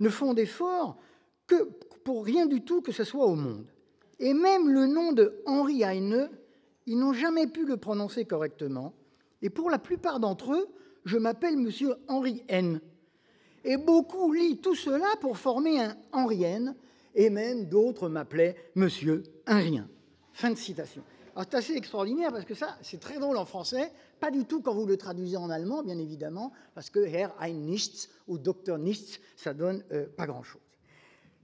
ne 0.00 0.08
font 0.08 0.34
d'efforts 0.34 0.98
que 1.46 1.70
pour 2.04 2.24
rien 2.24 2.46
du 2.46 2.62
tout 2.62 2.82
que 2.82 2.92
ce 2.92 3.04
soit 3.04 3.26
au 3.26 3.36
monde. 3.36 3.66
Et 4.18 4.34
même 4.34 4.68
le 4.68 4.86
nom 4.86 5.12
de 5.12 5.40
Henri 5.46 5.82
Heine, 5.82 6.28
ils 6.86 6.98
n'ont 6.98 7.12
jamais 7.12 7.46
pu 7.46 7.64
le 7.64 7.76
prononcer 7.76 8.24
correctement, 8.24 8.92
et 9.42 9.50
pour 9.50 9.70
la 9.70 9.78
plupart 9.78 10.18
d'entre 10.18 10.54
eux, 10.54 10.68
je 11.04 11.16
m'appelle 11.16 11.56
Monsieur 11.56 11.94
Henri 12.08 12.42
N. 12.48 12.80
Et 13.64 13.76
beaucoup 13.76 14.32
lient 14.32 14.58
tout 14.58 14.74
cela 14.74 15.08
pour 15.20 15.36
former 15.36 15.80
un 15.80 15.96
Henri 16.12 16.44
N, 16.44 16.74
et 17.14 17.30
même 17.30 17.66
d'autres 17.66 18.08
m'appelaient 18.08 18.56
Monsieur 18.74 19.22
un 19.46 19.58
rien. 19.58 19.88
Fin 20.32 20.50
de 20.50 20.56
citation. 20.56 21.02
c'est 21.36 21.54
assez 21.54 21.74
extraordinaire 21.74 22.32
parce 22.32 22.44
que 22.44 22.54
ça, 22.54 22.78
c'est 22.82 23.00
très 23.00 23.18
drôle 23.18 23.36
en 23.36 23.44
français, 23.44 23.92
pas 24.20 24.30
du 24.30 24.44
tout 24.44 24.62
quand 24.62 24.74
vous 24.74 24.86
le 24.86 24.96
traduisez 24.96 25.36
en 25.36 25.50
allemand, 25.50 25.82
bien 25.82 25.98
évidemment, 25.98 26.52
parce 26.74 26.88
que 26.88 27.00
Herr 27.00 27.34
ein 27.40 27.52
Nichts 27.52 28.08
ou 28.28 28.38
Dr 28.38 28.78
Nichts, 28.78 29.20
ça 29.36 29.52
donne 29.52 29.84
euh, 29.92 30.06
pas 30.06 30.26
grand-chose. 30.26 30.62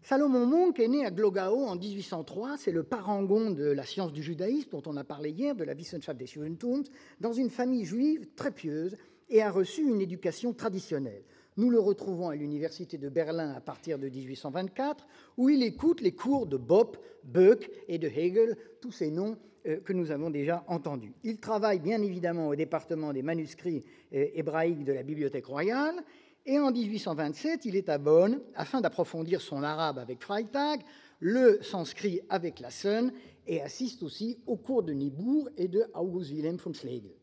Salomon 0.02 0.46
Monk 0.46 0.78
est 0.78 0.86
né 0.86 1.04
à 1.04 1.10
Glogau 1.10 1.64
en 1.64 1.74
1803. 1.74 2.58
C'est 2.58 2.70
le 2.70 2.84
parangon 2.84 3.50
de 3.50 3.64
la 3.64 3.82
science 3.82 4.12
du 4.12 4.22
judaïsme 4.22 4.70
dont 4.70 4.82
on 4.86 4.96
a 4.96 5.02
parlé 5.02 5.30
hier, 5.30 5.56
de 5.56 5.64
la 5.64 5.74
Wissenschaft 5.74 6.16
des 6.16 6.26
Judentums, 6.26 6.84
dans 7.18 7.32
une 7.32 7.50
famille 7.50 7.84
juive 7.84 8.28
très 8.36 8.52
pieuse 8.52 8.96
et 9.28 9.42
a 9.42 9.50
reçu 9.50 9.82
une 9.82 10.00
éducation 10.00 10.52
traditionnelle. 10.52 11.24
Nous 11.56 11.70
le 11.70 11.80
retrouvons 11.80 12.28
à 12.28 12.36
l'université 12.36 12.98
de 12.98 13.08
Berlin 13.08 13.54
à 13.54 13.60
partir 13.60 13.98
de 13.98 14.08
1824, 14.10 15.06
où 15.38 15.48
il 15.48 15.62
écoute 15.62 16.02
les 16.02 16.12
cours 16.12 16.46
de 16.46 16.58
Bopp, 16.58 16.98
Böck 17.24 17.70
et 17.88 17.96
de 17.96 18.08
Hegel, 18.08 18.58
tous 18.82 18.92
ces 18.92 19.10
noms 19.10 19.38
euh, 19.66 19.80
que 19.80 19.94
nous 19.94 20.10
avons 20.10 20.28
déjà 20.28 20.64
entendus. 20.68 21.14
Il 21.24 21.38
travaille 21.38 21.80
bien 21.80 22.02
évidemment 22.02 22.48
au 22.48 22.54
département 22.54 23.14
des 23.14 23.22
manuscrits 23.22 23.84
euh, 24.14 24.26
hébraïques 24.34 24.84
de 24.84 24.92
la 24.92 25.02
Bibliothèque 25.02 25.46
royale. 25.46 25.96
Et 26.44 26.58
en 26.58 26.70
1827, 26.70 27.64
il 27.64 27.74
est 27.74 27.88
à 27.88 27.96
Bonn 27.96 28.38
afin 28.54 28.82
d'approfondir 28.82 29.40
son 29.40 29.62
arabe 29.62 29.98
avec 29.98 30.22
Freytag, 30.22 30.82
le 31.20 31.62
sanskrit 31.62 32.20
avec 32.28 32.60
la 32.60 32.70
Sun, 32.70 33.12
et 33.46 33.62
assiste 33.62 34.02
aussi 34.02 34.38
aux 34.46 34.56
cours 34.56 34.82
de 34.82 34.92
Nibourg 34.92 35.48
et 35.56 35.68
de 35.68 35.84
August 35.94 36.32
Wilhelm 36.32 36.56
von 36.56 36.74
Schlegel. 36.74 37.14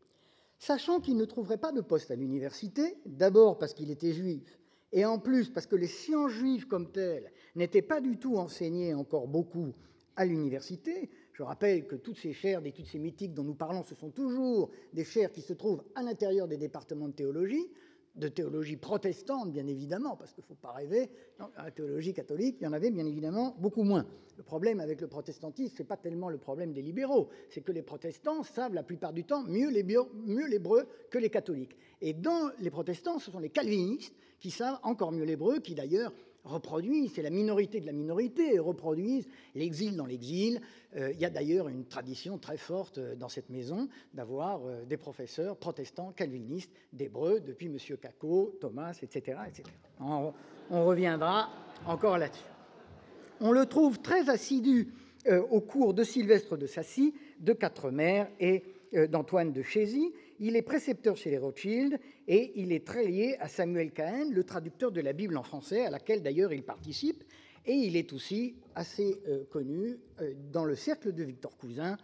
Sachant 0.65 1.01
qu'il 1.01 1.17
ne 1.17 1.25
trouverait 1.25 1.57
pas 1.57 1.73
de 1.73 1.81
poste 1.81 2.09
à 2.09 2.15
l'université, 2.15 2.95
d'abord 3.05 3.57
parce 3.57 3.73
qu'il 3.73 3.91
était 3.91 4.13
juif, 4.13 4.57
et 4.93 5.03
en 5.03 5.19
plus 5.19 5.49
parce 5.49 5.65
que 5.67 5.75
les 5.75 5.87
sciences 5.87 6.31
juives 6.31 6.67
comme 6.67 6.89
telles 6.89 7.33
n'étaient 7.55 7.81
pas 7.81 7.99
du 7.99 8.17
tout 8.17 8.37
enseignées 8.37 8.93
encore 8.93 9.27
beaucoup 9.27 9.73
à 10.15 10.23
l'université. 10.23 11.09
Je 11.33 11.43
rappelle 11.43 11.85
que 11.85 11.97
toutes 11.97 12.17
ces 12.17 12.31
chaires 12.31 12.61
d'études 12.61 12.85
sémitiques 12.87 13.33
dont 13.33 13.43
nous 13.43 13.55
parlons, 13.55 13.83
ce 13.83 13.93
sont 13.93 14.09
toujours 14.09 14.71
des 14.93 15.03
chaires 15.03 15.33
qui 15.33 15.41
se 15.41 15.51
trouvent 15.51 15.83
à 15.95 16.01
l'intérieur 16.01 16.47
des 16.47 16.55
départements 16.55 17.09
de 17.09 17.13
théologie 17.13 17.67
de 18.15 18.27
théologie 18.27 18.77
protestante, 18.77 19.51
bien 19.51 19.65
évidemment, 19.65 20.15
parce 20.15 20.33
qu'il 20.33 20.43
ne 20.43 20.47
faut 20.47 20.61
pas 20.61 20.71
rêver, 20.71 21.09
dans 21.39 21.49
la 21.57 21.71
théologie 21.71 22.13
catholique, 22.13 22.57
il 22.61 22.65
y 22.65 22.67
en 22.67 22.73
avait 22.73 22.91
bien 22.91 23.05
évidemment 23.05 23.55
beaucoup 23.59 23.83
moins. 23.83 24.05
Le 24.37 24.43
problème 24.43 24.79
avec 24.79 25.01
le 25.01 25.07
protestantisme, 25.07 25.75
ce 25.75 25.81
n'est 25.81 25.87
pas 25.87 25.97
tellement 25.97 26.29
le 26.29 26.37
problème 26.37 26.73
des 26.73 26.81
libéraux, 26.81 27.29
c'est 27.49 27.61
que 27.61 27.71
les 27.71 27.81
protestants 27.81 28.43
savent 28.43 28.73
la 28.73 28.83
plupart 28.83 29.13
du 29.13 29.23
temps 29.23 29.43
mieux 29.43 29.69
l'hébreu 29.69 30.87
que 31.09 31.17
les 31.17 31.29
catholiques. 31.29 31.75
Et 32.01 32.13
dans 32.13 32.51
les 32.59 32.69
protestants, 32.69 33.19
ce 33.19 33.31
sont 33.31 33.39
les 33.39 33.49
calvinistes 33.49 34.15
qui 34.39 34.51
savent 34.51 34.79
encore 34.83 35.11
mieux 35.11 35.25
l'hébreu, 35.25 35.59
qui 35.59 35.73
d'ailleurs 35.73 36.13
reproduisent, 36.43 37.13
c'est 37.15 37.21
la 37.21 37.29
minorité 37.29 37.79
de 37.79 37.85
la 37.85 37.91
minorité, 37.93 38.59
reproduisent 38.59 39.27
l'exil 39.55 39.95
dans 39.95 40.05
l'exil. 40.05 40.59
Euh, 40.95 41.11
il 41.13 41.19
y 41.19 41.25
a 41.25 41.29
d'ailleurs 41.29 41.69
une 41.69 41.85
tradition 41.85 42.37
très 42.37 42.57
forte 42.57 42.97
euh, 42.97 43.15
dans 43.15 43.29
cette 43.29 43.49
maison 43.49 43.87
d'avoir 44.13 44.61
euh, 44.65 44.83
des 44.85 44.97
professeurs 44.97 45.57
protestants 45.57 46.11
calvinistes 46.11 46.71
d'hébreu 46.91 47.39
depuis 47.39 47.67
M. 47.67 47.77
Caco, 47.97 48.57
Thomas, 48.59 48.97
etc. 49.01 49.37
etc. 49.47 49.63
On, 49.99 50.33
reviendra 50.69 51.49
encore 51.85 52.17
là-dessus. 52.17 52.43
On 53.39 53.51
le 53.51 53.65
trouve 53.65 53.99
très 53.99 54.29
assidu 54.29 54.87
au 55.51 55.61
cours 55.61 55.93
de 55.93 56.03
Sylvestre 56.03 56.57
de 56.57 56.65
Sassy, 56.65 57.13
de 57.39 57.53
Quatremer 57.53 58.25
et 58.39 58.63
d'Antoine 59.09 59.51
de 59.51 59.61
Chézy. 59.61 60.13
Il 60.39 60.55
est 60.55 60.61
précepteur 60.61 61.15
chez 61.15 61.29
les 61.29 61.37
Rothschild 61.37 61.99
et 62.27 62.53
il 62.55 62.71
est 62.71 62.85
très 62.85 63.05
lié 63.05 63.35
à 63.39 63.47
Samuel 63.47 63.91
Cahen, 63.91 64.31
le 64.31 64.43
traducteur 64.43 64.91
de 64.91 65.01
la 65.01 65.13
Bible 65.13 65.37
en 65.37 65.43
français, 65.43 65.85
à 65.85 65.89
laquelle 65.89 66.23
d'ailleurs 66.23 66.53
il 66.53 66.63
participe. 66.63 67.23
Et 67.65 67.73
il 67.73 67.95
est 67.95 68.11
aussi 68.13 68.55
assez 68.75 69.21
euh, 69.27 69.45
connu 69.45 69.97
euh, 70.21 70.33
dans 70.51 70.65
le 70.65 70.75
cercle 70.75 71.13
de 71.13 71.23
Victor 71.23 71.55
Cousin, 71.55 71.97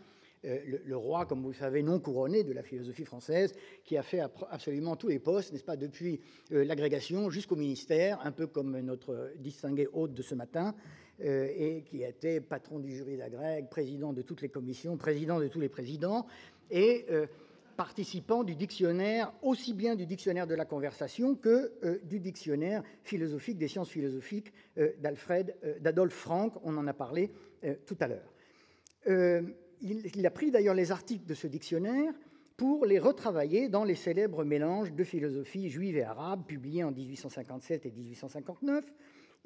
euh, 0.45 0.57
le, 0.85 0.95
roi, 0.95 1.26
comme 1.26 1.41
vous 1.41 1.49
le 1.49 1.56
savez, 1.56 1.84
non 1.84 1.99
couronné 1.99 2.43
de 2.43 2.53
la 2.53 2.64
philosophie 2.64 3.03
française, 3.03 3.53
qui 3.84 3.97
a 3.97 4.03
fait 4.03 4.22
absolument 4.49 4.95
tous 4.95 5.10
les 5.10 5.19
postes, 5.19 5.51
n'est-ce 5.51 5.65
pas, 5.65 5.76
depuis 5.76 6.22
l'agrégation 6.49 7.30
jusqu'au 7.30 7.57
ministère, 7.57 8.26
un 8.26 8.31
peu 8.31 8.47
comme 8.47 8.80
notre 8.80 9.34
distingué 9.38 9.89
hôte 9.91 10.14
de 10.14 10.22
ce 10.22 10.35
matin, 10.35 10.76
et 11.22 11.84
qui 11.85 12.03
été 12.03 12.39
patron 12.39 12.80
du 12.80 12.95
jury 12.95 13.18
d'agrég, 13.18 13.68
président 13.68 14.14
de 14.14 14.22
toutes 14.22 14.41
les 14.41 14.47
commissions, 14.47 14.95
président 14.95 15.41
de 15.41 15.49
tous 15.49 15.60
les 15.60 15.68
présidents, 15.68 16.26
et 16.72 17.06
participant 17.80 18.43
du 18.43 18.57
dictionnaire, 18.57 19.31
aussi 19.41 19.73
bien 19.73 19.95
du 19.95 20.06
dictionnaire 20.06 20.45
de 20.45 20.53
la 20.53 20.65
conversation 20.65 21.34
que 21.34 21.72
euh, 21.85 21.97
du 22.03 22.19
dictionnaire 22.19 22.84
philosophique 23.03 23.57
des 23.57 23.69
sciences 23.69 23.88
philosophiques 23.88 24.51
euh, 24.77 24.91
d'Alfred, 24.99 25.56
euh, 25.64 25.80
d'Adolphe 25.80 26.14
Frank, 26.14 26.56
on 26.65 26.76
en 26.76 26.88
a 26.88 26.93
parlé 26.93 27.31
tout 27.85 27.95
à 28.01 28.07
l'heure. 28.07 28.34
Il, 29.81 30.26
a 30.26 30.30
pris 30.31 30.51
d'ailleurs 30.51 30.76
les 30.76 30.91
articles 30.91 31.26
de 31.26 31.34
ce 31.34 31.47
dictionnaire 31.47 32.14
pour 32.57 32.85
les 32.85 32.99
retravailler 32.99 33.69
dans 33.69 33.85
les 33.85 33.95
célèbres 33.95 34.43
mélanges 34.43 34.93
de 34.93 35.03
philosophie 35.06 35.69
juive 35.69 35.97
et 35.97 36.03
arabe 36.03 36.45
publiés 36.45 36.84
en 36.84 36.91
1857 36.91 37.85
et 37.85 37.91
1859. 37.91 38.85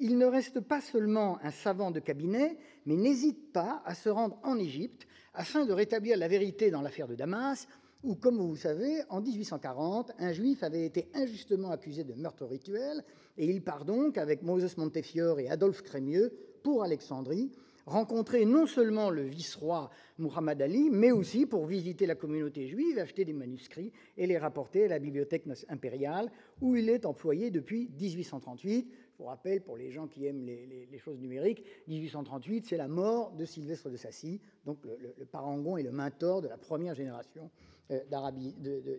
Il 0.00 0.18
ne 0.18 0.26
reste 0.26 0.60
pas 0.60 0.80
seulement 0.80 1.38
un 1.42 1.50
savant 1.50 1.92
de 1.92 2.00
cabinet, 2.00 2.56
mais 2.86 2.96
n'hésite 2.96 3.52
pas 3.52 3.82
à 3.84 3.94
se 3.94 4.08
rendre 4.08 4.38
en 4.42 4.58
Égypte 4.58 5.06
afin 5.34 5.66
de 5.66 5.72
rétablir 5.72 6.16
la 6.16 6.28
vérité 6.28 6.70
dans 6.70 6.82
l'affaire 6.82 7.08
de 7.08 7.14
Damas 7.14 7.66
où, 8.04 8.14
comme 8.14 8.36
vous 8.36 8.56
savez, 8.56 9.00
en 9.08 9.20
1840, 9.20 10.12
un 10.18 10.32
juif 10.32 10.62
avait 10.62 10.84
été 10.84 11.08
injustement 11.14 11.70
accusé 11.70 12.04
de 12.04 12.12
meurtre 12.12 12.44
rituel, 12.44 13.02
et 13.38 13.46
il 13.46 13.62
part 13.62 13.84
donc 13.84 14.18
avec 14.18 14.42
Moses 14.42 14.76
Montefiore 14.76 15.40
et 15.40 15.48
Adolphe 15.48 15.82
Crémieux 15.82 16.32
pour 16.62 16.84
Alexandrie, 16.84 17.50
rencontrer 17.86 18.44
non 18.44 18.66
seulement 18.66 19.10
le 19.10 19.22
vice-roi 19.22 19.90
Muhammad 20.18 20.60
Ali, 20.60 20.90
mais 20.90 21.12
aussi 21.12 21.46
pour 21.46 21.66
visiter 21.66 22.06
la 22.06 22.14
communauté 22.14 22.66
juive, 22.66 22.98
acheter 22.98 23.24
des 23.24 23.32
manuscrits 23.32 23.92
et 24.16 24.26
les 24.26 24.38
rapporter 24.38 24.84
à 24.84 24.88
la 24.88 24.98
bibliothèque 24.98 25.44
impériale, 25.68 26.30
où 26.60 26.76
il 26.76 26.88
est 26.88 27.06
employé 27.06 27.50
depuis 27.50 27.90
1838. 27.98 28.88
Je 29.12 29.18
vous 29.18 29.28
rappelle, 29.28 29.62
pour 29.62 29.76
les 29.76 29.90
gens 29.90 30.08
qui 30.08 30.26
aiment 30.26 30.44
les, 30.44 30.98
choses 30.98 31.20
numériques, 31.20 31.64
1838, 31.88 32.66
c'est 32.66 32.76
la 32.76 32.88
mort 32.88 33.32
de 33.32 33.44
Sylvestre 33.44 33.88
de 33.88 33.96
Sassy, 33.96 34.40
donc 34.64 34.78
le, 34.84 35.14
le 35.16 35.24
parangon 35.24 35.76
et 35.76 35.82
le 35.82 35.92
mentor 35.92 36.42
de 36.42 36.48
la 36.48 36.58
première 36.58 36.94
génération 36.94 37.50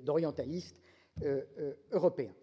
d'orientalistes 0.03 0.80
euh, 1.24 1.41
euh, 1.60 1.74
européens. 1.91 2.34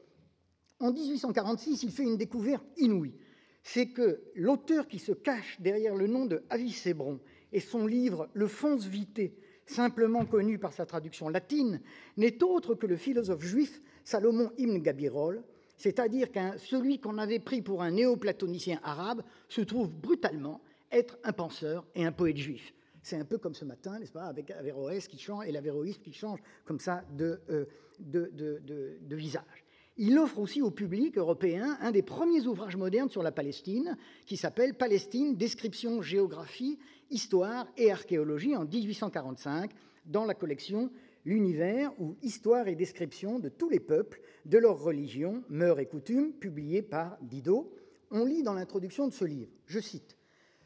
En 0.81 0.93
1846, 0.93 1.83
il 1.83 1.91
fait 1.91 2.05
une 2.05 2.17
découverte 2.17 2.65
inouïe. 2.79 3.15
C'est 3.63 3.89
que 3.89 4.23
l'auteur 4.35 4.89
qui 4.89 4.99
se 4.99 5.13
cache 5.13 5.61
derrière 5.61 5.95
le 5.95 6.07
nom 6.07 6.25
de 6.25 6.43
Avis 6.51 6.81
Hébron 6.87 7.21
et 7.53 7.61
son 7.61 7.87
livre 7.87 8.29
Le 8.33 8.49
Fons 8.49 8.77
Vitae, 8.77 9.33
simplement 9.67 10.25
connu 10.25 10.59
par 10.59 10.73
sa 10.73 10.87
traduction 10.87 11.29
latine, 11.29 11.81
n'est 12.17 12.43
autre 12.43 12.75
que 12.75 12.87
le 12.87 12.97
philosophe 12.97 13.43
juif 13.43 13.83
Salomon 14.05 14.51
Ibn 14.57 14.79
Gabirol, 14.79 15.45
c'est-à-dire 15.77 16.33
qu'un 16.33 16.57
celui 16.59 16.99
qu'on 16.99 17.19
avait 17.19 17.41
pris 17.41 17.61
pour 17.61 17.83
un 17.83 17.91
néoplatonicien 17.91 18.81
arabe 18.83 19.23
se 19.49 19.61
trouve 19.61 19.91
brutalement 19.91 20.61
être 20.91 21.19
un 21.25 21.33
penseur 21.33 21.87
et 21.95 22.05
un 22.05 22.13
poète 22.13 22.39
juif. 22.39 22.73
C'est 23.03 23.17
un 23.17 23.25
peu 23.25 23.39
comme 23.39 23.55
ce 23.55 23.65
matin, 23.65 23.99
n'est-ce 23.99 24.13
pas, 24.13 24.25
avec 24.25 24.51
Averroès 24.53 25.09
qui 25.09 25.19
change 25.19 25.47
et 25.47 25.53
l'Averroïsme 25.53 26.01
qui 26.03 26.13
change 26.13 26.39
comme 26.65 26.79
ça 26.79 27.05
euh, 27.21 27.67
de, 27.99 29.15
visage. 29.15 29.65
Il 29.97 30.19
offre 30.19 30.39
aussi 30.39 30.63
au 30.63 30.71
public 30.71 31.19
européen 31.19 31.77
un 31.81 31.91
des 31.91 32.03
premiers 32.03 32.47
ouvrages 32.47 32.77
modernes 32.77 33.11
sur 33.11 33.23
la 33.23 33.33
Palestine, 33.33 33.97
qui 34.25 34.37
s'appelle 34.37 34.75
Palestine, 34.75 35.37
description, 35.37 36.01
géographie, 36.01 36.79
histoire 37.11 37.67
et 37.77 37.91
archéologie 37.91 38.57
en 38.57 38.65
1845, 38.65 39.73
dans 40.07 40.25
la 40.25 40.35
collection 40.35 40.91
L'univers 41.25 41.93
ou 42.01 42.17
Histoire 42.23 42.67
et 42.67 42.75
description 42.75 43.39
de 43.39 43.49
tous 43.49 43.69
les 43.69 43.79
peuples, 43.79 44.21
de 44.45 44.59
leurs 44.59 44.83
religions, 44.83 45.45
mœurs 45.49 45.79
et 45.79 45.87
coutumes, 45.87 46.33
publié 46.33 46.83
par 46.83 47.17
Dido. 47.21 47.73
On 48.11 48.25
lit 48.25 48.43
dans 48.43 48.55
l'introduction 48.55 49.07
de 49.07 49.13
ce 49.13 49.25
livre, 49.25 49.53
je 49.67 49.79
cite, 49.79 50.17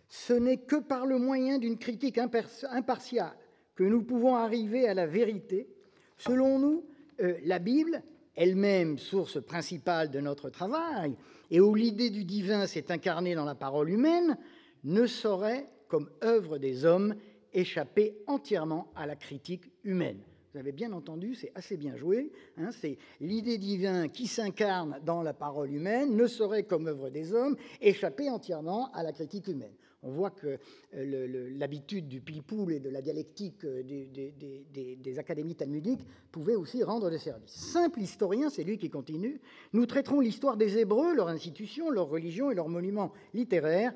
ce 0.08 0.32
n'est 0.32 0.58
que 0.58 0.76
par 0.76 1.06
le 1.06 1.18
moyen 1.18 1.58
d'une 1.58 1.78
critique 1.78 2.18
impartiale 2.18 3.36
que 3.74 3.84
nous 3.84 4.02
pouvons 4.02 4.36
arriver 4.36 4.88
à 4.88 4.94
la 4.94 5.06
vérité. 5.06 5.68
Selon 6.16 6.58
nous, 6.58 6.84
euh, 7.20 7.36
la 7.44 7.58
Bible, 7.58 8.02
elle-même 8.34 8.98
source 8.98 9.42
principale 9.42 10.10
de 10.10 10.20
notre 10.20 10.50
travail, 10.50 11.16
et 11.50 11.60
où 11.60 11.74
l'idée 11.74 12.10
du 12.10 12.24
divin 12.24 12.66
s'est 12.66 12.90
incarnée 12.90 13.34
dans 13.34 13.44
la 13.44 13.54
parole 13.54 13.90
humaine, 13.90 14.36
ne 14.84 15.06
saurait, 15.06 15.66
comme 15.88 16.10
œuvre 16.24 16.58
des 16.58 16.84
hommes, 16.84 17.14
échapper 17.52 18.16
entièrement 18.26 18.90
à 18.94 19.06
la 19.06 19.16
critique 19.16 19.70
humaine. 19.84 20.20
Vous 20.52 20.60
avez 20.60 20.72
bien 20.72 20.92
entendu, 20.92 21.34
c'est 21.34 21.52
assez 21.54 21.76
bien 21.76 21.96
joué. 21.96 22.32
Hein, 22.56 22.70
c'est 22.72 22.96
l'idée 23.20 23.58
divine 23.58 24.08
qui 24.10 24.26
s'incarne 24.26 24.98
dans 25.04 25.22
la 25.22 25.34
parole 25.34 25.70
humaine 25.70 26.16
ne 26.16 26.26
saurait, 26.26 26.62
comme 26.62 26.88
œuvre 26.88 27.10
des 27.10 27.34
hommes, 27.34 27.56
échapper 27.82 28.30
entièrement 28.30 28.90
à 28.92 29.02
la 29.02 29.12
critique 29.12 29.48
humaine. 29.48 29.74
On 30.06 30.12
voit 30.12 30.30
que 30.30 30.58
euh, 30.94 31.50
l'habitude 31.56 32.06
du 32.06 32.20
pile-poule 32.20 32.74
et 32.74 32.80
de 32.80 32.88
la 32.88 33.02
dialectique 33.02 33.64
euh, 33.64 33.82
des, 33.82 35.18
académies 35.18 35.56
talmudiques 35.56 36.06
pouvait 36.30 36.54
aussi 36.54 36.84
rendre 36.84 37.10
des 37.10 37.18
services. 37.18 37.50
Simple 37.50 38.00
historien, 38.00 38.48
c'est 38.48 38.62
lui 38.62 38.78
qui 38.78 38.88
continue, 38.88 39.40
nous 39.72 39.84
traiterons 39.84 40.20
l'histoire 40.20 40.56
des 40.56 40.78
Hébreux, 40.78 41.14
leur 41.14 41.26
institution, 41.26 41.90
leur 41.90 42.08
religion 42.08 42.52
et 42.52 42.54
leurs 42.54 42.68
monuments 42.68 43.12
littéraires 43.34 43.92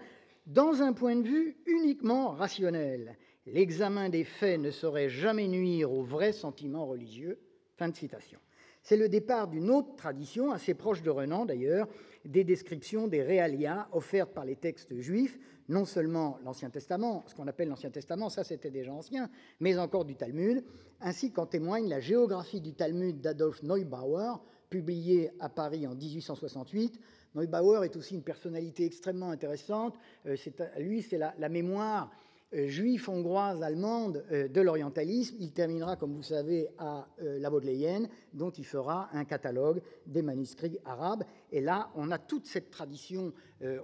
dans 0.47 0.83
un 0.83 0.93
point 0.93 1.15
de 1.15 1.29
vue 1.29 1.57
uniquement 1.67 2.31
rationnel 2.31 3.17
L'examen 3.47 4.09
des 4.09 4.25
faits 4.25 4.61
ne 4.61 4.71
saurait 4.71 5.09
jamais 5.09 5.49
nuire 5.49 5.93
au 5.93 6.03
vrai 6.03 6.33
sentiment 6.33 6.87
religieux. 6.87 7.39
Fin 7.77 7.89
de 7.89 7.97
citation. 7.97 8.39
C'est 8.83 8.97
le 8.97 9.09
départ 9.09 9.49
d'une 9.49 9.71
autre 9.71 9.97
tradition, 9.97 10.53
assez 10.53 10.75
proche 10.75 11.03
de 11.03 11.11
Renan 11.11 11.47
d'ailleurs, 11.47 11.89
des 12.25 12.45
descriptions 12.45 13.09
des 13.09 13.23
réalia 13.23 13.89
offertes 13.93 14.33
par 14.33 14.45
les 14.45 14.57
textes 14.57 14.99
juifs, 15.01 15.39
non 15.69 15.85
seulement 15.85 16.39
l'Ancien 16.45 16.71
Testament, 16.71 17.25
ce 17.27 17.35
qu'on 17.35 17.47
appelle 17.47 17.69
l'Ancien 17.69 17.91
Testament, 17.91 18.29
ça 18.29 18.45
c'était 18.45 18.71
déjà 18.71 18.93
ancien, 18.93 19.31
mais 19.61 19.79
encore 19.79 20.05
du 20.05 20.17
Talmud, 20.17 20.65
ainsi 21.01 21.33
qu'en 21.33 21.47
témoigne 21.47 21.89
la 21.89 22.01
géographie 22.01 22.61
du 22.61 22.75
Talmud 22.75 23.21
d'Adolf 23.21 23.63
Neubauer, 23.63 24.35
publiée 24.71 25.31
à 25.41 25.49
Paris 25.49 25.87
en 25.87 25.95
1868. 25.95 26.99
Neubauer 27.35 27.85
est 27.85 27.97
aussi 27.97 28.15
une 28.15 28.23
personnalité 28.23 28.87
extrêmement 28.87 29.31
intéressante. 29.31 29.97
Euh, 30.27 30.37
lui, 30.79 31.03
c'est 31.03 31.19
la, 31.19 31.49
mémoire 31.49 32.11
juif, 32.53 33.09
hongroise, 33.09 33.63
allemande 33.63 34.25
euh, 34.33 34.49
de 34.49 34.61
l'orientalisme. 34.61 35.37
Il 35.41 35.53
terminera, 35.53 35.97
comme 35.97 36.15
vous 36.15 36.23
savez, 36.23 36.69
à 36.79 37.07
euh, 37.23 37.39
la 37.39 37.51
Baudelaïenne, 37.51 38.09
dont 38.33 38.51
il 38.51 38.65
fera 38.65 39.09
un 39.13 39.25
catalogue 39.25 39.81
des 40.07 40.23
manuscrits 40.23 40.79
arabes. 40.85 41.25
Et 41.53 41.61
là, 41.61 41.91
on 41.95 42.11
a 42.11 42.19
toute 42.19 42.47
cette 42.47 42.71
tradition 42.71 43.33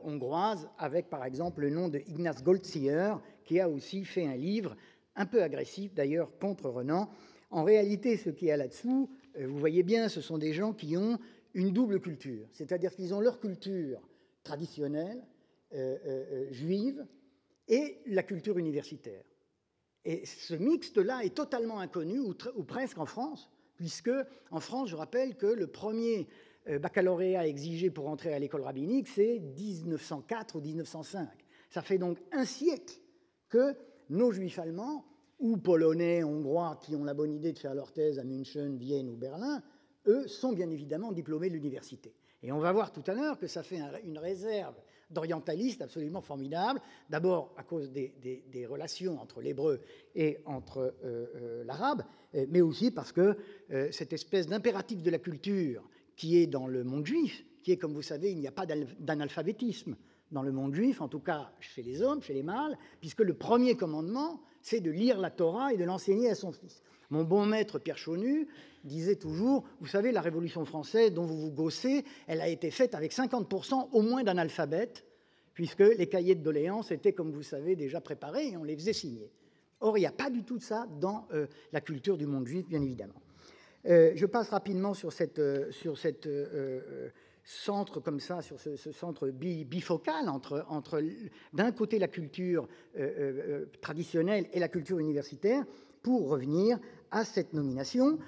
hongroise, 0.04 0.70
avec 0.78 1.10
par 1.10 1.22
exemple 1.26 1.60
le 1.60 1.68
nom 1.68 1.88
de 1.88 1.98
Ignaz 2.08 2.42
Goldziher, 2.42 3.12
qui 3.44 3.60
a 3.60 3.68
aussi 3.68 4.06
fait 4.06 4.26
un 4.26 4.36
livre 4.36 4.74
un 5.16 5.26
peu 5.26 5.42
agressif 5.42 5.92
d'ailleurs 5.92 6.30
contre 6.38 6.70
Renan. 6.70 7.10
En 7.50 7.62
réalité, 7.62 8.16
ce 8.16 8.30
qu'il 8.30 8.48
y 8.48 8.50
a 8.50 8.56
là-dessous, 8.56 9.10
vous 9.38 9.58
voyez 9.58 9.82
bien, 9.82 10.08
ce 10.08 10.22
sont 10.22 10.38
des 10.38 10.54
gens 10.54 10.72
qui 10.72 10.96
ont 10.96 11.18
une 11.52 11.72
double 11.72 12.00
culture, 12.00 12.46
c'est-à-dire 12.52 12.94
qu'ils 12.94 13.12
ont 13.12 13.20
leur 13.20 13.38
culture 13.38 14.00
traditionnelle, 14.42 15.22
juive, 16.52 17.04
et 17.68 18.00
la 18.06 18.22
culture 18.22 18.58
universitaire. 18.58 19.24
Et 20.04 20.24
ce 20.24 20.54
mixte-là 20.54 21.24
est 21.24 21.34
totalement 21.34 21.80
inconnu, 21.80 22.20
ou, 22.20 22.34
presque 22.62 22.98
en 22.98 23.06
France, 23.06 23.50
puisque 23.74 24.10
en 24.50 24.60
France, 24.60 24.88
je 24.90 24.96
rappelle 24.96 25.36
que 25.36 25.46
le 25.46 25.66
premier 25.66 26.28
euh, 26.68 26.78
baccalauréat 26.78 27.46
exigé 27.48 27.90
pour 27.90 28.08
entrer 28.08 28.32
à 28.32 28.38
l'école 28.38 28.62
rabbinique, 28.62 29.08
c'est 29.08 29.40
1904 29.40 30.56
ou 30.56 30.60
1905. 30.60 31.28
Ça 31.70 31.82
fait 31.82 31.98
donc 31.98 32.18
un 32.30 32.44
siècle 32.44 33.00
que 33.48 33.74
nos 34.08 34.30
juifs 34.30 34.58
allemands, 34.58 35.04
ou 35.38 35.56
polonais, 35.58 36.24
hongrois, 36.24 36.78
qui 36.80 36.94
ont 36.94 37.04
la 37.04 37.12
bonne 37.12 37.34
idée 37.34 37.52
de 37.52 37.58
faire 37.58 37.74
leur 37.74 37.92
thèse 37.92 38.18
à 38.18 38.24
München, 38.24 38.78
Vienne 38.78 39.08
ou 39.08 39.16
Berlin, 39.16 39.62
eux 40.06 40.26
sont 40.28 40.52
bien 40.52 40.70
évidemment 40.70 41.12
diplômés 41.12 41.48
de 41.48 41.54
l'université. 41.54 42.14
Et 42.42 42.52
on 42.52 42.58
va 42.58 42.72
voir 42.72 42.92
tout 42.92 43.02
à 43.06 43.14
l'heure 43.14 43.38
que 43.38 43.46
ça 43.46 43.62
fait 43.62 43.80
une 44.04 44.18
réserve 44.18 44.76
d'orientalistes 45.10 45.82
absolument 45.82 46.20
formidable. 46.20 46.80
D'abord 47.10 47.52
à 47.56 47.62
cause 47.62 47.90
des, 47.90 48.66
relations 48.68 49.20
entre 49.20 49.40
l'hébreu 49.40 49.80
et 50.14 50.38
entre 50.44 50.94
euh, 51.04 51.26
euh, 51.36 51.64
l'arabe, 51.64 52.02
euh, 52.34 52.46
mais 52.48 52.60
aussi 52.60 52.90
parce 52.90 53.12
que 53.12 53.36
cette 53.90 54.12
espèce 54.12 54.46
d'impératif 54.46 55.02
de 55.02 55.10
la 55.10 55.18
culture 55.18 55.88
qui 56.16 56.38
est 56.38 56.46
dans 56.46 56.66
le 56.66 56.84
monde 56.84 57.06
juif, 57.06 57.44
qui 57.62 57.72
est, 57.72 57.76
comme 57.76 57.92
vous 57.92 58.02
savez, 58.02 58.30
il 58.30 58.38
n'y 58.38 58.48
a 58.48 58.52
pas 58.52 58.66
d'analphabétisme 58.66 59.96
dans 60.32 60.42
le 60.42 60.52
monde 60.52 60.74
juif, 60.74 61.00
en 61.00 61.08
tout 61.08 61.20
cas 61.20 61.52
chez 61.60 61.82
les 61.82 62.02
hommes, 62.02 62.22
chez 62.22 62.34
les 62.34 62.42
mâles, 62.42 62.76
puisque 63.00 63.20
le 63.20 63.34
premier 63.34 63.76
commandement, 63.76 64.40
c'est 64.62 64.80
de 64.80 64.90
lire 64.90 65.18
la 65.18 65.30
Torah 65.30 65.72
et 65.72 65.76
de 65.76 65.84
l'enseigner 65.84 66.30
à 66.30 66.34
son 66.34 66.52
fils. 66.52 66.82
Mon 67.10 67.24
bon 67.24 67.46
maître 67.46 67.78
Pierre 67.78 67.98
Chaunu 67.98 68.48
disait 68.84 69.16
toujours, 69.16 69.64
vous 69.80 69.86
savez, 69.86 70.12
la 70.12 70.20
Révolution 70.20 70.64
française 70.64 71.12
dont 71.12 71.24
vous 71.24 71.38
vous 71.38 71.52
gossez, 71.52 72.04
elle 72.26 72.40
a 72.40 72.48
été 72.48 72.70
faite 72.70 72.94
avec 72.94 73.12
50% 73.12 73.90
au 73.92 74.02
moins 74.02 74.24
d'analphabètes, 74.24 75.04
puisque 75.54 75.80
les 75.80 76.08
cahiers 76.08 76.34
de 76.34 76.42
doléances 76.42 76.90
étaient, 76.90 77.12
comme 77.12 77.32
vous 77.32 77.42
savez, 77.42 77.76
déjà 77.76 78.00
préparés 78.00 78.48
et 78.48 78.56
on 78.56 78.64
les 78.64 78.76
faisait 78.76 78.92
signer. 78.92 79.30
Or, 79.80 79.98
il 79.98 80.00
n'y 80.00 80.06
a 80.06 80.12
pas 80.12 80.30
du 80.30 80.42
tout 80.42 80.58
de 80.58 80.62
ça 80.62 80.86
dans 81.00 81.26
euh, 81.32 81.46
la 81.72 81.80
culture 81.80 82.16
du 82.16 82.26
monde 82.26 82.46
juif, 82.46 82.66
bien 82.66 82.82
évidemment. 82.82 83.20
Euh, 83.86 84.12
je 84.14 84.26
passe 84.26 84.48
rapidement 84.48 84.94
sur 84.94 85.12
cette, 85.12 85.38
euh, 85.38 85.70
sur 85.70 85.96
cette 85.98 86.28
centre 87.44 88.00
comme 88.00 88.18
ça, 88.18 88.42
sur 88.42 88.58
ce, 88.58 88.76
centre 88.76 89.28
bifocal 89.28 90.28
entre, 90.28 90.64
entre 90.68 91.00
d'un 91.52 91.70
côté 91.70 92.00
la 92.00 92.08
culture 92.08 92.66
traditionnelle 93.80 94.48
et 94.52 94.58
la 94.58 94.68
culture 94.68 94.98
universitaire, 94.98 95.64
pour 96.02 96.28
revenir 96.28 96.78
à 97.10 97.24
cette 97.24 97.52
nomination. 97.52 98.18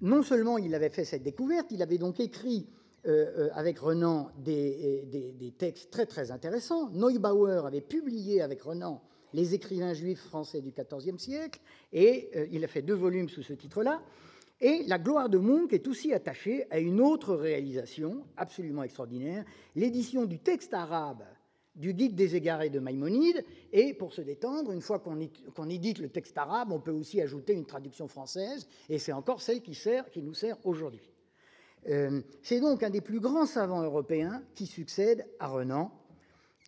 Non 0.00 0.22
seulement 0.22 0.58
il 0.58 0.74
avait 0.74 0.90
fait 0.90 1.04
cette 1.04 1.22
découverte, 1.22 1.68
il 1.70 1.82
avait 1.82 1.98
donc 1.98 2.20
écrit 2.20 2.66
euh, 3.06 3.26
euh, 3.38 3.48
avec 3.54 3.78
Renan 3.78 4.30
des, 4.38 5.04
des, 5.38 5.50
textes 5.52 5.90
très 5.90 6.06
très 6.06 6.30
intéressants. 6.30 6.90
Neubauer 6.90 7.62
avait 7.64 7.80
publié 7.80 8.42
avec 8.42 8.62
Renan 8.62 9.00
les 9.32 9.54
écrivains 9.54 9.94
juifs 9.94 10.22
français 10.22 10.60
du 10.60 10.72
XIVe 10.72 11.18
siècle, 11.18 11.60
et 11.92 12.30
euh, 12.34 12.46
il 12.50 12.64
a 12.64 12.68
fait 12.68 12.82
deux 12.82 12.94
volumes 12.94 13.28
sous 13.28 13.42
ce 13.42 13.52
titre-là. 13.52 14.02
Et 14.60 14.82
la 14.86 14.98
gloire 14.98 15.28
de 15.28 15.38
Munch 15.38 15.72
est 15.72 15.86
aussi 15.86 16.14
attachée 16.14 16.66
à 16.70 16.78
une 16.78 17.00
autre 17.00 17.34
réalisation 17.34 18.24
absolument 18.36 18.82
extraordinaire, 18.82 19.44
l'édition 19.74 20.24
du 20.24 20.38
texte 20.38 20.72
arabe 20.72 21.22
du 21.76 21.92
guide 21.92 22.14
des 22.14 22.34
égarés 22.34 22.70
de 22.70 22.80
Maïmonide. 22.80 23.44
Et 23.72 23.94
pour 23.94 24.12
se 24.12 24.22
détendre, 24.22 24.72
une 24.72 24.80
fois 24.80 24.98
qu'on 24.98 25.68
édite 25.68 25.98
le 25.98 26.08
texte 26.08 26.36
arabe, 26.36 26.72
on 26.72 26.80
peut 26.80 26.90
aussi 26.90 27.20
ajouter 27.20 27.52
une 27.52 27.66
traduction 27.66 28.08
française, 28.08 28.66
et 28.88 28.98
c'est 28.98 29.12
encore 29.12 29.42
celle 29.42 29.60
qui, 29.60 29.74
sert, 29.74 30.10
qui 30.10 30.22
nous 30.22 30.34
sert 30.34 30.56
aujourd'hui. 30.64 31.10
Euh, 31.88 32.20
c'est 32.42 32.60
donc 32.60 32.82
un 32.82 32.90
des 32.90 33.00
plus 33.00 33.20
grands 33.20 33.46
savants 33.46 33.82
européens 33.82 34.42
qui 34.54 34.66
succède 34.66 35.26
à 35.38 35.48
Renan, 35.48 35.92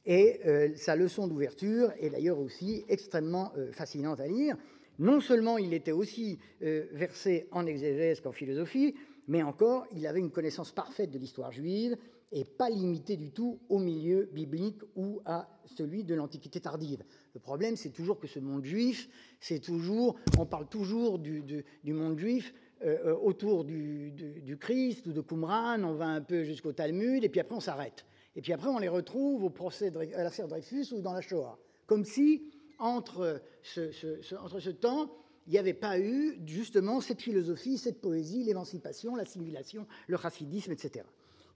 et 0.06 0.40
euh, 0.47 0.74
sa 0.76 0.94
leçon 0.94 1.26
d'ouverture 1.26 1.93
est 1.98 2.10
d'ailleurs 2.10 2.39
aussi 2.39 2.85
extrêmement 2.89 3.52
euh, 3.56 3.72
fascinante 3.72 4.20
à 4.20 4.28
lire. 4.28 4.56
Non 5.01 5.20
seulement 5.20 5.59
il 5.59 5.74
était 5.74 5.93
aussi 5.93 6.40
versé 6.60 7.47
en 7.52 7.66
exégèse 7.66 8.20
qu'en 8.20 8.32
philosophie, 8.32 8.97
mais 9.28 9.44
encore 9.44 9.86
il 9.94 10.05
avait 10.09 10.18
une 10.18 10.32
connaissance 10.32 10.72
parfaite 10.72 11.12
de 11.12 11.18
l'histoire 11.20 11.52
juive, 11.52 11.97
et 12.32 12.44
pas 12.44 12.68
limité 12.70 13.16
du 13.16 13.30
tout 13.30 13.59
au 13.68 13.78
milieu 13.78 14.28
biblique 14.32 14.80
ou 14.96 15.20
à 15.24 15.48
celui 15.64 16.05
de 16.05 16.14
l'Antiquité 16.14 16.60
tardive. 16.60 17.02
Le 17.34 17.40
problème, 17.40 17.76
c'est 17.76 17.90
toujours 17.90 18.18
que 18.18 18.26
ce 18.26 18.38
monde 18.38 18.64
juif, 18.64 19.09
c'est 19.40 19.60
toujours, 19.60 20.16
on 20.38 20.46
parle 20.46 20.68
toujours 20.68 21.18
du, 21.18 21.64
monde 21.86 22.18
juif 22.18 22.52
euh, 22.82 22.98
euh, 23.06 23.16
autour 23.16 23.64
du, 23.64 24.56
Christ 24.60 25.06
ou 25.06 25.12
de 25.12 25.20
Qumran, 25.20 25.82
on 25.82 25.94
va 25.94 26.06
un 26.06 26.20
peu 26.20 26.44
jusqu'au 26.44 26.72
Talmud, 26.72 27.24
et 27.24 27.28
puis 27.28 27.40
après 27.40 27.55
on 27.55 27.60
s'arrête. 27.60 28.05
Et 28.36 28.42
puis 28.42 28.52
après 28.52 28.68
on 28.68 28.78
les 28.78 28.88
retrouve 28.88 29.44
au 29.44 29.50
procès 29.50 29.90
de, 29.90 29.98
à 29.98 30.46
Dreyfus 30.46 30.92
ou 30.92 31.00
dans 31.00 31.12
la 31.12 31.20
Shoah. 31.20 31.59
Comme 31.86 32.05
si, 32.05 32.50
entre 32.78 33.40
ce, 33.62 34.70
temps, 34.70 35.10
il 35.46 35.52
n'y 35.52 35.59
avait 35.59 35.74
pas 35.74 35.98
eu 35.98 36.38
justement 36.44 37.00
cette 37.00 37.22
philosophie, 37.22 37.78
cette 37.78 38.00
poésie, 38.00 38.44
l'émancipation, 38.44 39.16
l'assimilation, 39.16 39.86
le 40.06 40.16
chassidisme, 40.18 40.72
etc. 40.72 41.05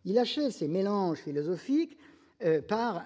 Il 0.04 0.18
achève 0.18 0.50
ces 0.50 0.68
mélanges 0.68 1.18
philosophiques 1.18 1.96
euh, 2.42 2.60
par 2.60 3.04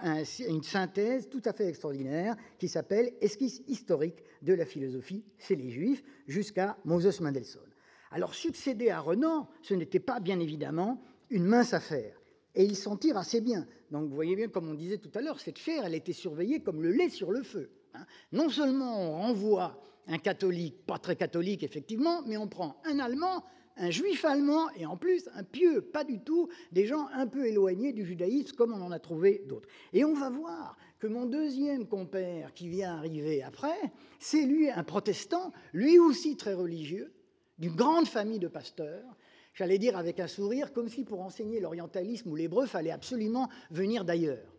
une 0.49 0.63
synthèse 0.63 1.29
tout 1.29 1.43
à 1.45 1.53
fait 1.53 1.67
extraordinaire 1.67 2.37
qui 2.59 2.69
s'appelle 2.69 3.13
Esquisse 3.21 3.63
historique 3.69 4.23
de 4.43 4.55
la 4.55 4.65
philosophie 4.65 5.25
chez 5.39 5.57
les 5.57 5.71
Juifs 5.71 6.03
jusqu'à 6.27 6.79
Moses 6.85 7.21
Mendelssohn. 7.21 7.69
Alors 8.11 8.35
succéder 8.35 8.89
à 8.89 9.01
Renan, 9.01 9.49
ce 9.63 9.75
n'était 9.75 10.01
pas 10.01 10.21
bien 10.21 10.41
évidemment 10.41 11.03
une 11.29 11.45
mince 11.45 11.75
affaire. 11.75 12.19
Et 12.55 12.65
il 12.65 12.77
s'en 12.77 12.97
tire 12.97 13.19
assez 13.19 13.43
bien. 13.43 13.67
Donc 13.91 14.09
vous 14.09 14.15
voyez 14.15 14.37
bien, 14.37 14.49
comme 14.49 14.69
on 14.69 14.75
disait 14.75 14.97
tout 14.97 15.11
à 15.15 15.21
l'heure, 15.21 15.39
cette 15.39 15.59
chair, 15.59 15.85
elle 15.85 15.95
était 15.95 16.15
surveillée 16.15 16.61
comme 16.61 16.83
le 16.83 16.91
lait 16.91 17.11
sur 17.11 17.31
le 17.31 17.43
feu. 17.43 17.71
Hein. 17.93 18.07
Non 18.33 18.49
seulement 18.49 19.01
on 19.01 19.13
renvoie 19.19 19.83
un 20.07 20.19
catholique, 20.19 20.87
pas 20.87 20.99
très 20.99 21.17
catholique 21.17 21.63
effectivement, 21.63 22.23
mais 22.27 22.39
on 22.39 22.49
prend 22.49 22.81
un 22.85 23.01
Allemand 23.01 23.45
un 23.77 23.91
juif 23.91 24.25
allemand 24.25 24.69
et 24.77 24.87
en 24.87 24.97
plus 24.97 25.29
un 25.35 25.43
pieux, 25.43 25.83
pas 25.83 26.05
du 26.05 26.21
tout, 26.21 26.49
des 26.73 26.87
gens 26.87 27.09
un 27.13 27.27
peu 27.27 27.47
éloignés 27.47 27.93
du 27.93 28.05
judaïsme 28.05 28.57
comme 28.57 28.73
on 28.73 28.81
en 28.81 28.91
a 28.91 28.99
trouvé 28.99 29.43
d'autres. 29.47 29.69
Et 29.93 30.05
on 30.05 30.15
va 30.15 30.31
voir 30.31 30.77
que 30.99 31.07
mon 31.07 31.27
deuxième 31.27 31.87
compère 31.87 32.55
qui 32.55 32.69
vient 32.69 32.97
arriver 32.97 33.43
après, 33.43 33.77
c'est 34.19 34.43
lui 34.43 34.71
un 34.71 34.85
protestant, 34.85 35.53
lui 35.73 35.99
aussi 35.99 36.37
très 36.37 36.55
religieux, 36.55 37.13
d'une 37.59 37.75
grande 37.75 38.07
famille 38.07 38.39
de 38.39 38.49
pasteurs, 38.49 39.17
j'allais 39.55 39.79
dire 39.79 39.97
avec 39.97 40.21
un 40.21 40.29
sourire, 40.29 40.73
comme 40.73 40.89
si 40.89 41.05
pour 41.05 41.21
enseigner 41.21 41.61
l'orientalisme 41.61 42.31
ou 42.31 42.37
l'hébreu, 42.37 42.67
fallait 42.67 42.91
absolument 42.91 43.49
venir 43.71 44.05
d'ailleurs, 44.05 44.55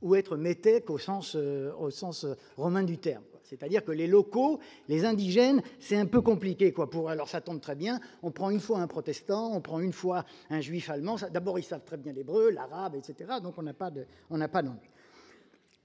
ou 0.00 0.14
être 0.14 0.36
métèque 0.36 0.90
au 0.90 0.98
sens, 0.98 1.36
euh, 1.36 1.72
au 1.78 1.90
sens 1.90 2.24
euh, 2.24 2.34
romain 2.56 2.82
du 2.82 2.98
terme. 2.98 3.24
C'est-à-dire 3.52 3.84
que 3.84 3.92
les 3.92 4.06
locaux, 4.06 4.60
les 4.88 5.04
indigènes, 5.04 5.60
c'est 5.78 5.96
un 5.96 6.06
peu 6.06 6.22
compliqué. 6.22 6.72
Quoi, 6.72 6.88
pour, 6.88 7.10
alors 7.10 7.28
ça 7.28 7.42
tombe 7.42 7.60
très 7.60 7.74
bien, 7.74 8.00
on 8.22 8.30
prend 8.30 8.48
une 8.48 8.60
fois 8.60 8.78
un 8.78 8.86
protestant, 8.86 9.52
on 9.52 9.60
prend 9.60 9.80
une 9.80 9.92
fois 9.92 10.24
un 10.48 10.62
juif 10.62 10.88
allemand. 10.88 11.16
D'abord, 11.30 11.58
ils 11.58 11.64
savent 11.64 11.84
très 11.84 11.98
bien 11.98 12.14
l'hébreu, 12.14 12.50
l'arabe, 12.50 12.94
etc. 12.94 13.34
Donc 13.42 13.58
on 13.58 13.62
n'a 13.62 13.74
pas 13.74 13.90
d'ennui. 13.90 14.88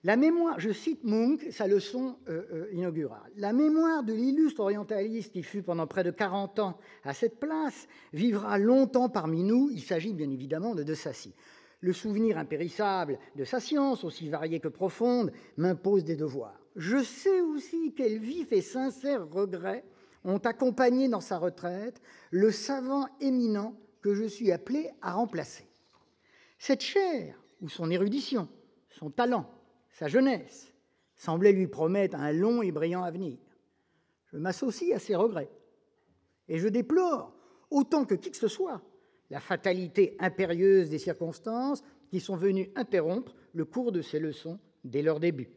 La 0.05 0.15
mémoire, 0.15 0.57
je 0.57 0.71
cite 0.71 1.03
Munch, 1.03 1.49
sa 1.49 1.67
leçon 1.67 2.15
euh, 2.29 2.43
euh, 2.53 2.67
inaugurale. 2.71 3.29
La 3.35 3.51
mémoire 3.51 4.03
de 4.03 4.13
l'illustre 4.13 4.61
orientaliste 4.61 5.33
qui 5.33 5.43
fut 5.43 5.63
pendant 5.63 5.87
près 5.87 6.05
de 6.05 6.11
40 6.11 6.59
ans 6.59 6.77
à 7.03 7.13
cette 7.13 7.41
place 7.41 7.89
vivra 8.13 8.57
longtemps 8.57 9.09
parmi 9.09 9.43
nous. 9.43 9.69
Il 9.69 9.81
s'agit 9.81 10.13
bien 10.13 10.29
évidemment 10.29 10.75
de 10.75 10.83
De 10.83 10.93
Sassy. 10.93 11.33
Le 11.81 11.91
souvenir 11.91 12.37
impérissable 12.37 13.19
de 13.35 13.43
sa 13.43 13.59
science, 13.59 14.03
aussi 14.03 14.29
variée 14.29 14.59
que 14.59 14.67
profonde, 14.67 15.31
m'impose 15.57 16.05
des 16.05 16.15
devoirs. 16.15 16.59
Je 16.77 17.03
sais 17.03 17.41
aussi 17.41 17.91
quels 17.95 18.19
vifs 18.19 18.51
et 18.51 18.61
sincères 18.61 19.27
regrets 19.27 19.83
ont 20.23 20.37
accompagné 20.37 21.09
dans 21.09 21.21
sa 21.21 21.39
retraite 21.39 21.99
le 22.29 22.51
savant 22.51 23.07
éminent 23.19 23.75
que 24.01 24.13
je 24.13 24.25
suis 24.25 24.51
appelé 24.51 24.91
à 25.01 25.13
remplacer. 25.13 25.67
Cette 26.59 26.81
chair, 26.81 27.41
où 27.61 27.67
son 27.67 27.89
érudition, 27.89 28.47
son 28.89 29.09
talent, 29.09 29.49
sa 29.89 30.07
jeunesse, 30.07 30.71
semblaient 31.15 31.51
lui 31.51 31.65
promettre 31.65 32.15
un 32.15 32.31
long 32.31 32.61
et 32.61 32.71
brillant 32.71 33.03
avenir. 33.03 33.39
Je 34.31 34.37
m'associe 34.37 34.95
à 34.95 34.99
ses 34.99 35.15
regrets 35.15 35.49
et 36.47 36.59
je 36.59 36.67
déplore, 36.67 37.33
autant 37.71 38.05
que 38.05 38.13
qui 38.13 38.29
que 38.29 38.37
ce 38.37 38.47
soit, 38.47 38.83
la 39.31 39.39
fatalité 39.39 40.15
impérieuse 40.19 40.91
des 40.91 40.99
circonstances 40.99 41.83
qui 42.11 42.19
sont 42.19 42.37
venues 42.37 42.69
interrompre 42.75 43.35
le 43.53 43.65
cours 43.65 43.91
de 43.91 44.03
ces 44.03 44.19
leçons 44.19 44.59
dès 44.83 45.01
leur 45.01 45.19
début. 45.19 45.49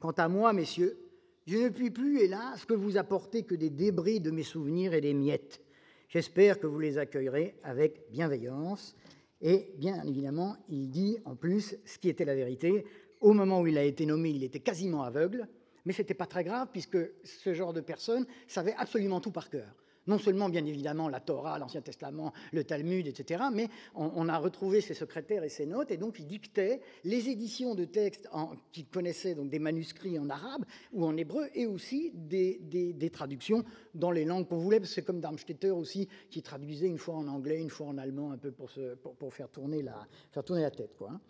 Quant 0.00 0.12
à 0.12 0.28
moi, 0.28 0.54
messieurs, 0.54 0.98
je 1.46 1.58
ne 1.58 1.68
puis 1.68 1.90
plus, 1.90 2.20
hélas, 2.20 2.64
que 2.64 2.72
vous 2.72 2.96
apporter 2.96 3.42
que 3.42 3.54
des 3.54 3.68
débris 3.68 4.18
de 4.18 4.30
mes 4.30 4.42
souvenirs 4.42 4.94
et 4.94 5.02
des 5.02 5.12
miettes. 5.12 5.60
J'espère 6.08 6.58
que 6.58 6.66
vous 6.66 6.80
les 6.80 6.96
accueillerez 6.96 7.54
avec 7.62 8.10
bienveillance. 8.10 8.96
Et 9.42 9.74
bien 9.76 10.02
évidemment, 10.04 10.56
il 10.70 10.88
dit 10.88 11.18
en 11.26 11.36
plus 11.36 11.76
ce 11.84 11.98
qui 11.98 12.08
était 12.08 12.24
la 12.24 12.34
vérité. 12.34 12.86
Au 13.20 13.34
moment 13.34 13.60
où 13.60 13.66
il 13.66 13.76
a 13.76 13.84
été 13.84 14.06
nommé, 14.06 14.30
il 14.30 14.42
était 14.42 14.60
quasiment 14.60 15.02
aveugle, 15.02 15.46
mais 15.84 15.92
ce 15.92 16.00
n'était 16.00 16.14
pas 16.14 16.26
très 16.26 16.44
grave 16.44 16.68
puisque 16.72 16.98
ce 17.22 17.52
genre 17.52 17.74
de 17.74 17.82
personne 17.82 18.26
savait 18.48 18.74
absolument 18.78 19.20
tout 19.20 19.32
par 19.32 19.50
cœur 19.50 19.74
non 20.06 20.18
seulement 20.18 20.48
bien 20.48 20.64
évidemment 20.64 21.08
la 21.08 21.20
Torah, 21.20 21.58
l'Ancien 21.58 21.80
Testament, 21.80 22.32
le 22.52 22.64
Talmud, 22.64 23.06
etc., 23.06 23.44
mais 23.52 23.68
on, 23.94 24.28
a 24.28 24.38
retrouvé 24.38 24.80
ses 24.80 24.94
secrétaires 24.94 25.44
et 25.44 25.48
ses 25.48 25.66
notes, 25.66 25.90
et 25.90 25.96
donc 25.96 26.18
il 26.18 26.26
dictait 26.26 26.80
les 27.04 27.28
éditions 27.28 27.74
de 27.74 27.84
textes 27.84 28.28
qui 28.72 28.84
connaissaient 28.84 29.34
donc 29.34 29.50
des 29.50 29.58
manuscrits 29.58 30.18
en 30.18 30.30
arabe 30.30 30.64
ou 30.92 31.04
en 31.04 31.16
hébreu, 31.16 31.48
et 31.54 31.66
aussi 31.66 32.12
des, 32.14 33.10
traductions 33.12 33.64
dans 33.94 34.10
les 34.10 34.24
langues 34.24 34.46
qu'on 34.46 34.58
voulait, 34.58 34.80
c'est 34.84 35.02
comme 35.02 35.20
Darmstädter 35.20 35.70
aussi, 35.70 36.08
qui 36.30 36.42
traduisait 36.42 36.86
une 36.86 36.98
fois 36.98 37.14
en 37.14 37.26
anglais, 37.28 37.60
une 37.60 37.70
fois 37.70 37.88
en 37.88 37.98
allemand, 37.98 38.32
un 38.32 38.38
peu 38.38 38.50
pour, 38.50 38.70
pour, 39.18 39.34
faire, 39.34 39.48
tourner 39.48 39.82
la, 39.82 40.06
faire 40.32 40.44
tourner 40.44 40.62
la 40.62 40.70
tête. 40.70 40.94
Quoi. 40.96 41.10
Hein. 41.12 41.20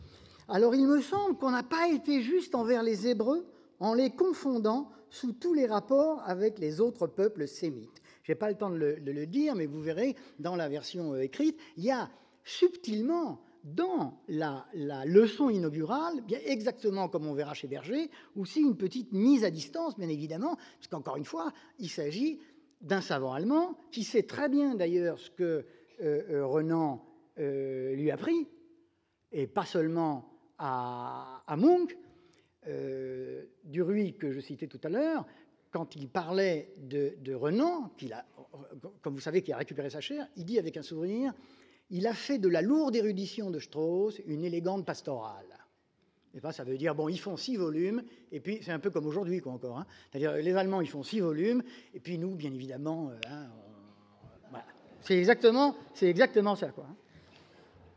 Alors 0.49 0.75
il 0.75 0.87
me 0.87 1.01
semble 1.01 1.39
qu'on 1.39 1.53
n'a 1.53 1.63
pas 1.63 1.89
été 1.89 2.23
juste 2.23 2.55
envers 2.55 2.83
les 2.83 3.07
Hébreux 3.07 3.47
en 3.79 3.95
les 3.95 4.11
confondant 4.11 4.91
sous 5.09 5.33
tous 5.33 5.55
les 5.55 5.67
rapports 5.67 6.23
avec 6.27 6.59
les 6.59 6.81
autres 6.81 7.07
peuples 7.07 7.49
sémites. 7.49 8.03
Je 8.23 8.33
n'ai 8.33 8.37
pas 8.37 8.49
le 8.49 8.57
temps 8.57 8.71
de 8.71 8.77
le, 8.77 9.27
dire, 9.27 9.55
mais 9.55 9.67
vous 9.67 9.81
verrez 9.81 10.17
dans 10.39 10.57
la 10.57 10.69
version 10.69 11.15
euh, 11.15 11.23
écrite, 11.23 11.59
il 11.77 11.85
y 11.85 11.91
a 11.91 12.11
subtilement 12.45 13.41
dans 13.65 14.19
la, 14.29 14.67
leçon 15.05 15.51
inaugurale, 15.51 16.23
bien 16.23 16.39
exactement 16.45 17.09
comme 17.09 17.27
on 17.27 17.35
verra 17.35 17.53
chez 17.55 17.69
Berger, 17.69 18.11
aussi 18.35 18.61
une 18.61 18.77
petite 18.77 19.13
mise 19.13 19.45
à 19.45 19.51
distance, 19.51 19.99
bien 19.99 20.09
évidemment, 20.09 20.57
parce 20.57 20.89
qu'encore 20.89 21.17
une 21.17 21.25
fois, 21.25 21.53
il 21.79 21.91
s'agit 21.91 22.41
d'un 22.81 23.03
savant 23.03 23.35
allemand 23.35 23.77
qui 23.91 24.05
sait 24.05 24.23
très 24.23 24.49
bien 24.49 24.75
d'ailleurs 24.75 25.19
ce 25.19 25.31
que 25.31 25.67
euh, 26.03 26.23
euh, 26.31 26.47
Renan 26.47 27.05
lui 27.37 28.11
a 28.11 28.19
pris, 28.19 28.49
et 29.33 29.47
pas 29.47 29.65
seulement 29.65 30.31
à, 30.59 31.43
à 31.47 31.57
Munch, 31.57 31.97
Duruy 33.65 34.19
que 34.19 34.31
je 34.31 34.41
citais 34.41 34.67
tout 34.67 34.81
à 34.83 34.91
l'heure, 34.91 35.25
quand 35.71 35.97
il 35.97 36.09
parlait 36.09 36.73
de, 36.79 37.35
Renan, 37.35 37.91
comme 39.03 39.15
vous 39.15 39.21
savez, 39.21 39.43
qui 39.43 39.53
a 39.53 39.57
récupéré 39.57 39.91
sa 39.91 40.01
chair, 40.01 40.27
il 40.37 40.45
dit 40.45 40.59
avec 40.59 40.77
un 40.77 40.83
souvenir 40.83 41.33
il 41.91 42.07
a 42.07 42.15
fait 42.15 42.39
de 42.39 42.49
la 42.49 42.63
lourde 42.63 42.95
érudition 42.97 43.51
de 43.51 43.59
Strauss 43.59 44.21
une 44.27 44.45
élégante 44.45 44.87
pastorale. 44.87 45.47
Et 46.33 46.41
pas, 46.41 46.53
ça 46.53 46.63
veut 46.63 46.79
dire, 46.79 46.95
bon, 46.95 47.09
ils 47.09 47.19
font 47.19 47.37
six 47.37 47.57
volumes, 47.57 48.05
et 48.31 48.39
puis 48.39 48.61
c'est 48.63 48.71
un 48.71 48.79
peu 48.79 48.91
comme 48.91 49.07
aujourd'hui, 49.07 49.41
quoi, 49.41 49.53
encore. 49.53 49.79
Hein. 49.79 49.87
C'est-à-dire, 50.11 50.35
les 50.35 50.55
Allemands, 50.55 50.81
ils 50.81 50.89
font 50.89 51.03
six 51.03 51.19
volumes, 51.19 51.63
et 51.93 51.99
puis 51.99 52.19
nous, 52.19 52.37
bien 52.37 52.53
évidemment, 52.53 53.11
euh, 53.11 53.19
hein, 53.29 53.49
voilà. 54.51 54.65
c'est 55.01 55.19
exactement, 55.19 55.75
c'est 55.93 56.09
exactement 56.09 56.55
ça, 56.55 56.69
quoi. 56.69 56.87
Hein. 56.89 56.95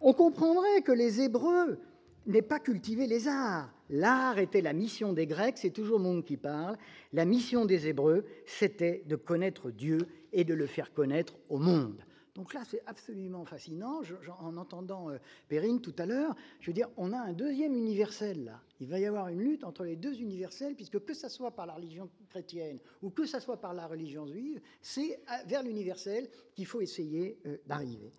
On 0.01 0.13
comprendrait 0.13 0.81
que 0.81 0.91
les 0.91 1.21
Hébreux 1.21 1.79
n'aient 2.25 2.41
pas 2.41 2.59
cultivé 2.59 3.05
les 3.05 3.27
arts, 3.27 3.71
L'art 3.89 4.39
était 4.39 4.61
la 4.61 4.73
mission 4.73 5.13
des 5.13 5.27
Grecs, 5.27 5.57
c'est 5.57 5.71
toujours 5.71 5.99
monde 5.99 6.23
qui 6.23 6.37
parle. 6.37 6.77
La 7.11 7.25
mission 7.25 7.65
des 7.65 7.87
Hébreux, 7.87 8.25
c'était 8.45 9.03
de 9.07 9.15
connaître 9.15 9.71
Dieu 9.71 9.99
et 10.31 10.43
de 10.43 10.53
le 10.53 10.65
faire 10.65 10.93
connaître 10.93 11.35
au 11.49 11.57
monde. 11.57 12.03
Donc 12.35 12.55
là, 12.55 12.63
c'est 12.67 12.81
absolument 12.87 13.45
fascinant. 13.45 14.01
en 14.39 14.57
entendant 14.57 15.11
euh, 15.11 15.17
Perrine 15.47 15.81
tout 15.81 15.93
à 15.99 16.05
l'heure, 16.05 16.35
je 16.61 16.67
veux 16.67 16.73
dire, 16.73 16.89
on 16.97 17.13
a 17.13 17.17
un 17.17 17.33
deuxième 17.33 17.75
universel 17.75 18.45
là. 18.45 18.59
Il 18.79 18.89
va 18.89 18.99
y 18.99 19.05
avoir 19.05 19.27
une 19.27 19.39
lutte 19.39 19.63
entre 19.63 19.83
les 19.83 19.95
deux 19.95 20.19
universels, 20.19 20.75
puisque 20.75 20.99
que 21.05 21.13
ce 21.13 21.29
soit 21.29 21.51
par 21.51 21.67
la 21.67 21.73
religion 21.73 22.09
chrétienne 22.29 22.79
ou 23.03 23.11
que 23.11 23.25
ce 23.25 23.39
soit 23.39 23.57
par 23.57 23.73
la 23.73 23.85
religion 23.85 24.25
juive, 24.25 24.59
c'est 24.81 25.21
euh, 25.29 25.35
vers 25.45 25.61
l'universel 25.61 26.27
qu'il 26.55 26.65
faut 26.65 26.81
essayer 26.81 27.37
euh, 27.45 27.57
d'arriver. 27.67 28.11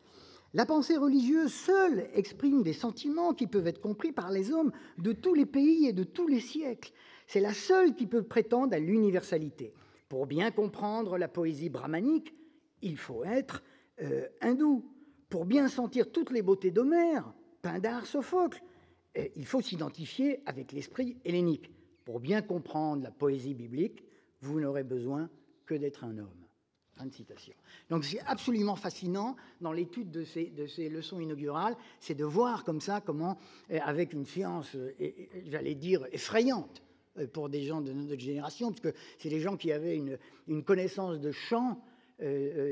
La 0.54 0.66
pensée 0.66 0.96
religieuse 0.96 1.52
seule 1.52 2.08
exprime 2.14 2.62
des 2.62 2.72
sentiments 2.72 3.34
qui 3.34 3.48
peuvent 3.48 3.66
être 3.66 3.80
compris 3.80 4.12
par 4.12 4.30
les 4.30 4.52
hommes 4.52 4.70
de 4.98 5.12
tous 5.12 5.34
les 5.34 5.46
pays 5.46 5.88
et 5.88 5.92
de 5.92 6.04
tous 6.04 6.28
les 6.28 6.38
siècles. 6.38 6.92
C'est 7.26 7.40
la 7.40 7.52
seule 7.52 7.96
qui 7.96 8.06
peut 8.06 8.22
prétendre 8.22 8.72
à 8.72 8.78
l'universalité. 8.78 9.74
Pour 10.08 10.28
bien 10.28 10.52
comprendre 10.52 11.18
la 11.18 11.26
poésie 11.26 11.70
brahmanique, 11.70 12.36
il 12.82 12.96
faut 12.96 13.24
être 13.24 13.64
euh, 14.00 14.28
hindou. 14.40 14.84
Pour 15.28 15.44
bien 15.44 15.66
sentir 15.66 16.12
toutes 16.12 16.30
les 16.30 16.42
beautés 16.42 16.70
d'Homère, 16.70 17.34
Pindar, 17.60 18.06
Sophocle, 18.06 18.62
il 19.34 19.46
faut 19.46 19.60
s'identifier 19.60 20.40
avec 20.46 20.70
l'esprit 20.70 21.16
hellénique. 21.24 21.72
Pour 22.04 22.20
bien 22.20 22.42
comprendre 22.42 23.02
la 23.02 23.10
poésie 23.10 23.54
biblique, 23.54 24.04
vous 24.40 24.60
n'aurez 24.60 24.84
besoin 24.84 25.28
que 25.66 25.74
d'être 25.74 26.04
un 26.04 26.18
homme. 26.18 26.43
Fin 26.96 27.06
de 27.06 27.12
citation. 27.12 27.54
Donc 27.90 28.04
c'est 28.04 28.20
absolument 28.20 28.76
fascinant 28.76 29.34
dans 29.60 29.72
l'étude 29.72 30.12
de 30.12 30.22
ces, 30.22 30.46
de 30.46 30.68
ces, 30.68 30.88
leçons 30.88 31.18
inaugurales, 31.18 31.76
c'est 31.98 32.14
de 32.14 32.24
voir 32.24 32.62
comme 32.62 32.80
ça 32.80 33.00
comment, 33.00 33.36
euh, 33.72 33.78
avec 33.84 34.12
une 34.12 34.24
science, 34.24 34.76
euh, 34.76 34.92
j'allais 35.46 35.74
dire, 35.74 36.06
effrayante 36.12 36.82
euh, 37.18 37.26
pour 37.26 37.48
des 37.48 37.64
gens 37.64 37.80
de 37.80 37.92
notre 37.92 38.20
génération, 38.20 38.68
parce 38.68 38.80
que 38.80 38.94
c'est 39.18 39.28
des 39.28 39.40
gens 39.40 39.56
qui 39.56 39.72
avaient 39.72 39.96
une, 39.96 40.18
une 40.46 40.62
connaissance 40.62 41.20
de 41.20 41.32
champs 41.32 41.80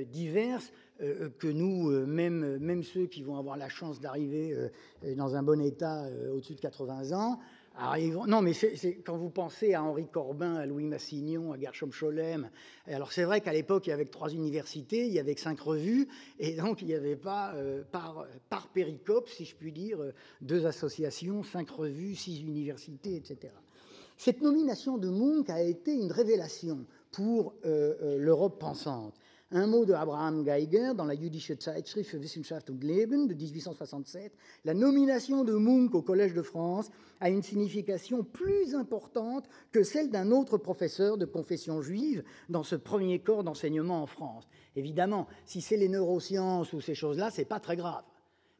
diverses 0.07 0.73
que 1.01 1.49
nous, 1.49 1.91
même, 2.07 2.59
même 2.59 2.85
ceux 2.85 3.07
qui 3.07 3.25
vont 3.25 3.37
avoir 3.37 3.57
la 3.57 3.69
chance 3.69 4.01
d'arriver 4.01 4.57
dans 5.17 5.35
un 5.35 5.43
bon 5.43 5.61
état 5.61 6.07
au-dessus 6.33 6.55
de 6.55 6.61
80 6.61 7.11
ans, 7.11 7.41
non, 8.27 8.43
mais 8.43 8.53
c'est 8.53 9.03
quand 9.05 9.17
vous 9.17 9.31
pensez 9.31 9.75
à 9.75 9.83
Henri 9.83 10.07
Corbin, 10.07 10.57
à 10.57 10.67
Louis 10.67 10.85
Massignon, 10.85 11.53
à 11.53 11.59
Gershom 11.59 11.91
Scholem. 11.91 12.51
Alors 12.87 13.13
c'est 13.13 13.25
vrai 13.25 13.41
qu'à 13.41 13.53
l'époque, 13.53 13.87
il 13.87 13.91
y 13.91 13.93
avait 13.93 14.05
trois 14.05 14.31
universités, 14.31 15.07
il 15.07 15.13
y 15.13 15.19
avait 15.19 15.37
cinq 15.37 15.61
revues, 15.61 16.09
et 16.39 16.55
donc 16.55 16.83
il 16.83 16.89
n'y 16.89 16.95
avait 16.95 17.17
pas 17.17 17.55
euh, 17.55 17.83
par, 17.91 18.27
par 18.51 18.69
péricope, 18.69 19.29
si 19.29 19.45
je 19.45 19.57
puis 19.57 19.73
dire, 19.73 20.01
euh, 20.01 20.13
deux 20.41 20.67
associations, 20.67 21.43
cinq 21.43 21.71
revues, 21.71 22.15
six 22.15 22.43
universités, 22.43 23.17
etc. 23.17 23.53
Cette 24.17 24.43
nomination 24.43 24.99
de 24.99 25.09
Munch 25.09 25.49
a 25.49 25.63
été 25.63 25.95
une 25.95 26.13
révélation 26.13 26.85
pour 27.11 27.55
euh, 27.65 28.19
l'Europe 28.19 28.59
pensante. 28.61 29.15
Un 29.55 29.67
mot 29.67 29.85
de 29.85 29.93
Abraham 29.93 30.45
Geiger 30.45 30.95
dans 30.97 31.05
la 31.05 31.15
Jüdische 31.15 31.59
Zeitschrift 31.59 32.09
für 32.09 32.23
Wissenschaft 32.23 32.71
und 32.71 32.83
Leben 32.83 33.29
de 33.29 33.35
1867. 33.35 34.33
La 34.65 34.73
nomination 34.73 35.45
de 35.45 35.53
Munch 35.53 35.95
au 35.95 36.01
Collège 36.01 36.33
de 36.33 36.41
France 36.41 36.91
a 37.21 37.29
une 37.29 37.43
signification 37.43 38.25
plus 38.25 38.75
importante 38.75 39.45
que 39.71 39.83
celle 39.83 40.09
d'un 40.09 40.31
autre 40.31 40.57
professeur 40.57 41.19
de 41.19 41.27
confession 41.27 41.83
juive 41.83 42.25
dans 42.49 42.63
ce 42.63 42.77
premier 42.77 43.19
corps 43.19 43.45
d'enseignement 43.45 44.03
en 44.03 44.07
France. 44.07 44.49
Évidemment, 44.75 45.27
si 45.45 45.61
c'est 45.61 45.77
les 45.77 45.91
neurosciences 45.91 46.73
ou 46.73 46.81
ces 46.81 46.95
choses-là, 46.95 47.31
c'est 47.31 47.45
pas 47.45 47.61
très 47.61 47.77
grave. 47.77 48.05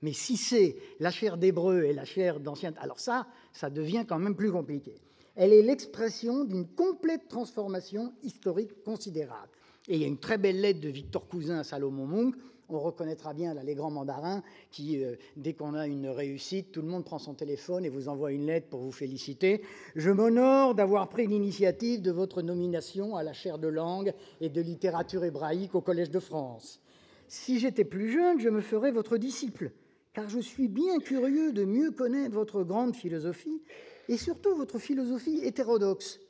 Mais 0.03 0.13
si 0.13 0.37
c'est 0.37 0.77
la 1.01 1.11
chaire 1.11 1.39
d'hébreu 1.39 1.85
et 1.85 1.95
la 1.95 2.05
chaire 2.05 2.39
d'ancien, 2.39 2.75
alors 2.77 3.01
ça, 3.01 3.27
ça 3.55 3.71
devient 3.71 4.05
quand 4.07 4.19
même 4.19 4.37
plus 4.37 4.53
compliqué. 4.53 4.97
Elle 5.37 5.55
est 5.55 5.63
l'expression 5.63 6.45
d'une 6.45 6.67
complète 6.67 7.29
transformation 7.29 8.13
historique 8.23 8.83
considérable. 8.85 9.49
Et 9.89 9.97
il 9.97 10.01
y 10.01 10.05
a 10.05 10.09
une 10.09 10.19
très 10.19 10.39
belle 10.39 10.61
lettre 10.61 10.81
de 10.81 10.89
Victor 10.89 11.27
Cousin 11.27 11.59
à 11.59 11.65
Salomon 11.65 12.07
Monk. 12.07 12.37
On 12.69 12.79
reconnaîtra 12.79 13.35
bien 13.35 13.53
là, 13.53 13.63
les 13.65 13.75
grands 13.75 13.91
mandarins 13.91 14.43
qui, 14.71 15.05
euh, 15.05 15.17
dès 15.37 15.53
qu'on 15.53 15.75
a 15.75 15.87
une 15.87 16.09
réussite, 16.09 16.73
tout 16.73 16.81
le 16.81 16.89
monde 16.89 17.05
prend 17.05 17.19
son 17.19 17.35
téléphone 17.35 17.85
et 17.85 17.91
vous 17.91 18.09
envoie 18.09 18.33
une 18.33 18.47
lettre 18.47 18.69
pour 18.69 18.81
vous 18.81 18.93
féliciter. 18.93 19.61
Je 19.97 20.11
m'honore 20.11 20.75
d'avoir 20.75 21.09
pris 21.09 21.27
l'initiative 21.27 22.01
de 22.01 22.13
votre 22.13 22.41
nomination 22.41 23.17
à 23.17 23.25
la 23.25 23.33
chaire 23.33 23.59
de 23.59 23.69
langue 23.69 24.15
et 24.41 24.49
de 24.49 24.61
littérature 24.61 25.25
hébraïque 25.25 25.75
au 25.75 25.81
Collège 25.81 26.11
de 26.11 26.21
France. 26.21 26.81
Si 27.29 27.59
j'étais 27.59 27.85
plus 27.85 28.11
jeune, 28.11 28.41
je 28.41 28.49
me 28.49 28.61
ferais 28.61 28.93
votre 28.93 29.19
disciple, 29.19 29.73
car 30.15 30.29
je 30.29 30.39
suis 30.39 30.69
bien 30.69 30.99
curieux 31.01 31.53
de 31.53 31.65
mieux 31.65 31.91
connaître 31.91 32.35
votre 32.35 32.63
grande 32.63 32.95
philosophie 32.95 33.61
et 34.09 34.17
surtout 34.17 34.55
votre 34.55 34.79
philosophie 34.79 35.41
hétérodoxe 35.43 36.21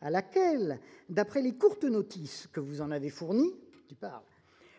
à 0.00 0.10
laquelle, 0.10 0.80
d'après 1.08 1.42
les 1.42 1.52
courtes 1.52 1.84
notices 1.84 2.48
que 2.52 2.60
vous 2.60 2.80
en 2.80 2.90
avez 2.90 3.10
fournies, 3.10 3.54
tu 3.88 3.94
parles, 3.94 4.22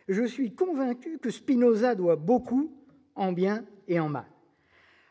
je 0.07 0.23
suis 0.23 0.53
convaincu 0.53 1.19
que 1.19 1.30
Spinoza 1.30 1.95
doit 1.95 2.15
beaucoup 2.15 2.72
en 3.15 3.31
bien 3.31 3.65
et 3.88 3.99
en 3.99 4.10
mal. 4.10 4.26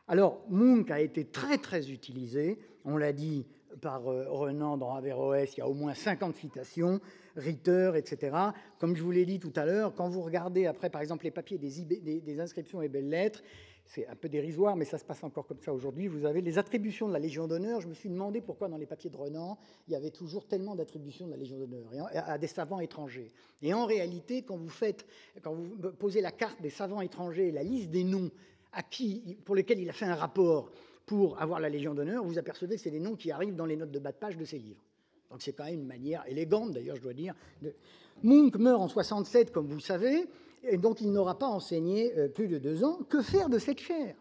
Alors, 0.09 0.45
Munch 0.49 0.91
a 0.91 1.01
été 1.01 1.25
très 1.25 1.59
très 1.59 1.91
utilisé, 1.91 2.59
on 2.85 2.97
l'a 2.97 3.13
dit 3.13 3.47
par 3.81 4.09
euh, 4.09 4.27
Renan 4.29 4.77
dans 4.77 4.95
Averroès, 4.95 5.55
il 5.57 5.59
y 5.59 5.63
a 5.63 5.69
au 5.69 5.75
moins 5.75 5.95
50 5.95 6.35
citations, 6.35 7.01
Ritter, 7.37 7.93
etc. 7.95 8.37
Comme 8.79 8.97
je 8.97 9.03
vous 9.03 9.13
l'ai 9.13 9.25
dit 9.25 9.39
tout 9.39 9.53
à 9.55 9.65
l'heure, 9.65 9.95
quand 9.95 10.09
vous 10.09 10.23
regardez 10.23 10.67
après, 10.67 10.91
par 10.91 11.01
exemple, 11.01 11.25
les 11.25 11.31
papiers 11.31 11.59
des, 11.59 12.41
inscriptions 12.41 12.83
et 12.83 12.89
belles 12.89 13.09
lettres, 13.09 13.43
c'est 13.91 14.07
un 14.07 14.15
peu 14.15 14.29
dérisoire, 14.29 14.77
mais 14.77 14.85
ça 14.85 14.99
se 14.99 15.05
passe 15.05 15.25
encore 15.25 15.49
comme 15.49 15.59
ça 15.59 15.75
aujourd'hui. 15.75 16.07
Vous 16.07 16.25
avez 16.25 16.43
les 16.43 16.59
attributions 16.59 17.09
de 17.09 17.13
la 17.13 17.19
Légion 17.19 17.49
d'honneur. 17.49 17.81
Je 17.81 17.89
me 17.89 17.95
suis 17.95 18.09
demandé 18.09 18.41
pourquoi 18.41 18.69
dans 18.69 18.77
les 18.77 18.87
papiers 18.87 19.11
de 19.11 19.17
Renan, 19.17 19.59
il 19.89 19.93
y 19.93 19.97
avait 19.97 20.13
toujours 20.13 20.47
tellement 20.47 20.77
d'attributions 20.77 21.27
de 21.27 21.33
la 21.33 21.37
Légion 21.37 21.59
d'honneur 21.59 22.09
à 22.15 22.39
des 22.39 22.47
savants 22.47 22.79
étrangers. 22.79 23.33
Et 23.63 23.75
en 23.75 23.87
réalité, 23.87 24.43
quand 24.43 24.57
vous 24.57 24.69
faites, 24.69 25.05
quand 25.43 25.55
vous 25.55 25.77
posez 25.99 26.21
la 26.21 26.31
carte 26.31 26.63
des 26.63 26.71
savants 26.71 27.01
étrangers, 27.01 27.51
la 27.51 27.65
liste 27.65 27.91
des 27.91 28.05
noms 28.05 28.31
à 28.73 28.85
qui, 28.85 29.37
pour 29.45 29.57
lesquels 29.57 29.81
il 29.81 29.91
a 29.91 29.93
fait 29.93 30.05
un 30.05 30.15
rapport 30.15 30.71
pour 31.05 31.43
avoir 31.43 31.59
la 31.59 31.69
Légion 31.69 31.93
d'honneur, 31.93 32.23
vous 32.23 32.39
apercevez 32.39 32.77
que 32.77 32.81
c'est 32.81 32.93
des 32.93 33.01
noms 33.01 33.17
qui 33.17 33.33
arrivent 33.33 33.57
dans 33.57 33.67
les 33.67 33.77
notes 33.77 33.91
de 33.91 33.99
bas 33.99 34.13
de 34.13 34.19
page 34.19 34.37
de 34.37 34.45
ses 34.45 34.61
livres. 34.61 34.85
Donc 35.33 35.43
c'est 35.43 35.53
quand 35.53 35.65
même 35.65 35.75
une 35.75 35.87
manière 35.87 36.23
élégante, 36.29 36.71
d'ailleurs, 36.71 36.95
je 36.95 37.03
dois 37.03 37.15
dire. 37.15 37.35
De... 37.61 37.75
Meurt 38.23 38.81
en 38.81 38.87
67, 38.87 39.51
comme 39.51 39.67
vous 39.67 39.75
le 39.75 39.81
savez 39.81 40.29
et 40.63 40.77
donc 40.77 41.01
il 41.01 41.11
n'aura 41.13 41.39
pas 41.39 41.47
enseigné 41.47 42.17
euh, 42.17 42.29
plus 42.29 42.49
de 42.49 42.59
deux 42.59 42.85
ans. 42.85 43.01
Que 43.09 43.23
faire 43.23 43.49
de 43.49 43.59
cette 43.59 43.81
chair 43.81 44.15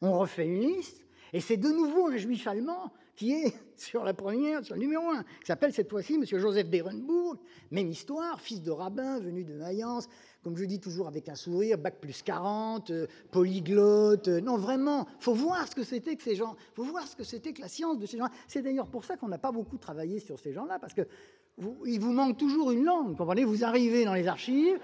On 0.00 0.18
refait 0.18 0.46
une 0.46 0.60
liste, 0.60 1.04
et 1.32 1.40
c'est 1.40 1.56
de 1.56 1.68
nouveau 1.68 2.08
un 2.08 2.16
juif 2.16 2.46
allemand 2.46 2.92
qui 3.16 3.32
est 3.32 3.54
sur 3.76 4.04
la 4.04 4.14
première, 4.14 4.64
sur 4.64 4.74
le 4.74 4.80
numéro 4.80 5.08
un, 5.08 5.22
qui 5.22 5.46
s'appelle 5.46 5.72
cette 5.72 5.90
fois-ci 5.90 6.14
M. 6.14 6.24
Joseph 6.24 6.68
d'Ehrenburg, 6.68 7.36
même 7.70 7.88
histoire, 7.88 8.40
fils 8.40 8.62
de 8.62 8.70
rabbin, 8.70 9.20
venu 9.20 9.44
de 9.44 9.54
Mayence, 9.54 10.08
comme 10.42 10.56
je 10.56 10.64
dis 10.64 10.80
toujours 10.80 11.06
avec 11.06 11.28
un 11.28 11.34
sourire, 11.34 11.76
bac 11.76 12.00
plus 12.00 12.22
40, 12.22 12.90
euh, 12.90 13.06
polyglotte. 13.30 14.28
Euh, 14.28 14.40
non, 14.40 14.56
vraiment, 14.56 15.06
faut 15.18 15.34
voir 15.34 15.68
ce 15.68 15.74
que 15.74 15.84
c'était 15.84 16.16
que 16.16 16.22
ces 16.22 16.34
gens, 16.34 16.56
faut 16.74 16.84
voir 16.84 17.06
ce 17.06 17.14
que 17.14 17.24
c'était 17.24 17.52
que 17.52 17.60
la 17.60 17.68
science 17.68 17.98
de 17.98 18.06
ces 18.06 18.16
gens. 18.16 18.28
C'est 18.48 18.62
d'ailleurs 18.62 18.88
pour 18.88 19.04
ça 19.04 19.16
qu'on 19.16 19.28
n'a 19.28 19.38
pas 19.38 19.52
beaucoup 19.52 19.76
travaillé 19.76 20.18
sur 20.18 20.38
ces 20.38 20.52
gens-là, 20.52 20.78
parce 20.78 20.94
que 20.94 21.02
vous, 21.58 21.76
il 21.84 22.00
vous 22.00 22.12
manque 22.12 22.38
toujours 22.38 22.70
une 22.70 22.84
langue. 22.84 23.16
Comprenez 23.18 23.44
Vous 23.44 23.64
arrivez 23.64 24.06
dans 24.06 24.14
les 24.14 24.28
archives, 24.28 24.78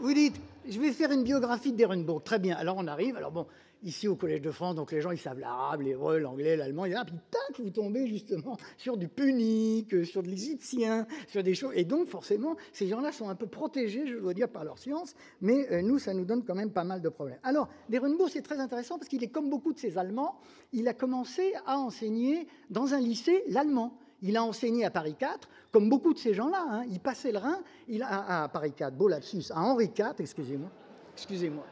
vous 0.00 0.14
dites, 0.14 0.36
je 0.68 0.78
vais 0.78 0.92
faire 0.92 1.10
une 1.10 1.24
biographie 1.24 1.72
d'Ehrenburg. 1.72 2.22
Très 2.22 2.38
bien. 2.38 2.56
Alors 2.56 2.76
on 2.78 2.86
arrive. 2.86 3.16
Alors 3.16 3.32
bon, 3.32 3.46
ici 3.82 4.06
au 4.06 4.16
Collège 4.16 4.42
de 4.42 4.50
France, 4.50 4.74
donc 4.74 4.92
les 4.92 5.00
gens 5.00 5.10
ils 5.10 5.18
savent 5.18 5.38
l'arabe, 5.38 5.82
l'hébreu, 5.82 6.18
l'anglais, 6.18 6.56
l'allemand. 6.56 6.84
Et 6.84 6.90
là, 6.90 7.04
puis 7.04 7.16
tac, 7.30 7.58
vous 7.58 7.70
tombez 7.70 8.06
justement 8.06 8.56
sur 8.76 8.96
du 8.96 9.08
punique, 9.08 10.04
sur 10.04 10.22
de 10.22 10.28
l'égyptien, 10.28 11.06
sur 11.26 11.42
des 11.42 11.54
choses. 11.54 11.72
Et 11.74 11.84
donc 11.84 12.08
forcément, 12.08 12.56
ces 12.72 12.86
gens-là 12.86 13.12
sont 13.12 13.28
un 13.28 13.34
peu 13.34 13.46
protégés, 13.46 14.06
je 14.06 14.16
dois 14.16 14.34
dire, 14.34 14.48
par 14.48 14.64
leur 14.64 14.78
science. 14.78 15.14
Mais 15.40 15.70
euh, 15.72 15.82
nous, 15.82 15.98
ça 15.98 16.14
nous 16.14 16.24
donne 16.24 16.44
quand 16.44 16.54
même 16.54 16.70
pas 16.70 16.84
mal 16.84 17.00
de 17.00 17.08
problèmes. 17.08 17.38
Alors, 17.42 17.68
d'Ehrenburg, 17.88 18.28
c'est 18.30 18.42
très 18.42 18.58
intéressant 18.58 18.98
parce 18.98 19.08
qu'il 19.08 19.24
est 19.24 19.28
comme 19.28 19.50
beaucoup 19.50 19.72
de 19.72 19.78
ces 19.78 19.98
Allemands. 19.98 20.38
Il 20.72 20.86
a 20.88 20.94
commencé 20.94 21.52
à 21.66 21.78
enseigner 21.78 22.46
dans 22.70 22.94
un 22.94 23.00
lycée 23.00 23.42
l'allemand. 23.48 23.98
Il 24.22 24.36
a 24.36 24.42
enseigné 24.42 24.84
à 24.84 24.90
Paris 24.90 25.14
4, 25.18 25.48
comme 25.70 25.88
beaucoup 25.88 26.12
de 26.12 26.18
ces 26.18 26.34
gens-là. 26.34 26.64
Hein. 26.70 26.84
Il 26.90 27.00
passait 27.00 27.32
le 27.32 27.38
Rhin 27.38 27.58
il 27.88 28.02
a, 28.02 28.42
à 28.42 28.48
Paris 28.48 28.72
4, 28.72 28.94
beau 28.94 29.08
lapsus, 29.08 29.50
à 29.50 29.60
Henri 29.60 29.90
IV, 29.96 30.14
excusez-moi. 30.18 30.70
Excusez-moi. 31.14 31.64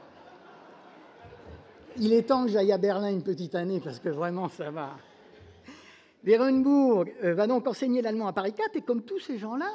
Il 1.99 2.13
est 2.13 2.23
temps 2.23 2.45
que 2.45 2.51
j'aille 2.51 2.73
à 2.73 2.79
Berlin 2.79 3.11
une 3.11 3.23
petite 3.23 3.55
année 3.55 3.81
parce 3.83 3.99
que 3.99 4.11
vraiment 4.11 4.49
ça 4.49 4.71
va. 4.71 4.97
Werenburg 6.25 7.13
euh, 7.25 7.35
va 7.35 7.47
donc 7.47 7.67
enseigner 7.67 8.03
l'allemand 8.03 8.27
à 8.27 8.33
Paris 8.33 8.53
4 8.53 8.77
et 8.77 8.83
comme 8.83 9.03
tous 9.03 9.21
ces 9.21 9.39
gens-là, 9.39 9.71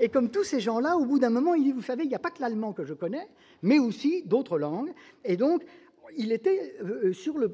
et 0.00 0.08
comme 0.08 0.30
tous 0.30 0.44
ces 0.44 0.60
gens-là, 0.60 0.96
au 0.96 1.04
bout 1.04 1.18
d'un 1.18 1.30
moment, 1.30 1.54
il 1.54 1.64
dit, 1.64 1.72
vous 1.72 1.82
savez, 1.82 2.04
il 2.04 2.08
n'y 2.08 2.14
a 2.14 2.18
pas 2.18 2.30
que 2.30 2.40
l'allemand 2.40 2.72
que 2.72 2.84
je 2.84 2.94
connais, 2.94 3.28
mais 3.62 3.78
aussi 3.78 4.22
d'autres 4.24 4.58
langues. 4.58 4.92
Et 5.24 5.36
donc, 5.36 5.62
il 6.16 6.32
était 6.32 6.76
euh, 6.82 7.12
sur, 7.12 7.38
le, 7.38 7.48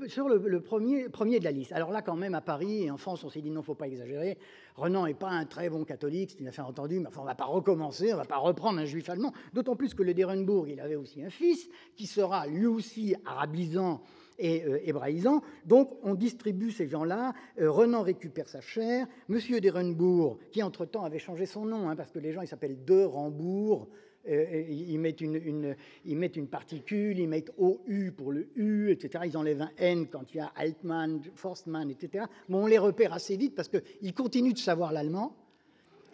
premier, 0.60 1.09
de 1.39 1.44
la 1.44 1.51
liste. 1.51 1.72
Alors 1.72 1.90
là, 1.90 2.02
quand 2.02 2.16
même, 2.16 2.35
à 2.35 2.40
Paris 2.40 2.85
et 2.85 2.90
en 2.90 2.97
France, 2.97 3.24
on 3.24 3.31
s'est 3.31 3.40
dit 3.40 3.51
non, 3.51 3.62
faut 3.62 3.74
pas 3.74 3.86
exagérer. 3.86 4.39
Renan 4.77 5.06
n'est 5.06 5.14
pas 5.14 5.31
un 5.31 5.44
très 5.44 5.68
bon 5.68 5.85
catholique, 5.85 6.31
c'est 6.32 6.40
une 6.40 6.48
affaire 6.48 6.66
entendue, 6.66 7.01
mais 7.01 7.09
enfin, 7.09 7.20
on 7.20 7.24
ne 7.24 7.28
va 7.28 7.35
pas 7.35 7.44
recommencer, 7.44 8.12
on 8.12 8.16
ne 8.16 8.20
va 8.22 8.24
pas 8.24 8.39
reprendre 8.39 8.78
un 8.78 8.85
juif 8.85 9.09
allemand. 9.09 9.32
D'autant 9.52 9.77
plus 9.77 9.94
que 9.94 10.02
le 10.02 10.14
d'Erenbourg, 10.14 10.68
il 10.68 10.81
avait 10.81 10.97
aussi 10.97 11.22
un 11.22 11.31
fils 11.31 11.68
qui 11.97 12.06
sera 12.06 12.47
lui 12.47 12.66
aussi 12.66 13.14
arabisant 13.24 14.02
et 14.39 14.64
euh, 14.64 14.81
hébraïsant. 14.85 15.43
Donc, 15.66 15.90
on 16.02 16.14
distribue 16.14 16.72
ces 16.72 16.89
gens-là. 16.89 17.35
Euh, 17.60 17.70
Renan 17.70 18.02
récupère 18.02 18.48
sa 18.48 18.60
chair. 18.60 19.06
Monsieur 19.28 19.60
d'Erenbourg, 19.60 20.39
qui 20.51 20.62
entre-temps 20.62 21.05
avait 21.05 21.18
changé 21.18 21.47
son 21.47 21.66
nom, 21.66 21.89
hein, 21.89 21.97
parce 21.97 22.10
que 22.10 22.18
les 22.18 22.32
gens, 22.32 22.40
ils 22.40 22.48
s'appellent 22.48 22.85
De 22.85 23.05
Rambourg. 23.05 23.89
Euh, 24.28 24.64
ils, 24.68 24.98
mettent 24.98 25.22
une, 25.22 26.47
particule, 26.47 27.18
ils 27.18 27.28
mettent 27.28 27.52
OU 27.56 28.12
pour 28.14 28.32
le 28.32 28.48
U, 28.55 28.90
etc. 28.90 29.24
Ils 29.26 29.36
enlèvent 29.36 29.62
un 29.62 29.70
N 29.78 30.09
quand 30.09 30.34
il 30.34 30.38
y 30.38 30.40
a 30.40 30.52
Altmann, 30.56 31.22
Forstmann, 31.34 31.90
etc. 31.90 32.26
Bon, 32.48 32.64
on 32.64 32.66
les 32.66 32.78
repère 32.78 33.14
assez 33.14 33.36
vite 33.36 33.55
parce 33.55 33.68
qu'ils 33.68 34.12
continuent 34.12 34.52
de 34.52 34.59
savoir 34.59 34.92
l'allemand. 34.92 35.34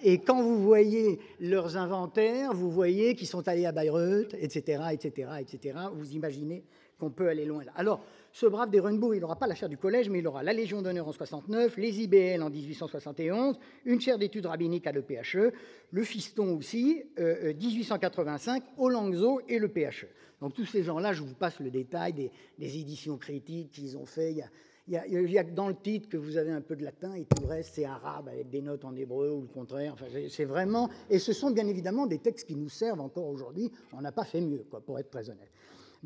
Et 0.03 0.19
quand 0.19 0.41
vous 0.41 0.63
voyez 0.63 1.19
leurs 1.41 1.77
inventaires, 1.77 2.53
vous 2.53 2.71
voyez 2.71 3.15
qu'ils 3.15 3.27
sont 3.27 3.49
allés 3.49 3.67
à 3.67 3.73
Bayreuth, 3.73 4.35
etc., 4.35 4.85
etc., 4.93 5.31
etc. 5.41 5.79
Vous 5.95 6.13
imaginez 6.13 6.63
qu'on 6.99 7.11
peut 7.11 7.29
aller 7.29 7.45
loin 7.45 7.65
là. 7.65 7.73
Alors, 7.75 8.05
ce 8.37 8.45
brave 8.45 8.69
d'Ehrenbourg, 8.69 9.15
il 9.15 9.23
n'aura 9.23 9.37
pas 9.37 9.47
la 9.47 9.55
chaire 9.55 9.71
du 9.71 9.79
collège, 9.79 10.11
mais 10.11 10.19
il 10.19 10.27
aura 10.27 10.43
la 10.43 10.53
Légion 10.53 10.83
d'honneur 10.83 11.09
en 11.09 11.13
69, 11.13 11.79
les 11.79 12.03
IBL 12.03 12.43
en 12.43 12.51
1871, 12.51 13.59
une 13.87 13.99
chaire 13.99 14.19
d'études 14.19 14.45
rabbiniques 14.45 14.87
à 14.87 14.93
l'EPHE, 14.93 15.55
le 15.91 16.05
fiston 16.05 16.55
aussi, 16.55 17.03
1885, 17.17 18.63
euh, 18.63 18.67
au 18.77 18.91
Langzo 18.91 19.41
et 19.49 19.59
le 19.59 19.69
PHE. 19.69 20.09
Donc 20.43 20.53
tous 20.53 20.67
ces 20.67 20.83
gens-là, 20.83 21.15
je 21.15 21.23
vous 21.23 21.33
passe 21.33 21.61
le 21.61 21.71
détail 21.71 22.13
des, 22.13 22.31
éditions 22.59 23.17
critiques 23.17 23.71
qu'ils 23.71 23.97
ont 23.97 24.05
fait. 24.05 24.33
Il 24.33 24.93
y, 24.93 24.97
a, 24.99 25.07
il, 25.07 25.31
y 25.31 25.39
a, 25.39 25.43
dans 25.43 25.69
le 25.69 25.75
titre 25.75 26.07
que 26.11 26.19
vous 26.19 26.37
avez 26.37 26.51
un 26.51 26.61
peu 26.61 26.77
de 26.77 26.85
latin 26.85 27.15
et 27.15 27.25
tout 27.25 27.41
le 27.41 27.49
reste 27.49 27.73
c'est 27.75 27.87
arabe 27.87 28.29
avec 28.29 28.51
des 28.51 28.61
notes 28.61 28.85
en 28.85 28.95
hébreu 28.95 29.31
ou 29.31 29.41
le 29.41 29.49
contraire. 29.49 29.95
Enfin, 29.95 30.07
c'est 30.29 30.45
vraiment 30.45 30.91
et 31.09 31.19
ce 31.19 31.33
sont 31.33 31.53
bien 31.53 31.67
évidemment 31.67 32.07
des 32.07 32.19
textes 32.19 32.47
qui 32.47 32.55
nous 32.55 32.69
servent 32.69 33.01
encore 33.01 33.29
aujourd'hui. 33.29 33.73
On 33.95 34.03
n'a 34.03 34.13
pas 34.13 34.25
fait 34.25 34.43
mieux, 34.43 34.67
quoi, 34.71 34.83
pour 34.83 34.99
être 34.99 35.09
très 35.09 35.31
honnête. 35.31 35.51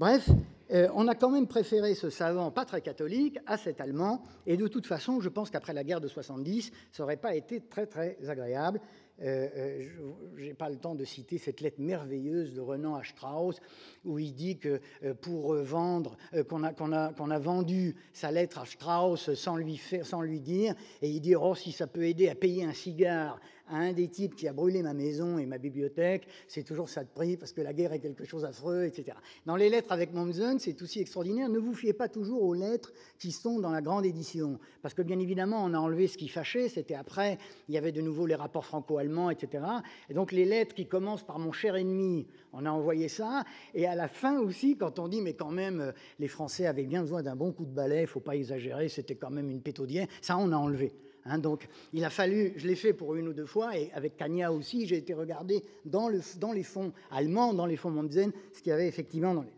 Bref, 0.00 0.30
euh, 0.70 0.88
on 0.94 1.08
a 1.08 1.14
quand 1.14 1.28
même 1.28 1.46
préféré 1.46 1.94
ce 1.94 2.08
savant 2.08 2.50
pas 2.50 2.64
très 2.64 2.80
catholique 2.80 3.38
à 3.44 3.58
cet 3.58 3.82
allemand, 3.82 4.22
et 4.46 4.56
de 4.56 4.66
toute 4.66 4.86
façon, 4.86 5.20
je 5.20 5.28
pense 5.28 5.50
qu'après 5.50 5.74
la 5.74 5.84
guerre 5.84 6.00
de 6.00 6.08
70, 6.08 6.72
ça 6.90 7.02
n'aurait 7.02 7.18
pas 7.18 7.34
été 7.34 7.60
très 7.60 7.84
très 7.84 8.16
agréable. 8.26 8.80
Euh, 9.20 9.48
euh, 9.54 9.88
je 10.36 10.44
n'ai 10.46 10.54
pas 10.54 10.70
le 10.70 10.76
temps 10.76 10.94
de 10.94 11.04
citer 11.04 11.36
cette 11.36 11.60
lettre 11.60 11.82
merveilleuse 11.82 12.54
de 12.54 12.62
Renan 12.62 12.94
à 12.94 13.04
Strauss, 13.04 13.60
où 14.06 14.18
il 14.18 14.32
dit 14.32 14.56
que 14.56 14.80
pour 15.20 15.52
vendre, 15.56 16.16
qu'on 16.48 16.62
a, 16.62 16.70
a, 16.70 17.34
a 17.34 17.38
vendu 17.38 17.94
sa 18.14 18.30
lettre 18.30 18.60
à 18.60 18.64
Strauss 18.64 19.34
sans 19.34 19.56
lui, 19.56 19.76
faire, 19.76 20.06
sans 20.06 20.22
lui 20.22 20.40
dire, 20.40 20.74
et 21.02 21.10
il 21.10 21.20
dit 21.20 21.36
Oh, 21.36 21.54
si 21.54 21.72
ça 21.72 21.86
peut 21.86 22.04
aider 22.04 22.30
à 22.30 22.34
payer 22.34 22.64
un 22.64 22.72
cigare 22.72 23.38
à 23.70 23.76
un 23.76 23.92
des 23.92 24.08
types 24.08 24.34
qui 24.34 24.48
a 24.48 24.52
brûlé 24.52 24.82
ma 24.82 24.92
maison 24.92 25.38
et 25.38 25.46
ma 25.46 25.58
bibliothèque, 25.58 26.26
c'est 26.48 26.64
toujours 26.64 26.88
ça 26.88 27.04
de 27.04 27.08
prix 27.08 27.36
parce 27.36 27.52
que 27.52 27.60
la 27.60 27.72
guerre 27.72 27.92
est 27.92 28.00
quelque 28.00 28.24
chose 28.24 28.42
d'affreux, 28.42 28.84
etc. 28.84 29.16
Dans 29.46 29.56
les 29.56 29.68
lettres 29.68 29.92
avec 29.92 30.12
Mommsen, 30.12 30.58
c'est 30.58 30.80
aussi 30.82 31.00
extraordinaire. 31.00 31.48
Ne 31.48 31.58
vous 31.58 31.74
fiez 31.74 31.92
pas 31.92 32.08
toujours 32.08 32.42
aux 32.42 32.54
lettres 32.54 32.92
qui 33.18 33.32
sont 33.32 33.58
dans 33.58 33.70
la 33.70 33.80
grande 33.80 34.04
édition, 34.04 34.58
parce 34.82 34.94
que 34.94 35.02
bien 35.02 35.18
évidemment, 35.18 35.64
on 35.64 35.72
a 35.74 35.78
enlevé 35.78 36.08
ce 36.08 36.18
qui 36.18 36.28
fâchait. 36.28 36.68
C'était 36.68 36.94
après, 36.94 37.38
il 37.68 37.74
y 37.74 37.78
avait 37.78 37.92
de 37.92 38.00
nouveau 38.00 38.26
les 38.26 38.34
rapports 38.34 38.66
franco-allemands, 38.66 39.30
etc. 39.30 39.64
Et 40.08 40.14
donc 40.14 40.32
les 40.32 40.44
lettres 40.44 40.74
qui 40.74 40.86
commencent 40.86 41.24
par 41.24 41.38
mon 41.38 41.52
cher 41.52 41.76
ennemi, 41.76 42.26
on 42.52 42.66
a 42.66 42.70
envoyé 42.70 43.08
ça. 43.08 43.44
Et 43.74 43.86
à 43.86 43.94
la 43.94 44.08
fin 44.08 44.38
aussi, 44.40 44.76
quand 44.76 44.98
on 44.98 45.08
dit 45.08 45.22
mais 45.22 45.34
quand 45.34 45.50
même, 45.50 45.92
les 46.18 46.28
Français 46.28 46.66
avaient 46.66 46.86
bien 46.86 47.02
besoin 47.02 47.22
d'un 47.22 47.36
bon 47.36 47.52
coup 47.52 47.64
de 47.64 47.74
balai, 47.74 48.06
faut 48.06 48.20
pas 48.20 48.36
exagérer, 48.36 48.88
c'était 48.88 49.14
quand 49.14 49.30
même 49.30 49.50
une 49.50 49.62
pétaudière. 49.62 50.06
Ça, 50.20 50.36
on 50.38 50.52
a 50.52 50.56
enlevé. 50.56 50.92
Hein, 51.24 51.38
donc, 51.38 51.68
il 51.92 52.04
a 52.04 52.10
fallu, 52.10 52.54
je 52.56 52.66
l'ai 52.66 52.76
fait 52.76 52.92
pour 52.92 53.14
une 53.14 53.28
ou 53.28 53.32
deux 53.32 53.46
fois, 53.46 53.76
et 53.76 53.92
avec 53.92 54.16
Kanya 54.16 54.52
aussi, 54.52 54.86
j'ai 54.86 54.96
été 54.96 55.12
regarder 55.12 55.62
dans, 55.84 56.08
le, 56.08 56.20
dans, 56.38 56.52
les 56.52 56.62
fonds 56.62 56.92
allemands, 57.10 57.52
dans 57.52 57.66
les 57.66 57.76
fonds 57.76 57.90
Montzen, 57.90 58.32
ce 58.52 58.62
qu'il 58.62 58.70
y 58.70 58.72
avait 58.72 58.88
effectivement 58.88 59.34
dans 59.34 59.42
les. 59.42 59.52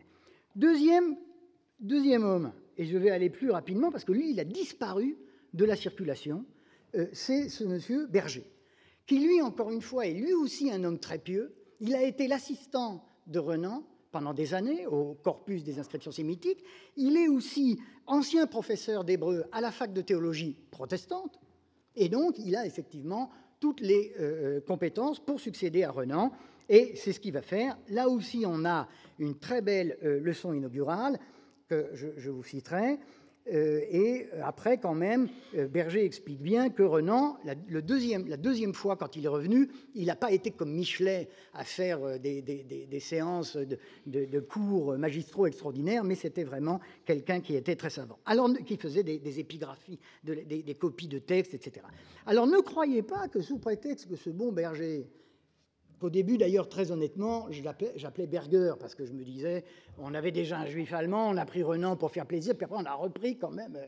Deuxième, 0.55 1.15
deuxième 1.79 2.23
homme, 2.23 2.51
et 2.77 2.85
je 2.85 2.97
vais 2.97 3.09
aller 3.09 3.29
plus 3.29 3.51
rapidement 3.51 3.91
parce 3.91 4.03
que 4.03 4.11
lui, 4.11 4.31
il 4.31 4.39
a 4.39 4.43
disparu 4.43 5.17
de 5.53 5.65
la 5.65 5.75
circulation, 5.75 6.45
euh, 6.95 7.07
c'est 7.13 7.49
ce 7.49 7.63
monsieur 7.63 8.07
Berger, 8.07 8.45
qui 9.05 9.19
lui, 9.19 9.41
encore 9.41 9.71
une 9.71 9.81
fois, 9.81 10.05
est 10.05 10.13
lui 10.13 10.33
aussi 10.33 10.71
un 10.71 10.83
homme 10.83 10.99
très 10.99 11.17
pieux. 11.17 11.55
Il 11.79 11.95
a 11.95 12.03
été 12.03 12.27
l'assistant 12.27 13.05
de 13.27 13.39
Renan 13.39 13.83
pendant 14.11 14.33
des 14.33 14.53
années 14.53 14.85
au 14.87 15.15
corpus 15.15 15.63
des 15.63 15.79
inscriptions 15.79 16.11
sémitiques. 16.11 16.63
Il 16.95 17.17
est 17.17 17.27
aussi 17.27 17.79
ancien 18.05 18.47
professeur 18.47 19.03
d'hébreu 19.03 19.43
à 19.51 19.59
la 19.59 19.71
fac 19.71 19.91
de 19.91 20.01
théologie 20.01 20.55
protestante. 20.71 21.39
Et 21.95 22.09
donc, 22.09 22.39
il 22.39 22.55
a 22.55 22.65
effectivement 22.65 23.29
toutes 23.59 23.81
les 23.81 24.13
euh, 24.19 24.57
euh, 24.57 24.61
compétences 24.61 25.19
pour 25.19 25.39
succéder 25.39 25.83
à 25.83 25.91
Renan, 25.91 26.31
et 26.69 26.93
c'est 26.95 27.13
ce 27.13 27.19
qu'il 27.19 27.33
va 27.33 27.41
faire. 27.41 27.77
Là 27.89 28.09
aussi, 28.09 28.43
on 28.45 28.65
a 28.65 28.87
une 29.19 29.37
très 29.37 29.61
belle 29.61 29.97
euh, 30.03 30.19
leçon 30.19 30.53
inaugurale 30.53 31.19
que 31.69 31.89
je, 31.93 32.29
vous 32.29 32.43
citerai. 32.43 32.99
Euh, 33.51 33.81
et 33.89 34.27
après, 34.41 34.77
quand 34.77 34.93
même, 34.93 35.27
euh, 35.55 35.67
Berger 35.67 36.05
explique 36.05 36.41
bien 36.41 36.69
que 36.69 36.83
Renan, 36.83 37.37
la, 37.43 37.55
deuxième, 37.81 38.73
fois 38.73 38.95
quand 38.95 39.15
il 39.15 39.25
est 39.25 39.29
revenu, 39.29 39.69
il 39.95 40.05
n'a 40.05 40.15
pas 40.15 40.31
été 40.31 40.51
comme 40.51 40.71
Michelet 40.71 41.27
à 41.53 41.65
faire 41.65 42.01
euh, 42.03 42.17
des, 42.17 42.99
séances 42.99 43.57
de, 44.05 44.39
cours 44.39 44.97
magistraux 44.97 45.45
extraordinaires, 45.45 46.03
mais 46.03 46.15
c'était 46.15 46.43
vraiment 46.43 46.79
quelqu'un 47.05 47.41
qui 47.41 47.55
était 47.55 47.75
très 47.75 47.89
savant. 47.89 48.17
Alors, 48.25 48.49
qui 48.65 48.77
faisait 48.77 49.03
des, 49.03 49.39
épigraphies, 49.39 49.99
des, 50.23 50.77
copies 50.79 51.07
de 51.07 51.19
textes, 51.19 51.53
etc. 51.53 51.85
Alors, 52.25 52.47
ne 52.47 52.59
croyez 52.59 53.01
pas 53.01 53.27
que 53.27 53.41
sous 53.41 53.57
prétexte 53.57 54.09
que 54.09 54.15
ce 54.15 54.29
bon 54.29 54.51
Berger 54.51 55.05
au 56.03 56.09
début, 56.09 56.37
d'ailleurs, 56.37 56.67
très 56.67 56.91
honnêtement, 56.91 57.47
j'appelais 57.95 58.27
Berger 58.27 58.73
parce 58.79 58.95
que 58.95 59.05
je 59.05 59.13
me 59.13 59.23
disais, 59.23 59.63
on 59.97 60.13
avait 60.13 60.31
déjà 60.31 60.59
un 60.59 60.65
juif 60.65 60.93
allemand, 60.93 61.29
on 61.29 61.37
a 61.37 61.45
pris 61.45 61.63
Renan 61.63 61.95
pour 61.95 62.11
faire 62.11 62.25
plaisir, 62.25 62.55
puis 62.55 62.65
après 62.65 62.77
on 62.77 62.85
a 62.85 62.93
repris 62.93 63.37
quand 63.37 63.51
même. 63.51 63.75
Euh, 63.75 63.85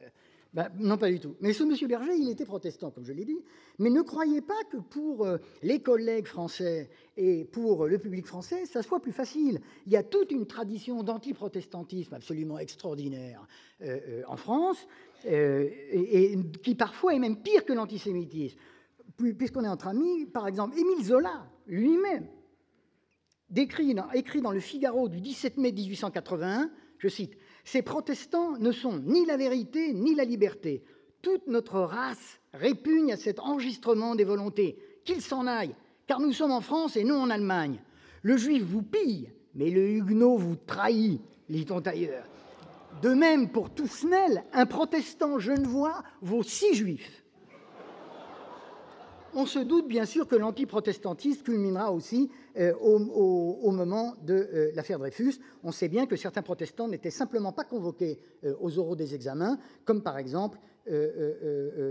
ben, 0.54 0.70
non, 0.80 0.98
pas 0.98 1.12
du 1.12 1.20
tout. 1.20 1.36
Mais 1.42 1.52
ce 1.52 1.66
monsieur 1.66 1.88
Berger, 1.88 2.16
il 2.18 2.30
était 2.30 2.46
protestant, 2.46 2.90
comme 2.90 3.04
je 3.04 3.12
l'ai 3.12 3.26
dit. 3.26 3.40
Mais 3.78 3.90
ne 3.90 4.02
croyez 4.02 4.40
pas 4.40 4.64
que 4.72 4.78
pour 4.78 5.26
euh, 5.26 5.38
les 5.62 5.82
collègues 5.82 6.28
français 6.28 6.90
et 7.18 7.44
pour 7.44 7.88
le 7.88 7.98
public 7.98 8.26
français, 8.26 8.66
ça 8.66 8.82
soit 8.82 9.02
plus 9.02 9.12
facile. 9.12 9.60
Il 9.86 9.92
y 9.92 9.98
a 9.98 10.04
toute 10.04 10.32
une 10.32 10.46
tradition 10.46 11.04
d'antiprotestantisme 11.04 12.14
absolument 12.14 12.58
extraordinaire 12.58 13.46
euh, 13.82 14.22
en 14.28 14.38
France, 14.38 14.88
et, 15.28 16.38
qui 16.64 16.76
parfois 16.76 17.16
est 17.16 17.20
même 17.20 17.42
pire 17.42 17.66
que 17.66 17.74
l'antisémitisme. 17.74 18.58
Puisqu'on 19.18 19.64
est 19.64 19.70
entre 19.70 19.88
amis, 19.88 20.26
par 20.26 20.48
exemple, 20.48 20.78
Émile 20.78 21.04
Zola, 21.04 21.48
lui-même, 21.68 22.28
écrit 23.56 23.94
dans 24.42 24.52
le 24.52 24.60
Figaro 24.60 25.10
du 25.10 25.22
17 25.22 25.58
mai 25.58 25.72
1881, 25.72 26.70
je 26.98 27.08
cite, 27.08 27.38
Ces 27.64 27.82
protestants 27.82 28.58
ne 28.58 28.72
sont 28.72 29.00
ni 29.00 29.26
la 29.26 29.38
vérité 29.38 29.94
ni 29.94 30.16
la 30.16 30.24
liberté. 30.24 30.84
Toute 31.22 31.48
notre 31.48 31.80
race 31.80 32.40
répugne 32.54 33.12
à 33.12 33.18
cet 33.18 33.40
enregistrement 33.40 34.16
des 34.16 34.24
volontés. 34.24 34.78
Qu'ils 35.04 35.22
s'en 35.22 35.48
aillent, 35.48 35.76
car 36.08 36.20
nous 36.20 36.34
sommes 36.34 36.52
en 36.52 36.62
France 36.62 36.96
et 36.96 37.04
non 37.04 37.22
en 37.22 37.30
Allemagne. 37.30 37.82
Le 38.22 38.38
juif 38.38 38.64
vous 38.64 38.82
pille, 38.82 39.32
mais 39.54 39.70
le 39.70 39.88
huguenot 39.90 40.38
vous 40.38 40.56
trahit, 40.56 41.22
lit-on 41.50 41.80
ailleurs. 41.80 42.26
De 43.02 43.10
même, 43.10 43.50
pour 43.50 43.74
Tousnel, 43.74 44.46
un 44.54 44.66
protestant 44.66 45.38
genevois 45.38 46.02
vaut 46.22 46.44
six 46.44 46.74
juifs 46.74 47.25
on 49.36 49.46
se 49.46 49.60
doute 49.60 49.88
bien 49.88 50.06
sûr 50.06 50.28
que 50.28 50.36
l'antiprotestantisme 50.36 51.44
culminera 51.44 51.92
aussi 51.92 52.32
euh, 52.58 52.74
au, 52.80 53.72
moment 53.72 54.14
de 54.24 54.34
euh, 54.34 54.72
l'affaire 54.74 54.98
Dreyfus. 54.98 55.36
On 55.64 55.72
sait 55.72 55.90
bien 55.90 56.06
que 56.08 56.16
certains 56.16 56.42
protestants 56.42 56.88
n'étaient 56.88 57.12
simplement 57.12 57.52
pas 57.52 57.66
convoqués 57.66 58.18
euh, 58.46 58.56
aux 58.62 58.80
oraux 58.80 58.96
des 58.96 59.14
examens, 59.14 59.60
comme 59.84 60.02
par 60.02 60.18
exemple 60.18 60.58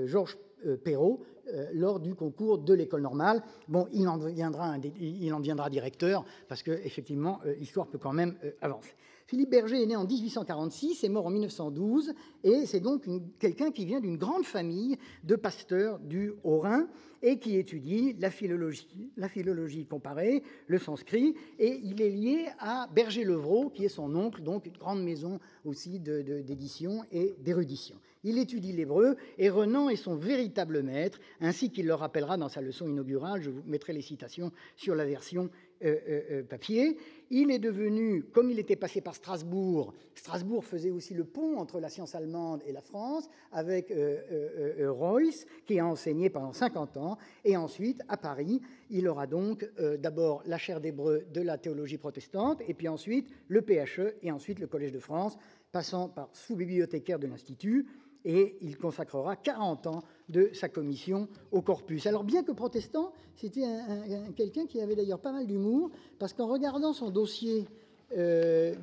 Georges 0.06 0.38
Perrault 0.84 1.24
lors 1.72 1.98
du 1.98 2.14
concours 2.14 2.58
de 2.58 2.72
l'école 2.72 3.00
normale. 3.00 3.42
Bon, 3.66 3.88
il 3.92 4.06
en, 4.06 4.18
viendra 4.18 4.76
il 5.00 5.34
en 5.34 5.40
deviendra 5.40 5.68
directeur 5.68 6.24
parce 6.46 6.62
que 6.62 6.70
effectivement 6.70 7.40
l'histoire 7.58 7.88
peut 7.88 7.98
quand 7.98 8.12
même 8.12 8.36
avancer. 8.62 8.94
Philippe 9.34 9.50
Berger 9.50 9.82
est 9.82 9.86
né 9.86 9.96
en 9.96 10.06
1846 10.06 11.02
et 11.02 11.08
mort 11.08 11.26
en 11.26 11.30
1912, 11.30 12.14
et 12.44 12.66
c'est 12.66 12.78
donc 12.78 13.08
quelqu'un 13.40 13.72
qui 13.72 13.84
vient 13.84 13.98
d'une 13.98 14.16
grande 14.16 14.44
famille 14.44 14.96
de 15.24 15.34
pasteurs 15.34 15.98
du 15.98 16.34
Haut-Rhin 16.44 16.86
et 17.20 17.40
qui 17.40 17.56
étudie 17.56 18.14
la 18.20 18.30
philologie, 18.30 19.10
la 19.16 19.28
philologie 19.28 19.86
comparée, 19.86 20.44
le 20.68 20.78
sanskrit, 20.78 21.34
et 21.58 21.80
il 21.82 22.00
est 22.00 22.10
lié 22.10 22.46
à 22.60 22.86
Berger-Levrault, 22.94 23.70
qui 23.70 23.84
est 23.84 23.88
son 23.88 24.14
oncle, 24.14 24.40
donc 24.40 24.66
une 24.66 24.76
grande 24.76 25.02
maison 25.02 25.40
aussi 25.64 25.98
d'édition 25.98 27.02
et 27.10 27.34
d'érudition. 27.40 27.96
Il 28.22 28.38
étudie 28.38 28.72
l'hébreu 28.72 29.16
et 29.36 29.50
Renan 29.50 29.88
est 29.88 29.96
son 29.96 30.14
véritable 30.14 30.82
maître, 30.82 31.18
ainsi 31.40 31.70
qu'il 31.70 31.86
le 31.86 31.94
rappellera 31.94 32.36
dans 32.36 32.48
sa 32.48 32.60
leçon 32.60 32.88
inaugurale. 32.88 33.42
Je 33.42 33.50
vous 33.50 33.62
mettrai 33.66 33.92
les 33.92 34.00
citations 34.00 34.52
sur 34.76 34.94
la 34.94 35.04
version 35.04 35.50
euh, 35.84 35.96
euh, 36.08 36.20
euh, 36.30 36.42
papier. 36.42 36.96
Il 37.36 37.50
est 37.50 37.58
devenu, 37.58 38.22
comme 38.32 38.48
il 38.52 38.60
était 38.60 38.76
passé 38.76 39.00
par 39.00 39.16
Strasbourg, 39.16 39.92
Strasbourg 40.14 40.64
faisait 40.64 40.92
aussi 40.92 41.14
le 41.14 41.24
pont 41.24 41.58
entre 41.58 41.80
la 41.80 41.88
science 41.88 42.14
allemande 42.14 42.62
et 42.64 42.70
la 42.70 42.80
France, 42.80 43.28
avec 43.50 43.92
Reuss, 44.78 45.44
qui 45.66 45.80
a 45.80 45.84
enseigné 45.84 46.30
pendant 46.30 46.52
50 46.52 46.96
ans, 46.96 47.18
et 47.44 47.56
ensuite, 47.56 48.02
à 48.06 48.16
Paris, 48.16 48.60
il 48.88 49.08
aura 49.08 49.26
donc 49.26 49.68
d'abord 49.98 50.44
la 50.46 50.58
chaire 50.58 50.80
d'hébreu 50.80 51.24
de 51.34 51.40
la 51.40 51.58
théologie 51.58 51.98
protestante, 51.98 52.62
et 52.68 52.72
puis 52.72 52.86
ensuite 52.86 53.28
le 53.48 53.62
PHE, 53.62 54.14
et 54.22 54.30
ensuite 54.30 54.60
le 54.60 54.68
Collège 54.68 54.92
de 54.92 55.00
France, 55.00 55.36
passant 55.72 56.08
par 56.08 56.28
sous-bibliothécaire 56.32 57.18
de 57.18 57.26
l'Institut, 57.26 57.84
et 58.24 58.56
il 58.60 58.76
consacrera 58.78 59.36
40 59.36 59.86
ans 59.86 60.02
de 60.28 60.50
sa 60.54 60.68
commission 60.68 61.28
au 61.52 61.60
corpus. 61.60 62.06
Alors 62.06 62.24
bien 62.24 62.42
que 62.42 62.52
protestant, 62.52 63.12
c'était 63.36 63.66
quelqu'un 64.36 64.66
qui 64.66 64.80
avait 64.80 64.96
d'ailleurs 64.96 65.20
pas 65.20 65.32
mal 65.32 65.46
d'humour, 65.46 65.90
parce 66.18 66.32
qu'en 66.32 66.46
regardant 66.46 66.92
son 66.92 67.10
dossier 67.10 67.66
euh, 68.16 68.74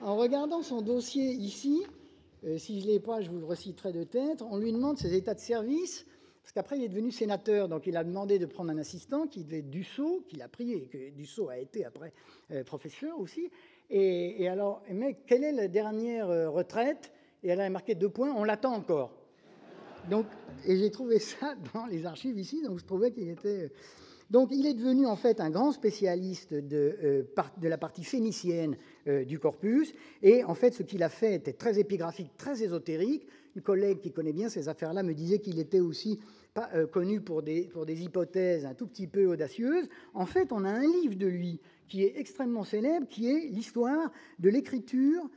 en 0.00 0.16
regardant 0.16 0.62
son 0.62 0.82
dossier 0.82 1.32
ici, 1.32 1.82
euh, 2.44 2.58
si 2.58 2.80
je 2.80 2.86
ne 2.86 2.92
l'ai 2.92 3.00
pas, 3.00 3.20
je 3.20 3.30
vous 3.30 3.38
le 3.38 3.44
reciterai 3.44 3.92
de 3.92 4.04
tête, 4.04 4.42
on 4.42 4.56
lui 4.56 4.72
demande 4.72 4.98
ses 4.98 5.14
états 5.14 5.34
de 5.34 5.40
service, 5.40 6.06
parce 6.42 6.52
qu'après 6.52 6.78
il 6.78 6.84
est 6.84 6.88
devenu 6.88 7.10
sénateur, 7.10 7.68
donc 7.68 7.86
il 7.86 7.96
a 7.96 8.04
demandé 8.04 8.38
de 8.38 8.46
prendre 8.46 8.70
un 8.70 8.78
assistant 8.78 9.26
qui 9.26 9.44
devait 9.44 9.58
être 9.58 9.70
Dussault, 9.70 10.24
qu'il 10.28 10.42
a 10.42 10.48
pris, 10.48 10.72
et 10.72 10.86
que 10.86 11.10
Dussault 11.10 11.48
a 11.48 11.58
été 11.58 11.84
après 11.84 12.12
euh, 12.50 12.64
professeur 12.64 13.18
aussi. 13.18 13.50
Et, 13.92 14.48
alors, 14.48 14.82
mais 14.88 15.18
quelle 15.26 15.42
est 15.42 15.50
la 15.50 15.66
dernière 15.66 16.28
retraite? 16.52 17.10
Et 17.42 17.48
elle 17.48 17.60
a 17.60 17.70
marqué 17.70 17.94
deux 17.94 18.10
points, 18.10 18.32
on 18.36 18.44
l'attend 18.44 18.74
encore. 18.74 19.12
Donc, 20.08 20.26
et 20.66 20.76
j'ai 20.76 20.90
trouvé 20.90 21.18
ça 21.18 21.54
dans 21.74 21.86
les 21.86 22.06
archives 22.06 22.38
ici, 22.38 22.62
donc 22.62 22.78
je 22.78 22.84
trouvais 22.84 23.10
qu'il 23.10 23.28
était. 23.28 23.64
Euh, 23.64 23.68
donc, 24.30 24.50
il 24.52 24.64
est 24.64 24.74
devenu 24.74 25.06
en 25.06 25.16
fait 25.16 25.40
un 25.40 25.50
grand 25.50 25.72
spécialiste 25.72 26.54
de, 26.54 26.96
euh, 27.02 27.22
la 27.62 27.78
partie 27.78 28.04
phénicienne 28.04 28.76
euh, 29.08 29.24
du 29.24 29.40
corpus. 29.40 29.92
Et 30.22 30.44
en 30.44 30.54
fait, 30.54 30.72
ce 30.72 30.84
qu'il 30.84 31.02
a 31.02 31.08
fait 31.08 31.34
était 31.34 31.52
très 31.52 31.80
épigraphique, 31.80 32.36
très 32.36 32.62
ésotérique. 32.62 33.26
Une 33.56 33.62
collègue 33.62 33.98
qui 33.98 34.12
connaît 34.12 34.32
bien 34.32 34.48
ces 34.48 34.68
affaires-là 34.68 35.02
me 35.02 35.14
disait 35.14 35.40
qu'il 35.40 35.58
était 35.58 35.80
aussi 35.80 36.20
connu 36.92 37.20
pour 37.20 37.42
des, 37.42 37.62
pour 37.62 37.86
des 37.86 38.02
hypothèses 38.02 38.64
un 38.64 38.74
tout 38.74 38.86
petit 38.86 39.08
peu 39.08 39.26
audacieuses. 39.26 39.88
En 40.14 40.26
fait, 40.26 40.52
on 40.52 40.64
a 40.64 40.70
un 40.70 40.82
livre 40.82 41.16
de 41.16 41.26
lui 41.26 41.60
qui 41.88 42.04
est 42.04 42.12
extrêmement 42.16 42.62
célèbre, 42.62 43.08
qui 43.08 43.28
est 43.28 43.48
l'histoire 43.48 44.12
de 44.38 44.48
l'écriture 44.48 45.28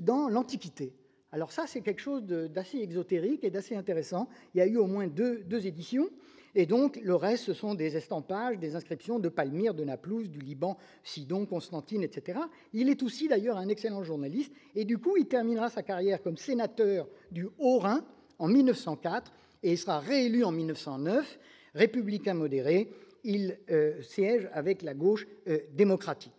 dans 0.00 0.28
l'Antiquité. 0.28 0.92
Alors 1.30 1.52
ça, 1.52 1.66
c'est 1.66 1.82
quelque 1.82 2.00
chose 2.00 2.22
d'assez 2.24 2.78
exotérique 2.78 3.44
et 3.44 3.50
d'assez 3.50 3.76
intéressant. 3.76 4.28
Il 4.54 4.58
y 4.58 4.60
a 4.60 4.66
eu 4.66 4.76
au 4.76 4.86
moins 4.86 5.06
deux, 5.06 5.66
éditions. 5.66 6.08
Et 6.54 6.64
donc, 6.64 6.98
le 7.02 7.14
reste, 7.14 7.44
ce 7.44 7.52
sont 7.52 7.74
des 7.74 7.96
estampages, 7.96 8.58
des 8.58 8.74
inscriptions 8.74 9.18
de 9.18 9.28
Palmyre, 9.28 9.74
de 9.74 9.84
Naplouse, 9.84 10.30
du 10.30 10.38
Liban, 10.38 10.78
Sidon, 11.04 11.44
Constantine, 11.44 12.02
etc. 12.02 12.40
Il 12.72 12.88
est 12.88 13.02
aussi 13.02 13.28
d'ailleurs 13.28 13.58
un 13.58 13.68
excellent 13.68 14.02
journaliste. 14.02 14.52
Et 14.74 14.84
du 14.84 14.98
coup, 14.98 15.16
il 15.18 15.26
terminera 15.26 15.68
sa 15.68 15.82
carrière 15.82 16.22
comme 16.22 16.38
sénateur 16.38 17.06
du 17.30 17.46
Haut-Rhin 17.58 18.02
en 18.38 18.48
1904 18.48 19.30
et 19.62 19.72
il 19.72 19.78
sera 19.78 20.00
réélu 20.00 20.44
en 20.44 20.52
1909. 20.52 21.38
Républicain 21.74 22.34
modéré, 22.34 22.90
il 23.24 23.58
euh, 23.70 24.00
siège 24.00 24.48
avec 24.52 24.82
la 24.82 24.94
gauche 24.94 25.26
euh, 25.48 25.58
démocratique. 25.74 26.32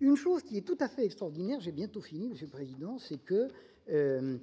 Une 0.00 0.16
chose 0.16 0.42
qui 0.42 0.58
est 0.58 0.66
tout 0.66 0.76
à 0.80 0.88
fait 0.88 1.04
extraordinaire, 1.04 1.60
j'ai 1.60 1.72
bientôt 1.72 2.00
fini, 2.00 2.28
Monsieur 2.28 2.46
le 2.46 2.52
Président, 2.52 2.98
c'est 2.98 3.22
que 3.22 3.48
euh, 3.90 4.38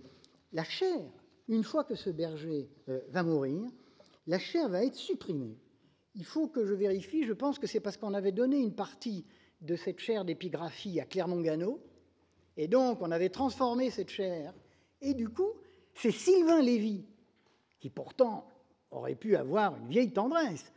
la 0.53 0.63
chair, 0.63 1.01
une 1.47 1.63
fois 1.63 1.83
que 1.83 1.95
ce 1.95 2.09
berger 2.09 2.69
euh, 2.89 3.01
va 3.09 3.23
mourir, 3.23 3.69
la 4.27 4.39
chair 4.39 4.69
va 4.69 4.83
être 4.83 4.95
supprimée. 4.95 5.57
Il 6.15 6.25
faut 6.25 6.47
que 6.47 6.65
je 6.65 6.73
vérifie, 6.73 7.23
je 7.23 7.33
pense 7.33 7.59
que 7.59 7.67
c'est 7.67 7.79
parce 7.79 7.97
qu'on 7.97 8.13
avait 8.13 8.31
donné 8.31 8.57
une 8.57 8.75
partie 8.75 9.25
de 9.61 9.75
cette 9.75 9.99
chaire 9.99 10.25
d'épigraphie 10.25 10.99
à 10.99 11.05
Clermont-Ganneau, 11.05 11.81
et 12.57 12.67
donc 12.67 13.01
on 13.01 13.11
avait 13.11 13.29
transformé 13.29 13.89
cette 13.89 14.09
chaire, 14.09 14.53
et 15.01 15.13
du 15.13 15.29
coup, 15.29 15.53
c'est 15.93 16.11
Sylvain 16.11 16.61
Lévy, 16.61 17.05
qui 17.79 17.89
pourtant 17.89 18.47
aurait 18.91 19.15
pu 19.15 19.35
avoir 19.35 19.75
une 19.77 19.87
vieille 19.87 20.11
tendresse 20.11 20.71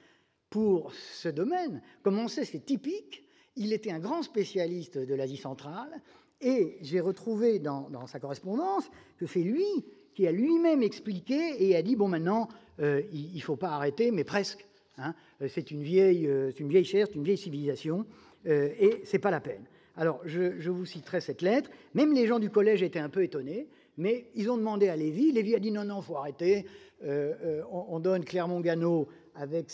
pour 0.51 0.95
ce 0.95 1.28
domaine. 1.28 1.82
Comme 2.03 2.19
on 2.19 2.28
sait, 2.28 2.45
c'est 2.45 2.65
typique, 2.65 3.24
il 3.57 3.73
était 3.73 3.91
un 3.91 3.99
grand 3.99 4.23
spécialiste 4.23 4.99
de 4.99 5.15
l'Asie 5.15 5.36
centrale, 5.36 6.01
et 6.40 6.77
j'ai 6.81 7.01
retrouvé 7.01 7.59
dans, 7.59 8.06
sa 8.06 8.20
correspondance 8.20 8.90
que 9.19 9.27
c'est 9.27 9.43
lui 9.43 9.66
qui 10.15 10.27
a 10.27 10.32
lui-même 10.32 10.82
expliqué 10.82 11.65
et 11.65 11.77
a 11.77 11.82
dit 11.82 11.97
bon 11.97 12.09
maintenant 12.09 12.48
euh, 12.81 13.02
il 13.12 13.35
ne 13.35 13.40
faut 13.40 13.56
pas 13.56 13.70
arrêter, 13.70 14.11
mais 14.11 14.24
presque. 14.24 14.66
Hein. 14.98 15.15
Euh, 15.43 15.48
c'est 15.48 15.70
une 15.70 15.82
vieille, 15.82 16.27
euh, 16.27 16.51
une 16.59 16.69
vieille 16.69 16.85
chair, 16.85 17.06
c'est 17.09 17.15
une 17.15 17.24
vieille 17.24 17.39
civilisation, 17.39 18.06
et 18.47 19.01
c'est 19.05 19.19
pas 19.19 19.31
la 19.31 19.40
peine. 19.40 19.65
Alors 19.97 20.20
je, 20.27 20.69
vous 20.70 20.85
citerai 20.85 21.23
cette 21.23 21.40
lettre. 21.40 21.70
Même 21.94 22.12
les 22.12 22.27
gens 22.27 22.39
du 22.39 22.51
collège 22.51 22.82
étaient 22.82 22.98
un 22.98 23.09
peu 23.09 23.23
étonnés 23.23 23.69
Mais 23.97 24.27
ils 24.35 24.51
ont 24.51 24.59
demandé 24.59 24.89
à 24.89 24.97
Lévy. 24.97 25.32
Lévy 25.32 25.55
a 25.55 25.59
dit 25.59 25.70
non, 25.70 25.85
non, 25.85 26.01
il 26.01 26.05
faut 26.05 26.16
arrêter. 26.19 26.66
on, 27.02 28.01
donne 28.01 28.23
Clermont-Ganneau 28.23 29.09
avec, 29.35 29.70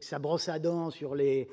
sa 0.00 0.18
brosse 0.18 0.48
à 0.48 0.58
dents 0.58 0.90
sur 0.90 1.14
les, 1.14 1.48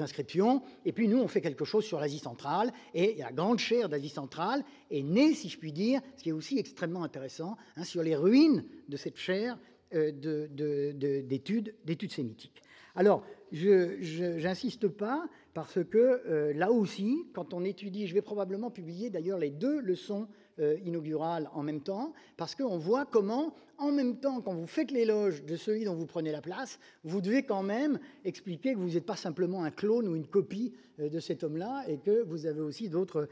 inscriptions. 0.00 0.62
Et 0.84 0.92
puis 0.92 1.08
nous, 1.08 1.18
on 1.18 1.28
fait 1.28 1.40
quelque 1.40 1.64
chose 1.64 1.84
sur 1.84 2.00
l'Asie 2.00 2.18
centrale. 2.18 2.72
Et 2.94 3.16
la 3.18 3.32
grande 3.32 3.58
chaire 3.58 3.88
d'Asie 3.88 4.08
centrale 4.08 4.64
est 4.90 5.02
née, 5.02 5.34
si 5.34 5.48
je 5.48 5.58
puis 5.58 5.72
dire, 5.72 6.00
ce 6.16 6.22
qui 6.22 6.28
est 6.30 6.32
aussi 6.32 6.58
extrêmement 6.58 7.04
intéressant, 7.04 7.56
hein, 7.76 7.84
sur 7.84 8.02
les 8.02 8.16
ruines 8.16 8.64
de 8.88 8.96
cette 8.96 9.16
chaire 9.16 9.58
d'études 9.90 11.72
sémitiques. 12.10 12.62
Alors, 12.94 13.24
je 13.52 14.42
n'insiste 14.42 14.88
pas 14.88 15.26
parce 15.54 15.82
que 15.84 16.22
euh, 16.26 16.52
là 16.52 16.70
aussi, 16.70 17.26
quand 17.32 17.54
on 17.54 17.64
étudie, 17.64 18.06
je 18.06 18.14
vais 18.14 18.22
probablement 18.22 18.70
publier 18.70 19.10
d'ailleurs 19.10 19.38
les 19.38 19.50
deux 19.50 19.80
leçons 19.80 20.28
euh, 20.60 20.76
inaugurales 20.84 21.48
en 21.54 21.62
même 21.62 21.80
temps, 21.80 22.12
parce 22.36 22.54
qu'on 22.54 22.78
voit 22.78 23.06
comment, 23.06 23.54
en 23.78 23.92
même 23.92 24.18
temps, 24.18 24.40
quand 24.40 24.54
vous 24.54 24.66
faites 24.66 24.90
l'éloge 24.90 25.44
de 25.44 25.56
celui 25.56 25.84
dont 25.84 25.94
vous 25.94 26.06
prenez 26.06 26.32
la 26.32 26.40
place, 26.40 26.78
vous 27.04 27.20
devez 27.20 27.44
quand 27.44 27.62
même 27.62 27.98
expliquer 28.24 28.74
que 28.74 28.78
vous 28.78 28.90
n'êtes 28.90 29.06
pas 29.06 29.16
simplement 29.16 29.64
un 29.64 29.70
clone 29.70 30.08
ou 30.08 30.16
une 30.16 30.26
copie 30.26 30.74
euh, 31.00 31.08
de 31.08 31.20
cet 31.20 31.44
homme-là 31.44 31.84
et 31.88 31.98
que 31.98 32.22
vous 32.22 32.46
avez 32.46 32.60
aussi 32.60 32.88
d'autres 32.88 33.28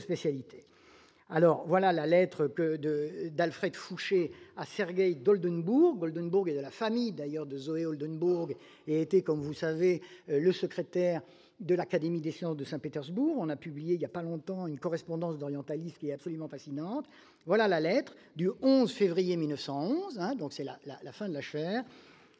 spécialités. 0.00 0.64
Alors 1.30 1.66
voilà 1.66 1.92
la 1.92 2.06
lettre 2.06 2.50
d'Alfred 3.36 3.76
Fouché 3.76 4.32
à 4.56 4.64
Sergei 4.64 5.14
d'Oldenburg. 5.14 6.02
Oldenburg 6.02 6.48
est 6.48 6.54
de 6.54 6.60
la 6.60 6.70
famille 6.70 7.12
d'ailleurs 7.12 7.44
de 7.44 7.58
Zoé 7.58 7.84
Oldenburg 7.84 8.56
et 8.86 9.02
était, 9.02 9.20
comme 9.20 9.42
vous 9.42 9.52
savez, 9.52 10.00
euh, 10.30 10.40
le 10.40 10.52
secrétaire 10.52 11.20
de 11.60 11.74
l'Académie 11.74 12.20
des 12.20 12.30
sciences 12.30 12.56
de 12.56 12.64
Saint-Pétersbourg. 12.64 13.36
On 13.38 13.48
a 13.48 13.56
publié 13.56 13.94
il 13.94 13.98
n'y 13.98 14.04
a 14.04 14.08
pas 14.10 14.22
longtemps 14.22 14.66
une 14.66 14.78
correspondance 14.78 15.38
d'orientalisme 15.38 15.96
qui 15.98 16.08
est 16.08 16.12
absolument 16.12 16.48
fascinante. 16.48 17.06
Voilà 17.46 17.68
la 17.68 17.80
lettre 17.80 18.14
du 18.36 18.50
11 18.62 18.90
février 18.92 19.36
1911, 19.36 20.18
hein, 20.18 20.34
donc 20.34 20.52
c'est 20.52 20.64
la, 20.64 20.78
fin 21.12 21.28
de 21.28 21.34
la 21.34 21.40
chaire. 21.40 21.84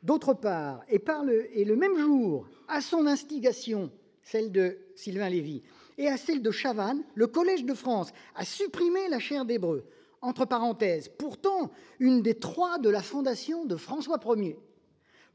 D'autre 0.02 0.34
part, 0.34 0.84
et, 0.88 1.00
par 1.00 1.24
et 1.28 1.64
le 1.64 1.74
même 1.74 1.98
jour, 1.98 2.48
à 2.68 2.80
son 2.80 3.06
instigation, 3.06 3.90
celle 4.22 4.52
de 4.52 4.78
Sylvain 4.94 5.28
Lévy, 5.28 5.62
et 5.96 6.06
à 6.06 6.16
celle 6.16 6.40
de 6.40 6.50
Chavannes, 6.52 7.02
le 7.14 7.26
Collège 7.26 7.64
de 7.64 7.74
France 7.74 8.12
a 8.36 8.44
supprimé 8.44 9.08
la 9.08 9.18
chaire 9.18 9.44
d'hébreu. 9.44 9.84
Entre 10.20 10.44
parenthèses, 10.44 11.08
pourtant 11.08 11.70
une 11.98 12.22
des 12.22 12.34
trois 12.34 12.78
de 12.78 12.88
la 12.88 13.02
fondation 13.02 13.64
de 13.64 13.76
François 13.76 14.20
Ier, 14.36 14.58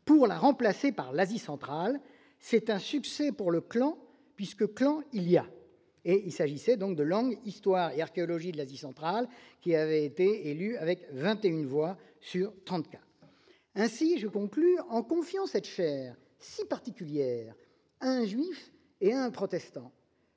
pour 0.06 0.28
la 0.28 0.38
remplacer 0.38 0.92
par 0.92 1.14
l'Asie 1.14 1.40
centrale. 1.40 2.00
C'est 2.46 2.70
un 2.70 2.78
succès 2.78 3.32
pour 3.32 3.52
le 3.52 3.62
clan, 3.62 3.98
puisque 4.36 4.74
clan 4.74 5.02
il 5.14 5.30
y 5.30 5.38
a. 5.38 5.48
Et 6.04 6.24
il 6.26 6.32
s'agissait 6.34 6.76
donc 6.76 6.98
de 6.98 7.04
langue, 7.04 7.40
histoire 7.46 7.94
et 7.94 8.02
archéologie 8.02 8.52
de 8.52 8.58
l'Asie 8.58 8.76
centrale, 8.76 9.30
qui 9.62 9.74
avait 9.74 10.04
été 10.04 10.50
élu 10.50 10.76
avec 10.76 11.08
21 11.14 11.66
voix 11.66 11.98
sur 12.20 12.54
34. 12.66 13.02
Ainsi, 13.76 14.20
je 14.20 14.28
conclus 14.28 14.78
en 14.90 15.04
confiant 15.04 15.46
cette 15.46 15.66
chaire 15.66 16.18
si 16.38 16.66
particulière 16.66 17.56
à 18.02 18.10
un 18.10 18.26
juif 18.26 18.74
et 19.00 19.14
à 19.14 19.24
un 19.24 19.32
protestant, 19.32 19.94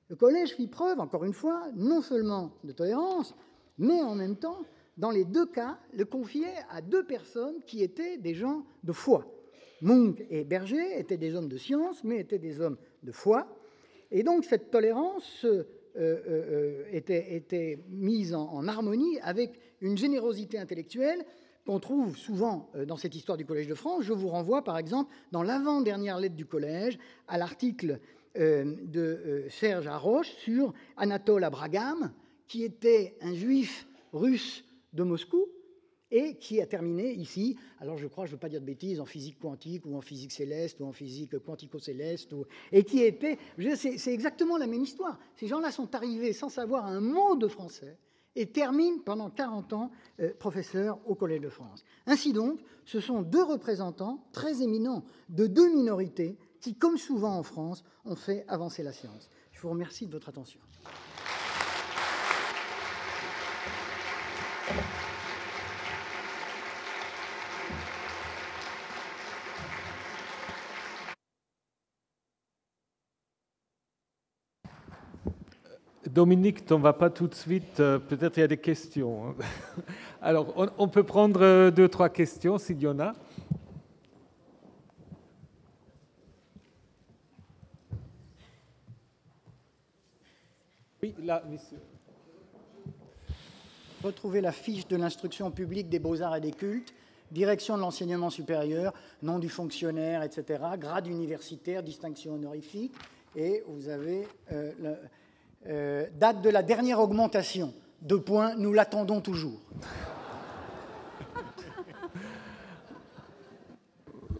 le 0.09 0.15
collège 0.15 0.55
fit 0.55 0.69
preuve, 0.69 1.01
encore 1.01 1.25
une 1.25 1.35
fois, 1.35 1.67
non 1.75 2.03
seulement 2.03 2.53
de 2.63 2.71
tolérance, 2.71 3.35
mais 3.79 4.01
en 4.01 4.15
même 4.15 4.37
temps, 4.37 4.63
dans 4.97 5.11
les 5.11 5.25
deux 5.25 5.47
cas, 5.47 5.77
le 5.93 6.05
confiait 6.05 6.55
à 6.71 6.83
deux 6.83 7.05
personnes 7.05 7.61
qui 7.67 7.83
étaient 7.83 8.17
des 8.17 8.35
gens 8.35 8.65
de 8.85 8.93
foi. 8.93 9.27
Munch 9.83 10.19
et 10.31 10.45
Berger 10.45 10.99
étaient 10.99 11.17
des 11.17 11.35
hommes 11.35 11.49
de 11.49 11.57
science, 11.57 12.03
mais 12.05 12.21
étaient 12.21 12.39
des 12.39 12.61
hommes 12.61 12.77
de 13.03 13.13
foi. 13.13 13.47
Et 14.11 14.23
donc 14.23 14.45
cette 14.45 14.71
tolérance 14.71 15.45
euh, 15.45 15.65
euh, 15.97 16.19
euh, 16.29 16.85
était, 16.93 17.79
mise 17.89 18.35
en, 18.35 18.67
harmonie 18.69 19.19
avec 19.21 19.59
une 19.81 19.97
générosité 19.97 20.59
intellectuelle 20.59 21.25
qu'on 21.65 21.81
trouve 21.81 22.17
souvent 22.17 22.71
dans 22.87 22.97
cette 22.97 23.15
histoire 23.15 23.37
du 23.37 23.45
Collège 23.45 23.67
de 23.67 23.75
France. 23.75 24.05
Je 24.05 24.13
vous 24.13 24.29
renvoie 24.29 24.63
par 24.63 24.79
exemple 24.79 25.13
dans 25.33 25.43
l'avant-dernière 25.43 26.19
lettre 26.19 26.37
du 26.37 26.47
Collège 26.47 26.99
à 27.27 27.39
l'article 27.39 27.99
de 28.37 29.47
Serge 29.49 29.89
Haroche 29.89 30.31
sur 30.37 30.75
Anatole 30.97 31.43
Abraham, 31.43 32.13
qui 32.47 32.63
était 32.63 33.17
un 33.21 33.35
juif 33.35 33.89
russe 34.13 34.65
de 34.93 35.03
Moscou 35.03 35.47
et 36.11 36.37
qui 36.37 36.61
a 36.61 36.67
terminé 36.67 37.13
ici, 37.13 37.57
alors 37.81 37.99
je 37.99 38.07
crois, 38.07 38.27
je 38.27 38.31
ne 38.31 38.37
veux 38.37 38.41
pas 38.41 38.49
dire 38.49 38.61
de 38.61 38.67
bêtises, 38.67 39.01
en 39.01 39.07
physique 39.07 39.39
quantique 39.39 39.85
ou 39.87 39.97
en 39.97 40.01
physique 40.01 40.33
céleste 40.33 40.81
ou 40.81 40.85
en 40.85 40.93
physique 40.93 41.39
quantico-céleste, 41.39 42.35
et 42.73 42.85
qui 42.85 43.03
était, 43.03 43.39
c'est 43.77 44.13
exactement 44.13 44.57
la 44.57 44.67
même 44.67 44.83
histoire. 44.83 45.19
Ces 45.35 45.47
gens-là 45.47 45.71
sont 45.71 45.95
arrivés 45.95 46.33
sans 46.33 46.49
savoir 46.49 46.87
un 46.87 47.01
mot 47.01 47.37
de 47.37 47.49
français 47.49 47.99
et 48.37 48.47
terminent 48.47 48.99
pendant 49.05 49.31
40 49.31 49.73
ans 49.73 49.91
euh, 50.21 50.33
professeurs 50.39 50.99
au 51.07 51.15
Collège 51.15 51.41
de 51.41 51.49
France. 51.49 51.85
Ainsi 52.07 52.33
donc, 52.33 52.61
ce 52.85 53.01
sont 53.01 53.23
deux 53.23 53.43
représentants 53.43 54.23
très 54.33 54.63
éminents 54.63 55.05
de 55.31 55.47
deux 55.47 55.75
minorités 55.75 56.37
qui, 56.61 56.77
comme 56.77 56.99
souvent 56.99 57.37
en 57.37 57.43
France, 57.43 57.83
ont 58.05 58.17
fait 58.17 58.45
avancer 58.47 58.83
la 58.83 58.93
science. 58.93 59.31
Je 59.53 59.61
vous 59.61 59.71
remercie 59.71 60.07
de 60.07 60.13
votre 60.13 60.29
attention. 60.29 60.61
Dominique, 76.17 76.65
on 76.71 76.79
ne 76.79 76.83
va 76.83 76.95
pas 76.95 77.11
tout 77.11 77.27
de 77.29 77.35
suite, 77.35 77.79
euh, 77.79 77.99
peut-être 77.99 78.39
il 78.39 78.41
y 78.41 78.43
a 78.43 78.49
des 78.49 78.57
questions. 78.57 79.29
Hein. 79.29 79.35
Alors, 80.23 80.73
on, 80.79 80.89
peut 80.89 81.03
prendre 81.03 81.43
euh, 81.43 81.71
deux, 81.71 81.91
trois 81.91 82.09
questions 82.09 82.57
s'il 82.57 82.81
y 82.81 82.87
en 82.87 82.99
a. 83.01 83.13
Retrouvez 94.03 94.41
la 94.41 94.53
fiche 94.53 94.89
de 94.89 94.97
l'instruction 94.97 95.51
publique 95.51 95.91
des 95.91 95.99
beaux-arts 95.99 96.37
et 96.37 96.41
des 96.41 96.53
cultes, 96.53 96.95
direction 97.31 97.77
de 97.77 97.83
l'enseignement 97.83 98.31
supérieur, 98.31 98.95
nom 99.23 99.39
du 99.39 99.51
fonctionnaire, 99.51 100.23
etc., 100.23 100.65
grade 100.79 101.09
universitaire, 101.09 101.83
distinction 101.83 102.33
honorifique, 102.37 102.95
et 103.37 103.63
vous 103.67 103.91
avez 103.91 104.27
euh, 104.53 104.73
euh, 105.69 106.07
date 106.19 106.43
de 106.43 106.51
la 106.51 106.63
dernière 106.63 107.01
augmentation. 107.01 107.73
Deux 108.03 108.21
points, 108.21 108.55
nous 108.57 108.73
l'attendons 108.73 109.21
toujours. 109.21 109.61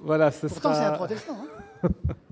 Voilà, 0.01 0.31
ce 0.31 0.47
Pourtant, 0.47 0.73
c'est 0.73 0.85
un 0.85 0.93
protestant. 0.93 1.37
Hein 1.83 1.89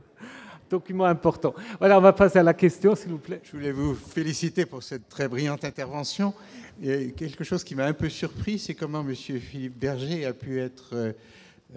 document 0.70 1.04
important. 1.04 1.54
Voilà, 1.78 1.98
on 1.98 2.00
va 2.00 2.12
passer 2.12 2.38
à 2.38 2.42
la 2.42 2.54
question, 2.54 2.94
s'il 2.94 3.10
vous 3.10 3.18
plaît. 3.18 3.40
Je 3.44 3.52
voulais 3.52 3.72
vous 3.72 3.94
féliciter 3.94 4.66
pour 4.66 4.82
cette 4.82 5.08
très 5.08 5.28
brillante 5.28 5.64
intervention. 5.64 6.34
Et 6.82 7.12
quelque 7.12 7.44
chose 7.44 7.62
qui 7.62 7.74
m'a 7.74 7.86
un 7.86 7.92
peu 7.92 8.08
surpris, 8.08 8.58
c'est 8.58 8.74
comment 8.74 9.00
M. 9.00 9.14
Philippe 9.14 9.78
Berger 9.78 10.24
a 10.24 10.32
pu 10.32 10.60
être 10.60 11.14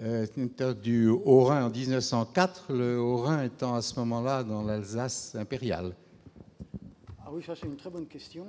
euh, 0.00 0.74
du 0.74 1.08
Haut-Rhin 1.08 1.66
en 1.66 1.70
1904, 1.70 2.72
le 2.72 3.00
Haut-Rhin 3.00 3.44
étant 3.44 3.74
à 3.74 3.82
ce 3.82 3.98
moment-là 4.00 4.42
dans 4.42 4.62
l'Alsace 4.62 5.36
impériale. 5.38 5.94
Ah 7.28 7.30
oui, 7.34 7.42
ça 7.42 7.54
c'est 7.54 7.66
une 7.66 7.76
très 7.76 7.90
bonne 7.90 8.06
question. 8.06 8.46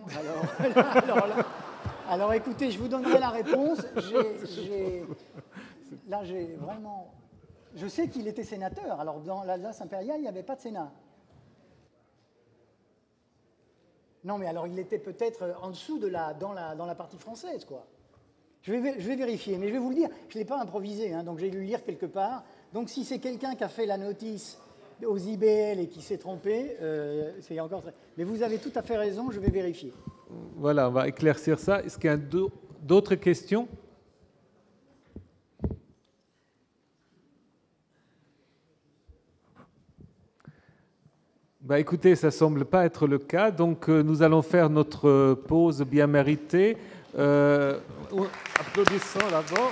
Alors, 1.04 1.26
alors, 2.08 2.34
écoutez, 2.34 2.72
je 2.72 2.80
vous 2.80 2.88
donnerai 2.88 3.20
la 3.20 3.28
réponse. 3.30 3.80
là, 6.08 6.24
j'ai 6.24 6.56
vraiment 6.56 7.12
je 7.76 7.88
sais 7.88 8.08
qu'il 8.08 8.26
était 8.30 8.46
sénateur. 8.46 9.02
Alors, 9.02 9.20
dans 9.20 9.44
l'Alsace 9.44 9.82
impériale, 9.82 10.20
il 10.20 10.22
n'y 10.22 10.30
avait 10.30 10.44
pas 10.44 10.56
de 10.56 10.62
Sénat. 10.62 10.94
Non, 14.24 14.38
mais 14.38 14.48
alors 14.48 14.66
il 14.66 14.80
était 14.80 15.00
peut-être 15.00 15.58
en 15.62 15.72
dessous 15.72 16.00
de 16.00 16.08
la, 16.08 16.34
dans, 16.34 16.54
la, 16.54 16.74
dans 16.76 16.86
la 16.86 16.96
partie 16.96 17.18
française, 17.18 17.66
quoi. 17.66 17.86
Je 18.62 18.74
vais, 18.74 19.00
je 19.00 19.08
vais 19.08 19.18
vérifier, 19.18 19.58
mais 19.58 19.68
je 19.68 19.74
vais 19.74 19.80
vous 19.80 19.90
le 19.90 19.96
dire, 19.96 20.10
je 20.30 20.38
ne 20.38 20.40
l'ai 20.40 20.46
pas 20.46 20.60
improvisé, 20.60 21.14
hein, 21.14 21.24
donc 21.24 21.40
j'ai 21.40 21.50
dû 21.50 21.58
le 21.58 21.64
lire 21.64 21.84
quelque 21.84 22.06
part. 22.06 22.44
Donc 22.74 22.90
si 22.90 23.04
c'est 23.04 23.20
quelqu'un 23.20 23.56
qui 23.56 23.64
a 23.64 23.70
fait 23.70 23.86
la 23.86 23.98
notice 23.98 24.58
aux 25.06 25.18
IBL 25.18 25.80
et 25.80 25.88
qui 25.88 26.02
s'est 26.02 26.18
trompé, 26.18 26.76
euh, 26.82 27.32
c'est 27.42 27.60
encore. 27.60 27.84
Mais 28.18 28.24
vous 28.24 28.44
avez 28.44 28.58
tout 28.58 28.72
à 28.76 28.82
fait 28.82 28.98
raison, 28.98 29.32
je 29.32 29.40
vais 29.40 29.50
vérifier. 29.50 29.94
Voilà, 30.56 30.90
on 30.90 30.92
va 30.92 31.08
éclaircir 31.08 31.60
ça. 31.60 31.82
Est-ce 31.82 31.98
qu'il 31.98 32.10
y 32.10 32.14
a 32.14 32.20
d'autres 32.82 33.16
questions? 33.16 33.68
Bah 41.62 41.80
écoutez, 41.80 42.16
ça 42.16 42.32
semble 42.32 42.66
pas 42.66 42.86
être 42.86 43.06
le 43.06 43.20
cas, 43.20 43.52
donc 43.52 43.90
euh, 43.90 44.02
nous 44.02 44.24
allons 44.24 44.42
faire 44.42 44.72
notre 44.72 45.36
pause 45.36 45.84
bien 45.84 46.08
méritée. 46.08 46.78
Euh, 47.18 47.80
applaudissons 48.60 49.20
d'abord. 49.30 49.72